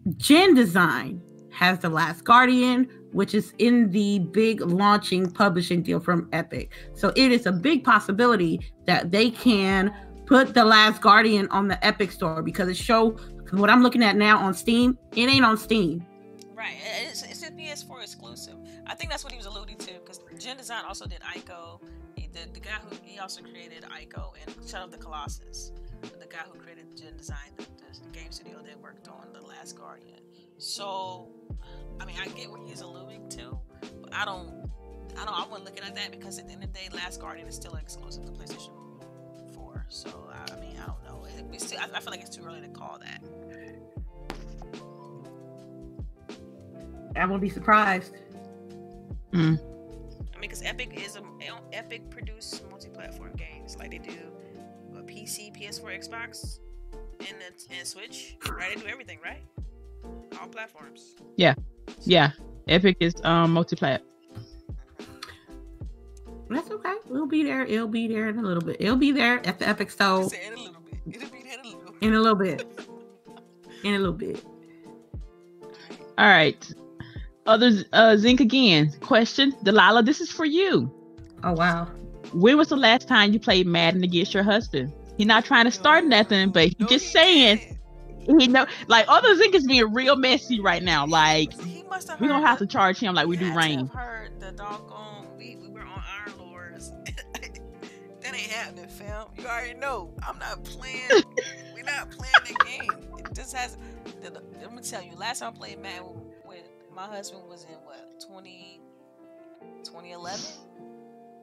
genDESIGN 0.10 1.22
has 1.52 1.80
the 1.80 1.90
Last 1.90 2.24
Guardian, 2.24 2.88
which 3.12 3.34
is 3.34 3.54
in 3.58 3.90
the 3.90 4.20
big 4.20 4.62
launching 4.62 5.30
publishing 5.30 5.82
deal 5.82 6.00
from 6.00 6.30
Epic. 6.32 6.72
So 6.94 7.12
it 7.16 7.32
is 7.32 7.46
a 7.48 7.52
big 7.52 7.84
possibility 7.84 8.72
that 8.86 9.12
they 9.12 9.32
can 9.32 9.94
put 10.28 10.54
the 10.54 10.64
Last 10.64 11.02
Guardian 11.02 11.48
on 11.50 11.68
the 11.68 11.84
Epic 11.86 12.12
store 12.12 12.44
because 12.44 12.70
it 12.70 12.78
show 12.78 13.18
what 13.52 13.70
I'm 13.70 13.82
looking 13.82 14.04
at 14.04 14.16
now 14.16 14.38
on 14.38 14.54
Steam. 14.54 14.98
It 15.16 15.30
ain't 15.30 15.46
on 15.46 15.58
Steam. 15.58 16.06
Right. 16.54 16.78
It's, 17.08 17.24
it's 17.24 17.44
a 17.44 17.52
PS4 17.52 18.04
exclusive. 18.04 18.56
I 18.86 18.94
think 18.94 19.10
that's 19.10 19.24
what 19.24 19.32
he 19.32 19.38
was 19.38 19.48
alluding 19.48 19.78
to 19.78 19.94
because 19.94 20.20
genDESIGN 20.36 20.86
also 20.86 21.08
did 21.08 21.22
Ico. 21.22 21.82
He, 22.38 22.46
the, 22.46 22.54
the 22.54 22.60
guy 22.60 22.78
who 22.90 22.96
he 23.04 23.20
also 23.20 23.42
created 23.42 23.84
Ico 23.84 24.34
and 24.46 24.70
Shadow 24.70 24.86
of 24.86 24.92
the 24.92 24.98
Colossus. 24.98 25.72
The 26.02 26.28
guy 26.28 26.44
who 26.52 26.60
created 26.60 26.96
genDESIGN, 26.96 27.58
the, 27.58 27.64
the 28.04 28.10
game 28.12 28.32
studio 28.32 28.60
that 28.66 28.80
worked 28.80 29.08
on 29.08 29.28
The 29.34 29.42
Last 29.42 29.78
Guardian. 29.78 30.20
So, 30.58 31.30
I 32.00 32.06
mean, 32.06 32.16
I 32.22 32.28
get 32.30 32.50
what 32.52 32.62
he's 32.68 32.82
alluding 32.82 33.30
to, 33.30 33.60
but 34.02 34.14
I 34.14 34.26
don't, 34.26 34.70
I 35.20 35.26
don't, 35.26 35.34
I 35.34 35.46
wasn't 35.48 35.66
looking 35.66 35.84
at 35.84 35.96
that 35.96 36.12
because 36.12 36.38
at 36.38 36.48
the 36.48 36.54
end 36.54 36.64
of 36.64 36.74
the 36.74 36.80
day, 36.80 36.90
Last 36.94 37.20
Guardian 37.20 37.48
is 37.48 37.56
still 37.56 37.76
exclusive 37.76 38.26
to 38.26 38.32
PlayStation 38.32 38.72
4. 39.54 39.86
So, 39.90 40.30
I 40.32 40.60
mean, 40.60 40.78
I 40.82 40.86
don't 40.86 41.04
know. 41.04 41.26
It, 41.26 41.46
we 41.46 41.58
still, 41.58 41.80
I, 41.80 41.98
I 41.98 42.00
feel 42.00 42.12
like 42.12 42.22
it's 42.22 42.36
too 42.36 42.44
early 42.46 42.62
to 42.62 42.68
call 42.70 43.00
that. 43.00 43.24
I 47.16 47.26
won't 47.26 47.42
be 47.42 47.50
surprised. 47.50 48.14
Mm. 49.34 49.60
I 50.38 50.40
mean, 50.40 50.50
because 50.52 50.62
Epic 50.62 50.94
is 51.04 51.16
a 51.16 51.24
Epic 51.74 52.12
produce 52.12 52.62
multi-platform 52.70 53.32
games 53.36 53.76
like 53.78 53.90
they 53.90 53.98
do 53.98 54.32
a 54.96 55.02
PC, 55.02 55.52
PS4, 55.52 56.08
Xbox, 56.08 56.60
and 57.20 57.38
the, 57.40 57.76
and 57.76 57.88
Switch. 57.88 58.38
Right? 58.48 58.76
They 58.76 58.82
do 58.82 58.88
everything, 58.88 59.18
right? 59.24 59.42
All 60.40 60.48
platforms. 60.48 61.16
Yeah, 61.38 61.56
yeah. 62.04 62.32
Epic 62.68 62.98
is 63.00 63.16
um 63.24 63.52
multi-plat. 63.54 64.04
That's 66.50 66.70
okay. 66.70 66.96
We'll 67.08 67.26
be 67.26 67.44
there. 67.44 67.66
It'll 67.66 67.88
be 67.88 68.08
there 68.08 68.30
in 68.30 68.38
a 68.38 68.42
little 68.44 68.64
bit. 68.64 68.78
It'll 68.80 68.96
be 68.96 69.12
there 69.12 69.46
at 69.46 69.58
the 69.58 69.68
Epic 69.68 69.90
Store 69.90 70.24
Just 70.24 70.36
it 70.36 70.54
a 70.54 70.62
little 70.62 70.82
bit. 70.82 71.16
It'll 71.16 71.30
be 71.30 71.42
there 71.44 71.54
in 71.54 71.66
a 71.66 71.70
little 71.70 71.92
bit. 71.92 72.04
in 72.04 72.14
a 72.14 72.20
little 72.20 72.36
bit. 72.36 72.66
In 73.84 73.94
a 73.96 73.98
little 73.98 74.14
bit. 74.14 74.46
All 76.20 76.28
right. 76.28 76.74
Other 77.48 77.72
uh 77.94 78.18
Zinc 78.18 78.40
again. 78.42 78.92
Question, 79.02 79.54
Delilah, 79.64 80.04
this 80.04 80.22
is 80.22 80.30
for 80.30 80.46
you. 80.46 80.92
Oh 81.44 81.54
wow. 81.54 81.86
When 82.34 82.58
was 82.58 82.68
the 82.68 82.76
last 82.78 83.08
time 83.08 83.32
you 83.34 83.40
played 83.40 83.66
Madden 83.68 84.04
against 84.04 84.34
your 84.34 84.44
husband? 84.44 84.92
He's 85.18 85.28
not 85.28 85.46
trying 85.46 85.66
to 85.66 85.72
start 85.72 86.04
nothing, 86.06 86.52
but 86.52 86.66
he 86.68 86.76
No, 86.80 86.88
just 86.88 87.06
he 87.06 87.12
saying 87.12 87.78
didn't. 88.20 88.40
he 88.42 88.48
know 88.48 88.66
like 88.88 89.06
other 89.08 89.34
Zinc 89.36 89.56
is 89.56 89.66
being 89.66 89.94
real 89.94 90.16
messy 90.18 90.60
right 90.60 90.84
now. 90.84 91.06
Like 91.08 91.54
He 91.62 91.84
must 91.84 92.10
have 92.10 92.20
we 92.20 92.28
don't 92.28 92.44
have 92.44 92.60
the- 92.60 92.66
to 92.68 92.72
charge 92.72 93.00
him 93.00 93.16
like 93.16 93.28
we 93.28 93.38
he 93.38 93.46
do 93.46 93.56
Rain. 93.56 93.80
have 93.88 93.90
heard 93.96 94.40
the 94.42 94.52
doggone. 94.52 95.28
We, 95.38 95.56
we 95.56 95.70
were 95.70 95.82
on 95.82 96.04
Iron 96.20 96.38
Lords. 96.38 96.92
that 98.22 98.34
ain't 98.34 98.52
happening, 98.52 98.88
fam. 98.90 99.28
You 99.38 99.46
already 99.46 99.80
know. 99.80 100.14
I'm 100.28 100.38
not 100.40 100.64
playing. 100.66 101.08
we're 101.74 101.84
not 101.84 102.12
playing 102.12 102.34
the 102.46 102.66
game. 102.66 103.08
It 103.20 103.34
just 103.34 103.56
has. 103.56 103.78
The, 104.22 104.32
the- 104.32 104.44
let 104.62 104.74
me 104.74 104.82
tell 104.82 105.02
you. 105.02 105.16
Last 105.16 105.40
time 105.40 105.54
I 105.56 105.58
played 105.58 105.80
Madden 105.82 106.08
with 106.14 106.27
my 106.98 107.06
husband 107.06 107.44
was 107.48 107.64
in 107.66 107.76
what 107.86 108.20
20, 108.28 108.82
2011, 109.84 110.40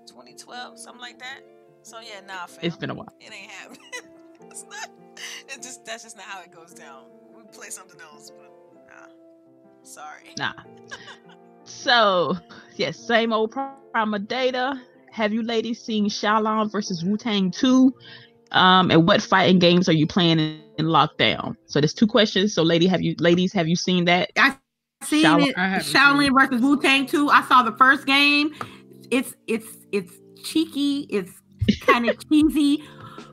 2012, 0.05 0.79
something 0.79 1.01
like 1.01 1.21
that. 1.21 1.43
So 1.83 2.01
yeah, 2.01 2.21
nah, 2.27 2.47
fam. 2.47 2.59
It's 2.63 2.77
been 2.77 2.91
a 2.91 2.95
while. 2.95 3.15
It 3.21 3.33
ain't 3.33 3.51
happening. 3.53 3.81
it's 4.51 4.65
not. 4.65 4.91
It's 5.47 5.65
just 5.65 5.85
that's 5.85 6.03
just 6.03 6.17
not 6.17 6.27
how 6.27 6.43
it 6.43 6.51
goes 6.51 6.73
down. 6.73 7.05
We 7.37 7.45
play 7.57 7.69
something 7.69 8.01
else, 8.01 8.31
but 8.31 8.51
nah. 8.89 9.13
Sorry. 9.85 10.35
Nah. 10.37 10.55
So, 11.63 12.37
yes, 12.75 12.99
same 12.99 13.33
old 13.33 13.53
problem 13.53 14.15
of 14.15 14.27
data. 14.27 14.81
Have 15.13 15.33
you 15.33 15.45
ladies 15.45 15.81
seen 15.81 16.07
Shaolin 16.07 16.73
versus 16.73 17.05
Wu 17.05 17.17
Tang 17.17 17.53
2? 17.53 17.95
Um, 18.51 18.91
and 18.91 19.07
what 19.07 19.23
fighting 19.23 19.61
games 19.61 19.89
are 19.89 19.93
you 19.93 20.07
playing 20.07 20.41
in, 20.41 20.61
in 20.79 20.87
lockdown? 20.87 21.57
So 21.67 21.81
there's 21.81 21.95
two 21.95 22.09
questions. 22.09 22.53
So, 22.53 22.65
lady, 22.65 22.89
have 22.89 23.03
you 23.03 23.15
ladies 23.21 23.53
have 23.53 23.69
you 23.69 23.77
seen 23.77 24.07
that? 24.07 24.31
Seen 25.07 25.25
Shaolin- 25.25 25.49
it. 25.49 25.59
I 25.59 25.69
haven't 25.69 25.85
seen 25.85 25.95
Shaolin 26.01 26.31
versus 26.39 26.61
Wu 26.63 26.81
Tang 26.81 27.07
2. 27.07 27.31
I 27.31 27.43
saw 27.45 27.63
the 27.63 27.73
first 27.73 28.07
game. 28.07 28.55
It's 29.11 29.35
it's 29.47 29.67
it's 29.93 30.13
cheeky. 30.43 31.07
It's 31.11 31.33
kind 31.81 32.09
of 32.09 32.17
cheesy, 32.29 32.83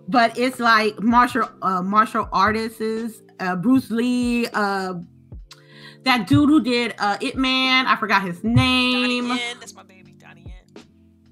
but 0.07 0.38
it's 0.38 0.60
like 0.60 1.02
martial 1.02 1.49
uh 1.61 1.81
martial 1.81 2.27
artists. 2.31 3.22
Uh, 3.39 3.56
Bruce 3.56 3.89
Lee. 3.89 4.48
Uh, 4.53 4.93
that 6.03 6.27
dude 6.27 6.49
who 6.49 6.61
did 6.61 6.93
uh 6.99 7.18
Ip 7.22 7.35
Man. 7.35 7.88
I 7.88 7.95
forgot 7.95 8.22
his 8.23 8.39
Donnie 8.41 8.56
name. 9.22 9.27
Yen, 9.30 9.57
that's 9.60 9.73
my 9.73 9.84
baby, 9.84 10.14
Donnie 10.14 10.43
Yen. 10.48 10.84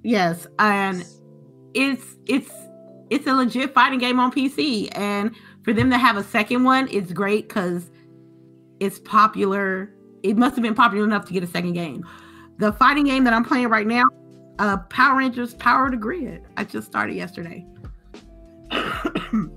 Yes, 0.03 0.47
and 0.59 1.05
it's 1.73 2.15
it's 2.27 2.51
it's 3.09 3.27
a 3.27 3.33
legit 3.33 3.73
fighting 3.73 3.99
game 3.99 4.19
on 4.19 4.31
PC, 4.31 4.89
and 4.95 5.35
for 5.63 5.73
them 5.73 5.89
to 5.89 5.97
have 5.97 6.17
a 6.17 6.23
second 6.23 6.63
one, 6.63 6.87
it's 6.91 7.11
great 7.11 7.47
because 7.47 7.89
it's 8.79 8.99
popular. 8.99 9.91
It 10.23 10.37
must 10.37 10.55
have 10.55 10.63
been 10.63 10.75
popular 10.75 11.05
enough 11.05 11.25
to 11.25 11.33
get 11.33 11.43
a 11.43 11.47
second 11.47 11.73
game. 11.73 12.05
The 12.57 12.73
fighting 12.73 13.05
game 13.05 13.23
that 13.23 13.33
I'm 13.33 13.43
playing 13.45 13.69
right 13.69 13.87
now, 13.87 14.03
uh, 14.59 14.77
Power 14.89 15.17
Rangers 15.17 15.53
Power 15.55 15.85
of 15.85 15.91
the 15.91 15.97
Grid. 15.97 16.43
I 16.57 16.63
just 16.65 16.87
started 16.87 17.15
yesterday. 17.15 17.65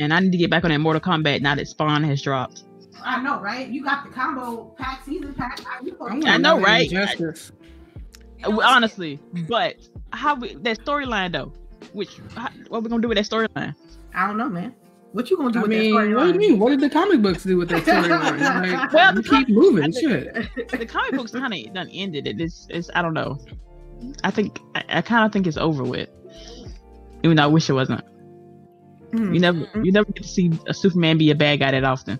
And 0.00 0.12
I 0.12 0.18
need 0.18 0.32
to 0.32 0.38
get 0.38 0.50
back 0.50 0.64
on 0.64 0.70
that 0.70 0.78
Mortal 0.78 1.00
Kombat 1.00 1.40
now 1.40 1.54
that 1.54 1.68
Spawn 1.68 2.02
has 2.02 2.20
dropped. 2.20 2.64
I 3.04 3.22
know, 3.22 3.40
right? 3.40 3.68
You 3.68 3.84
got 3.84 4.04
the 4.04 4.10
combo 4.10 4.74
pack, 4.76 5.04
season 5.04 5.34
pack. 5.34 5.60
You 5.60 5.66
I, 5.66 5.84
supposed 5.90 6.22
to- 6.24 6.38
know, 6.38 6.60
right? 6.60 6.90
Justice. 6.90 7.52
You 8.38 8.42
know 8.42 8.56
what's- 8.56 8.68
Honestly, 8.68 9.20
but 9.48 9.76
how 10.12 10.34
we, 10.34 10.54
that 10.56 10.80
storyline 10.84 11.30
though? 11.32 11.52
Which 11.92 12.18
how, 12.34 12.48
what 12.68 12.82
we 12.82 12.88
gonna 12.88 13.02
do 13.02 13.08
with 13.08 13.18
that 13.18 13.26
storyline? 13.26 13.74
I 14.14 14.26
don't 14.26 14.36
know, 14.36 14.48
man. 14.48 14.74
What 15.14 15.30
you 15.30 15.36
gonna 15.36 15.52
do 15.52 15.60
I 15.60 15.62
with 15.62 15.70
mean, 15.70 15.94
that 15.94 16.16
what 16.16 16.24
do 16.24 16.32
you 16.32 16.38
mean? 16.40 16.58
What 16.58 16.70
did 16.70 16.80
the 16.80 16.90
comic 16.90 17.22
books 17.22 17.44
do 17.44 17.56
with 17.56 17.68
that 17.68 17.82
storyline? 17.84 18.72
Like, 18.72 18.92
Well, 18.92 19.14
you 19.14 19.22
the 19.22 19.28
keep 19.28 19.48
moving, 19.48 19.92
shit. 19.92 20.34
The 20.72 20.86
comic 20.86 21.12
books 21.12 21.30
kind 21.30 21.54
of 21.54 21.72
done 21.72 21.88
ended. 21.90 22.26
It 22.26 22.40
is. 22.40 22.66
It's. 22.68 22.90
I 22.96 23.02
don't 23.02 23.14
know. 23.14 23.38
I 24.24 24.32
think. 24.32 24.58
I, 24.74 24.82
I 24.88 25.02
kind 25.02 25.24
of 25.24 25.32
think 25.32 25.46
it's 25.46 25.56
over 25.56 25.84
with. 25.84 26.08
Even 27.22 27.36
though 27.36 27.44
I 27.44 27.46
wish 27.46 27.70
it 27.70 27.74
wasn't. 27.74 28.00
Hmm. 29.12 29.32
You 29.32 29.38
never. 29.38 29.68
You 29.84 29.92
never 29.92 30.06
get 30.06 30.16
to 30.24 30.28
see 30.28 30.50
a 30.66 30.74
Superman 30.74 31.16
be 31.16 31.30
a 31.30 31.36
bad 31.36 31.60
guy 31.60 31.70
that 31.70 31.84
often. 31.84 32.18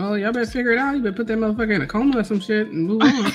Oh, 0.00 0.14
y'all 0.14 0.32
better 0.32 0.50
figure 0.50 0.72
it 0.72 0.78
out. 0.78 0.96
You 0.96 1.02
better 1.02 1.14
put 1.14 1.26
that 1.26 1.36
motherfucker 1.36 1.74
in 1.74 1.82
a 1.82 1.86
coma 1.86 2.20
or 2.20 2.24
some 2.24 2.40
shit 2.40 2.68
and 2.68 2.86
move 2.86 3.02
on. 3.02 3.08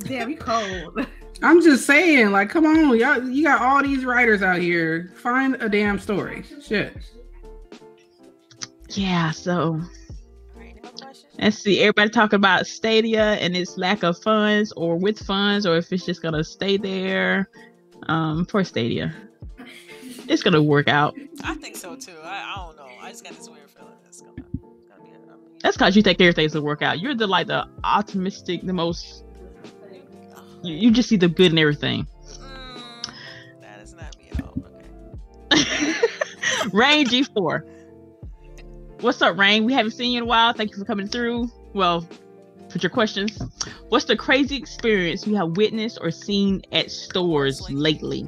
Damn, 0.00 0.28
you 0.28 0.36
cold. 0.36 1.06
I'm 1.44 1.60
just 1.60 1.84
saying, 1.84 2.32
like, 2.32 2.48
come 2.48 2.64
on, 2.64 2.98
y'all. 2.98 3.22
You 3.22 3.44
got 3.44 3.60
all 3.60 3.82
these 3.82 4.04
writers 4.04 4.40
out 4.40 4.60
here. 4.60 5.12
Find 5.16 5.56
a 5.60 5.68
damn 5.68 5.98
story. 5.98 6.42
Shit. 6.62 6.96
Yeah. 8.88 9.30
So 9.30 9.60
all 9.62 9.80
right, 10.56 10.70
any 10.70 10.80
more 10.80 10.90
questions? 10.92 11.34
let's 11.38 11.58
see. 11.58 11.80
Everybody 11.80 12.08
talking 12.08 12.36
about 12.38 12.66
Stadia 12.66 13.34
and 13.34 13.54
its 13.54 13.76
lack 13.76 14.02
of 14.02 14.16
funds, 14.22 14.72
or 14.72 14.96
with 14.96 15.18
funds, 15.18 15.66
or 15.66 15.76
if 15.76 15.92
it's 15.92 16.06
just 16.06 16.22
gonna 16.22 16.44
stay 16.44 16.78
there. 16.78 17.50
Um, 18.06 18.44
for 18.46 18.64
Stadia, 18.64 19.14
it's 20.28 20.42
gonna 20.42 20.62
work 20.62 20.88
out. 20.88 21.14
I 21.42 21.54
think 21.54 21.76
so 21.76 21.94
too. 21.96 22.16
I, 22.22 22.54
I 22.54 22.66
don't 22.66 22.76
know. 22.76 22.88
I 23.00 23.10
just 23.10 23.24
got 23.24 23.34
this 23.34 23.48
weird 23.48 23.68
feeling 23.70 23.92
it's 24.06 24.20
gonna, 24.20 24.32
gonna 24.36 24.48
be. 24.52 25.10
A, 25.10 25.14
I 25.32 25.36
mean, 25.36 25.58
That's 25.62 25.76
because 25.76 25.94
you 25.94 26.02
think 26.02 26.20
everything's 26.20 26.54
gonna 26.54 26.64
work 26.64 26.82
out. 26.82 27.00
You're 27.00 27.14
the 27.14 27.26
like 27.26 27.48
the 27.48 27.66
optimistic, 27.82 28.62
the 28.62 28.72
most. 28.72 29.23
You, 30.64 30.74
you 30.74 30.90
just 30.90 31.10
see 31.10 31.16
the 31.16 31.28
good 31.28 31.52
in 31.52 31.58
everything. 31.58 32.06
mm, 32.26 33.12
that 33.60 33.80
is 33.82 33.94
not 33.94 34.16
me 34.18 34.30
at 34.32 34.42
all. 34.42 34.54
Okay. 35.52 35.94
Rain 36.72 37.06
G4. 37.06 37.68
What's 39.00 39.20
up, 39.20 39.36
Rain? 39.36 39.66
We 39.66 39.74
haven't 39.74 39.92
seen 39.92 40.12
you 40.12 40.18
in 40.18 40.24
a 40.24 40.26
while. 40.26 40.54
Thank 40.54 40.70
you 40.70 40.78
for 40.78 40.86
coming 40.86 41.06
through. 41.06 41.50
Well, 41.74 42.08
put 42.70 42.82
your 42.82 42.88
questions. 42.88 43.38
What's 43.90 44.06
the 44.06 44.16
crazy 44.16 44.56
experience 44.56 45.26
you 45.26 45.36
have 45.36 45.58
witnessed 45.58 45.98
or 46.00 46.10
seen 46.10 46.62
at 46.72 46.90
stores 46.90 47.60
lately? 47.70 48.26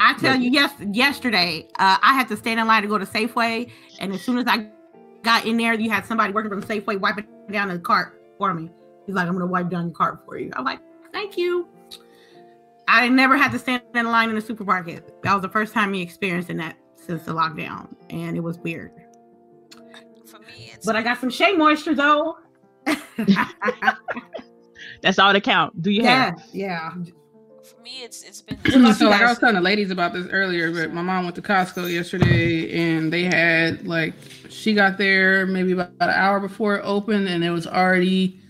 I 0.00 0.14
tell 0.14 0.36
you, 0.36 0.50
yes, 0.50 0.72
yesterday, 0.92 1.68
uh, 1.78 1.98
I 2.02 2.14
had 2.14 2.28
to 2.28 2.36
stand 2.38 2.58
in 2.58 2.66
line 2.66 2.80
to 2.80 2.88
go 2.88 2.96
to 2.96 3.04
Safeway, 3.04 3.70
and 4.00 4.14
as 4.14 4.22
soon 4.22 4.38
as 4.38 4.46
I 4.46 4.70
got 5.22 5.44
in 5.44 5.58
there, 5.58 5.74
you 5.74 5.90
had 5.90 6.06
somebody 6.06 6.32
working 6.32 6.50
from 6.50 6.62
Safeway 6.62 6.98
wiping 6.98 7.26
down 7.50 7.68
the 7.68 7.78
cart 7.78 8.18
for 8.38 8.54
me. 8.54 8.70
He's 9.06 9.14
like, 9.14 9.28
"I'm 9.28 9.34
gonna 9.34 9.46
wipe 9.46 9.68
down 9.68 9.88
your 9.88 9.94
cart 9.94 10.20
for 10.24 10.38
you." 10.38 10.50
I'm 10.56 10.64
like, 10.64 10.80
"Thank 11.12 11.36
you." 11.36 11.68
I 12.88 13.08
never 13.08 13.36
had 13.36 13.52
to 13.52 13.58
stand 13.58 13.82
in 13.94 14.06
line 14.06 14.30
in 14.30 14.36
a 14.38 14.40
supermarket. 14.40 15.22
That 15.22 15.34
was 15.34 15.42
the 15.42 15.48
first 15.50 15.74
time 15.74 15.90
me 15.90 16.00
experiencing 16.00 16.56
that. 16.56 16.76
since 16.96 17.24
the 17.24 17.32
lockdown, 17.32 17.94
and 18.10 18.36
it 18.36 18.40
was 18.40 18.58
weird. 18.58 18.92
For 20.26 20.38
me, 20.40 20.72
it's 20.72 20.84
But 20.84 20.96
I 20.96 21.02
got 21.02 21.18
some 21.18 21.30
shea 21.30 21.52
moisture 21.52 21.94
though. 21.94 22.38
That's 25.02 25.18
all 25.18 25.32
that 25.32 25.42
count. 25.42 25.80
Do 25.82 25.90
you 25.90 26.02
yeah, 26.02 26.24
have? 26.26 26.42
yeah. 26.52 26.90
for 26.90 27.80
me, 27.82 28.02
it's 28.02 28.22
it's 28.22 28.42
been. 28.42 28.58
so 28.94 29.08
like 29.08 29.22
I 29.22 29.28
was 29.28 29.38
telling 29.38 29.54
the 29.54 29.60
ladies 29.60 29.90
about 29.90 30.12
this 30.12 30.26
earlier, 30.30 30.72
but 30.72 30.92
my 30.92 31.02
mom 31.02 31.24
went 31.24 31.36
to 31.36 31.42
Costco 31.42 31.92
yesterday 31.92 32.70
and 32.78 33.12
they 33.12 33.24
had 33.24 33.86
like 33.86 34.14
she 34.48 34.74
got 34.74 34.98
there 34.98 35.46
maybe 35.46 35.72
about 35.72 35.92
an 36.00 36.10
hour 36.10 36.40
before 36.40 36.76
it 36.76 36.82
opened 36.84 37.28
and 37.28 37.44
it 37.44 37.50
was 37.50 37.66
already 37.66 38.40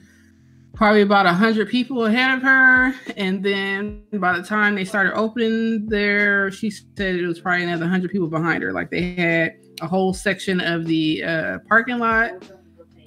probably 0.78 1.02
about 1.02 1.26
a 1.26 1.32
hundred 1.32 1.68
people 1.68 2.06
ahead 2.06 2.38
of 2.38 2.42
her. 2.42 2.94
And 3.16 3.44
then 3.44 4.04
by 4.14 4.38
the 4.38 4.44
time 4.44 4.76
they 4.76 4.84
started 4.84 5.12
opening 5.14 5.86
there, 5.88 6.52
she 6.52 6.70
said 6.70 7.16
it 7.16 7.26
was 7.26 7.40
probably 7.40 7.64
another 7.64 7.88
hundred 7.88 8.12
people 8.12 8.28
behind 8.28 8.62
her. 8.62 8.72
Like 8.72 8.90
they 8.90 9.14
had 9.14 9.56
a 9.80 9.88
whole 9.88 10.14
section 10.14 10.60
of 10.60 10.86
the 10.86 11.24
uh, 11.24 11.58
parking 11.68 11.98
lot 11.98 12.30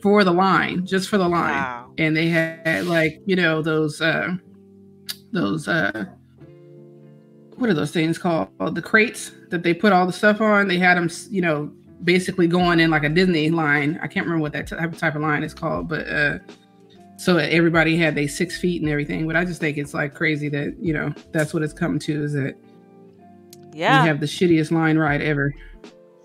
for 0.03 0.25
the 0.25 0.31
line, 0.33 0.85
just 0.85 1.07
for 1.09 1.17
the 1.17 1.27
line 1.27 1.53
Wow. 1.53 1.91
and 1.97 2.15
they 2.17 2.27
had 2.27 2.85
like 2.87 3.21
you 3.25 3.35
know 3.35 3.61
those 3.61 4.01
uh 4.01 4.35
those 5.31 5.67
uh 5.67 6.05
what 7.57 7.69
are 7.69 7.73
those 7.73 7.91
things 7.91 8.17
called 8.17 8.49
the 8.75 8.81
crates 8.81 9.31
that 9.49 9.61
they 9.63 9.73
put 9.73 9.93
all 9.93 10.07
the 10.07 10.11
stuff 10.13 10.41
on 10.41 10.67
they 10.67 10.77
had 10.79 10.97
them 10.97 11.07
you 11.29 11.41
know 11.41 11.71
basically 12.03 12.47
going 12.47 12.79
in 12.79 12.89
like 12.89 13.03
a 13.03 13.09
disney 13.09 13.51
line 13.51 13.99
i 14.01 14.07
can't 14.07 14.25
remember 14.25 14.41
what 14.41 14.51
that 14.53 14.65
type, 14.67 14.97
type 14.97 15.15
of 15.15 15.21
line 15.21 15.43
is 15.43 15.53
called 15.53 15.87
but 15.87 16.07
uh 16.09 16.39
so 17.21 17.37
everybody 17.37 17.95
had 17.97 18.15
they 18.15 18.25
six 18.25 18.57
feet 18.57 18.81
and 18.81 18.89
everything 18.89 19.27
but 19.27 19.35
i 19.35 19.45
just 19.45 19.59
think 19.61 19.77
it's 19.77 19.93
like 19.93 20.13
crazy 20.15 20.49
that 20.49 20.75
you 20.81 20.91
know 20.93 21.13
that's 21.31 21.53
what 21.53 21.61
it's 21.61 21.73
come 21.73 21.99
to 21.99 22.23
is 22.23 22.33
that 22.33 22.55
Yeah. 23.73 24.01
we 24.01 24.07
have 24.07 24.19
the 24.19 24.25
shittiest 24.25 24.71
line 24.71 24.97
ride 24.97 25.21
ever. 25.21 25.53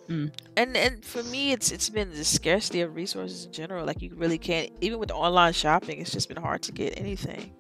And 0.09 0.33
and 0.77 1.05
for 1.05 1.23
me 1.25 1.53
it's 1.53 1.71
it's 1.73 1.89
been 1.91 2.11
the 2.11 2.25
scarcity 2.25 2.81
of 2.81 2.95
resources 2.95 3.45
in 3.47 3.53
general. 3.53 3.85
Like 3.85 4.01
you 4.03 4.11
really 4.15 4.39
can't 4.39 4.71
even 4.81 4.99
with 5.01 5.11
online 5.11 5.53
shopping 5.53 6.01
it's 6.01 6.13
just 6.13 6.29
been 6.29 6.41
hard 6.41 6.63
to 6.63 6.73
get 6.73 6.99
anything. 6.99 7.53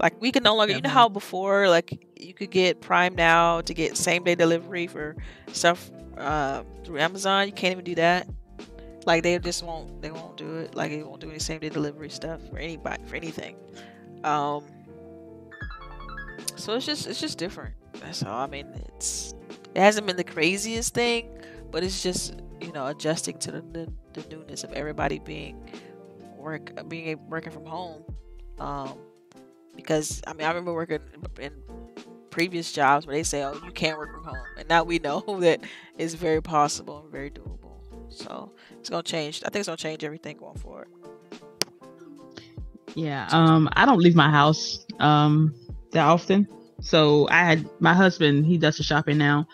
Like 0.00 0.18
we 0.20 0.32
can 0.32 0.42
no 0.42 0.56
longer 0.56 0.74
you 0.74 0.80
know 0.80 0.88
how 0.90 1.08
before 1.10 1.68
like 1.68 1.88
you 2.18 2.32
could 2.34 2.50
get 2.50 2.80
prime 2.80 3.14
now 3.14 3.60
to 3.60 3.74
get 3.74 3.96
same 3.96 4.24
day 4.24 4.34
delivery 4.34 4.86
for 4.86 5.16
stuff 5.52 5.90
uh, 6.16 6.62
through 6.84 6.98
amazon? 6.98 7.46
You 7.46 7.52
can't 7.52 7.72
even 7.72 7.84
do 7.84 7.94
that 7.96 8.26
like 9.06 9.22
they 9.22 9.38
just 9.38 9.62
won't 9.62 10.00
they 10.02 10.10
won't 10.10 10.36
do 10.36 10.58
it. 10.58 10.74
Like 10.74 10.90
they 10.90 11.02
won't 11.02 11.20
do 11.20 11.30
any 11.30 11.38
same 11.38 11.60
day 11.60 11.68
delivery 11.68 12.10
stuff 12.10 12.40
for 12.48 12.58
anybody 12.58 13.02
for 13.06 13.16
anything. 13.16 13.56
Um 14.24 14.64
so 16.56 16.74
it's 16.74 16.86
just 16.86 17.06
it's 17.06 17.20
just 17.20 17.38
different. 17.38 17.74
That's 18.00 18.22
all. 18.22 18.40
I 18.40 18.46
mean 18.46 18.68
it's 18.96 19.34
it 19.74 19.80
hasn't 19.80 20.06
been 20.06 20.16
the 20.16 20.24
craziest 20.24 20.94
thing 20.94 21.28
but 21.70 21.82
it's 21.82 22.02
just 22.02 22.34
you 22.60 22.72
know 22.72 22.86
adjusting 22.86 23.38
to 23.38 23.50
the, 23.50 23.60
the, 23.72 23.92
the 24.20 24.36
newness 24.36 24.62
of 24.64 24.72
everybody 24.72 25.18
being 25.18 25.70
work 26.36 26.88
being 26.88 27.18
working 27.28 27.52
from 27.52 27.66
home. 27.66 28.04
Um 28.58 28.98
because 29.74 30.20
i 30.26 30.34
mean 30.34 30.44
i 30.44 30.48
remember 30.48 30.74
working 30.74 30.98
in 31.40 31.50
previous 32.28 32.72
jobs 32.72 33.06
where 33.06 33.16
they 33.16 33.22
say 33.22 33.42
oh 33.42 33.58
you 33.64 33.72
can't 33.72 33.98
work 33.98 34.12
from 34.12 34.24
home. 34.24 34.46
And 34.58 34.68
now 34.68 34.84
we 34.84 34.98
know 34.98 35.20
that 35.40 35.60
it's 35.98 36.14
very 36.14 36.42
possible 36.42 37.00
and 37.00 37.10
very 37.10 37.30
doable 37.30 37.71
so 38.12 38.52
it's 38.78 38.90
gonna 38.90 39.02
change 39.02 39.42
i 39.44 39.48
think 39.48 39.56
it's 39.60 39.68
gonna 39.68 39.76
change 39.76 40.04
everything 40.04 40.36
going 40.36 40.56
forward 40.56 40.88
Yeah. 42.94 43.26
Um, 43.30 43.68
I 43.72 43.86
don't 43.86 44.00
leave 44.00 44.14
my 44.14 44.30
house 44.30 44.84
um 45.00 45.54
that 45.92 46.04
often. 46.06 46.48
So 46.80 47.28
I 47.30 47.44
had 47.44 47.68
my 47.80 47.94
husband, 47.94 48.46
he 48.46 48.58
does 48.58 48.76
the 48.76 48.82
shopping 48.82 49.18
now. 49.18 49.46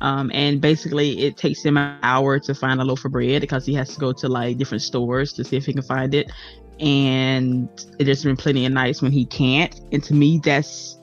Um, 0.00 0.30
and 0.34 0.60
basically 0.60 1.20
it 1.22 1.36
takes 1.36 1.64
him 1.64 1.76
an 1.76 1.98
hour 2.02 2.38
to 2.40 2.54
find 2.54 2.80
a 2.80 2.84
loaf 2.84 3.04
of 3.04 3.12
bread 3.12 3.40
because 3.40 3.64
he 3.64 3.74
has 3.74 3.94
to 3.94 4.00
go 4.00 4.12
to 4.14 4.28
like 4.28 4.58
different 4.58 4.82
stores 4.82 5.32
to 5.34 5.44
see 5.44 5.56
if 5.56 5.66
he 5.66 5.72
can 5.72 5.82
find 5.82 6.14
it. 6.14 6.32
And 6.80 7.68
there's 7.98 8.24
been 8.24 8.36
plenty 8.36 8.66
of 8.66 8.72
nights 8.72 9.00
when 9.00 9.12
he 9.12 9.24
can't. 9.26 9.80
And 9.92 10.02
to 10.04 10.14
me, 10.14 10.40
that's 10.42 10.98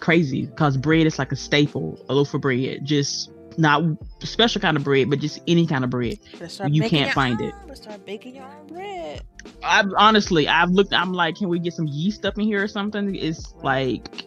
crazy 0.00 0.46
because 0.46 0.76
bread 0.76 1.06
is 1.06 1.18
like 1.18 1.32
a 1.32 1.36
staple, 1.36 2.04
a 2.08 2.14
loaf 2.14 2.34
of 2.34 2.42
bread, 2.42 2.84
just 2.84 3.30
not 3.58 3.82
special 4.20 4.60
kind 4.60 4.76
of 4.76 4.84
bread, 4.84 5.10
but 5.10 5.18
just 5.18 5.40
any 5.46 5.66
kind 5.66 5.84
of 5.84 5.90
bread. 5.90 6.18
You 6.66 6.88
can't 6.88 7.12
find 7.12 7.40
it. 7.40 7.54
own. 7.54 7.68
Let's 7.68 7.82
start 7.82 8.04
baking 8.04 8.36
your 8.36 8.44
own 8.44 8.66
bread. 8.66 9.22
I 9.62 9.84
honestly, 9.96 10.48
I've 10.48 10.70
looked. 10.70 10.92
I'm 10.92 11.12
like, 11.12 11.36
can 11.36 11.48
we 11.48 11.58
get 11.58 11.74
some 11.74 11.86
yeast 11.86 12.24
up 12.24 12.38
in 12.38 12.44
here 12.44 12.62
or 12.62 12.68
something? 12.68 13.14
It's 13.14 13.54
like, 13.62 14.24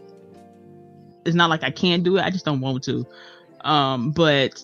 it's 1.25 1.35
not 1.35 1.49
like 1.49 1.63
I 1.63 1.71
can't 1.71 2.03
do 2.03 2.17
it. 2.17 2.21
I 2.21 2.29
just 2.29 2.45
don't 2.45 2.61
want 2.61 2.83
to. 2.85 3.05
Um, 3.61 4.11
but 4.11 4.63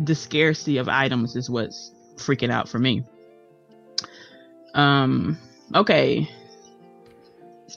the 0.00 0.14
scarcity 0.14 0.78
of 0.78 0.88
items 0.88 1.36
is 1.36 1.48
what's 1.48 1.92
freaking 2.16 2.50
out 2.50 2.68
for 2.68 2.78
me. 2.78 3.04
Um, 4.74 5.38
okay. 5.74 6.28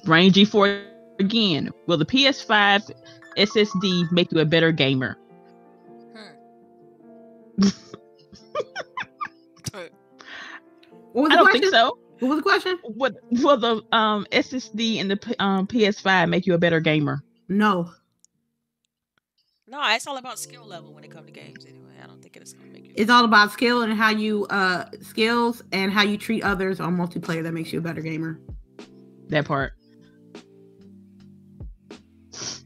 Brain 0.03 0.31
G4 0.31 0.83
again. 1.19 1.71
Will 1.87 1.97
the 1.97 2.05
PS5 2.05 2.91
SSD 3.37 4.11
make 4.11 4.31
you 4.31 4.39
a 4.39 4.45
better 4.45 4.71
gamer? 4.71 5.17
What 11.13 11.23
was 11.23 11.31
I 11.31 11.35
the 11.35 11.37
don't 11.37 11.45
question? 11.45 11.61
think 11.61 11.73
so. 11.73 11.97
What 12.19 12.29
was 12.29 12.37
the 12.37 12.43
question? 12.43 12.79
What 12.83 13.15
will 13.31 13.57
the 13.57 13.81
um 13.95 14.25
SSD 14.31 14.99
and 14.99 15.09
the 15.09 15.35
um 15.41 15.67
PS5 15.67 16.29
make 16.29 16.45
you 16.45 16.53
a 16.53 16.57
better 16.57 16.79
gamer? 16.79 17.23
No. 17.47 17.91
No, 19.67 19.81
it's 19.93 20.07
all 20.07 20.17
about 20.17 20.39
skill 20.39 20.65
level 20.65 20.93
when 20.93 21.03
it 21.03 21.11
comes 21.11 21.27
to 21.27 21.31
games. 21.31 21.65
Anyway, 21.65 21.93
I 22.03 22.07
don't 22.07 22.21
think 22.21 22.35
it's 22.37 22.53
gonna 22.53 22.71
make 22.71 22.85
you. 22.85 22.93
It's 22.95 23.09
all 23.11 23.23
about 23.25 23.51
skill 23.51 23.81
and 23.83 23.93
how 23.93 24.09
you 24.09 24.45
uh 24.47 24.85
skills 25.01 25.61
and 25.71 25.91
how 25.91 26.03
you 26.03 26.17
treat 26.17 26.43
others 26.43 26.79
on 26.79 26.97
multiplayer 26.97 27.43
that 27.43 27.53
makes 27.53 27.71
you 27.71 27.79
a 27.79 27.81
better 27.81 28.01
gamer. 28.01 28.39
That 29.29 29.45
part. 29.45 29.73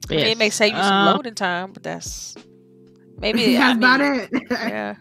I 0.10 0.16
mean, 0.16 0.28
it 0.28 0.38
may 0.38 0.50
save 0.50 0.76
you 0.76 0.84
some 0.84 1.08
Uh, 1.08 1.14
loading 1.14 1.36
time, 1.36 1.72
but 1.72 1.84
that's 1.84 2.36
maybe 3.24 3.56
That's 3.58 3.74
I 3.74 3.78
about 3.78 4.00
mean, 4.00 4.28
it. 4.32 4.44
Yeah. 4.52 4.96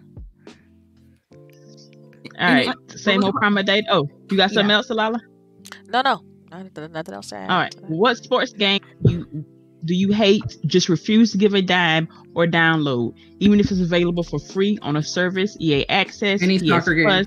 All 2.40 2.54
right, 2.54 2.74
same 2.96 3.22
old 3.24 3.34
prima 3.34 3.62
date. 3.62 3.84
Oh, 3.90 4.08
you 4.30 4.36
got 4.36 4.50
something 4.50 4.70
Yeah. 4.70 4.76
else, 4.76 4.90
Alala? 4.90 5.20
No, 5.88 6.00
no, 6.02 6.22
nothing, 6.50 6.92
nothing 6.92 7.14
else 7.14 7.28
to. 7.28 7.40
All 7.40 7.46
right. 7.48 7.74
What 7.82 8.16
sports 8.16 8.52
game 8.52 8.80
you 9.02 9.44
do 9.84 9.94
you 9.94 10.12
hate? 10.12 10.56
Just 10.66 10.88
refuse 10.88 11.32
to 11.32 11.38
give 11.38 11.54
a 11.54 11.60
dime 11.62 12.08
or 12.34 12.46
download, 12.46 13.14
even 13.40 13.60
if 13.60 13.70
it's 13.70 13.80
available 13.80 14.22
for 14.22 14.38
free 14.38 14.78
on 14.82 14.96
a 14.96 15.02
service, 15.02 15.56
EA 15.60 15.86
Access, 15.88 16.42
Any 16.42 16.58
PS 16.58 16.68
soccer 16.68 16.94
game. 16.94 17.04
Plus. 17.06 17.26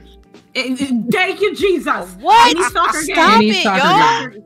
Eh, 0.56 0.76
eh, 0.80 0.92
Thank 1.12 1.42
you, 1.42 1.56
Jesus. 1.56 2.16
What? 2.20 2.50
Any 2.56 2.64
soccer 2.72 3.04
game. 3.04 3.16
Stop 3.16 3.36
Any 3.38 3.50
it, 3.52 3.64
soccer 3.64 3.80
y'all. 3.88 4.30
game. 4.30 4.44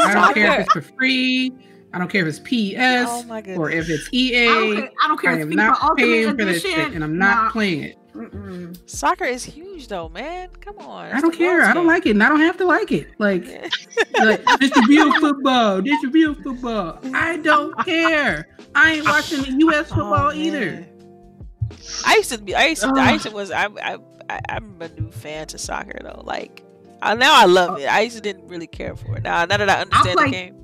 I 0.00 0.14
don't 0.14 0.34
care 0.34 0.52
if 0.60 0.66
it's 0.66 0.72
for 0.72 0.80
free. 0.96 1.52
I 1.94 1.98
don't 1.98 2.08
care 2.10 2.26
if 2.26 2.28
it's 2.28 2.38
PS 2.38 3.08
Oh 3.08 3.54
or 3.56 3.70
if 3.70 3.88
it's 3.90 4.08
I 4.08 4.10
don't 4.10 4.14
EA. 4.14 4.74
care, 4.76 4.90
I 5.02 5.08
don't 5.08 5.20
care 5.20 5.30
I 5.30 5.34
if 5.34 5.40
am 5.42 5.48
it's 5.48 5.56
not 5.56 5.82
Ultimate 5.82 5.96
paying 5.98 6.28
for 6.30 6.44
this 6.44 6.62
shit, 6.62 6.92
and 6.92 7.04
I'm 7.04 7.18
not 7.18 7.44
Nah. 7.44 7.50
playing 7.50 7.82
it. 7.84 7.98
Mm-mm. 8.14 8.90
Soccer 8.90 9.24
is 9.24 9.42
huge, 9.44 9.88
though, 9.88 10.08
man. 10.08 10.48
Come 10.60 10.78
on. 10.78 11.12
I 11.12 11.20
don't 11.20 11.34
care. 11.34 11.62
I 11.62 11.72
don't 11.72 11.86
like 11.86 12.04
it, 12.06 12.10
and 12.10 12.22
I 12.22 12.28
don't 12.28 12.40
have 12.40 12.58
to 12.58 12.66
like 12.66 12.92
it. 12.92 13.08
Like, 13.18 13.46
like 14.18 14.44
this 14.60 14.70
is 14.76 14.86
real 14.88 15.12
football. 15.18 15.80
This 15.82 16.02
is 16.02 16.12
real 16.12 16.34
football. 16.34 16.98
I 17.14 17.38
don't 17.38 17.74
care. 17.86 18.48
I 18.74 18.92
ain't 18.94 19.06
watching 19.06 19.42
the 19.42 19.52
U.S. 19.60 19.86
Oh, 19.92 19.94
football 19.96 20.32
either. 20.32 20.86
I 22.06 22.16
used 22.16 22.30
to 22.32 22.38
be. 22.38 22.54
I 22.54 22.66
used 22.66 22.82
to. 22.82 22.92
I 22.94 23.12
used 23.12 23.24
to 23.26 23.30
was. 23.32 23.50
I. 23.50 23.66
I. 23.66 23.96
I 24.30 24.40
I'm 24.50 24.80
a 24.80 24.88
new 24.90 25.10
fan 25.10 25.46
to 25.48 25.58
soccer 25.58 25.98
though. 26.02 26.22
Like, 26.24 26.62
I, 27.02 27.14
now 27.14 27.34
I 27.40 27.46
love 27.46 27.70
oh. 27.70 27.76
it. 27.76 27.86
I 27.86 28.02
used 28.02 28.16
to 28.16 28.22
didn't 28.22 28.46
really 28.46 28.66
care 28.68 28.94
for 28.94 29.16
it. 29.16 29.22
Now, 29.24 29.44
now 29.46 29.56
that 29.56 29.68
I 29.68 29.80
understand 29.82 30.16
play- 30.16 30.24
the 30.26 30.30
game, 30.30 30.61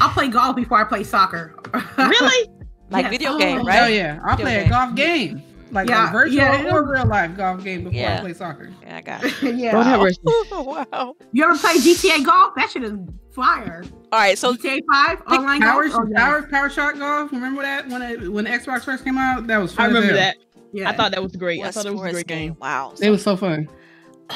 I'll 0.00 0.10
play 0.10 0.28
golf 0.28 0.56
before 0.56 0.78
I 0.78 0.84
play 0.84 1.04
soccer. 1.04 1.54
Really? 1.96 2.48
like 2.90 3.04
Yes. 3.04 3.10
video 3.10 3.32
Oh, 3.32 3.38
game, 3.38 3.60
Oh 3.60 3.64
right? 3.64 3.92
yeah, 3.94 4.20
I'll 4.24 4.36
Video 4.36 4.44
play 4.46 4.58
game. 4.60 4.66
a 4.66 4.70
golf 4.70 4.94
game, 4.94 5.42
like 5.72 5.88
Yeah, 5.88 6.08
a 6.08 6.12
virtual 6.12 6.36
yeah. 6.36 6.72
or 6.74 6.90
real 6.90 7.06
life 7.06 7.36
golf 7.36 7.64
game 7.64 7.84
before 7.84 7.98
Yeah. 7.98 8.18
I 8.18 8.20
play 8.20 8.32
soccer. 8.34 8.70
Yeah, 8.82 8.96
I 8.96 9.00
got 9.00 9.24
it. 9.42 9.54
Yeah. 9.56 9.82
have 9.82 10.00
mercy. 10.00 10.20
wow. 10.52 11.14
You 11.32 11.44
ever 11.44 11.56
play 11.58 11.74
GTA 11.76 12.24
golf? 12.24 12.54
That 12.56 12.70
shit 12.70 12.84
is 12.84 12.92
fire. 13.32 13.84
All 14.12 14.20
right, 14.20 14.38
so 14.38 14.54
GTA 14.54 14.80
Five 14.90 15.22
online 15.28 15.60
Power, 15.60 15.88
golf. 15.88 16.02
Oh, 16.04 16.08
yeah. 16.10 16.18
power, 16.18 16.42
power 16.48 16.70
shot 16.70 16.98
golf. 16.98 17.32
Remember 17.32 17.62
that 17.62 17.88
when 17.88 18.02
it, 18.02 18.30
when 18.32 18.44
Xbox 18.46 18.84
first 18.84 19.04
came 19.04 19.18
out? 19.18 19.46
That 19.46 19.58
was 19.58 19.72
fun. 19.74 19.86
I 19.86 19.88
remember 19.88 20.14
that. 20.14 20.36
Yeah. 20.72 20.88
I 20.90 20.92
thought 20.94 21.12
that 21.12 21.22
was 21.22 21.34
great. 21.36 21.62
I 21.64 21.70
thought 21.70 21.86
it 21.86 21.92
was 21.94 22.02
a 22.02 22.12
great 22.12 22.26
game. 22.26 22.56
Wow. 22.60 22.92
It 23.00 23.10
was 23.10 23.22
so 23.22 23.36
fun. 23.36 23.68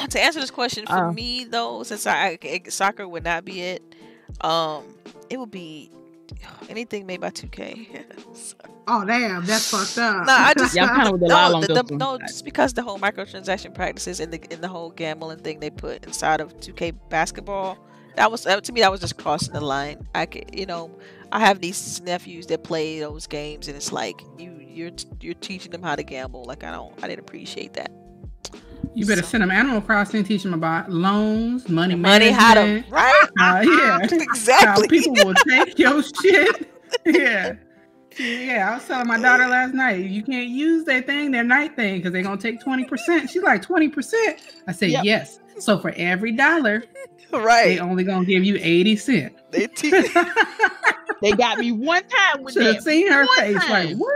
to 0.09 0.19
answer 0.21 0.39
this 0.39 0.51
question 0.51 0.85
for 0.87 1.07
Oh. 1.07 1.13
me 1.13 1.45
though, 1.45 1.83
since 1.83 2.05
I, 2.07 2.37
I 2.43 2.61
soccer 2.69 3.07
would 3.07 3.23
not 3.23 3.45
be 3.45 3.61
it, 3.61 3.83
um, 4.41 4.83
it 5.31 5.39
would 5.39 5.49
be 5.51 5.89
anything 6.69 7.05
made 7.05 7.21
by 7.21 7.29
2K. 7.31 8.05
Oh 8.87 9.05
damn, 9.05 9.45
that's 9.45 9.69
fucked 9.69 9.97
up. 9.99 10.25
Nah, 10.25 10.33
I 10.33 10.53
just- 10.55 10.75
Yeah, 10.75 10.85
I'm 10.85 10.89
kind 10.95 11.07
of 11.07 11.11
with 11.13 11.21
the 11.21 11.27
no, 11.51 11.61
the, 11.61 11.83
the- 11.83 11.95
no, 11.97 12.17
just 12.17 12.43
because 12.43 12.73
the 12.73 12.81
whole 12.81 12.97
microtransaction 12.99 13.73
practices 13.75 14.19
and 14.19 14.33
the 14.33 14.41
and 14.51 14.61
the 14.61 14.67
whole 14.67 14.89
gambling 14.89 15.37
thing 15.39 15.59
they 15.59 15.69
put 15.69 16.03
inside 16.03 16.41
of 16.41 16.57
2K 16.59 16.95
basketball, 17.09 17.77
that 18.15 18.31
was 18.31 18.45
uh, 18.47 18.59
to 18.59 18.71
me 18.73 18.81
that 18.81 18.91
was 18.91 18.99
just 18.99 19.17
crossing 19.17 19.53
the 19.53 19.61
line. 19.61 20.07
I 20.15 20.25
could, 20.25 20.53
you 20.53 20.65
know, 20.65 20.89
I 21.31 21.39
have 21.41 21.61
these 21.61 22.01
nephews 22.01 22.47
that 22.47 22.63
play 22.63 22.99
those 22.99 23.27
games, 23.27 23.67
and 23.67 23.77
it's 23.77 23.91
like 23.91 24.19
you 24.39 24.57
you're 24.59 24.91
you're 25.21 25.35
teaching 25.35 25.71
them 25.71 25.83
how 25.83 25.95
to 25.95 26.03
gamble. 26.03 26.43
Like 26.45 26.63
I 26.63 26.71
don't, 26.71 26.91
I 27.03 27.07
didn't 27.07 27.19
appreciate 27.21 27.73
that. 27.73 27.91
You 28.93 29.05
better 29.05 29.21
So- 29.21 29.27
send 29.29 29.43
them 29.43 29.51
Animal 29.51 29.81
Crossing, 29.81 30.23
teach 30.23 30.43
them 30.43 30.53
about 30.53 30.91
loans, 30.91 31.69
money, 31.69 31.95
Money, 31.95 32.29
how 32.29 32.53
to 32.55 32.61
management, 32.61 32.91
right? 32.91 33.27
uh, 33.39 33.61
yeah, 33.65 33.99
how 33.99 34.15
exactly. 34.17 34.87
people 34.87 35.13
will 35.13 35.33
take 35.47 35.77
your 35.79 36.01
shit. 36.03 36.69
Yeah. 37.05 37.53
Yeah, 38.19 38.71
I 38.71 38.73
was 38.75 38.85
telling 38.85 39.07
my 39.07 39.17
daughter 39.19 39.47
last 39.47 39.73
night, 39.73 40.03
you 40.05 40.21
can't 40.21 40.49
use 40.49 40.83
that 40.83 41.05
thing, 41.05 41.31
their 41.31 41.45
night 41.45 41.77
thing, 41.77 41.97
because 41.99 42.11
they're 42.11 42.23
gonna 42.23 42.35
take 42.41 42.59
20%. 42.59 43.29
She's 43.29 43.41
like, 43.41 43.65
20%. 43.65 44.13
I 44.67 44.71
said, 44.73 44.89
Yep. 44.89 45.03
yes. 45.05 45.39
So 45.59 45.79
for 45.79 45.93
every 45.95 46.33
dollar, 46.33 46.83
right, 47.31 47.63
they 47.75 47.79
only 47.79 48.03
gonna 48.03 48.25
give 48.25 48.43
you 48.43 48.57
80 48.59 48.95
cents. 48.97 49.41
They 49.51 49.67
teach. 49.67 50.13
They 51.21 51.31
got 51.33 51.59
me 51.59 51.71
one 51.71 52.03
time 52.07 52.43
with 52.43 52.53
Should 52.55 52.65
have 52.65 52.83
seen 52.83 53.09
her 53.11 53.25
One 53.25 53.37
face 53.37 53.69
like, 53.69 53.95
what? 53.95 54.11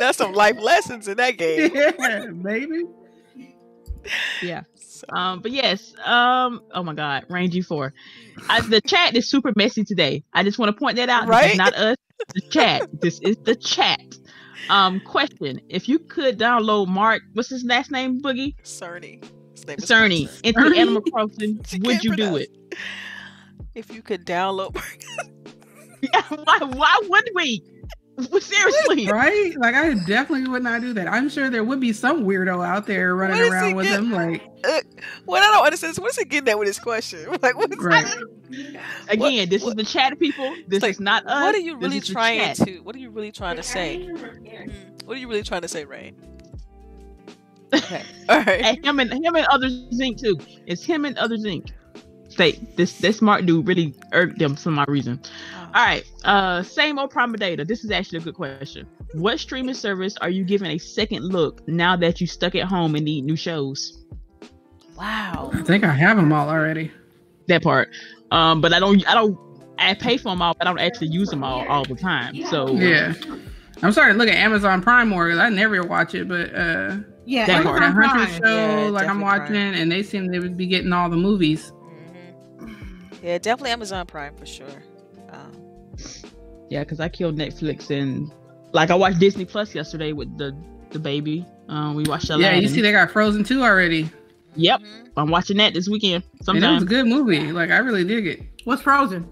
That's 0.00 0.18
some 0.18 0.32
life 0.34 0.58
lessons 0.60 1.06
in 1.08 1.16
that 1.16 1.38
game. 1.38 1.70
Yeah, 1.74 2.26
baby. 2.42 2.82
Yeah. 4.42 4.62
So- 4.76 5.06
Um, 5.12 5.40
but 5.40 5.52
yes, 5.52 5.94
um, 6.04 6.60
oh 6.74 6.82
my 6.82 6.94
God, 6.94 7.24
Rangy 7.28 7.60
Four. 7.62 7.92
I, 8.48 8.60
the 8.62 8.80
chat 8.80 9.14
is 9.16 9.28
super 9.30 9.52
messy 9.56 9.84
today. 9.84 10.24
I 10.32 10.42
just 10.42 10.58
want 10.58 10.74
to 10.74 10.78
point 10.78 10.96
that 10.96 11.08
out. 11.08 11.22
This 11.26 11.30
Right? 11.30 11.50
is 11.52 11.56
not 11.58 11.74
us. 11.74 11.96
The 12.34 12.40
chat. 12.50 12.88
this 13.00 13.20
is 13.20 13.36
the 13.44 13.54
chat. 13.54 14.00
Um, 14.70 15.00
question: 15.00 15.60
If 15.68 15.88
you 15.88 15.98
could 16.00 16.38
download 16.38 16.88
Mark, 16.88 17.22
what's 17.34 17.48
his 17.48 17.64
last 17.64 17.90
name? 17.92 18.20
Boogie 18.20 18.54
Cerny. 18.64 19.22
His 19.52 19.66
name 19.66 19.76
is 19.78 19.84
Cerny 19.84 20.26
Cerny. 20.28 20.40
into 20.44 20.60
Cerny? 20.60 20.76
Animal 20.78 21.02
Crossing. 21.02 21.60
Would 21.84 22.02
you 22.04 22.16
do 22.16 22.24
pronounce- 22.24 22.40
it? 22.40 22.78
If 23.74 23.94
you 23.94 24.02
could 24.02 24.26
download, 24.26 24.76
why? 26.44 26.58
Why 26.60 27.00
would 27.08 27.30
we? 27.34 27.62
Seriously. 28.40 29.06
Right? 29.10 29.54
Like 29.58 29.74
I 29.74 29.94
definitely 29.94 30.48
would 30.48 30.62
not 30.62 30.80
do 30.80 30.92
that. 30.94 31.06
I'm 31.08 31.28
sure 31.28 31.50
there 31.50 31.62
would 31.64 31.80
be 31.80 31.92
some 31.92 32.24
weirdo 32.24 32.66
out 32.66 32.86
there 32.86 33.14
running 33.14 33.36
What 33.36 33.44
is 33.46 33.48
he 33.48 33.54
around 33.54 33.74
with 33.76 33.86
get- 33.86 33.96
them, 33.96 34.10
like 34.12 34.42
what 35.24 35.42
I 35.42 35.52
don't 35.52 35.64
understand 35.64 35.92
is 35.92 36.00
what's 36.00 36.18
he 36.18 36.24
getting 36.24 36.48
at 36.48 36.58
with 36.58 36.66
his 36.66 36.78
question? 36.78 37.28
Like, 37.42 37.56
what's 37.56 37.76
right. 37.78 38.12
Again, 39.08 39.48
this 39.48 39.62
what- 39.62 39.70
is 39.70 39.74
the 39.76 39.84
chat, 39.84 40.18
people. 40.18 40.54
This 40.66 40.82
like, 40.82 40.92
is 40.92 41.00
not 41.00 41.24
us. 41.26 41.42
what 41.42 41.54
are 41.54 41.58
you 41.58 41.76
really 41.76 42.00
trying 42.00 42.54
to? 42.54 42.78
What 42.80 42.96
are 42.96 42.98
you 42.98 43.10
really 43.10 43.30
trying 43.32 43.56
to 43.56 43.62
say? 43.62 44.08
Mm, 44.10 45.04
What 45.04 45.16
are 45.16 45.20
you 45.20 45.28
really 45.28 45.42
trying 45.44 45.62
to 45.62 45.68
say, 45.68 45.84
Ray? 45.84 46.12
Okay. 47.74 48.02
All 48.28 48.38
right. 48.38 48.64
And 48.64 48.84
him 48.84 48.98
and 48.98 49.12
him 49.12 49.36
and 49.36 49.46
other 49.46 49.68
zinc 49.92 50.18
too. 50.18 50.38
It's 50.66 50.82
him 50.84 51.04
and 51.04 51.16
other 51.18 51.36
zinc. 51.36 51.72
Say 52.30 52.52
this 52.76 52.98
this 52.98 53.18
smart 53.18 53.46
dude 53.46 53.66
really 53.66 53.94
irked 54.12 54.38
them 54.38 54.56
for 54.56 54.70
my 54.70 54.84
reason. 54.88 55.20
All 55.74 55.84
right. 55.84 56.04
Uh 56.24 56.62
same 56.62 56.98
old 56.98 57.10
problem 57.10 57.38
data. 57.38 57.64
This 57.64 57.84
is 57.84 57.90
actually 57.90 58.18
a 58.18 58.22
good 58.22 58.34
question. 58.34 58.86
What 59.12 59.38
streaming 59.38 59.74
service 59.74 60.16
are 60.20 60.30
you 60.30 60.44
giving 60.44 60.70
a 60.70 60.78
second 60.78 61.24
look 61.24 61.66
now 61.68 61.96
that 61.96 62.20
you 62.20 62.26
stuck 62.26 62.54
at 62.54 62.64
home 62.64 62.94
and 62.94 63.04
need 63.04 63.24
new 63.24 63.36
shows? 63.36 64.04
Wow. 64.96 65.50
I 65.54 65.62
think 65.62 65.84
I 65.84 65.92
have 65.92 66.16
them 66.16 66.32
all 66.32 66.48
already. 66.48 66.90
That 67.46 67.62
part. 67.62 67.88
Um, 68.30 68.60
but 68.60 68.72
I 68.72 68.80
don't 68.80 69.06
I 69.08 69.14
don't 69.14 69.38
I 69.78 69.94
pay 69.94 70.16
for 70.16 70.30
them 70.30 70.42
all, 70.42 70.54
but 70.58 70.66
I 70.66 70.70
don't 70.70 70.80
actually 70.80 71.08
use 71.08 71.28
them 71.30 71.44
all 71.44 71.66
all 71.68 71.84
the 71.84 71.94
time. 71.94 72.44
So 72.46 72.72
Yeah. 72.72 73.14
I'm 73.82 73.92
starting 73.92 74.14
to 74.14 74.18
look 74.18 74.28
at 74.28 74.34
Amazon 74.34 74.82
Prime 74.82 75.08
more 75.08 75.26
because 75.26 75.38
I 75.38 75.48
never 75.50 75.82
watch 75.84 76.14
it, 76.14 76.28
but 76.28 76.52
uh 76.54 76.96
Yeah, 77.26 77.46
That 77.46 77.56
like 77.58 77.64
part. 77.64 77.80
the 77.80 77.84
Amazon 77.86 78.08
Hunter 78.10 78.26
Prime. 78.26 78.42
show, 78.42 78.84
Yeah, 78.84 78.90
like 78.90 79.06
I'm 79.08 79.20
watching, 79.20 79.46
Prime. 79.54 79.74
and 79.74 79.92
they 79.92 80.02
seem 80.02 80.26
they 80.32 80.38
would 80.40 80.56
be 80.56 80.66
getting 80.66 80.92
all 80.92 81.08
the 81.08 81.16
movies. 81.16 81.72
hmm 82.62 82.72
Yeah, 83.22 83.38
definitely 83.38 83.70
Amazon 83.70 84.06
Prime 84.06 84.34
for 84.36 84.46
sure. 84.46 84.82
Yeah, 86.70 86.84
because 86.84 87.00
I 87.00 87.08
killed 87.08 87.36
Netflix 87.36 87.90
and 87.90 88.30
like 88.72 88.90
I 88.90 88.94
watched 88.94 89.18
Disney 89.18 89.44
Plus 89.44 89.74
yesterday 89.74 90.12
with 90.12 90.36
the 90.38 90.56
the 90.90 90.98
baby. 90.98 91.44
Um, 91.68 91.94
we 91.94 92.04
watched 92.04 92.28
Yeah, 92.30 92.54
you 92.54 92.68
see 92.68 92.80
they 92.80 92.92
got 92.92 93.10
Frozen 93.10 93.44
2 93.44 93.62
already. 93.62 94.10
Yep, 94.56 94.80
mhm. 94.80 95.08
I'm 95.16 95.30
watching 95.30 95.56
that 95.58 95.74
this 95.74 95.88
weekend. 95.88 96.24
And 96.46 96.62
that 96.62 96.72
was 96.72 96.82
a 96.82 96.86
good 96.86 97.06
movie. 97.06 97.52
Like 97.52 97.70
I 97.70 97.78
really 97.78 98.04
dig 98.04 98.26
it. 98.26 98.42
What's 98.64 98.82
Frozen? 98.82 99.28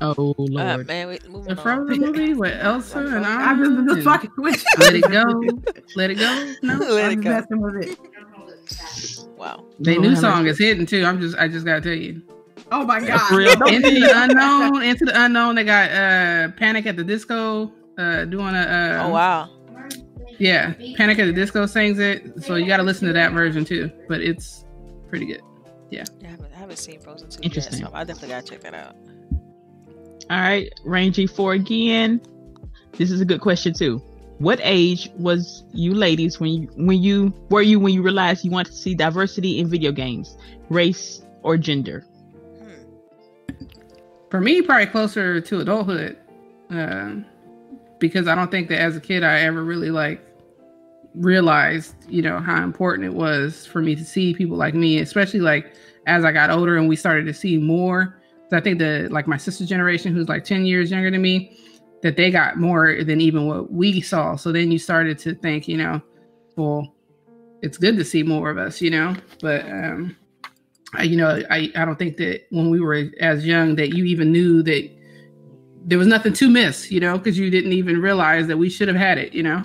Oh 0.00 0.10
Uh, 0.10 0.42
lord. 0.42 0.86
man, 0.88 1.08
wait, 1.08 1.28
moving 1.28 1.44
The 1.44 1.50
on. 1.50 1.62
Frozen 1.62 2.00
movie 2.00 2.34
with 2.34 2.52
Elsa 2.60 2.98
and 2.98 3.08
Frozen. 3.10 3.24
I'm 3.24 3.58
just, 3.58 3.70
Anna. 3.70 3.94
just 3.94 4.04
fucking 4.04 4.30
with 4.38 4.64
you. 4.64 4.84
Let 4.84 4.94
it 4.94 5.10
go. 5.10 5.74
Let 5.96 6.10
it 6.10 6.14
go. 6.16 6.54
No. 6.62 6.78
Let 6.94 7.12
I'm 7.12 7.20
it 7.20 7.22
go. 7.22 7.56
with 7.58 7.84
it. 7.84 7.98
Wow. 9.38 9.64
Their 9.78 9.94
Lord 9.96 10.08
new 10.08 10.16
song 10.16 10.46
is 10.46 10.58
hitting 10.58 10.86
too. 10.86 11.04
I'm 11.04 11.20
just 11.20 11.36
I 11.38 11.48
just 11.48 11.64
gotta 11.66 11.80
tell 11.80 11.92
you. 11.92 12.22
Oh 12.74 12.84
my 12.84 13.00
god. 13.00 13.28
for 13.28 13.36
real. 13.36 13.50
Into 13.68 13.90
the 13.90 14.10
unknown, 14.14 14.82
into 14.82 15.04
the 15.04 15.24
unknown. 15.24 15.54
They 15.54 15.64
got 15.64 15.90
uh 15.90 16.48
Panic 16.56 16.86
at 16.86 16.96
the 16.96 17.04
Disco, 17.04 17.70
uh 17.98 18.24
doing 18.24 18.54
a 18.54 18.60
uh 18.60 19.02
Oh 19.06 19.10
wow. 19.10 19.50
yeah, 20.38 20.72
Panic 20.96 21.18
at 21.18 21.26
the 21.26 21.32
Disco 21.32 21.66
sings 21.66 21.98
it. 21.98 22.42
So 22.42 22.56
you 22.56 22.66
gotta 22.66 22.82
listen 22.82 23.06
to 23.08 23.12
that 23.14 23.32
version 23.32 23.64
too. 23.64 23.90
But 24.08 24.20
it's 24.22 24.64
pretty 25.08 25.26
good. 25.26 25.42
Yeah, 25.90 26.04
I 26.24 26.28
haven't, 26.28 26.52
I 26.54 26.58
haven't 26.58 26.78
seen 26.78 26.98
Frozen 27.00 27.28
2 27.28 27.40
Interesting. 27.42 27.80
yet, 27.80 27.90
so 27.90 27.94
I 27.94 28.04
definitely 28.04 28.28
gotta 28.30 28.46
check 28.46 28.60
that 28.62 28.72
out. 28.74 28.96
All 30.30 30.40
right, 30.40 30.72
Rangy 30.84 31.26
four 31.26 31.52
again. 31.52 32.20
This 32.92 33.10
is 33.10 33.20
a 33.20 33.24
good 33.26 33.42
question 33.42 33.74
too. 33.74 33.98
What 34.38 34.58
age 34.62 35.10
was 35.18 35.64
you 35.72 35.94
ladies 35.94 36.40
when 36.40 36.50
you 36.50 36.68
when 36.76 37.02
you 37.02 37.32
were 37.50 37.60
you 37.62 37.78
when 37.78 37.92
you 37.92 38.02
realized 38.02 38.44
you 38.44 38.50
wanted 38.50 38.70
to 38.70 38.76
see 38.78 38.94
diversity 38.94 39.58
in 39.58 39.68
video 39.68 39.92
games, 39.92 40.36
race 40.70 41.22
or 41.42 41.58
gender? 41.58 42.06
For 44.32 44.40
me, 44.40 44.62
probably 44.62 44.86
closer 44.86 45.42
to 45.42 45.60
adulthood. 45.60 46.16
Um 46.70 47.26
because 47.98 48.26
I 48.26 48.34
don't 48.34 48.50
think 48.50 48.70
that 48.70 48.80
as 48.80 48.96
a 48.96 49.00
kid 49.00 49.22
I 49.22 49.40
ever 49.40 49.62
really 49.62 49.90
like 49.90 50.24
realized, 51.14 51.94
you 52.08 52.22
know, 52.22 52.40
how 52.40 52.64
important 52.64 53.04
it 53.04 53.12
was 53.12 53.66
for 53.66 53.82
me 53.82 53.94
to 53.94 54.02
see 54.02 54.32
people 54.32 54.56
like 54.56 54.72
me, 54.72 55.00
especially 55.00 55.40
like 55.40 55.74
as 56.06 56.24
I 56.24 56.32
got 56.32 56.48
older 56.48 56.78
and 56.78 56.88
we 56.88 56.96
started 56.96 57.26
to 57.26 57.34
see 57.34 57.58
more. 57.58 58.22
So 58.48 58.56
I 58.56 58.60
think 58.62 58.78
that 58.78 59.12
like 59.12 59.26
my 59.26 59.36
sister 59.36 59.66
generation, 59.66 60.14
who's 60.14 60.30
like 60.30 60.44
10 60.44 60.64
years 60.64 60.90
younger 60.90 61.10
than 61.10 61.20
me, 61.20 61.58
that 62.00 62.16
they 62.16 62.30
got 62.30 62.56
more 62.56 63.04
than 63.04 63.20
even 63.20 63.46
what 63.46 63.70
we 63.70 64.00
saw. 64.00 64.34
So 64.36 64.50
then 64.50 64.72
you 64.72 64.78
started 64.78 65.18
to 65.18 65.34
think, 65.34 65.68
you 65.68 65.76
know, 65.76 66.00
well, 66.56 66.90
it's 67.60 67.76
good 67.76 67.98
to 67.98 68.04
see 68.04 68.22
more 68.22 68.48
of 68.48 68.56
us, 68.56 68.80
you 68.80 68.90
know, 68.90 69.14
but 69.42 69.66
um 69.66 70.16
you 71.00 71.16
know, 71.16 71.42
I, 71.50 71.70
I 71.74 71.84
don't 71.84 71.98
think 71.98 72.18
that 72.18 72.42
when 72.50 72.70
we 72.70 72.80
were 72.80 73.10
as 73.20 73.46
young 73.46 73.76
that 73.76 73.94
you 73.94 74.04
even 74.04 74.30
knew 74.30 74.62
that 74.62 74.90
there 75.84 75.98
was 75.98 76.06
nothing 76.06 76.32
to 76.34 76.50
miss, 76.50 76.90
you 76.90 77.00
know, 77.00 77.18
because 77.18 77.38
you 77.38 77.50
didn't 77.50 77.72
even 77.72 78.00
realize 78.00 78.46
that 78.46 78.58
we 78.58 78.68
should 78.68 78.88
have 78.88 78.96
had 78.96 79.18
it, 79.18 79.32
you 79.32 79.42
know. 79.42 79.62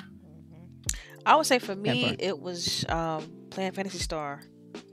I 1.26 1.36
would 1.36 1.46
say 1.46 1.60
for 1.60 1.76
me, 1.76 2.16
it 2.20 2.40
was 2.40 2.86
um, 2.90 3.30
playing 3.50 3.74
Phantasy 3.74 3.98
Star 3.98 4.42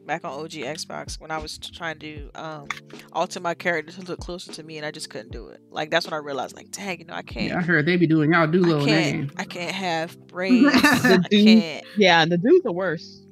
back 0.05 0.24
on 0.24 0.32
OG 0.32 0.51
Xbox 0.51 1.20
when 1.20 1.31
I 1.31 1.39
was 1.39 1.59
trying 1.59 1.98
to 2.01 2.31
um, 2.35 2.69
alter 3.12 3.40
my 3.40 3.55
character 3.55 3.93
to 3.93 4.02
look 4.02 4.20
closer 4.20 4.52
to 4.52 4.62
me, 4.62 4.77
and 4.77 4.85
I 4.85 4.90
just 4.90 5.11
couldn't 5.11 5.31
do 5.31 5.48
it. 5.48 5.61
Like 5.70 5.90
that's 5.90 6.06
when 6.06 6.12
I 6.15 6.19
realized, 6.19 6.56
like, 6.56 6.70
dang, 6.70 6.98
you 6.98 7.05
know, 7.06 7.15
I 7.15 7.23
can't. 7.23 7.48
Yeah, 7.48 7.59
I 7.59 7.62
heard 7.62 7.86
they 7.86 7.97
be 7.97 8.06
doing 8.06 8.32
y'all 8.32 8.47
do 8.47 8.65
I 8.65 8.85
can't. 8.85 8.86
name. 8.86 9.31
I 9.36 9.44
can't 9.44 9.74
have 9.74 10.19
braids. 10.27 10.74
I 10.74 11.19
dude- 11.31 11.61
can't. 11.61 11.86
Yeah, 11.97 12.24
the 12.24 12.36
dudes 12.36 12.66
are 12.66 12.73
worse. 12.73 13.23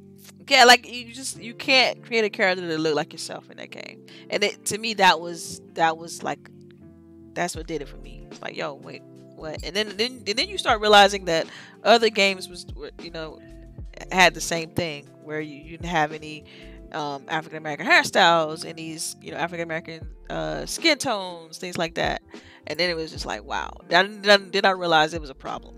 Yeah, 0.49 0.65
like 0.65 0.91
you 0.91 1.13
just 1.13 1.41
you 1.41 1.55
can't 1.55 2.03
create 2.05 2.25
a 2.25 2.31
character 2.31 2.67
that 2.67 2.79
look 2.79 2.95
like 2.95 3.13
yourself 3.13 3.51
in 3.51 3.57
that 3.59 3.71
game. 3.71 4.07
And 4.31 4.43
it, 4.45 4.65
to 4.67 4.79
me, 4.79 4.95
that 4.95 5.21
was 5.21 5.61
that 5.75 5.97
was 5.97 6.23
like 6.23 6.51
that's 7.35 7.57
what 7.57 7.67
did 7.67 7.83
it 7.83 7.89
for 7.89 7.97
me. 7.99 8.27
It's 8.31 8.43
like, 8.43 8.57
yo, 8.57 8.75
wait, 8.75 9.03
what? 9.37 9.63
And 9.65 9.75
then 9.75 9.97
then 9.97 10.23
and 10.27 10.39
then 10.39 10.49
you 10.49 10.59
start 10.59 10.81
realizing 10.81 11.25
that 11.27 11.47
other 11.85 12.11
games 12.11 12.49
was 12.49 12.67
you 13.01 13.11
know 13.11 13.41
had 14.11 14.35
the 14.35 14.41
same 14.41 14.71
thing 14.71 15.07
where 15.23 15.41
you, 15.41 15.57
you 15.57 15.71
didn't 15.73 15.87
have 15.87 16.13
any 16.13 16.45
um, 16.93 17.25
African 17.29 17.59
American 17.59 17.87
hairstyles 17.87 18.65
and 18.65 18.77
these 18.79 19.17
you 19.23 19.31
know 19.31 19.39
African 19.39 19.63
American 19.65 20.09
uh, 20.31 20.67
skin 20.67 20.99
tones, 20.99 21.59
things 21.59 21.79
like 21.79 21.95
that. 21.95 22.23
And 22.67 22.79
then 22.79 22.91
it 22.91 22.95
was 22.97 23.11
just 23.11 23.27
like, 23.27 23.45
wow. 23.45 23.73
Then 23.89 24.23
then 24.23 24.65
I 24.65 24.71
realize 24.71 25.15
it 25.15 25.21
was 25.21 25.31
a 25.31 25.35
problem. 25.35 25.77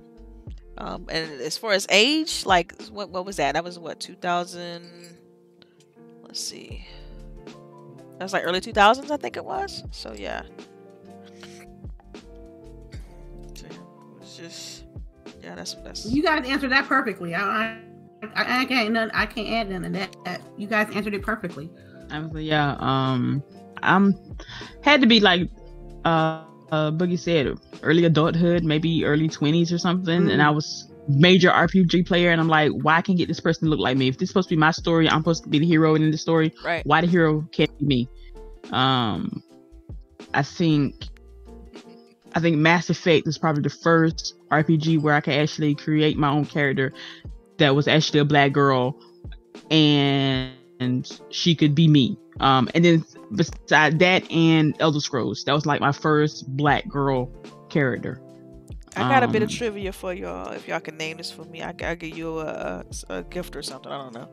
Um, 0.76 1.06
and 1.08 1.40
as 1.40 1.56
far 1.56 1.72
as 1.72 1.86
age, 1.90 2.44
like 2.46 2.74
what 2.90 3.10
what 3.10 3.24
was 3.24 3.36
that? 3.36 3.52
That 3.52 3.64
was 3.64 3.78
what 3.78 4.00
2000. 4.00 5.18
Let's 6.22 6.40
see. 6.40 6.86
That 8.18 8.24
was 8.24 8.32
like 8.32 8.44
early 8.44 8.60
2000s, 8.60 9.10
I 9.10 9.16
think 9.16 9.36
it 9.36 9.44
was. 9.44 9.84
So 9.90 10.12
yeah. 10.12 10.42
So, 13.54 13.66
yeah, 13.68 13.76
just 14.36 14.84
yeah. 15.42 15.54
That's 15.54 15.74
that's. 15.74 16.06
You 16.06 16.22
guys 16.22 16.48
answered 16.48 16.72
that 16.72 16.86
perfectly. 16.86 17.34
I, 17.34 17.78
I, 18.34 18.62
I 18.62 18.64
can't 18.64 18.92
none, 18.92 19.10
I 19.14 19.26
can't 19.26 19.48
add 19.48 19.70
none 19.70 19.84
of 19.84 19.92
that. 19.92 20.16
that. 20.24 20.40
You 20.56 20.66
guys 20.66 20.88
answered 20.94 21.14
it 21.14 21.22
perfectly. 21.22 21.70
I 22.10 22.20
was 22.20 22.32
like, 22.32 22.44
yeah, 22.44 22.76
um, 22.80 23.42
I'm 23.82 24.14
had 24.82 25.00
to 25.00 25.06
be 25.06 25.20
like, 25.20 25.50
uh, 26.04 26.44
uh, 26.74 26.90
Boogie 26.90 27.18
said, 27.18 27.54
early 27.82 28.04
adulthood, 28.04 28.64
maybe 28.64 29.04
early 29.04 29.28
twenties 29.28 29.72
or 29.72 29.78
something, 29.78 30.30
and 30.30 30.42
I 30.42 30.50
was 30.50 30.90
major 31.08 31.50
RPG 31.50 32.06
player, 32.06 32.30
and 32.30 32.40
I'm 32.40 32.48
like, 32.48 32.72
why 32.82 33.00
can't 33.02 33.18
get 33.18 33.28
this 33.28 33.40
person 33.40 33.66
to 33.66 33.70
look 33.70 33.80
like 33.80 33.96
me? 33.96 34.08
If 34.08 34.18
this 34.18 34.26
is 34.26 34.30
supposed 34.30 34.48
to 34.48 34.56
be 34.56 34.58
my 34.58 34.72
story, 34.72 35.08
I'm 35.08 35.20
supposed 35.20 35.44
to 35.44 35.48
be 35.48 35.58
the 35.58 35.66
hero 35.66 35.94
in 35.94 36.10
the 36.10 36.18
story. 36.18 36.52
right. 36.64 36.84
Why 36.84 37.00
the 37.00 37.06
hero 37.06 37.46
can't 37.52 37.76
be 37.78 37.86
me? 37.86 38.08
Um, 38.72 39.42
I 40.32 40.42
think 40.42 40.94
I 42.34 42.40
think 42.40 42.56
Mass 42.56 42.90
Effect 42.90 43.28
is 43.28 43.38
probably 43.38 43.62
the 43.62 43.70
first 43.70 44.34
RPG 44.50 45.00
where 45.00 45.14
I 45.14 45.20
could 45.20 45.34
actually 45.34 45.74
create 45.76 46.16
my 46.16 46.30
own 46.30 46.44
character 46.44 46.92
that 47.58 47.74
was 47.74 47.86
actually 47.86 48.20
a 48.20 48.24
black 48.24 48.52
girl 48.52 48.98
and, 49.70 50.52
and 50.80 51.20
she 51.30 51.54
could 51.54 51.74
be 51.74 51.86
me. 51.86 52.18
Um, 52.40 52.68
and 52.74 52.84
then 52.84 53.04
beside 53.34 53.98
that 54.00 54.30
and 54.30 54.74
Elder 54.80 55.00
Scrolls, 55.00 55.44
that 55.44 55.52
was 55.52 55.66
like 55.66 55.80
my 55.80 55.92
first 55.92 56.48
black 56.56 56.88
girl 56.88 57.30
character. 57.68 58.20
I 58.96 59.08
got 59.08 59.22
a 59.24 59.28
bit 59.28 59.42
of 59.42 59.48
Um, 59.50 59.56
trivia 59.56 59.92
for 59.92 60.12
y'all. 60.12 60.52
If 60.52 60.68
y'all 60.68 60.80
can 60.80 60.96
name 60.96 61.16
this 61.16 61.30
for 61.30 61.44
me, 61.44 61.62
I 61.62 61.72
will 61.72 61.94
give 61.96 62.16
you 62.16 62.38
a, 62.40 62.84
a, 63.08 63.14
a 63.18 63.22
gift 63.24 63.56
or 63.56 63.62
something. 63.62 63.90
I 63.90 63.98
don't 63.98 64.14
know. 64.14 64.28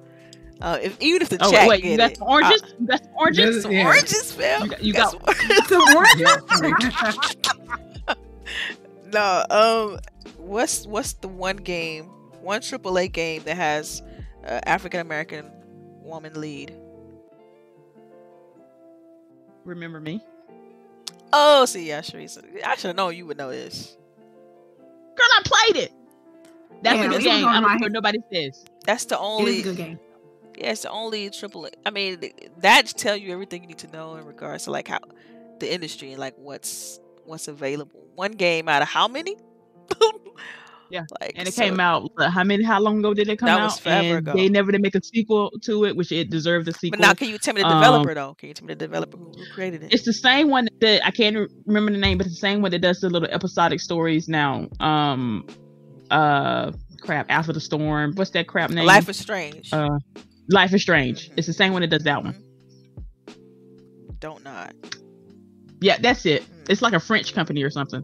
Uh, 0.62 0.78
if 0.82 0.96
even 1.02 1.22
if 1.24 1.30
the 1.30 1.38
Oh 1.42 1.50
chat 1.52 1.68
wait, 1.68 1.82
get 1.82 1.92
you 1.92 1.98
got 1.98 2.12
it, 2.12 2.18
oranges? 2.22 2.62
you 2.80 2.86
got 2.86 3.00
some 3.04 3.14
oranges? 3.16 3.46
Just- 3.56 3.62
some 3.64 3.72
Yeah. 3.72 3.86
oranges, 3.86 4.32
fam. 4.32 4.62
You 4.64 4.70
got- 4.70 4.84
you 4.84 4.94
Got 4.94 5.20
got- 5.26 5.36
some- 5.38 5.66
Some 5.68 5.96
oranges? 5.98 7.36
no, 9.14 9.46
um, 9.50 10.00
what's 10.38 10.86
what's 10.86 11.14
the 11.14 11.28
one 11.28 11.58
game, 11.58 12.06
one 12.42 12.62
AAA 12.62 13.12
game 13.12 13.42
that 13.44 13.56
has 13.58 14.02
uh, 14.46 14.60
African 14.66 15.00
American 15.00 15.50
woman 16.04 16.40
lead? 16.40 16.76
Remember 19.66 20.00
me? 20.00 20.22
Oh, 21.34 21.66
see, 21.66 21.88
yeah, 21.88 22.02
Sharice. 22.02 22.38
I 22.66 22.76
should 22.76 22.88
have 22.90 22.96
known 22.96 23.16
you 23.16 23.26
would 23.26 23.38
know 23.38 23.50
this. 23.50 23.96
Girl, 25.16 25.28
I 25.38 25.42
played 25.46 25.84
it. 25.84 25.92
That's 26.84 26.98
Yeah, 26.98 27.06
a 27.06 27.10
good 27.10 27.24
game. 27.24 27.46
I'm 27.46 27.64
my- 27.64 27.78
sure 27.78 27.90
nobody 27.90 28.20
says. 28.32 28.66
That's 28.86 29.06
the 29.06 29.18
only. 29.18 29.58
is 29.58 29.62
a 29.62 29.64
good 29.70 29.78
game. 29.78 30.00
Yeah, 30.58 30.72
it's 30.72 30.82
the 30.82 30.90
only 30.90 31.30
triple. 31.30 31.68
I 31.86 31.90
mean, 31.92 32.20
that 32.58 32.88
tell 32.88 33.16
you 33.16 33.32
everything 33.32 33.62
you 33.62 33.68
need 33.70 33.78
to 33.80 33.88
know 33.92 34.16
in 34.16 34.26
regards 34.26 34.66
to 34.66 34.72
like 34.72 34.88
how 34.90 35.00
the 35.60 35.72
industry 35.74 36.12
and 36.12 36.20
like 36.20 36.34
what's 36.38 37.00
what's 37.26 37.48
available. 37.48 38.00
One 38.16 38.34
game 38.34 38.68
out 38.68 38.82
of 38.82 38.88
how 38.90 39.08
many? 39.08 39.38
Yeah, 40.92 41.04
like 41.22 41.32
And 41.36 41.48
it 41.48 41.54
so- 41.54 41.62
came 41.64 41.80
out. 41.80 42.12
How 42.20 42.44
many? 42.44 42.64
How 42.64 42.80
long 42.82 43.00
ago 43.00 43.14
did 43.14 43.30
it 43.30 43.38
come 43.40 43.48
That 43.48 43.60
out? 43.60 43.64
was 43.64 43.80
forever 43.80 44.18
and 44.18 44.28
ago. 44.28 44.34
they 44.34 44.50
never 44.50 44.72
did 44.72 44.82
make 44.82 44.94
a 44.96 45.02
sequel 45.04 45.52
to 45.62 45.86
it, 45.86 45.96
which 45.96 46.12
it 46.12 46.30
deserved 46.30 46.68
a 46.68 46.74
sequel. 46.74 46.98
But 47.00 47.08
now, 47.08 47.14
can 47.14 47.30
you 47.30 47.38
tell 47.38 47.54
me 47.54 47.62
the 47.62 47.68
Um, 47.68 47.82
developer 47.82 48.14
though? 48.14 48.34
Can 48.36 48.50
you 48.50 48.54
tell 48.54 48.68
me 48.68 48.74
the 48.74 48.80
developer 48.88 49.18
who, 49.18 49.32
created 49.54 49.84
it? 49.84 49.94
It's 49.94 50.04
the 50.04 50.14
same 50.14 50.50
one 50.50 50.68
that 50.82 51.06
I 51.06 51.12
can't 51.12 51.50
remember 51.66 51.92
the 51.92 51.98
name, 51.98 52.18
but 52.18 52.28
it's 52.28 52.36
the 52.36 52.40
same 52.40 52.62
one 52.62 52.72
that 52.72 52.80
does 52.80 53.00
the 53.00 53.10
little 53.10 53.30
episodic 53.32 53.80
stories 53.80 54.28
now. 54.28 54.68
Um, 54.80 55.48
uh, 56.12 56.72
crap, 57.00 57.28
After 57.30 57.54
the 57.54 57.62
Storm. 57.62 58.14
What's 58.16 58.32
that 58.32 58.48
crap 58.48 58.70
name? 58.70 58.86
Life 58.86 59.08
is 59.10 59.18
Strange. 59.18 59.72
uh, 59.74 59.88
Life 60.50 60.74
is 60.74 60.82
Strange. 60.82 61.30
Mhm. 61.30 61.34
It's 61.38 61.48
the 61.48 61.54
same 61.54 61.72
one 61.74 61.82
that 61.84 61.90
does 61.90 62.04
that 62.04 62.24
one. 62.24 62.36
Dontnod. 64.20 64.74
Yeah, 65.80 65.98
that's 66.00 66.26
it. 66.26 66.44
Mm. 66.44 66.70
It's 66.70 66.82
like 66.82 66.94
a 66.94 67.00
French 67.00 67.34
company 67.34 67.64
or 67.64 67.70
something. 67.72 68.04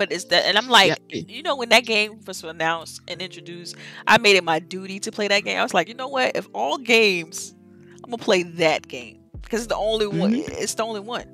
No, 0.00 0.06
don't 0.06 0.08
nod. 0.08 0.08
But 0.08 0.12
it's 0.12 0.24
that, 0.24 0.44
and 0.46 0.58
I'm 0.58 0.68
like, 0.68 0.98
Yeah. 1.08 1.22
you 1.28 1.42
know, 1.42 1.56
when 1.56 1.68
that 1.70 1.84
game 1.84 2.20
was 2.26 2.42
announced 2.44 3.00
and 3.08 3.20
introduced, 3.20 3.76
I 4.06 4.18
made 4.18 4.36
it 4.36 4.44
my 4.44 4.58
duty 4.58 4.98
to 5.00 5.12
play 5.12 5.28
that 5.28 5.44
game. 5.44 5.58
I 5.58 5.62
was 5.62 5.74
like, 5.74 5.88
you 5.88 5.94
know 5.94 6.08
what? 6.08 6.36
If 6.36 6.48
all 6.52 6.78
games, 6.78 7.54
I'm 8.04 8.10
gonna 8.10 8.18
play 8.18 8.42
that 8.44 8.88
game 8.88 9.20
because 9.42 9.60
it's 9.60 9.68
the 9.68 9.76
only 9.76 10.06
one. 10.06 10.32
Mm-hmm. 10.32 10.52
It's 10.52 10.74
the 10.74 10.84
only 10.84 11.00
one. 11.00 11.26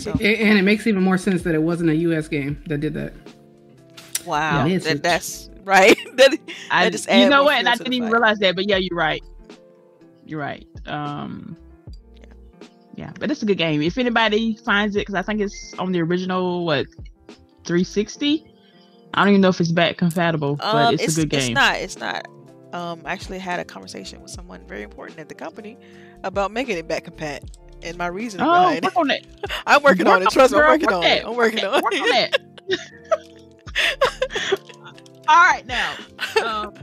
So 0.00 0.12
A- 0.20 0.36
and 0.36 0.58
it 0.58 0.62
makes 0.62 0.86
even 0.86 1.02
more 1.02 1.18
sense 1.18 1.42
that 1.42 1.54
it 1.54 1.62
wasn't 1.62 1.90
a 1.90 1.96
U.S. 1.96 2.28
game 2.28 2.62
that 2.66 2.78
did 2.80 2.94
that. 2.94 3.12
wow, 4.26 4.64
Yeah, 4.66 4.78
that, 4.78 5.02
that's 5.02 5.50
right. 5.64 5.96
That- 6.16 6.36
I 6.70 6.90
just 6.90 7.10
you 7.10 7.28
know 7.28 7.44
what? 7.44 7.54
And 7.54 7.68
I 7.68 7.76
didn't 7.76 7.92
even 7.92 8.08
fire. 8.08 8.18
realize 8.20 8.38
that, 8.40 8.56
but 8.56 8.68
yeah, 8.68 8.76
you're 8.78 8.96
right. 8.98 9.22
You're 10.26 10.40
right. 10.40 10.66
Um, 10.86 11.56
yeah, 12.94 13.12
but 13.18 13.30
it's 13.30 13.42
a 13.42 13.46
good 13.46 13.58
game. 13.58 13.82
If 13.82 13.98
anybody 13.98 14.56
finds 14.56 14.96
it, 14.96 15.00
because 15.00 15.14
I 15.14 15.22
think 15.22 15.40
it's 15.40 15.74
on 15.78 15.92
the 15.92 16.00
original 16.00 16.64
what 16.64 16.86
360. 17.64 18.46
I 19.14 19.20
don't 19.20 19.28
even 19.30 19.40
know 19.42 19.48
if 19.48 19.60
it's 19.60 19.72
back 19.72 19.98
compatible, 19.98 20.56
but 20.56 20.64
um, 20.64 20.94
it's, 20.94 21.16
a 21.16 21.20
good 21.20 21.30
game. 21.30 21.40
It's 21.40 21.50
not. 21.50 21.76
It's 21.76 21.98
not. 21.98 22.28
Um, 22.72 23.02
I 23.04 23.12
actually 23.12 23.38
had 23.38 23.60
a 23.60 23.64
conversation 23.64 24.22
with 24.22 24.30
someone 24.30 24.66
very 24.66 24.82
important 24.82 25.18
at 25.18 25.28
the 25.28 25.34
company 25.34 25.76
about 26.24 26.50
making 26.50 26.78
it 26.78 26.88
back 26.88 27.04
compat 27.04 27.42
and 27.82 27.98
my 27.98 28.06
reason 28.06 28.40
oh, 28.40 28.44
behind 28.44 28.78
it. 28.78 28.84
work 28.84 28.96
on 28.96 29.10
it. 29.10 29.26
I'm 29.66 29.82
working 29.82 30.06
Work 30.06 30.16
on 30.16 30.22
it. 30.22 30.30
Trust 30.30 30.54
me, 30.54 30.60
I'm 30.60 30.66
working 30.66 30.86
work 30.86 30.94
on 30.94 31.00
that. 31.02 31.18
it. 31.18 31.26
I'm 31.26 31.36
working 31.36 31.64
on 31.64 31.82
Work 31.82 31.92
on 31.92 32.08
it. 32.08 32.38
that. 32.68 34.60
All 35.28 35.36
right, 35.36 35.66
now, 35.66 35.94
um, 36.44 36.74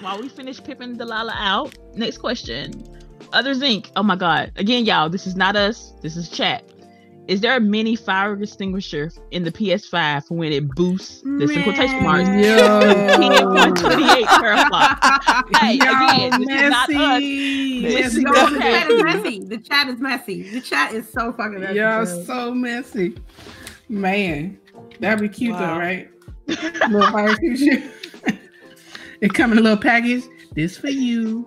while 0.00 0.20
we 0.20 0.28
finish 0.28 0.62
pipping 0.62 0.96
Delilah 0.96 1.34
out, 1.36 1.76
next 1.94 2.18
question. 2.18 2.84
Other 3.32 3.54
Zinc. 3.54 3.90
Oh 3.96 4.02
my 4.02 4.16
God. 4.16 4.52
Again, 4.56 4.84
y'all, 4.84 5.08
this 5.08 5.26
is 5.26 5.36
not 5.36 5.56
us. 5.56 5.92
This 6.02 6.16
is 6.16 6.28
chat. 6.30 6.64
Is 7.28 7.40
there 7.40 7.56
a 7.56 7.60
mini 7.60 7.96
fire 7.96 8.40
extinguisher 8.40 9.10
in 9.32 9.42
the 9.42 9.50
PS5 9.50 10.30
when 10.30 10.52
it 10.52 10.68
boosts? 10.76 11.22
This 11.38 11.50
in 11.50 11.64
quotation 11.64 12.04
marks. 12.04 12.28
Man. 12.28 12.44
Yo. 12.44 12.80
10.28 13.74 14.24
teraflops. 14.26 15.56
Hey, 15.58 15.74
again, 15.76 16.40
this 16.40 16.62
is 16.62 16.70
not 16.70 16.88
us. 16.88 16.94
messy. 16.94 17.82
This 17.82 18.14
is 18.14 18.20
not- 18.20 18.52
the 18.52 18.58
chat 18.60 18.90
is 18.90 19.02
messy. 19.02 19.40
The 19.44 19.58
chat 19.58 19.88
is 19.88 20.00
messy. 20.00 20.50
The 20.50 20.60
chat 20.60 20.92
is 20.94 21.08
so 21.12 21.32
fucking 21.32 21.60
messy. 21.60 21.74
Yo, 21.76 22.04
bro. 22.04 22.24
so 22.24 22.54
messy. 22.54 23.16
Man, 23.88 24.58
that'd 25.00 25.20
be 25.20 25.28
cute 25.28 25.52
Wow. 25.54 25.74
though, 25.74 25.78
right? 25.80 26.08
little 26.46 27.10
fire 27.10 27.30
extinguisher. 27.30 27.90
it 29.20 29.34
come 29.34 29.50
in 29.52 29.58
a 29.58 29.62
little 29.62 29.76
package. 29.82 30.22
This 30.54 30.76
for 30.78 30.88
you. 30.88 31.44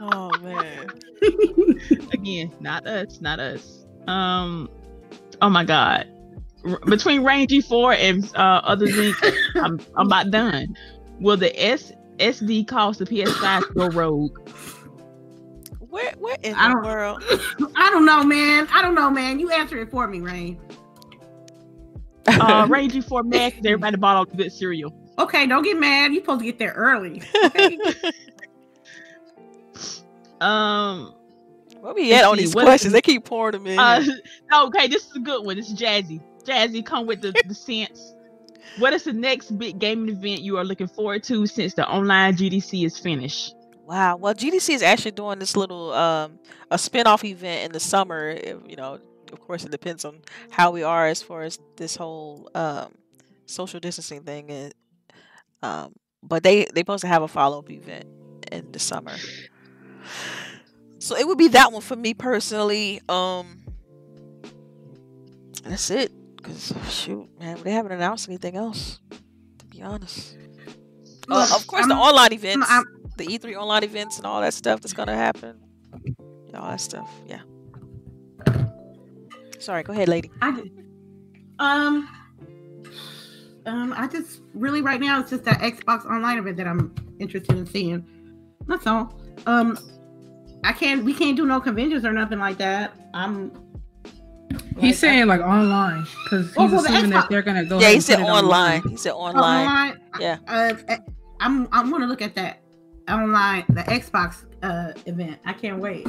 Oh 0.00 0.30
man. 0.40 0.86
Again, 2.12 2.52
not 2.60 2.86
us, 2.86 3.20
not 3.20 3.40
us. 3.40 3.86
Um, 4.06 4.68
oh 5.42 5.48
my 5.48 5.64
god. 5.64 6.08
R- 6.64 6.80
between 6.86 7.24
Range 7.24 7.50
G4 7.50 7.96
and 7.96 8.36
uh, 8.36 8.60
other 8.64 8.86
Zinc, 8.86 9.16
I'm, 9.56 9.80
I'm 9.96 10.06
about 10.06 10.30
done. 10.30 10.76
Will 11.20 11.36
the 11.36 11.52
S 11.62 11.92
SD 12.18 12.66
cause 12.66 12.98
the 12.98 13.04
PS5 13.04 13.68
to 13.68 13.74
go 13.74 13.88
rogue? 13.88 14.38
Where 15.78 16.12
where 16.18 16.36
in 16.42 16.54
I 16.54 16.70
the 16.70 16.80
world? 16.80 17.24
I 17.76 17.90
don't 17.90 18.04
know, 18.04 18.22
man. 18.22 18.68
I 18.72 18.82
don't 18.82 18.94
know, 18.94 19.10
man. 19.10 19.38
You 19.40 19.50
answer 19.50 19.80
it 19.80 19.90
for 19.90 20.06
me, 20.06 20.20
Rain. 20.20 20.60
Uh, 22.26 22.66
Range 22.68 22.92
G4 22.92 23.24
Max, 23.24 23.56
everybody 23.58 23.96
bought 23.96 24.16
all 24.16 24.26
the 24.26 24.36
good 24.36 24.52
cereal. 24.52 24.92
Okay, 25.18 25.46
don't 25.46 25.62
get 25.62 25.78
mad. 25.78 26.12
You're 26.12 26.22
supposed 26.22 26.40
to 26.40 26.46
get 26.46 26.58
there 26.58 26.72
early. 26.72 27.22
Okay? 27.44 27.78
Um, 30.40 31.14
Where 31.80 31.94
we 31.94 32.12
at 32.14 32.24
on 32.24 32.36
see, 32.36 32.44
these 32.44 32.54
what- 32.54 32.64
questions? 32.64 32.92
They 32.92 33.02
keep 33.02 33.24
pouring 33.24 33.52
them 33.52 33.66
in. 33.66 33.78
uh, 33.78 34.02
okay, 34.66 34.88
this 34.88 35.06
is 35.06 35.16
a 35.16 35.20
good 35.20 35.44
one. 35.44 35.58
It's 35.58 35.72
Jazzy. 35.72 36.20
Jazzy, 36.44 36.84
come 36.84 37.06
with 37.06 37.20
the, 37.20 37.34
the 37.46 37.54
sense. 37.54 38.14
What 38.78 38.92
is 38.92 39.04
the 39.04 39.12
next 39.12 39.50
big 39.58 39.78
gaming 39.78 40.08
event 40.14 40.40
you 40.40 40.56
are 40.56 40.64
looking 40.64 40.88
forward 40.88 41.22
to 41.24 41.46
since 41.46 41.74
the 41.74 41.88
online 41.88 42.36
GDC 42.36 42.84
is 42.86 42.98
finished? 42.98 43.54
Wow. 43.86 44.16
Well, 44.16 44.34
GDC 44.34 44.70
is 44.74 44.82
actually 44.82 45.12
doing 45.12 45.38
this 45.38 45.56
little 45.56 45.92
um 45.92 46.38
a 46.70 46.78
spin-off 46.78 47.24
event 47.24 47.64
in 47.66 47.72
the 47.72 47.80
summer. 47.80 48.28
If, 48.28 48.58
you 48.66 48.76
know, 48.76 49.00
of 49.32 49.40
course, 49.40 49.64
it 49.64 49.70
depends 49.70 50.04
on 50.04 50.20
how 50.50 50.70
we 50.70 50.82
are 50.82 51.06
as 51.06 51.22
far 51.22 51.42
as 51.42 51.58
this 51.76 51.96
whole 51.96 52.48
um 52.54 52.94
social 53.46 53.80
distancing 53.80 54.22
thing. 54.22 54.50
And 54.50 54.74
um, 55.62 55.94
but 56.22 56.42
they 56.42 56.66
they 56.74 56.82
supposed 56.82 57.00
to 57.02 57.08
have 57.08 57.22
a 57.22 57.28
follow-up 57.28 57.70
event 57.70 58.04
in 58.52 58.70
the 58.72 58.78
summer. 58.78 59.14
So 60.98 61.16
it 61.16 61.26
would 61.26 61.38
be 61.38 61.48
that 61.48 61.72
one 61.72 61.82
for 61.82 61.96
me 61.96 62.14
personally. 62.14 63.00
Um, 63.08 63.62
that's 65.64 65.90
it. 65.90 66.12
Cause 66.42 66.72
shoot, 66.88 67.28
man, 67.38 67.58
they 67.62 67.72
haven't 67.72 67.92
announced 67.92 68.28
anything 68.28 68.56
else. 68.56 69.00
To 69.58 69.66
be 69.66 69.82
honest. 69.82 70.36
Uh, 71.30 71.46
of 71.54 71.66
course, 71.66 71.86
the 71.86 71.94
I'm- 71.94 72.00
online 72.02 72.32
events, 72.32 72.66
I'm- 72.70 72.84
the 73.16 73.26
E3 73.26 73.54
online 73.56 73.84
events, 73.84 74.16
and 74.18 74.26
all 74.26 74.40
that 74.40 74.54
stuff 74.54 74.80
that's 74.80 74.92
gonna 74.92 75.16
happen. 75.16 75.58
All 76.54 76.70
that 76.70 76.80
stuff, 76.80 77.10
yeah. 77.26 77.40
Sorry, 79.58 79.82
go 79.82 79.92
ahead, 79.92 80.08
lady. 80.08 80.30
I 80.40 80.52
just, 80.52 80.68
um, 81.58 82.08
um, 83.66 83.94
I 83.96 84.06
just 84.06 84.40
really 84.54 84.80
right 84.80 85.00
now 85.00 85.20
it's 85.20 85.30
just 85.30 85.44
that 85.44 85.58
Xbox 85.58 86.06
Online 86.06 86.38
event 86.38 86.56
that 86.56 86.66
I'm 86.66 86.94
interested 87.18 87.56
in 87.56 87.66
seeing. 87.66 88.04
That's 88.66 88.86
all. 88.86 89.20
Um, 89.46 89.78
I 90.68 90.72
can't. 90.72 91.02
We 91.02 91.14
can't 91.14 91.34
do 91.34 91.46
no 91.46 91.60
conventions 91.60 92.04
or 92.04 92.12
nothing 92.12 92.38
like 92.38 92.58
that. 92.58 92.92
I'm. 93.14 93.50
He's 94.76 94.82
like, 94.82 94.94
saying 94.96 95.26
like 95.26 95.40
online 95.40 96.06
because 96.24 96.48
he's 96.48 96.54
Oh, 96.58 96.66
well, 96.66 96.84
assuming 96.84 97.04
Xbox- 97.04 97.10
that 97.12 97.30
they're 97.30 97.42
gonna 97.42 97.64
go. 97.64 97.80
yeah, 97.80 97.88
he 97.88 98.00
said 98.00 98.18
put 98.18 98.26
it 98.26 98.30
online. 98.30 98.82
He 98.82 98.96
said 98.98 99.12
uh, 99.12 99.16
online. 99.16 99.66
online. 99.66 100.00
Yeah. 100.20 100.36
Uh, 100.46 100.74
uh, 100.88 100.96
I'm. 101.40 101.68
I'm 101.72 101.90
gonna 101.90 102.06
look 102.06 102.20
at 102.20 102.34
that 102.34 102.60
online, 103.08 103.64
the 103.70 103.80
Xbox 103.84 104.44
uh 104.62 104.92
event. 105.06 105.38
I 105.46 105.54
can't 105.54 105.80
wait. 105.80 106.06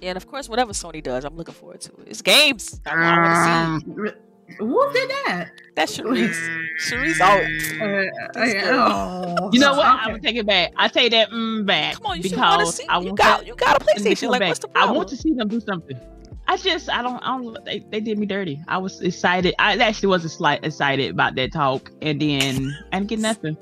Yeah, 0.00 0.10
and 0.10 0.16
of 0.16 0.26
course, 0.26 0.48
whatever 0.48 0.72
Sony 0.72 1.02
does, 1.02 1.24
I'm 1.26 1.36
looking 1.36 1.54
forward 1.54 1.82
to 1.82 1.92
it. 2.00 2.06
It's 2.06 2.22
games. 2.22 2.80
I, 2.86 2.90
I 2.94 3.18
want 3.18 3.84
to 3.84 3.90
see 3.90 4.00
Re- 4.00 4.12
Who 4.58 4.92
did 4.92 5.10
that? 5.26 5.50
That's 5.74 5.96
Sharice. 5.96 6.36
Sharice 6.80 7.20
out. 7.20 7.42
Uh, 7.42 8.44
This 8.44 8.54
girl. 8.64 9.36
oh, 9.40 9.50
You 9.52 9.60
know 9.60 9.72
what? 9.74 9.80
okay. 9.86 9.86
I'm 9.88 10.08
gonna 10.10 10.20
take 10.20 10.36
it 10.36 10.46
back. 10.46 10.72
I 10.76 10.88
take 10.88 11.10
that 11.12 11.30
mm, 11.30 11.64
back 11.66 11.94
Come 11.94 12.06
on, 12.06 12.16
you 12.16 12.22
should 12.28 12.38
want 12.38 12.52
to 12.60 12.64
because 12.66 12.74
see. 12.76 12.86
I 12.88 12.98
You 13.00 13.14
got 13.14 13.38
that- 13.40 13.46
you 13.46 13.54
got 13.54 13.80
a 13.80 13.84
PlayStation. 13.84 14.30
Like, 14.30 14.40
back. 14.40 14.48
what's 14.48 14.60
the 14.60 14.68
problem? 14.68 14.94
I 14.94 14.96
want 14.96 15.08
to 15.10 15.16
see 15.16 15.32
them 15.34 15.48
do 15.48 15.60
something. 15.60 15.98
I 16.50 16.56
just 16.56 16.88
I 16.88 17.02
don't 17.02 17.18
I 17.22 17.36
don't 17.38 17.64
they, 17.66 17.80
they 17.90 18.00
did 18.00 18.18
me 18.18 18.24
dirty. 18.26 18.58
I 18.68 18.78
was 18.78 19.00
excited. 19.02 19.54
I 19.58 19.76
actually 19.76 20.08
was 20.08 20.24
a 20.24 20.30
slight 20.30 20.64
excited 20.64 21.10
about 21.10 21.34
that 21.34 21.52
talk, 21.52 21.90
and 22.00 22.20
then 22.20 22.74
I 22.90 22.98
didn't 22.98 23.10
get 23.10 23.18
nothing. 23.18 23.56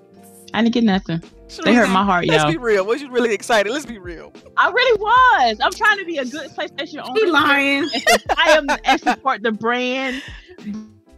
I 0.55 0.63
didn't 0.63 0.73
get 0.75 0.85
nothing. 0.85 1.21
They 1.65 1.75
hurt 1.75 1.91
my 1.91 2.05
heart, 2.05 2.27
Let's 2.27 2.43
y'all. 2.45 2.53
be 2.53 2.59
real. 2.59 2.85
Was 2.87 3.03
you 3.03 3.11
really 3.11 3.33
excited? 3.35 3.73
Let's 3.73 3.87
be 3.87 3.99
real. 3.99 4.33
I 4.57 4.71
really 4.71 5.01
was. 5.01 5.59
I'm 5.61 5.73
trying 5.73 5.99
to 5.99 6.05
be 6.05 6.19
a 6.19 6.25
good 6.25 6.51
PlayStation 6.53 7.07
owner. 7.07 7.19
She 7.21 7.27
lying. 7.27 7.89
I 8.37 8.51
am 8.53 8.67
and 8.85 9.01
support 9.01 9.43
the 9.43 9.53
brand, 9.53 10.23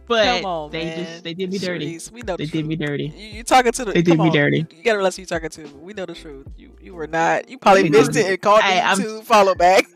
but 0.09 0.25
Come 0.25 0.45
on, 0.45 0.71
they 0.71 0.83
man. 0.85 0.97
just 1.05 1.23
they 1.23 1.33
did 1.35 1.51
me 1.51 1.57
dirty. 1.59 1.99
We 2.11 2.21
know 2.23 2.35
the 2.37 2.45
They 2.45 2.47
did 2.47 2.65
me 2.67 2.75
dirty. 2.75 3.13
You, 3.15 3.27
you 3.37 3.43
talking 3.43 3.71
to 3.71 3.85
the? 3.85 3.91
They 3.93 4.01
did 4.01 4.17
me 4.19 4.27
on. 4.27 4.29
dirty. 4.29 4.57
You, 4.59 4.67
you 4.77 4.83
gotta 4.83 4.97
realize 4.97 5.15
who 5.15 5.21
you 5.23 5.27
talking 5.27 5.49
to. 5.49 5.67
We 5.77 5.93
know 5.93 6.05
the 6.05 6.15
truth. 6.15 6.47
You 6.57 6.71
you 6.81 6.93
were 6.95 7.07
not. 7.07 7.47
You 7.49 7.57
probably 7.59 7.83
We 7.83 7.89
missed 7.89 8.15
it 8.17 8.25
and 8.27 8.41
called 8.41 8.61
Hey, 8.63 8.83
me 8.97 9.03
to 9.03 9.21
follow 9.23 9.55
back. 9.55 9.85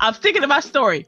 I'm 0.00 0.14
sticking 0.14 0.40
to 0.42 0.48
my 0.48 0.60
story. 0.60 1.06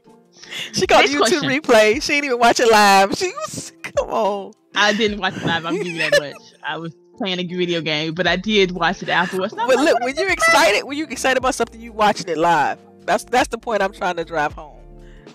She 0.73 0.85
called 0.87 1.03
Next 1.03 1.13
you 1.13 1.23
to 1.23 1.29
question. 1.31 1.49
replay. 1.49 2.01
She 2.01 2.13
didn't 2.13 2.25
even 2.25 2.39
watch 2.39 2.59
it 2.59 2.69
live. 2.69 3.15
She 3.17 3.27
was 3.27 3.71
come 3.83 4.09
on. 4.09 4.53
I 4.75 4.93
didn't 4.93 5.19
watch 5.19 5.35
it 5.37 5.45
live. 5.45 5.65
I'm 5.65 5.75
giving 5.77 5.93
you 5.95 5.99
that 5.99 6.13
much. 6.15 6.35
I 6.67 6.77
was 6.77 6.93
playing 7.17 7.39
a 7.39 7.43
video 7.45 7.81
game, 7.81 8.13
but 8.13 8.27
I 8.27 8.35
did 8.37 8.71
watch 8.71 9.01
it 9.03 9.09
afterwards. 9.09 9.53
And 9.53 9.61
I 9.61 9.65
was 9.65 9.75
But 9.75 9.77
like, 9.77 9.85
look, 9.93 10.03
when 10.03 10.15
you're 10.15 10.31
excited, 10.31 10.83
when 10.83 10.97
you're 10.97 11.09
excited 11.09 11.37
about 11.37 11.55
something, 11.55 11.79
you 11.79 11.91
watching 11.93 12.27
it 12.27 12.37
live. 12.37 12.79
That's 13.05 13.23
that's 13.25 13.47
the 13.49 13.57
point 13.57 13.81
I'm 13.81 13.93
trying 13.93 14.15
to 14.17 14.25
drive 14.25 14.53
home. 14.53 14.79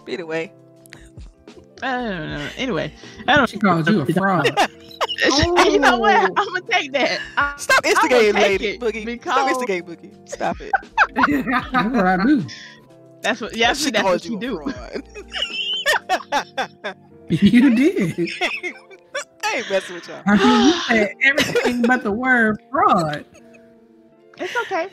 But 0.04 0.12
anyway, 0.14 0.52
I 1.82 1.92
don't 2.02 2.30
know. 2.30 2.48
Anyway, 2.56 2.92
I 3.26 3.36
don't. 3.36 3.48
Think 3.48 3.62
she 3.62 3.66
called 3.66 3.88
you 3.88 4.00
a 4.00 4.06
fraud. 4.06 4.46
you 5.66 5.78
know 5.78 5.98
what? 5.98 6.30
Oh. 6.30 6.34
I'm 6.36 6.46
gonna 6.46 6.60
take 6.70 6.92
that. 6.92 7.20
I, 7.36 7.54
stop 7.56 7.84
instigating, 7.86 8.34
lady 8.34 8.66
it 8.66 8.80
Boogie. 8.80 9.20
Stop 9.22 9.48
instigating, 9.50 9.86
Boogie. 9.88 10.28
Stop 10.28 10.56
it. 10.60 10.72
That's 11.72 11.94
what 11.94 12.06
I 12.06 12.16
do. 12.24 12.44
that's 13.20 13.40
what. 13.40 13.56
Yeah, 13.56 13.72
she 13.74 13.90
that's 13.90 14.04
what 14.04 14.24
you 14.24 14.36
a 14.36 14.40
do. 14.40 14.60
fraud. 14.62 15.02
You 17.30 17.74
did. 17.74 18.16
I 19.44 19.56
ain't 19.56 19.70
messing 19.70 19.94
with 19.96 20.08
y'all. 20.08 20.22
I 20.26 20.36
mean, 20.36 20.66
you 20.66 20.72
said 20.80 21.14
everything 21.22 21.82
but 21.82 22.02
the 22.02 22.10
word 22.12 22.62
fraud. 22.70 23.26
It's 24.38 24.56
okay. 24.62 24.88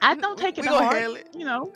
I 0.00 0.14
don't 0.14 0.38
take 0.38 0.56
it 0.56 0.62
We 0.62 0.68
to 0.68 0.74
heart. 0.74 0.96
it. 0.96 1.28
You 1.34 1.44
know. 1.44 1.72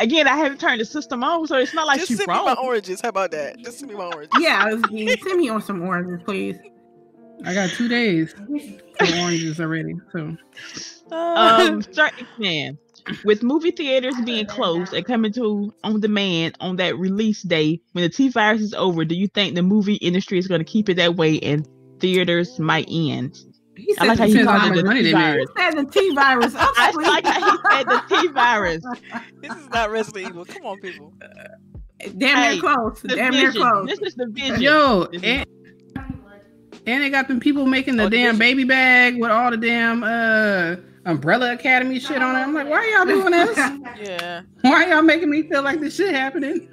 Again, 0.00 0.26
I 0.26 0.36
haven't 0.36 0.58
turned 0.58 0.80
the 0.80 0.84
system 0.84 1.22
on, 1.22 1.46
so 1.46 1.58
it's 1.58 1.74
not 1.74 1.86
like 1.86 1.98
Just 1.98 2.08
she's 2.08 2.16
send 2.18 2.28
me 2.28 2.44
my 2.44 2.54
oranges. 2.54 3.00
How 3.00 3.10
about 3.10 3.30
that? 3.32 3.58
Just 3.58 3.78
send 3.80 3.90
me 3.90 3.98
my 3.98 4.06
oranges. 4.06 4.30
yeah, 4.40 4.64
I 4.64 4.74
was, 4.74 4.82
send 5.22 5.38
me 5.38 5.48
on 5.48 5.62
some 5.62 5.82
oranges, 5.82 6.20
please. 6.24 6.56
I 7.44 7.54
got 7.54 7.70
two 7.70 7.88
days 7.88 8.32
for 8.32 9.16
oranges 9.18 9.60
already. 9.60 9.94
So 10.12 10.36
um, 11.12 11.82
certain 11.82 12.26
fan. 12.38 12.78
With 13.24 13.42
movie 13.42 13.70
theaters 13.70 14.14
being 14.24 14.44
closed 14.46 14.92
and 14.92 15.06
coming 15.06 15.32
to 15.32 15.72
on 15.82 16.00
demand 16.00 16.56
on 16.60 16.76
that 16.76 16.98
release 16.98 17.42
day, 17.42 17.80
when 17.92 18.02
the 18.02 18.10
T 18.10 18.28
virus 18.28 18.60
is 18.60 18.74
over, 18.74 19.04
do 19.04 19.14
you 19.14 19.26
think 19.28 19.54
the 19.54 19.62
movie 19.62 19.94
industry 19.96 20.38
is 20.38 20.46
going 20.46 20.60
to 20.60 20.66
keep 20.66 20.88
it 20.88 20.94
that 20.94 21.16
way 21.16 21.40
and 21.40 21.66
theaters 21.98 22.58
might 22.58 22.86
end? 22.90 23.38
He 23.80 23.96
I 23.98 24.04
like 24.06 24.18
how 24.18 24.24
the 24.26 24.30
you 24.30 24.38
Depends 24.38 24.50
how 24.50 24.58
called 24.58 24.68
much 24.70 24.78
it 24.78 24.82
the 24.82 24.86
money 24.86 25.02
T 25.02 25.06
they 25.06 25.14
made. 25.14 25.22
virus. 25.22 25.48
He 25.56 25.62
said 25.62 25.76
the 25.76 25.90
T 25.90 26.14
virus. 26.14 26.54
I'm 26.56 26.94
like 27.02 27.24
how 27.26 27.50
he 27.50 27.58
said 27.70 27.86
the 27.88 28.02
T 28.08 28.28
virus. 28.28 28.84
this 29.42 29.56
is 29.56 29.68
not 29.70 29.90
Resident 29.90 30.28
Evil. 30.28 30.44
Come 30.44 30.66
on, 30.66 30.80
people. 30.80 31.12
Damn 32.18 32.36
Hey, 32.38 32.52
near 32.52 32.60
close. 32.60 33.02
Damn 33.02 33.32
near 33.32 33.46
vision. 33.50 33.62
close. 33.68 33.88
This 33.88 34.00
is 34.00 34.14
the 34.14 34.26
vision. 34.28 34.60
yo, 34.60 35.06
and, 35.22 35.46
and 36.86 37.02
they 37.02 37.10
got 37.10 37.28
them 37.28 37.40
people 37.40 37.66
making 37.66 37.96
the 37.96 38.04
Oh, 38.04 38.08
damn 38.08 38.36
vision. 38.36 38.38
baby 38.38 38.64
bag 38.64 39.18
with 39.20 39.30
all 39.30 39.50
the 39.50 39.56
damn 39.56 40.02
uh 40.02 40.76
Umbrella 41.06 41.52
Academy 41.54 41.98
shit 41.98 42.20
on 42.22 42.36
it. 42.36 42.38
I'm 42.38 42.54
like, 42.54 42.68
why 42.68 42.78
are 42.78 42.86
y'all 42.86 43.06
doing 43.06 43.30
this? 43.32 43.56
Yeah. 44.02 44.42
Why 44.62 44.84
are 44.84 44.88
y'all 44.88 45.02
making 45.02 45.28
me 45.30 45.42
feel 45.42 45.62
like 45.62 45.80
this 45.80 45.96
shit 45.96 46.14
happening? 46.14 46.68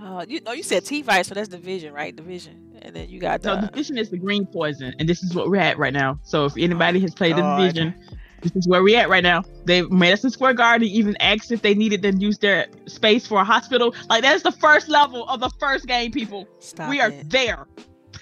Uh, 0.00 0.24
you 0.28 0.40
know, 0.42 0.52
you 0.52 0.62
said 0.62 0.84
T 0.84 1.02
virus, 1.02 1.28
so 1.28 1.34
that's 1.34 1.48
division, 1.48 1.92
right? 1.94 2.14
Division, 2.14 2.63
and 2.84 2.94
then 2.94 3.08
you 3.08 3.18
got 3.18 3.42
So 3.42 3.52
uh, 3.52 3.60
the 3.62 3.66
Division 3.68 3.98
is 3.98 4.10
the 4.10 4.18
green 4.18 4.46
poison, 4.46 4.94
and 4.98 5.08
this 5.08 5.22
is 5.22 5.34
what 5.34 5.48
we're 5.48 5.60
at 5.60 5.78
right 5.78 5.92
now. 5.92 6.18
So 6.22 6.44
if 6.44 6.54
anybody 6.56 7.00
has 7.00 7.14
played 7.14 7.36
God. 7.36 7.58
the 7.58 7.66
division, 7.66 7.94
this 8.42 8.54
is 8.54 8.68
where 8.68 8.82
we're 8.82 8.98
at 8.98 9.08
right 9.08 9.22
now. 9.22 9.42
They 9.64 9.82
Madison 9.82 10.30
Square 10.30 10.54
Garden 10.54 10.86
even 10.86 11.16
asked 11.20 11.50
if 11.50 11.62
they 11.62 11.74
needed 11.74 12.02
to 12.02 12.12
use 12.12 12.38
their 12.38 12.66
space 12.86 13.26
for 13.26 13.40
a 13.40 13.44
hospital. 13.44 13.94
Like 14.08 14.22
that's 14.22 14.42
the 14.42 14.52
first 14.52 14.88
level 14.88 15.26
of 15.28 15.40
the 15.40 15.50
first 15.58 15.86
game, 15.86 16.12
people. 16.12 16.46
Stop 16.60 16.90
we 16.90 17.00
are 17.00 17.10
it. 17.10 17.30
there. 17.30 17.66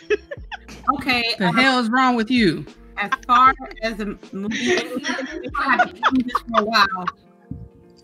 Okay, 0.94 1.22
The 1.38 1.46
um, 1.46 1.56
hell 1.56 1.78
is 1.78 1.88
wrong 1.90 2.16
with 2.16 2.28
you? 2.28 2.66
as 2.96 3.10
far 3.26 3.54
as 3.82 3.96
the 3.96 4.18
movie, 4.32 4.74
they're 4.74 5.50
gonna 5.50 5.70
have 5.70 5.94
to 5.94 6.00
do 6.12 6.22
this 6.22 6.42
for 6.42 6.60
a 6.60 6.64
while. 6.64 7.06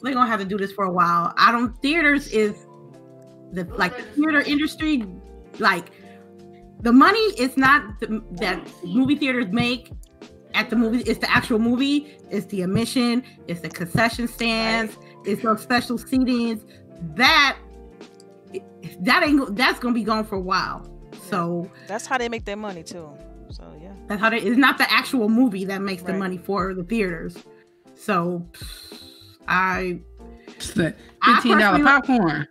They're 0.02 0.14
gonna 0.14 0.30
have 0.30 0.40
to 0.40 0.46
do 0.46 0.56
this 0.56 0.72
for 0.72 0.84
a 0.84 0.90
while. 0.90 1.34
I 1.36 1.52
don't. 1.52 1.76
Theaters 1.82 2.28
is 2.28 2.66
the 3.52 3.64
like 3.76 3.96
the 3.96 4.02
theater 4.02 4.40
industry, 4.40 5.04
like 5.58 5.90
the 6.80 6.92
money 6.92 7.18
is 7.38 7.56
not 7.56 7.98
the, 8.00 8.22
that 8.32 8.66
movie 8.84 9.16
theaters 9.16 9.46
make 9.50 9.92
at 10.54 10.70
the 10.70 10.76
movie. 10.76 11.00
It's 11.02 11.18
the 11.18 11.30
actual 11.30 11.58
movie. 11.58 12.16
It's 12.30 12.46
the 12.46 12.62
admission. 12.62 13.22
It's 13.46 13.60
the 13.60 13.68
concession 13.68 14.28
stands. 14.28 14.96
It's 15.24 15.42
those 15.42 15.60
special 15.62 15.98
seatings. 15.98 16.64
That 17.16 17.58
that 19.00 19.22
ain't 19.22 19.38
go- 19.38 19.50
that's 19.50 19.78
gonna 19.78 19.94
be 19.94 20.04
gone 20.04 20.24
for 20.24 20.36
a 20.36 20.40
while. 20.40 20.88
So 21.28 21.70
That's 21.86 22.06
how 22.06 22.16
they 22.18 22.28
make 22.28 22.44
their 22.44 22.56
money 22.56 22.82
too. 22.82 23.10
So 23.50 23.64
yeah. 23.80 23.92
that's 24.08 24.20
how 24.20 24.30
they, 24.30 24.38
it's 24.40 24.56
not 24.56 24.78
the 24.78 24.90
actual 24.92 25.28
movie 25.28 25.64
that 25.66 25.80
makes 25.82 26.02
the 26.02 26.12
money 26.14 26.38
for 26.38 26.74
the 26.74 26.84
theaters. 26.84 27.36
So 27.94 28.46
I, 29.46 30.00
It's 30.56 30.72
the 30.72 30.94
fifteen 31.24 31.58
dollar 31.58 31.82
personally- 31.84 32.46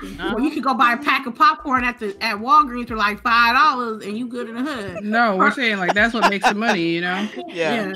popcorn. 0.00 0.34
well, 0.34 0.42
you 0.44 0.50
could 0.50 0.62
go 0.64 0.74
buy 0.74 0.92
a 0.92 0.96
pack 0.96 1.26
of 1.26 1.34
popcorn 1.34 1.84
at 1.84 1.98
the 1.98 2.16
at 2.22 2.36
Walgreens 2.36 2.88
for 2.88 2.96
like 2.96 3.22
five 3.22 3.54
dollars, 3.54 4.04
and 4.04 4.16
you 4.16 4.26
good 4.26 4.48
in 4.48 4.56
the 4.56 4.62
hood. 4.62 5.04
No, 5.04 5.36
we're 5.36 5.50
saying 5.52 5.78
like 5.78 5.94
that's 5.94 6.14
what 6.14 6.28
makes 6.28 6.46
the 6.46 6.54
money, 6.54 6.82
you 6.82 7.00
know. 7.00 7.28
Yeah. 7.48 7.92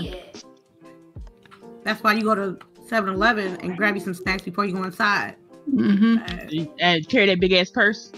That's 1.84 2.02
why 2.02 2.14
you 2.14 2.22
go 2.22 2.34
to 2.34 2.58
7-Eleven 2.88 3.56
and 3.60 3.76
grab 3.76 3.94
you 3.94 4.00
some 4.00 4.14
snacks 4.14 4.42
before 4.42 4.64
you 4.64 4.72
go 4.72 4.84
inside. 4.84 5.36
hmm 5.70 6.16
Uh, 6.16 6.64
And 6.80 7.06
carry 7.08 7.26
that 7.26 7.40
big 7.40 7.52
ass 7.52 7.70
purse. 7.70 8.10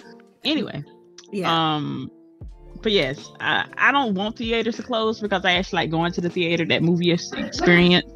Anyway, 0.45 0.85
yeah, 1.33 1.75
um, 1.77 2.09
but 2.83 2.93
yes, 2.93 3.29
I, 3.41 3.67
I 3.77 3.91
don't 3.91 4.15
want 4.15 4.37
theaters 4.37 4.77
to 4.77 4.85
close 4.85 5.19
because 5.21 5.45
I 5.45 5.53
actually 5.55 5.79
like 5.79 5.91
going 5.91 6.13
to 6.13 6.21
the 6.21 6.31
theater, 6.31 6.65
that 6.67 6.85
movie 6.85 7.11
experience. 7.11 8.07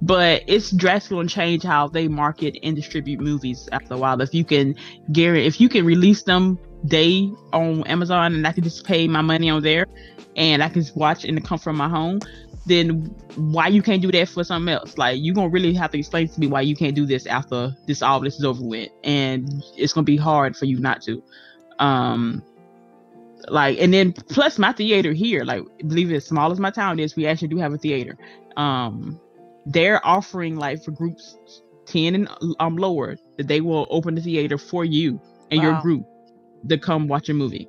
But 0.00 0.44
it's 0.46 0.70
drastically 0.70 1.16
going 1.16 1.28
to 1.28 1.34
change 1.34 1.62
how 1.64 1.88
they 1.88 2.06
market 2.08 2.56
and 2.62 2.76
distribute 2.76 3.20
movies 3.20 3.68
after 3.72 3.94
a 3.94 3.98
while. 3.98 4.20
If 4.20 4.32
you 4.32 4.44
can 4.44 4.76
guarantee, 5.12 5.46
if 5.46 5.60
you 5.60 5.68
can 5.68 5.84
release 5.84 6.22
them 6.22 6.58
day 6.86 7.30
on 7.52 7.84
Amazon 7.86 8.34
and 8.34 8.46
I 8.46 8.52
can 8.52 8.62
just 8.62 8.84
pay 8.84 9.08
my 9.08 9.22
money 9.22 9.50
on 9.50 9.62
there 9.62 9.86
and 10.36 10.62
I 10.62 10.68
can 10.68 10.82
just 10.82 10.96
watch 10.96 11.24
in 11.24 11.34
the 11.34 11.40
comfort 11.40 11.70
of 11.70 11.76
my 11.76 11.88
home, 11.88 12.20
then 12.68 13.02
why 13.34 13.66
you 13.66 13.82
can't 13.82 14.02
do 14.02 14.12
that 14.12 14.28
for 14.28 14.44
something 14.44 14.72
else? 14.72 14.96
Like 14.96 15.18
you're 15.20 15.34
gonna 15.34 15.48
really 15.48 15.74
have 15.74 15.90
to 15.92 15.98
explain 15.98 16.28
to 16.28 16.40
me 16.40 16.46
why 16.46 16.60
you 16.60 16.76
can't 16.76 16.94
do 16.94 17.06
this 17.06 17.26
after 17.26 17.74
this 17.86 18.02
all 18.02 18.20
this 18.20 18.36
is 18.36 18.44
over 18.44 18.62
with, 18.62 18.90
and 19.02 19.64
it's 19.76 19.92
gonna 19.92 20.04
be 20.04 20.16
hard 20.16 20.56
for 20.56 20.66
you 20.66 20.78
not 20.78 21.02
to. 21.02 21.22
Um, 21.78 22.42
like 23.48 23.78
and 23.78 23.92
then 23.92 24.12
plus 24.12 24.58
my 24.58 24.72
theater 24.72 25.12
here, 25.12 25.44
like 25.44 25.62
believe 25.86 26.12
it, 26.12 26.16
as 26.16 26.26
small 26.26 26.52
as 26.52 26.60
my 26.60 26.70
town 26.70 27.00
is, 27.00 27.16
we 27.16 27.26
actually 27.26 27.48
do 27.48 27.58
have 27.58 27.72
a 27.72 27.78
theater. 27.78 28.16
Um, 28.56 29.18
they're 29.68 30.04
offering 30.06 30.56
like 30.56 30.82
for 30.82 30.90
groups 30.90 31.36
ten 31.86 32.14
and 32.14 32.28
um 32.60 32.76
lower 32.76 33.16
that 33.36 33.48
they 33.48 33.60
will 33.60 33.86
open 33.90 34.14
the 34.14 34.20
theater 34.20 34.58
for 34.58 34.84
you 34.84 35.20
and 35.50 35.62
your 35.62 35.80
group 35.80 36.04
to 36.68 36.78
come 36.78 37.08
watch 37.08 37.28
a 37.28 37.34
movie. 37.34 37.68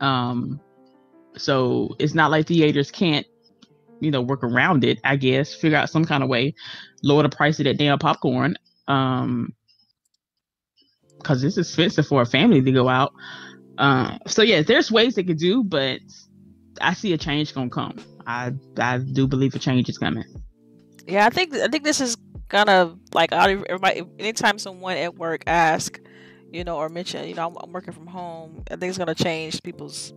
Um, 0.00 0.60
so 1.36 1.94
it's 1.98 2.14
not 2.14 2.30
like 2.30 2.46
theaters 2.46 2.90
can't, 2.90 3.26
you 4.00 4.10
know, 4.10 4.22
work 4.22 4.42
around 4.42 4.84
it. 4.84 4.98
I 5.04 5.16
guess 5.16 5.54
figure 5.54 5.76
out 5.76 5.90
some 5.90 6.04
kind 6.04 6.22
of 6.22 6.28
way, 6.28 6.54
lower 7.02 7.22
the 7.22 7.28
price 7.28 7.58
of 7.60 7.64
that 7.64 7.78
damn 7.78 7.98
popcorn. 7.98 8.56
Um, 8.88 9.54
because 11.18 11.44
it's 11.44 11.58
expensive 11.58 12.06
for 12.06 12.22
a 12.22 12.26
family 12.26 12.62
to 12.62 12.72
go 12.72 12.88
out. 12.88 13.12
Um, 13.76 14.18
so 14.26 14.42
yeah, 14.42 14.62
there's 14.62 14.90
ways 14.90 15.14
they 15.16 15.22
could 15.22 15.38
do, 15.38 15.62
but 15.62 16.00
I 16.80 16.94
see 16.94 17.12
a 17.12 17.18
change 17.18 17.54
gonna 17.54 17.68
come. 17.68 17.98
I 18.26 18.52
I 18.78 18.98
do 18.98 19.26
believe 19.26 19.54
a 19.54 19.58
change 19.58 19.88
is 19.90 19.98
coming. 19.98 20.24
Yeah, 21.10 21.26
I 21.26 21.30
think 21.30 21.52
I 21.54 21.66
think 21.66 21.82
this 21.82 22.00
is 22.00 22.16
gonna 22.48 22.96
like 23.12 23.32
everybody. 23.32 24.02
Anytime 24.20 24.60
someone 24.60 24.96
at 24.96 25.16
work 25.16 25.42
ask, 25.48 25.98
you 26.52 26.62
know, 26.62 26.76
or 26.76 26.88
mention, 26.88 27.28
you 27.28 27.34
know, 27.34 27.48
I'm, 27.48 27.56
I'm 27.60 27.72
working 27.72 27.92
from 27.92 28.06
home. 28.06 28.62
I 28.70 28.76
think 28.76 28.90
it's 28.90 28.98
gonna 28.98 29.16
change 29.16 29.60
people's 29.64 30.12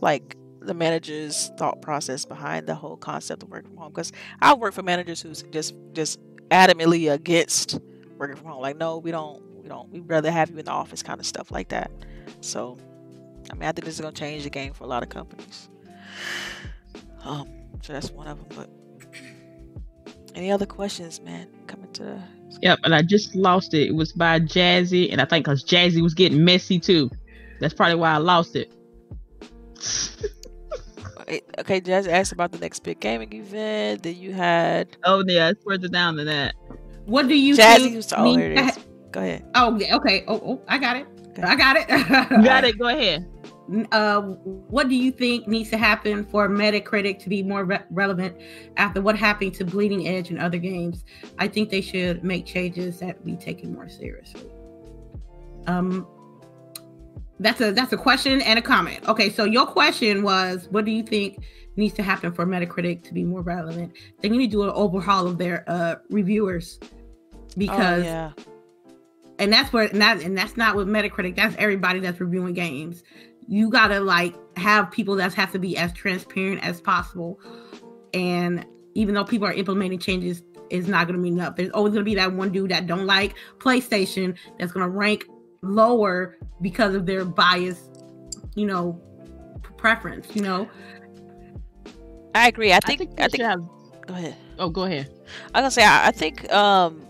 like 0.00 0.36
the 0.60 0.72
managers' 0.72 1.50
thought 1.58 1.82
process 1.82 2.24
behind 2.24 2.68
the 2.68 2.76
whole 2.76 2.96
concept 2.96 3.42
of 3.42 3.48
working 3.48 3.70
from 3.70 3.78
home. 3.78 3.92
Because 3.92 4.12
I 4.40 4.54
work 4.54 4.72
for 4.72 4.84
managers 4.84 5.20
who's 5.20 5.42
just 5.50 5.74
just 5.94 6.20
adamantly 6.50 7.12
against 7.12 7.80
working 8.16 8.36
from 8.36 8.46
home. 8.46 8.62
Like, 8.62 8.76
no, 8.76 8.98
we 8.98 9.10
don't, 9.10 9.42
we 9.60 9.68
don't. 9.68 9.90
We'd 9.90 10.08
rather 10.08 10.30
have 10.30 10.50
you 10.50 10.58
in 10.58 10.64
the 10.64 10.70
office, 10.70 11.02
kind 11.02 11.18
of 11.18 11.26
stuff 11.26 11.50
like 11.50 11.70
that. 11.70 11.90
So, 12.40 12.78
I 13.50 13.54
mean, 13.54 13.64
I 13.64 13.72
think 13.72 13.84
this 13.84 13.94
is 13.94 14.00
gonna 14.00 14.12
change 14.12 14.44
the 14.44 14.50
game 14.50 14.74
for 14.74 14.84
a 14.84 14.86
lot 14.86 15.02
of 15.02 15.08
companies. 15.08 15.68
Um, 17.24 17.48
so 17.82 17.94
that's 17.94 18.12
one 18.12 18.28
of 18.28 18.38
them, 18.38 18.46
but. 18.56 18.85
Any 20.36 20.52
other 20.52 20.66
questions, 20.66 21.20
man? 21.22 21.48
Coming 21.66 21.90
to 21.94 22.02
the 22.04 22.22
Yep, 22.62 22.78
and 22.84 22.94
I 22.94 23.02
just 23.02 23.34
lost 23.34 23.74
it. 23.74 23.88
It 23.88 23.94
was 23.94 24.12
by 24.12 24.38
Jazzy, 24.38 25.10
and 25.10 25.20
I 25.20 25.24
think 25.24 25.44
because 25.44 25.64
Jazzy 25.64 26.00
was 26.02 26.14
getting 26.14 26.44
messy 26.44 26.78
too. 26.78 27.10
That's 27.60 27.74
probably 27.74 27.96
why 27.96 28.12
I 28.12 28.18
lost 28.18 28.54
it. 28.56 28.72
Okay, 31.58 31.80
Jazz 31.80 32.06
asked 32.06 32.30
about 32.30 32.52
the 32.52 32.58
next 32.58 32.84
big 32.84 33.00
gaming 33.00 33.32
event. 33.32 34.04
Then 34.04 34.14
you 34.14 34.32
had 34.32 34.96
oh 35.04 35.24
yeah, 35.26 35.48
it's 35.48 35.64
further 35.64 35.88
down 35.88 36.14
than 36.14 36.26
that. 36.26 36.54
What 37.06 37.26
do 37.26 37.34
you 37.34 37.54
Jazzy. 37.56 37.76
think? 37.78 37.94
Who's 37.94 38.12
oh, 38.12 38.22
needs 38.22 38.36
here 38.38 38.54
to 38.54 38.60
is. 38.60 38.76
ha- 38.76 38.82
Go 39.10 39.20
ahead. 39.20 39.44
oh, 39.56 39.76
yeah, 39.76 39.96
okay. 39.96 40.24
Oh, 40.28 40.40
oh, 40.44 40.62
I 40.68 40.78
got 40.78 40.96
it. 40.96 41.06
Okay. 41.30 41.42
I 41.42 41.56
got 41.56 41.76
it. 41.76 41.88
Got 42.44 42.64
it. 42.64 42.78
Go 42.78 42.86
ahead. 42.88 43.28
Uh, 43.92 44.20
what 44.20 44.88
do 44.88 44.94
you 44.94 45.10
think 45.10 45.48
needs 45.48 45.70
to 45.70 45.78
happen 45.78 46.24
for 46.24 46.48
Metacritic 46.48 47.18
to 47.20 47.28
be 47.28 47.42
more 47.42 47.64
re- 47.64 47.82
relevant 47.90 48.36
after 48.76 49.00
what 49.00 49.16
happened 49.16 49.54
to 49.54 49.64
Bleeding 49.64 50.06
Edge 50.06 50.30
and 50.30 50.38
other 50.38 50.58
games? 50.58 51.04
I 51.38 51.48
think 51.48 51.70
they 51.70 51.80
should 51.80 52.22
make 52.22 52.46
changes 52.46 53.00
that 53.00 53.24
be 53.24 53.36
taken 53.36 53.74
more 53.74 53.88
seriously. 53.88 54.50
Um, 55.66 56.06
that's 57.38 57.60
a 57.60 57.72
that's 57.72 57.92
a 57.92 57.96
question 57.96 58.40
and 58.40 58.58
a 58.58 58.62
comment. 58.62 59.06
Okay, 59.08 59.30
so 59.30 59.44
your 59.44 59.66
question 59.66 60.22
was, 60.22 60.68
what 60.70 60.84
do 60.84 60.90
you 60.90 61.02
think 61.02 61.44
needs 61.76 61.94
to 61.94 62.02
happen 62.02 62.32
for 62.32 62.46
Metacritic 62.46 63.02
to 63.04 63.14
be 63.14 63.24
more 63.24 63.42
relevant? 63.42 63.92
They 64.20 64.28
need 64.28 64.46
to 64.46 64.50
do 64.50 64.62
an 64.62 64.70
overhaul 64.70 65.26
of 65.26 65.38
their 65.38 65.64
uh, 65.68 65.96
reviewers 66.08 66.78
because 67.58 68.04
oh, 68.04 68.06
yeah. 68.06 68.32
and 69.38 69.52
that's 69.52 69.72
where 69.72 69.90
not 69.92 70.20
and 70.20 70.36
that's 70.36 70.56
not 70.56 70.76
with 70.76 70.88
Metacritic. 70.88 71.36
That's 71.36 71.54
everybody 71.58 72.00
that's 72.00 72.20
reviewing 72.20 72.54
games. 72.54 73.02
You 73.48 73.70
gotta 73.70 74.00
like 74.00 74.34
have 74.58 74.90
people 74.90 75.14
that 75.16 75.34
have 75.34 75.52
to 75.52 75.58
be 75.58 75.76
as 75.76 75.92
transparent 75.92 76.62
as 76.64 76.80
possible. 76.80 77.40
And 78.14 78.64
even 78.94 79.14
though 79.14 79.24
people 79.24 79.46
are 79.46 79.52
implementing 79.52 79.98
changes, 79.98 80.42
it's 80.70 80.88
not 80.88 81.06
gonna 81.06 81.18
be 81.20 81.28
enough. 81.28 81.56
There's 81.56 81.70
always 81.70 81.92
gonna 81.92 82.04
be 82.04 82.14
that 82.16 82.32
one 82.32 82.50
dude 82.50 82.70
that 82.70 82.86
don't 82.86 83.06
like 83.06 83.34
PlayStation 83.58 84.36
that's 84.58 84.72
gonna 84.72 84.88
rank 84.88 85.26
lower 85.62 86.36
because 86.60 86.94
of 86.94 87.06
their 87.06 87.24
bias, 87.24 87.80
you 88.54 88.66
know, 88.66 89.00
preference. 89.76 90.28
You 90.34 90.42
know, 90.42 90.68
I 92.34 92.48
agree. 92.48 92.72
I 92.72 92.80
I 92.84 92.86
think. 92.86 92.98
think 92.98 93.20
I 93.20 93.28
think. 93.28 93.42
have. 93.44 93.60
go 94.06 94.14
ahead. 94.14 94.36
Oh, 94.58 94.68
go 94.70 94.84
ahead. 94.84 95.08
I 95.54 95.60
was 95.60 95.62
gonna 95.62 95.70
say. 95.70 95.84
I, 95.84 96.08
I 96.08 96.10
think. 96.10 96.50
Um, 96.52 97.05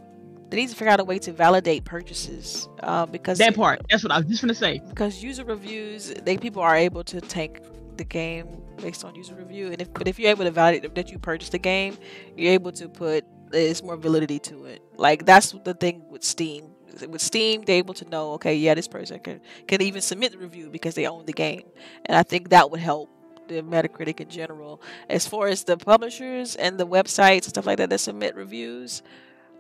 they 0.48 0.56
need 0.59 0.68
to 0.68 0.77
figure 0.77 0.93
out 0.93 1.01
a 1.01 1.05
way 1.05 1.18
to 1.20 1.32
validate 1.32 1.85
purchases. 1.85 2.68
Uh, 2.81 3.06
because 3.06 3.39
That 3.39 3.55
part. 3.56 3.82
That's 3.90 4.02
what 4.05 4.12
I 4.12 4.18
was 4.18 4.27
just 4.27 4.43
gonna 4.43 4.55
say. 4.55 4.81
because 4.89 5.23
user 5.23 5.44
reviews, 5.44 6.12
they 6.24 6.36
people 6.36 6.62
are 6.62 6.77
able 6.77 7.05
to 7.05 7.20
take 7.20 7.60
the 7.97 8.05
game 8.05 8.62
based 8.77 9.05
on 9.05 9.14
user 9.14 9.35
review, 9.35 9.73
and 9.73 9.81
if 9.81 9.93
but 9.93 10.06
if 10.06 10.18
you're 10.18 10.31
able 10.31 10.44
to 10.44 10.51
validate 10.51 10.94
that 10.94 11.10
you 11.10 11.18
purchased 11.18 11.52
the 11.52 11.59
game, 11.59 11.97
you're 12.36 12.52
able 12.52 12.73
to 12.73 12.89
put 12.89 13.24
there's 13.51 13.82
more 13.82 13.97
validity 13.97 14.39
to 14.40 14.66
it. 14.66 14.82
Like 14.97 15.24
that's 15.24 15.52
the 15.64 15.74
thing 15.74 16.05
with 16.10 16.23
Steam. 16.24 16.73
With 17.09 17.20
Steam, 17.20 17.62
they're 17.62 17.77
able 17.77 17.93
to 17.94 18.09
know, 18.09 18.32
okay, 18.32 18.55
yeah, 18.56 18.74
this 18.74 18.89
person 18.89 19.18
can 19.20 19.40
can 19.66 19.82
even 19.82 20.01
submit 20.01 20.32
the 20.32 20.39
review 20.39 20.70
because 20.70 20.94
they 20.94 21.06
own 21.06 21.27
the 21.27 21.32
game, 21.32 21.62
and 22.06 22.16
I 22.16 22.23
think 22.23 22.51
that 22.51 22.70
would 22.70 22.81
help 22.81 23.10
the 23.48 23.62
Metacritic 23.62 24.20
in 24.20 24.28
general. 24.28 24.81
As 25.09 25.27
far 25.27 25.47
as 25.48 25.64
the 25.64 25.77
publishers 25.77 26.56
and 26.56 26.78
the 26.78 26.86
websites 26.86 27.44
and 27.44 27.44
stuff 27.44 27.66
like 27.66 27.78
that 27.78 27.90
that 27.90 27.98
submit 27.98 28.35
reviews, 28.35 29.02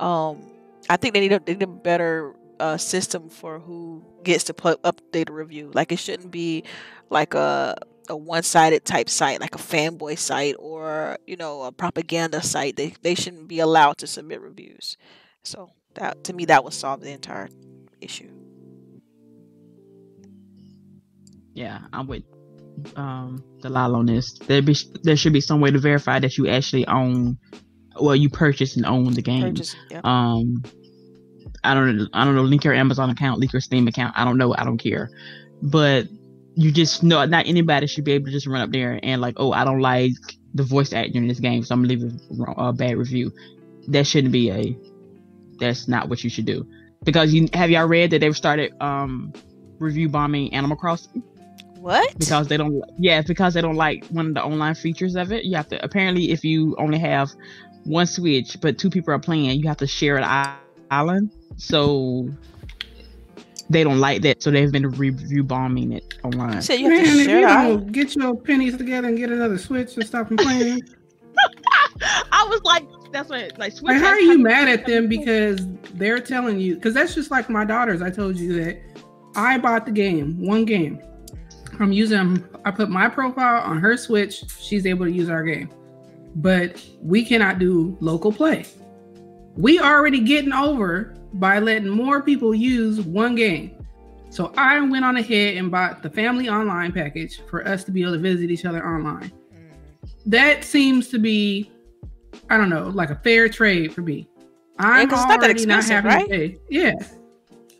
um, 0.00 0.42
I 0.88 0.96
think 0.96 1.14
they 1.14 1.20
need 1.20 1.32
a, 1.32 1.40
they 1.40 1.54
need 1.54 1.62
a 1.62 1.66
better 1.66 2.34
uh, 2.60 2.76
system 2.76 3.28
for 3.28 3.58
who 3.58 4.04
gets 4.22 4.44
to 4.44 4.54
put 4.54 4.82
update 4.82 5.28
a 5.28 5.32
review. 5.32 5.70
Like 5.74 5.92
it 5.92 5.98
shouldn't 5.98 6.30
be 6.30 6.64
like 7.10 7.34
a 7.34 7.76
a 8.08 8.16
one 8.16 8.42
sided 8.42 8.84
type 8.84 9.08
site, 9.08 9.40
like 9.40 9.54
a 9.54 9.58
fanboy 9.58 10.18
site 10.18 10.54
or 10.58 11.18
you 11.26 11.36
know 11.36 11.62
a 11.62 11.72
propaganda 11.72 12.42
site. 12.42 12.76
They 12.76 12.94
they 13.02 13.14
shouldn't 13.14 13.48
be 13.48 13.60
allowed 13.60 13.98
to 13.98 14.06
submit 14.06 14.40
reviews. 14.40 14.96
So 15.42 15.70
that 15.94 16.24
to 16.24 16.32
me 16.32 16.46
that 16.46 16.64
would 16.64 16.74
solve 16.74 17.00
the 17.00 17.10
entire 17.10 17.48
issue. 18.00 18.30
Yeah, 21.54 21.80
I'm 21.92 22.06
with 22.06 22.24
um 22.96 23.42
Dalal 23.60 23.96
on 23.96 24.06
this. 24.06 24.34
There 24.46 24.62
be 24.62 24.76
there 25.02 25.16
should 25.16 25.32
be 25.32 25.40
some 25.40 25.60
way 25.60 25.70
to 25.70 25.78
verify 25.78 26.18
that 26.20 26.36
you 26.36 26.48
actually 26.48 26.86
own, 26.86 27.38
well, 28.00 28.16
you 28.16 28.28
purchase 28.28 28.76
and 28.76 28.86
own 28.86 29.12
the 29.12 29.22
game. 29.22 29.42
Purchase. 29.42 29.76
Um, 30.04 30.62
I 31.64 31.74
don't 31.74 31.96
know. 31.96 32.06
I 32.12 32.24
don't 32.24 32.34
know. 32.34 32.42
Link 32.42 32.64
your 32.64 32.74
Amazon 32.74 33.10
account, 33.10 33.40
link 33.40 33.52
your 33.52 33.60
Steam 33.60 33.88
account. 33.88 34.14
I 34.16 34.24
don't 34.24 34.38
know. 34.38 34.54
I 34.56 34.64
don't 34.64 34.78
care. 34.78 35.10
But 35.62 36.06
you 36.54 36.72
just 36.72 37.02
know 37.02 37.24
not 37.26 37.46
anybody 37.46 37.86
should 37.86 38.04
be 38.04 38.12
able 38.12 38.26
to 38.26 38.32
just 38.32 38.46
run 38.46 38.60
up 38.62 38.70
there 38.70 38.98
and 39.02 39.20
like, 39.20 39.34
oh, 39.38 39.52
I 39.52 39.64
don't 39.64 39.80
like 39.80 40.12
the 40.54 40.62
voice 40.62 40.92
actor 40.92 41.18
in 41.18 41.28
this 41.28 41.40
game, 41.40 41.62
so 41.64 41.74
I'm 41.74 41.82
gonna 41.82 41.94
leave 41.94 42.12
a, 42.48 42.52
a 42.52 42.72
bad 42.72 42.96
review. 42.96 43.32
That 43.88 44.06
shouldn't 44.06 44.32
be 44.32 44.50
a. 44.50 44.76
That's 45.58 45.88
not 45.88 46.08
what 46.08 46.22
you 46.24 46.30
should 46.30 46.46
do. 46.46 46.66
Because 47.04 47.32
you 47.32 47.48
have 47.52 47.70
y'all 47.70 47.86
read 47.86 48.10
that 48.10 48.20
they've 48.20 48.36
started 48.36 48.72
um 48.80 49.32
review 49.78 50.08
bombing 50.08 50.52
Animal 50.54 50.76
Crossing 50.76 51.22
What? 51.76 52.18
because 52.18 52.48
they 52.48 52.56
don't 52.56 52.82
yeah 52.98 53.20
because 53.22 53.54
they 53.54 53.60
don't 53.60 53.76
like 53.76 54.06
one 54.06 54.28
of 54.28 54.34
the 54.34 54.42
online 54.42 54.74
features 54.74 55.16
of 55.16 55.30
it 55.32 55.44
you 55.44 55.54
have 55.54 55.68
to 55.68 55.84
apparently 55.84 56.30
if 56.30 56.42
you 56.42 56.74
only 56.78 56.98
have 56.98 57.30
one 57.86 58.06
switch 58.06 58.56
but 58.60 58.78
two 58.78 58.90
people 58.90 59.12
are 59.12 59.18
playing 59.18 59.58
you 59.60 59.68
have 59.68 59.76
to 59.76 59.86
share 59.86 60.16
an 60.16 60.56
island 60.90 61.30
so 61.56 62.28
they 63.68 63.82
don't 63.82 63.98
like 64.00 64.22
that 64.22 64.42
so 64.42 64.50
they've 64.50 64.72
been 64.72 64.88
review 64.90 65.42
bombing 65.42 65.92
it 65.92 66.14
online 66.22 66.54
you 66.54 66.62
said 66.62 66.74
you 66.80 66.90
have 66.90 67.04
Man, 67.04 67.14
to 67.14 67.20
if 67.20 67.26
share 67.26 67.40
you 67.40 67.46
don't 67.46 67.92
get 67.92 68.14
your 68.14 68.36
pennies 68.36 68.76
together 68.76 69.08
and 69.08 69.16
get 69.16 69.30
another 69.30 69.58
switch 69.58 69.96
and 69.96 70.06
stop 70.06 70.28
complaining, 70.28 70.82
i 72.32 72.46
was 72.48 72.60
like 72.62 72.84
that's 73.12 73.28
what 73.28 73.58
like 73.58 73.72
switch 73.72 73.92
like 73.94 74.02
how 74.02 74.08
are 74.08 74.20
you 74.20 74.38
mad 74.38 74.68
at 74.68 74.86
them 74.86 75.08
because 75.08 75.66
they're 75.96 76.20
telling 76.20 76.60
you? 76.60 76.74
Because 76.74 76.94
that's 76.94 77.14
just 77.14 77.30
like 77.30 77.48
my 77.48 77.64
daughters. 77.64 78.02
I 78.02 78.10
told 78.10 78.36
you 78.36 78.52
that 78.64 78.80
I 79.34 79.58
bought 79.58 79.86
the 79.86 79.92
game, 79.92 80.40
one 80.44 80.64
game. 80.64 81.02
I'm 81.78 81.92
using. 81.92 82.44
I 82.64 82.70
put 82.70 82.88
my 82.88 83.08
profile 83.08 83.62
on 83.62 83.78
her 83.78 83.96
Switch. 83.96 84.44
She's 84.58 84.86
able 84.86 85.06
to 85.06 85.12
use 85.12 85.28
our 85.28 85.42
game, 85.42 85.70
but 86.36 86.84
we 87.00 87.24
cannot 87.24 87.58
do 87.58 87.96
local 88.00 88.32
play. 88.32 88.64
We 89.56 89.80
already 89.80 90.20
getting 90.20 90.52
over 90.52 91.14
by 91.34 91.58
letting 91.58 91.88
more 91.88 92.22
people 92.22 92.54
use 92.54 93.00
one 93.00 93.34
game. 93.34 93.72
So 94.28 94.52
I 94.56 94.78
went 94.80 95.04
on 95.04 95.16
ahead 95.16 95.56
and 95.56 95.70
bought 95.70 96.02
the 96.02 96.10
family 96.10 96.48
online 96.48 96.92
package 96.92 97.40
for 97.48 97.66
us 97.66 97.84
to 97.84 97.90
be 97.90 98.02
able 98.02 98.12
to 98.12 98.18
visit 98.18 98.50
each 98.50 98.64
other 98.66 98.86
online. 98.86 99.30
Mm. 99.54 100.08
That 100.26 100.62
seems 100.62 101.08
to 101.08 101.18
be, 101.18 101.70
I 102.50 102.58
don't 102.58 102.68
know, 102.68 102.88
like 102.88 103.08
a 103.10 103.14
fair 103.16 103.48
trade 103.48 103.94
for 103.94 104.02
me. 104.02 104.28
I'm 104.78 105.08
'cause 105.08 105.20
it's 105.20 105.28
not 105.28 105.40
that 105.40 105.46
already 105.50 105.64
not 105.66 105.78
expensive, 105.78 106.04
having 106.04 106.10
right? 106.10 106.24
to 106.28 106.48
pay. 106.48 106.58
Yeah, 106.68 106.92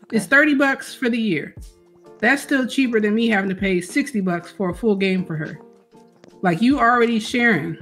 Okay. 0.05 0.17
it's 0.17 0.25
30 0.25 0.55
bucks 0.55 0.95
for 0.95 1.09
the 1.09 1.19
year. 1.19 1.53
That's 2.19 2.41
still 2.41 2.65
cheaper 2.65 2.99
than 2.99 3.13
me 3.13 3.27
having 3.27 3.49
to 3.49 3.55
pay 3.55 3.79
60 3.81 4.21
bucks 4.21 4.51
for 4.51 4.71
a 4.71 4.73
full 4.73 4.95
game 4.95 5.23
for 5.25 5.35
her. 5.35 5.59
Like 6.41 6.59
you 6.59 6.79
already 6.79 7.19
sharing 7.19 7.77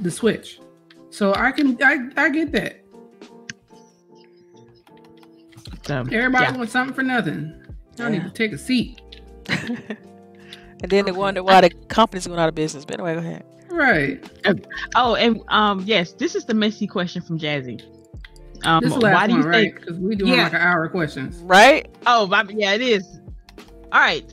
the 0.00 0.10
Switch. 0.10 0.60
So 1.10 1.34
I 1.34 1.52
can 1.52 1.76
I, 1.82 2.08
I 2.16 2.28
get 2.30 2.52
that. 2.52 2.84
so, 5.86 6.00
Everybody 6.12 6.44
yeah. 6.44 6.56
wants 6.56 6.72
something 6.72 6.94
for 6.94 7.02
nothing. 7.02 7.54
I 7.98 8.08
need 8.10 8.18
Yeah. 8.18 8.24
to 8.28 8.30
take 8.30 8.52
a 8.52 8.58
seat. 8.58 9.00
and 9.48 9.96
then 10.88 11.04
they 11.04 11.12
wonder 11.12 11.42
why 11.42 11.60
the 11.60 11.70
company's 11.88 12.26
going 12.26 12.38
out 12.38 12.48
of 12.48 12.54
business. 12.54 12.84
But 12.84 12.94
anyway, 13.00 13.14
go 13.14 13.20
ahead. 13.20 13.44
Right. 13.70 14.24
oh 14.96 15.14
and 15.14 15.40
um 15.48 15.80
yes 15.86 16.12
this 16.12 16.34
is 16.34 16.44
the 16.44 16.52
messy 16.54 16.86
question 16.88 17.22
from 17.22 17.38
jazzy 17.38 17.80
um 18.64 18.82
This 18.82 18.92
is 18.94 18.98
why 18.98 19.26
do 19.28 19.34
you 19.34 19.38
one, 19.40 19.52
think 19.52 19.74
right? 19.76 19.80
Because 19.80 19.98
we 19.98 20.16
doing 20.16 20.32
Yeah. 20.34 20.42
like 20.44 20.54
an 20.54 20.60
hour 20.60 20.84
of 20.84 20.90
questions. 20.90 21.36
Right? 21.42 21.88
Oh, 22.06 22.26
my, 22.26 22.44
yeah, 22.50 22.72
it 22.74 22.82
is. 22.82 23.04
All 23.92 24.00
right, 24.00 24.24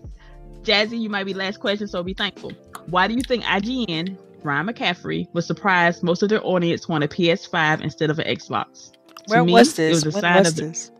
Jazzy, 0.64 1.00
you 1.00 1.10
might 1.10 1.24
be 1.26 1.34
last 1.34 1.60
question, 1.60 1.88
so 1.88 2.04
be 2.04 2.14
thankful. 2.14 2.52
Why 2.88 3.08
do 3.08 3.14
you 3.14 3.22
think 3.22 3.44
IGN, 3.44 4.18
Ryan 4.44 4.68
McCaffrey, 4.68 5.28
was 5.34 5.46
surprised 5.46 6.04
most 6.04 6.24
of 6.24 6.30
their 6.30 6.46
audience 6.46 6.88
wanted 6.88 7.10
PS5 7.12 7.82
instead 7.82 8.10
of 8.10 8.20
an 8.20 8.28
Xbox? 8.28 8.92
To 8.92 8.98
Where 9.28 9.44
me, 9.44 9.54
was 9.54 9.74
it 9.74 9.76
this? 9.78 10.06
was 10.06 10.16
a 10.16 10.18
when 10.18 10.22
sign 10.22 10.40
was 10.40 10.48
of 10.50 10.56
the- 10.56 10.62
this? 10.64 10.92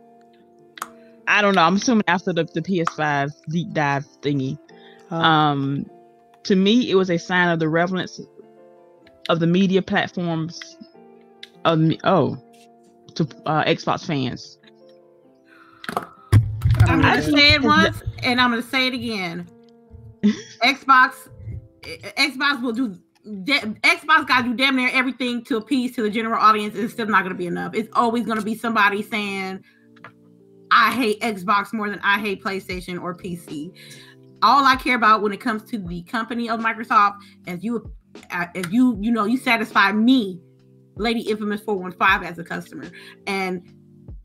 I 1.30 1.42
don't 1.42 1.56
know. 1.56 1.62
I'm 1.62 1.76
assuming 1.76 2.06
after 2.08 2.32
the, 2.32 2.46
the 2.54 2.62
PS5 2.62 3.32
deep 3.50 3.74
dive 3.74 4.06
thingy. 4.22 4.58
Um, 5.12 5.22
Um, 5.22 5.86
to 6.44 6.56
me, 6.56 6.90
it 6.90 6.96
was 6.96 7.10
a 7.10 7.18
sign 7.18 7.50
of 7.50 7.60
the 7.60 7.68
relevance 7.68 8.20
of 9.30 9.40
the 9.42 9.48
media 9.48 9.82
platforms. 9.82 10.78
Of 11.66 11.82
oh, 12.06 12.38
to 13.16 13.24
uh, 13.46 13.66
Xbox 13.66 14.06
fans. 14.06 14.58
I 15.90 16.06
don't 16.86 16.90
I'm 16.90 17.02
gonna 17.02 17.22
say 17.24 17.54
it 17.56 17.62
once 17.62 18.02
and 18.24 18.40
I'm 18.40 18.52
gonna 18.52 18.62
say 18.62 18.88
it 18.88 18.94
again. 18.94 19.48
Xbox, 20.64 21.28
Xbox 21.82 22.62
will 22.62 22.72
do. 22.72 22.98
Da- 23.44 23.62
Xbox 23.84 24.28
got 24.28 24.42
to 24.42 24.50
do 24.50 24.56
damn 24.56 24.76
near 24.76 24.90
everything 24.92 25.44
to 25.46 25.58
appease 25.58 25.96
to 25.96 26.02
the 26.02 26.10
general 26.10 26.40
audience. 26.42 26.76
It's 26.76 26.94
still 26.94 27.08
not 27.08 27.24
gonna 27.24 27.36
be 27.36 27.48
enough. 27.48 27.74
It's 27.74 27.90
always 27.94 28.26
gonna 28.26 28.42
be 28.42 28.56
somebody 28.56 29.02
saying, 29.02 29.64
"I 30.72 30.92
hate 30.92 31.22
Xbox 31.22 31.74
more 31.74 31.90
than 31.90 32.00
I 32.00 32.20
hate 32.20 32.44
PlayStation 32.44 33.02
or 33.02 33.16
PC." 33.16 33.72
All 34.42 34.66
I 34.66 34.76
care 34.76 34.96
about 34.96 35.22
when 35.22 35.32
it 35.32 35.40
comes 35.40 35.64
to 35.64 35.80
the 35.80 36.04
company 36.04 36.50
of 36.50 36.60
Microsoft, 36.60 37.16
as 37.48 37.64
you, 37.64 37.92
if 38.54 38.72
you, 38.72 38.98
you 39.02 39.12
know, 39.12 39.26
you 39.26 39.38
satisfy 39.38 39.92
me 39.92 40.40
Lady 40.96 41.22
Infamous 41.22 41.62
415 41.62 42.28
as 42.28 42.38
a 42.38 42.44
customer. 42.44 42.90
And 43.26 43.64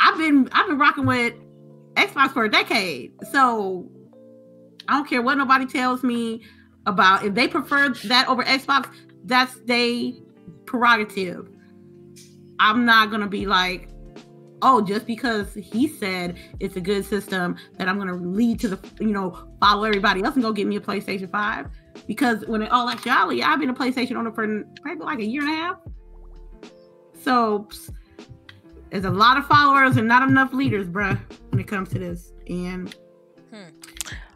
I've 0.00 0.18
been 0.18 0.48
I've 0.52 0.66
been 0.66 0.78
rocking 0.78 1.06
with 1.06 1.34
Xbox 1.94 2.32
for 2.32 2.44
a 2.44 2.50
decade. 2.50 3.12
So 3.30 3.88
I 4.88 4.94
don't 4.94 5.08
care 5.08 5.22
what 5.22 5.38
nobody 5.38 5.66
tells 5.66 6.02
me 6.02 6.42
about 6.86 7.24
if 7.24 7.34
they 7.34 7.48
prefer 7.48 7.90
that 7.90 8.28
over 8.28 8.42
Xbox, 8.44 8.88
that's 9.24 9.54
their 9.60 10.12
prerogative. 10.66 11.48
I'm 12.58 12.84
not 12.84 13.10
gonna 13.10 13.28
be 13.28 13.46
like, 13.46 13.88
oh, 14.62 14.80
just 14.80 15.06
because 15.06 15.52
he 15.54 15.88
said 15.88 16.38
it's 16.60 16.76
a 16.76 16.80
good 16.80 17.04
system 17.04 17.56
that 17.76 17.88
I'm 17.88 17.98
gonna 17.98 18.16
lead 18.16 18.60
to 18.60 18.68
the 18.68 18.78
you 19.00 19.12
know 19.12 19.48
follow 19.60 19.84
everybody 19.84 20.22
else 20.22 20.34
and 20.34 20.42
go 20.42 20.52
get 20.52 20.66
me 20.66 20.76
a 20.76 20.80
PlayStation 20.80 21.30
Five. 21.30 21.66
Because 22.06 22.44
when 22.46 22.62
it 22.62 22.72
all 22.72 22.88
actuality, 22.88 23.42
I've 23.42 23.60
been 23.60 23.70
a 23.70 23.74
PlayStation 23.74 24.16
owner 24.16 24.32
for 24.32 24.64
probably 24.82 25.04
like 25.04 25.18
a 25.18 25.26
year 25.26 25.42
and 25.42 25.50
a 25.50 25.54
half. 25.54 25.76
So 27.22 27.68
there's 28.90 29.04
a 29.04 29.10
lot 29.10 29.38
of 29.38 29.46
followers 29.46 29.96
and 29.96 30.08
not 30.08 30.28
enough 30.28 30.52
leaders, 30.52 30.88
bruh, 30.88 31.18
when 31.50 31.60
it 31.60 31.68
comes 31.68 31.88
to 31.90 31.98
this. 31.98 32.32
And 32.48 32.94
hmm. 33.50 33.68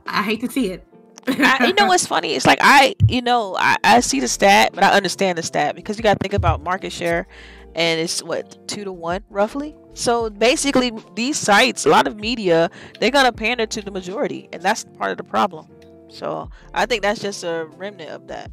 I 0.06 0.22
hate 0.22 0.40
to 0.40 0.50
see 0.50 0.70
it. 0.70 0.86
I, 1.28 1.66
you 1.66 1.74
know 1.74 1.86
what's 1.86 2.06
funny? 2.06 2.34
It's 2.34 2.46
like 2.46 2.58
I, 2.60 2.94
you 3.08 3.22
know, 3.22 3.56
I, 3.58 3.76
I 3.82 4.00
see 4.00 4.20
the 4.20 4.28
stat, 4.28 4.72
but 4.74 4.84
I 4.84 4.92
understand 4.92 5.38
the 5.38 5.42
stat 5.42 5.74
because 5.74 5.96
you 5.98 6.02
got 6.02 6.14
to 6.14 6.18
think 6.22 6.34
about 6.34 6.62
market 6.62 6.92
share, 6.92 7.26
and 7.74 8.00
it's 8.00 8.22
what 8.22 8.68
two 8.68 8.84
to 8.84 8.92
one 8.92 9.22
roughly. 9.30 9.74
So 9.94 10.30
basically, 10.30 10.92
these 11.14 11.38
sites, 11.38 11.86
a 11.86 11.88
lot 11.88 12.06
of 12.06 12.16
media, 12.16 12.70
they're 13.00 13.10
gonna 13.10 13.32
pander 13.32 13.66
to 13.66 13.82
the 13.82 13.90
majority, 13.90 14.48
and 14.52 14.62
that's 14.62 14.84
part 14.84 15.10
of 15.10 15.16
the 15.16 15.24
problem. 15.24 15.68
So 16.08 16.50
I 16.72 16.86
think 16.86 17.02
that's 17.02 17.20
just 17.20 17.44
a 17.44 17.66
remnant 17.76 18.10
of 18.10 18.28
that. 18.28 18.50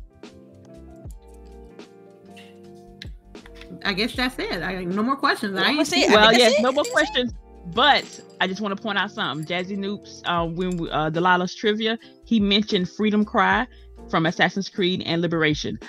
I 3.86 3.94
guess 3.94 4.14
that's 4.16 4.38
it. 4.40 4.62
I 4.62 4.84
no 4.84 5.04
more 5.04 5.16
questions. 5.16 5.58
I 5.58 5.84
see. 5.84 6.06
Well, 6.08 6.34
yes, 6.34 6.60
no 6.62 6.72
more 6.72 6.86
questions. 6.86 7.34
But 7.68 8.20
I 8.42 8.48
just 8.48 8.62
want 8.62 8.76
to 8.76 8.82
point 8.82 8.98
out 8.98 9.12
something. 9.12 9.46
Jazzy 9.46 9.78
Noops, 9.78 10.22
uh, 10.26 10.46
when 10.46 10.78
we, 10.78 10.90
uh, 10.90 11.10
Delilah's 11.10 11.56
trivia, 11.56 11.98
he 12.26 12.40
mentioned 12.40 12.90
Freedom 12.90 13.24
Cry 13.24 13.68
from 14.10 14.26
Assassin's 14.26 14.70
Creed 14.70 15.04
and 15.06 15.22
Liberation. 15.22 15.80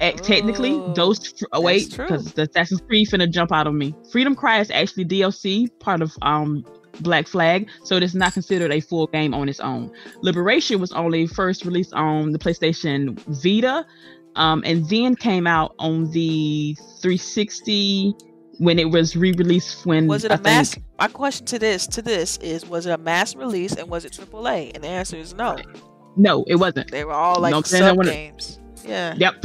oh, 0.00 0.10
technically, 0.12 0.82
those 0.94 1.34
oh, 1.52 1.60
wait 1.60 1.90
because 1.90 2.32
the 2.32 2.42
Assassin's 2.42 2.80
Creed 2.82 3.08
finna 3.08 3.30
jump 3.30 3.52
out 3.52 3.66
of 3.66 3.74
me. 3.74 3.94
Freedom 4.10 4.34
Cry 4.34 4.60
is 4.60 4.70
actually 4.70 5.04
DLC, 5.04 5.68
part 5.80 6.02
of 6.02 6.16
um 6.22 6.64
Black 7.00 7.26
Flag, 7.26 7.68
so 7.84 7.96
it 7.96 8.02
is 8.02 8.14
not 8.14 8.32
considered 8.32 8.72
a 8.72 8.80
full 8.80 9.06
game 9.08 9.34
on 9.34 9.48
its 9.48 9.60
own. 9.60 9.92
Liberation 10.22 10.80
was 10.80 10.92
only 10.92 11.26
first 11.26 11.64
released 11.64 11.92
on 11.92 12.32
the 12.32 12.38
PlayStation 12.38 13.18
Vita, 13.42 13.84
um, 14.34 14.62
and 14.64 14.88
then 14.88 15.14
came 15.14 15.46
out 15.46 15.74
on 15.78 16.10
the 16.12 16.74
360 17.00 18.14
when 18.58 18.78
it 18.78 18.90
was 18.90 19.16
re-released. 19.16 19.86
When 19.86 20.06
was 20.06 20.24
it 20.24 20.30
a 20.30 20.34
I 20.34 20.40
mass? 20.40 20.74
Think, 20.74 20.86
my 20.98 21.08
question 21.08 21.46
to 21.46 21.58
this 21.58 21.86
to 21.88 22.02
this 22.02 22.36
is: 22.38 22.66
Was 22.66 22.86
it 22.86 22.92
a 22.92 22.98
mass 22.98 23.34
release 23.34 23.74
and 23.74 23.88
was 23.88 24.04
it 24.04 24.12
AAA? 24.12 24.72
And 24.74 24.84
the 24.84 24.88
answer 24.88 25.16
is 25.16 25.34
no. 25.34 25.58
No, 26.16 26.44
it 26.46 26.56
wasn't. 26.56 26.90
They 26.90 27.04
were 27.04 27.12
all 27.12 27.40
like 27.40 27.52
no, 27.52 27.62
sub 27.62 28.02
games. 28.02 28.58
Yeah. 28.84 29.14
Yep. 29.16 29.44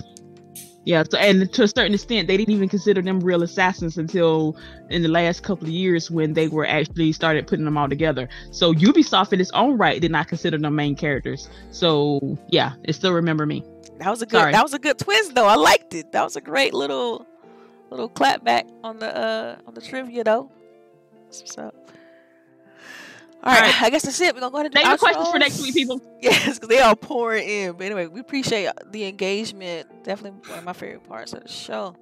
Yeah, 0.84 1.04
so 1.08 1.18
and 1.20 1.52
to 1.54 1.64
a 1.64 1.68
certain 1.68 1.94
extent, 1.94 2.28
they 2.28 2.38
didn't 2.38 2.56
even 2.56 2.68
consider 2.68 3.04
them 3.04 3.20
real 3.20 3.44
assassins 3.44 4.00
until 4.00 4.58
in 4.90 5.04
the 5.04 5.10
last 5.10 5.44
couple 5.44 5.68
of 5.68 5.74
years 5.74 6.10
when 6.10 6.34
they 6.34 6.48
were 6.48 6.66
actually 6.66 7.12
started 7.12 7.46
putting 7.46 7.66
them 7.66 7.78
all 7.78 7.88
together. 7.88 8.28
So 8.50 8.74
Ubisoft, 8.74 9.32
in 9.32 9.40
its 9.40 9.52
own 9.52 9.78
right, 9.78 10.02
did 10.02 10.10
not 10.10 10.28
consider 10.28 10.58
them 10.58 10.74
main 10.74 10.96
characters. 10.96 11.50
So 11.70 12.38
yeah, 12.50 12.74
it 12.84 12.94
still 12.94 13.14
remember 13.14 13.46
me. 13.46 13.64
That 14.00 14.10
was 14.10 14.24
a 14.24 14.26
good. 14.26 14.40
Sorry. 14.40 14.52
That 14.54 14.64
was 14.64 14.74
a 14.74 14.80
good 14.80 14.98
twist, 14.98 15.36
though. 15.36 15.46
I 15.46 15.54
liked 15.54 15.94
it. 15.94 16.12
That 16.14 16.24
was 16.24 16.36
a 16.36 16.42
great 16.42 16.74
little, 16.74 17.28
little 17.92 18.10
clap 18.10 18.44
back 18.44 18.68
on 18.84 19.00
the 19.00 19.16
uh 19.16 19.58
on 19.68 19.74
the 19.74 19.82
trivia, 19.82 20.24
though. 20.24 20.52
up. 21.58 21.76
All 23.44 23.52
right, 23.52 23.58
All 23.58 23.62
right, 23.68 23.82
I 23.82 23.90
guess 23.90 24.04
that's 24.04 24.22
it. 24.22 24.36
We're 24.36 24.42
gonna 24.42 24.52
go 24.52 24.58
ahead 24.58 24.68
and 24.68 24.76
do 24.76 24.84
Name 24.84 24.98
questions 24.98 25.28
for 25.30 25.40
next 25.40 25.62
week, 25.62 25.74
people. 25.74 26.00
Yes, 26.22 26.56
because 26.56 26.70
they 26.70 26.80
are 26.80 26.96
pouring 26.96 27.48
in. 27.48 27.72
But 27.74 27.86
anyway, 27.86 28.06
we 28.06 28.20
appreciate 28.20 28.70
the 28.92 29.06
engagement. 29.06 30.04
Definitely 30.04 30.48
one 30.48 30.60
of 30.60 30.66
my 30.66 30.74
favorite 30.74 31.08
parts 31.08 31.34
of 31.34 31.42
the 31.42 31.50
show. 31.50 31.96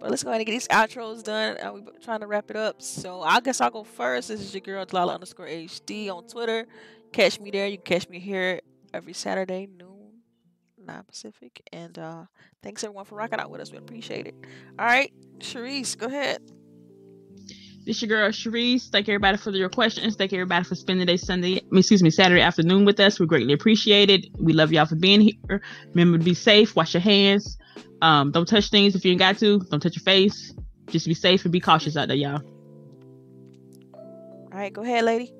But 0.00 0.10
let's 0.10 0.22
go 0.22 0.30
ahead 0.30 0.40
and 0.40 0.46
get 0.46 0.52
these 0.52 0.68
outros 0.68 1.22
done. 1.22 1.56
And 1.58 1.74
we're 1.74 1.92
trying 2.00 2.20
to 2.20 2.26
wrap 2.26 2.50
it 2.50 2.56
up. 2.56 2.80
So 2.80 3.20
I 3.20 3.40
guess 3.40 3.60
I'll 3.60 3.70
go 3.70 3.84
first. 3.84 4.28
This 4.28 4.40
is 4.40 4.54
your 4.54 4.60
girl 4.62 4.84
Delilah 4.84 5.14
underscore 5.14 5.46
HD 5.46 6.08
on 6.08 6.26
Twitter. 6.26 6.66
Catch 7.12 7.40
me 7.40 7.50
there. 7.50 7.66
You 7.66 7.76
can 7.78 7.84
catch 7.98 8.08
me 8.08 8.18
here 8.18 8.60
every 8.94 9.12
Saturday 9.12 9.68
noon 9.78 9.87
9 10.88 11.04
Pacific. 11.04 11.62
And 11.72 11.98
uh, 11.98 12.24
thanks 12.62 12.82
everyone 12.82 13.04
for 13.04 13.14
rocking 13.14 13.38
out 13.38 13.50
with 13.50 13.60
us. 13.60 13.70
We 13.70 13.78
appreciate 13.78 14.26
it. 14.26 14.34
All 14.78 14.86
right, 14.86 15.12
Sharice, 15.38 15.96
go 15.96 16.06
ahead. 16.06 16.40
This 17.84 18.02
your 18.02 18.08
girl 18.08 18.28
Sharice. 18.28 18.90
Thank 18.90 19.08
everybody 19.08 19.38
for 19.38 19.50
your 19.50 19.70
questions. 19.70 20.16
Thank 20.16 20.32
everybody 20.32 20.64
for 20.64 20.74
spending 20.74 21.06
the 21.06 21.12
day 21.12 21.16
Sunday, 21.16 21.62
excuse 21.72 22.02
me, 22.02 22.10
Saturday 22.10 22.42
afternoon 22.42 22.84
with 22.84 23.00
us. 23.00 23.18
We 23.18 23.26
greatly 23.26 23.54
appreciate 23.54 24.10
it. 24.10 24.26
We 24.38 24.52
love 24.52 24.72
y'all 24.72 24.84
for 24.84 24.96
being 24.96 25.22
here. 25.22 25.62
Remember 25.94 26.18
to 26.18 26.24
be 26.24 26.34
safe. 26.34 26.76
Wash 26.76 26.92
your 26.92 27.00
hands. 27.00 27.56
Um, 28.02 28.30
don't 28.30 28.46
touch 28.46 28.68
things 28.68 28.94
if 28.94 29.04
you 29.04 29.12
ain't 29.12 29.20
got 29.20 29.38
to. 29.38 29.60
Don't 29.70 29.80
touch 29.80 29.96
your 29.96 30.02
face. 30.02 30.54
Just 30.88 31.06
be 31.06 31.14
safe 31.14 31.44
and 31.44 31.52
be 31.52 31.60
cautious 31.60 31.96
out 31.96 32.08
there, 32.08 32.16
y'all. 32.16 32.42
All 34.52 34.58
right, 34.58 34.72
go 34.72 34.82
ahead, 34.82 35.04
lady. 35.04 35.32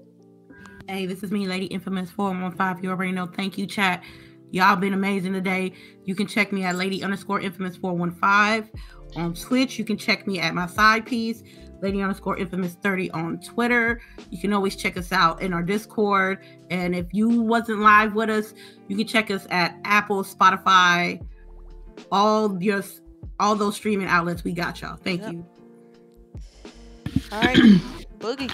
Hey, 0.88 1.04
this 1.04 1.22
is 1.22 1.30
me, 1.30 1.46
Lady 1.46 1.66
Infamous 1.66 2.10
415. 2.10 2.82
You 2.82 2.90
already 2.90 3.12
know. 3.12 3.26
Thank 3.26 3.58
you, 3.58 3.66
chat. 3.66 4.02
Y'all 4.50 4.76
been 4.76 4.94
amazing 4.94 5.32
today. 5.32 5.72
You 6.04 6.14
can 6.14 6.26
check 6.26 6.52
me 6.52 6.64
at 6.64 6.76
lady 6.76 7.02
underscore 7.02 7.40
infamous 7.40 7.76
415 7.76 8.70
on 9.16 9.34
Twitch. 9.34 9.78
You 9.78 9.84
can 9.84 9.96
check 9.96 10.26
me 10.26 10.40
at 10.40 10.54
my 10.54 10.66
side 10.66 11.04
piece, 11.04 11.42
lady 11.82 12.00
underscore 12.00 12.38
infamous 12.38 12.74
30 12.74 13.10
on 13.10 13.40
Twitter. 13.40 14.00
You 14.30 14.40
can 14.40 14.52
always 14.52 14.76
check 14.76 14.96
us 14.96 15.12
out 15.12 15.42
in 15.42 15.52
our 15.52 15.62
Discord. 15.62 16.44
And 16.70 16.94
if 16.94 17.06
you 17.12 17.42
wasn't 17.42 17.80
live 17.80 18.14
with 18.14 18.30
us, 18.30 18.54
you 18.88 18.96
can 18.96 19.06
check 19.06 19.30
us 19.30 19.46
at 19.50 19.78
Apple, 19.84 20.24
Spotify, 20.24 21.24
all 22.10 22.60
your 22.62 22.82
all 23.40 23.54
those 23.54 23.76
streaming 23.76 24.08
outlets. 24.08 24.44
We 24.44 24.52
got 24.52 24.80
y'all. 24.80 24.96
Thank 24.96 25.22
yep. 25.22 25.32
you. 25.32 25.46
All 27.32 27.40
right, 27.40 27.56
Boogie. 28.18 28.50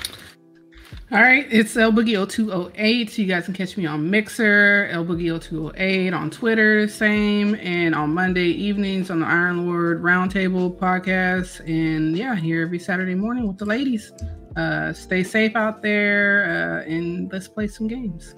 All 1.12 1.20
right, 1.20 1.46
it's 1.50 1.76
El 1.76 1.92
Boogie 1.92 2.16
0208. 2.16 3.18
You 3.18 3.26
guys 3.26 3.44
can 3.44 3.52
catch 3.52 3.76
me 3.76 3.84
on 3.84 4.08
Mixer, 4.08 4.88
El 4.90 5.04
Boogie 5.04 5.38
0208 5.38 6.14
on 6.14 6.30
Twitter, 6.30 6.88
same, 6.88 7.56
and 7.56 7.94
on 7.94 8.14
Monday 8.14 8.46
evenings 8.46 9.10
on 9.10 9.20
the 9.20 9.26
Iron 9.26 9.66
Lord 9.66 10.02
Roundtable 10.02 10.74
podcast. 10.74 11.60
And 11.68 12.16
yeah, 12.16 12.34
here 12.34 12.62
every 12.62 12.78
Saturday 12.78 13.14
morning 13.14 13.46
with 13.46 13.58
the 13.58 13.66
ladies. 13.66 14.12
Uh, 14.56 14.94
stay 14.94 15.22
safe 15.22 15.54
out 15.56 15.82
there 15.82 16.82
uh, 16.86 16.90
and 16.90 17.30
let's 17.30 17.48
play 17.48 17.66
some 17.66 17.86
games. 17.86 18.34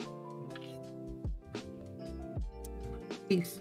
Peace. 3.28 3.60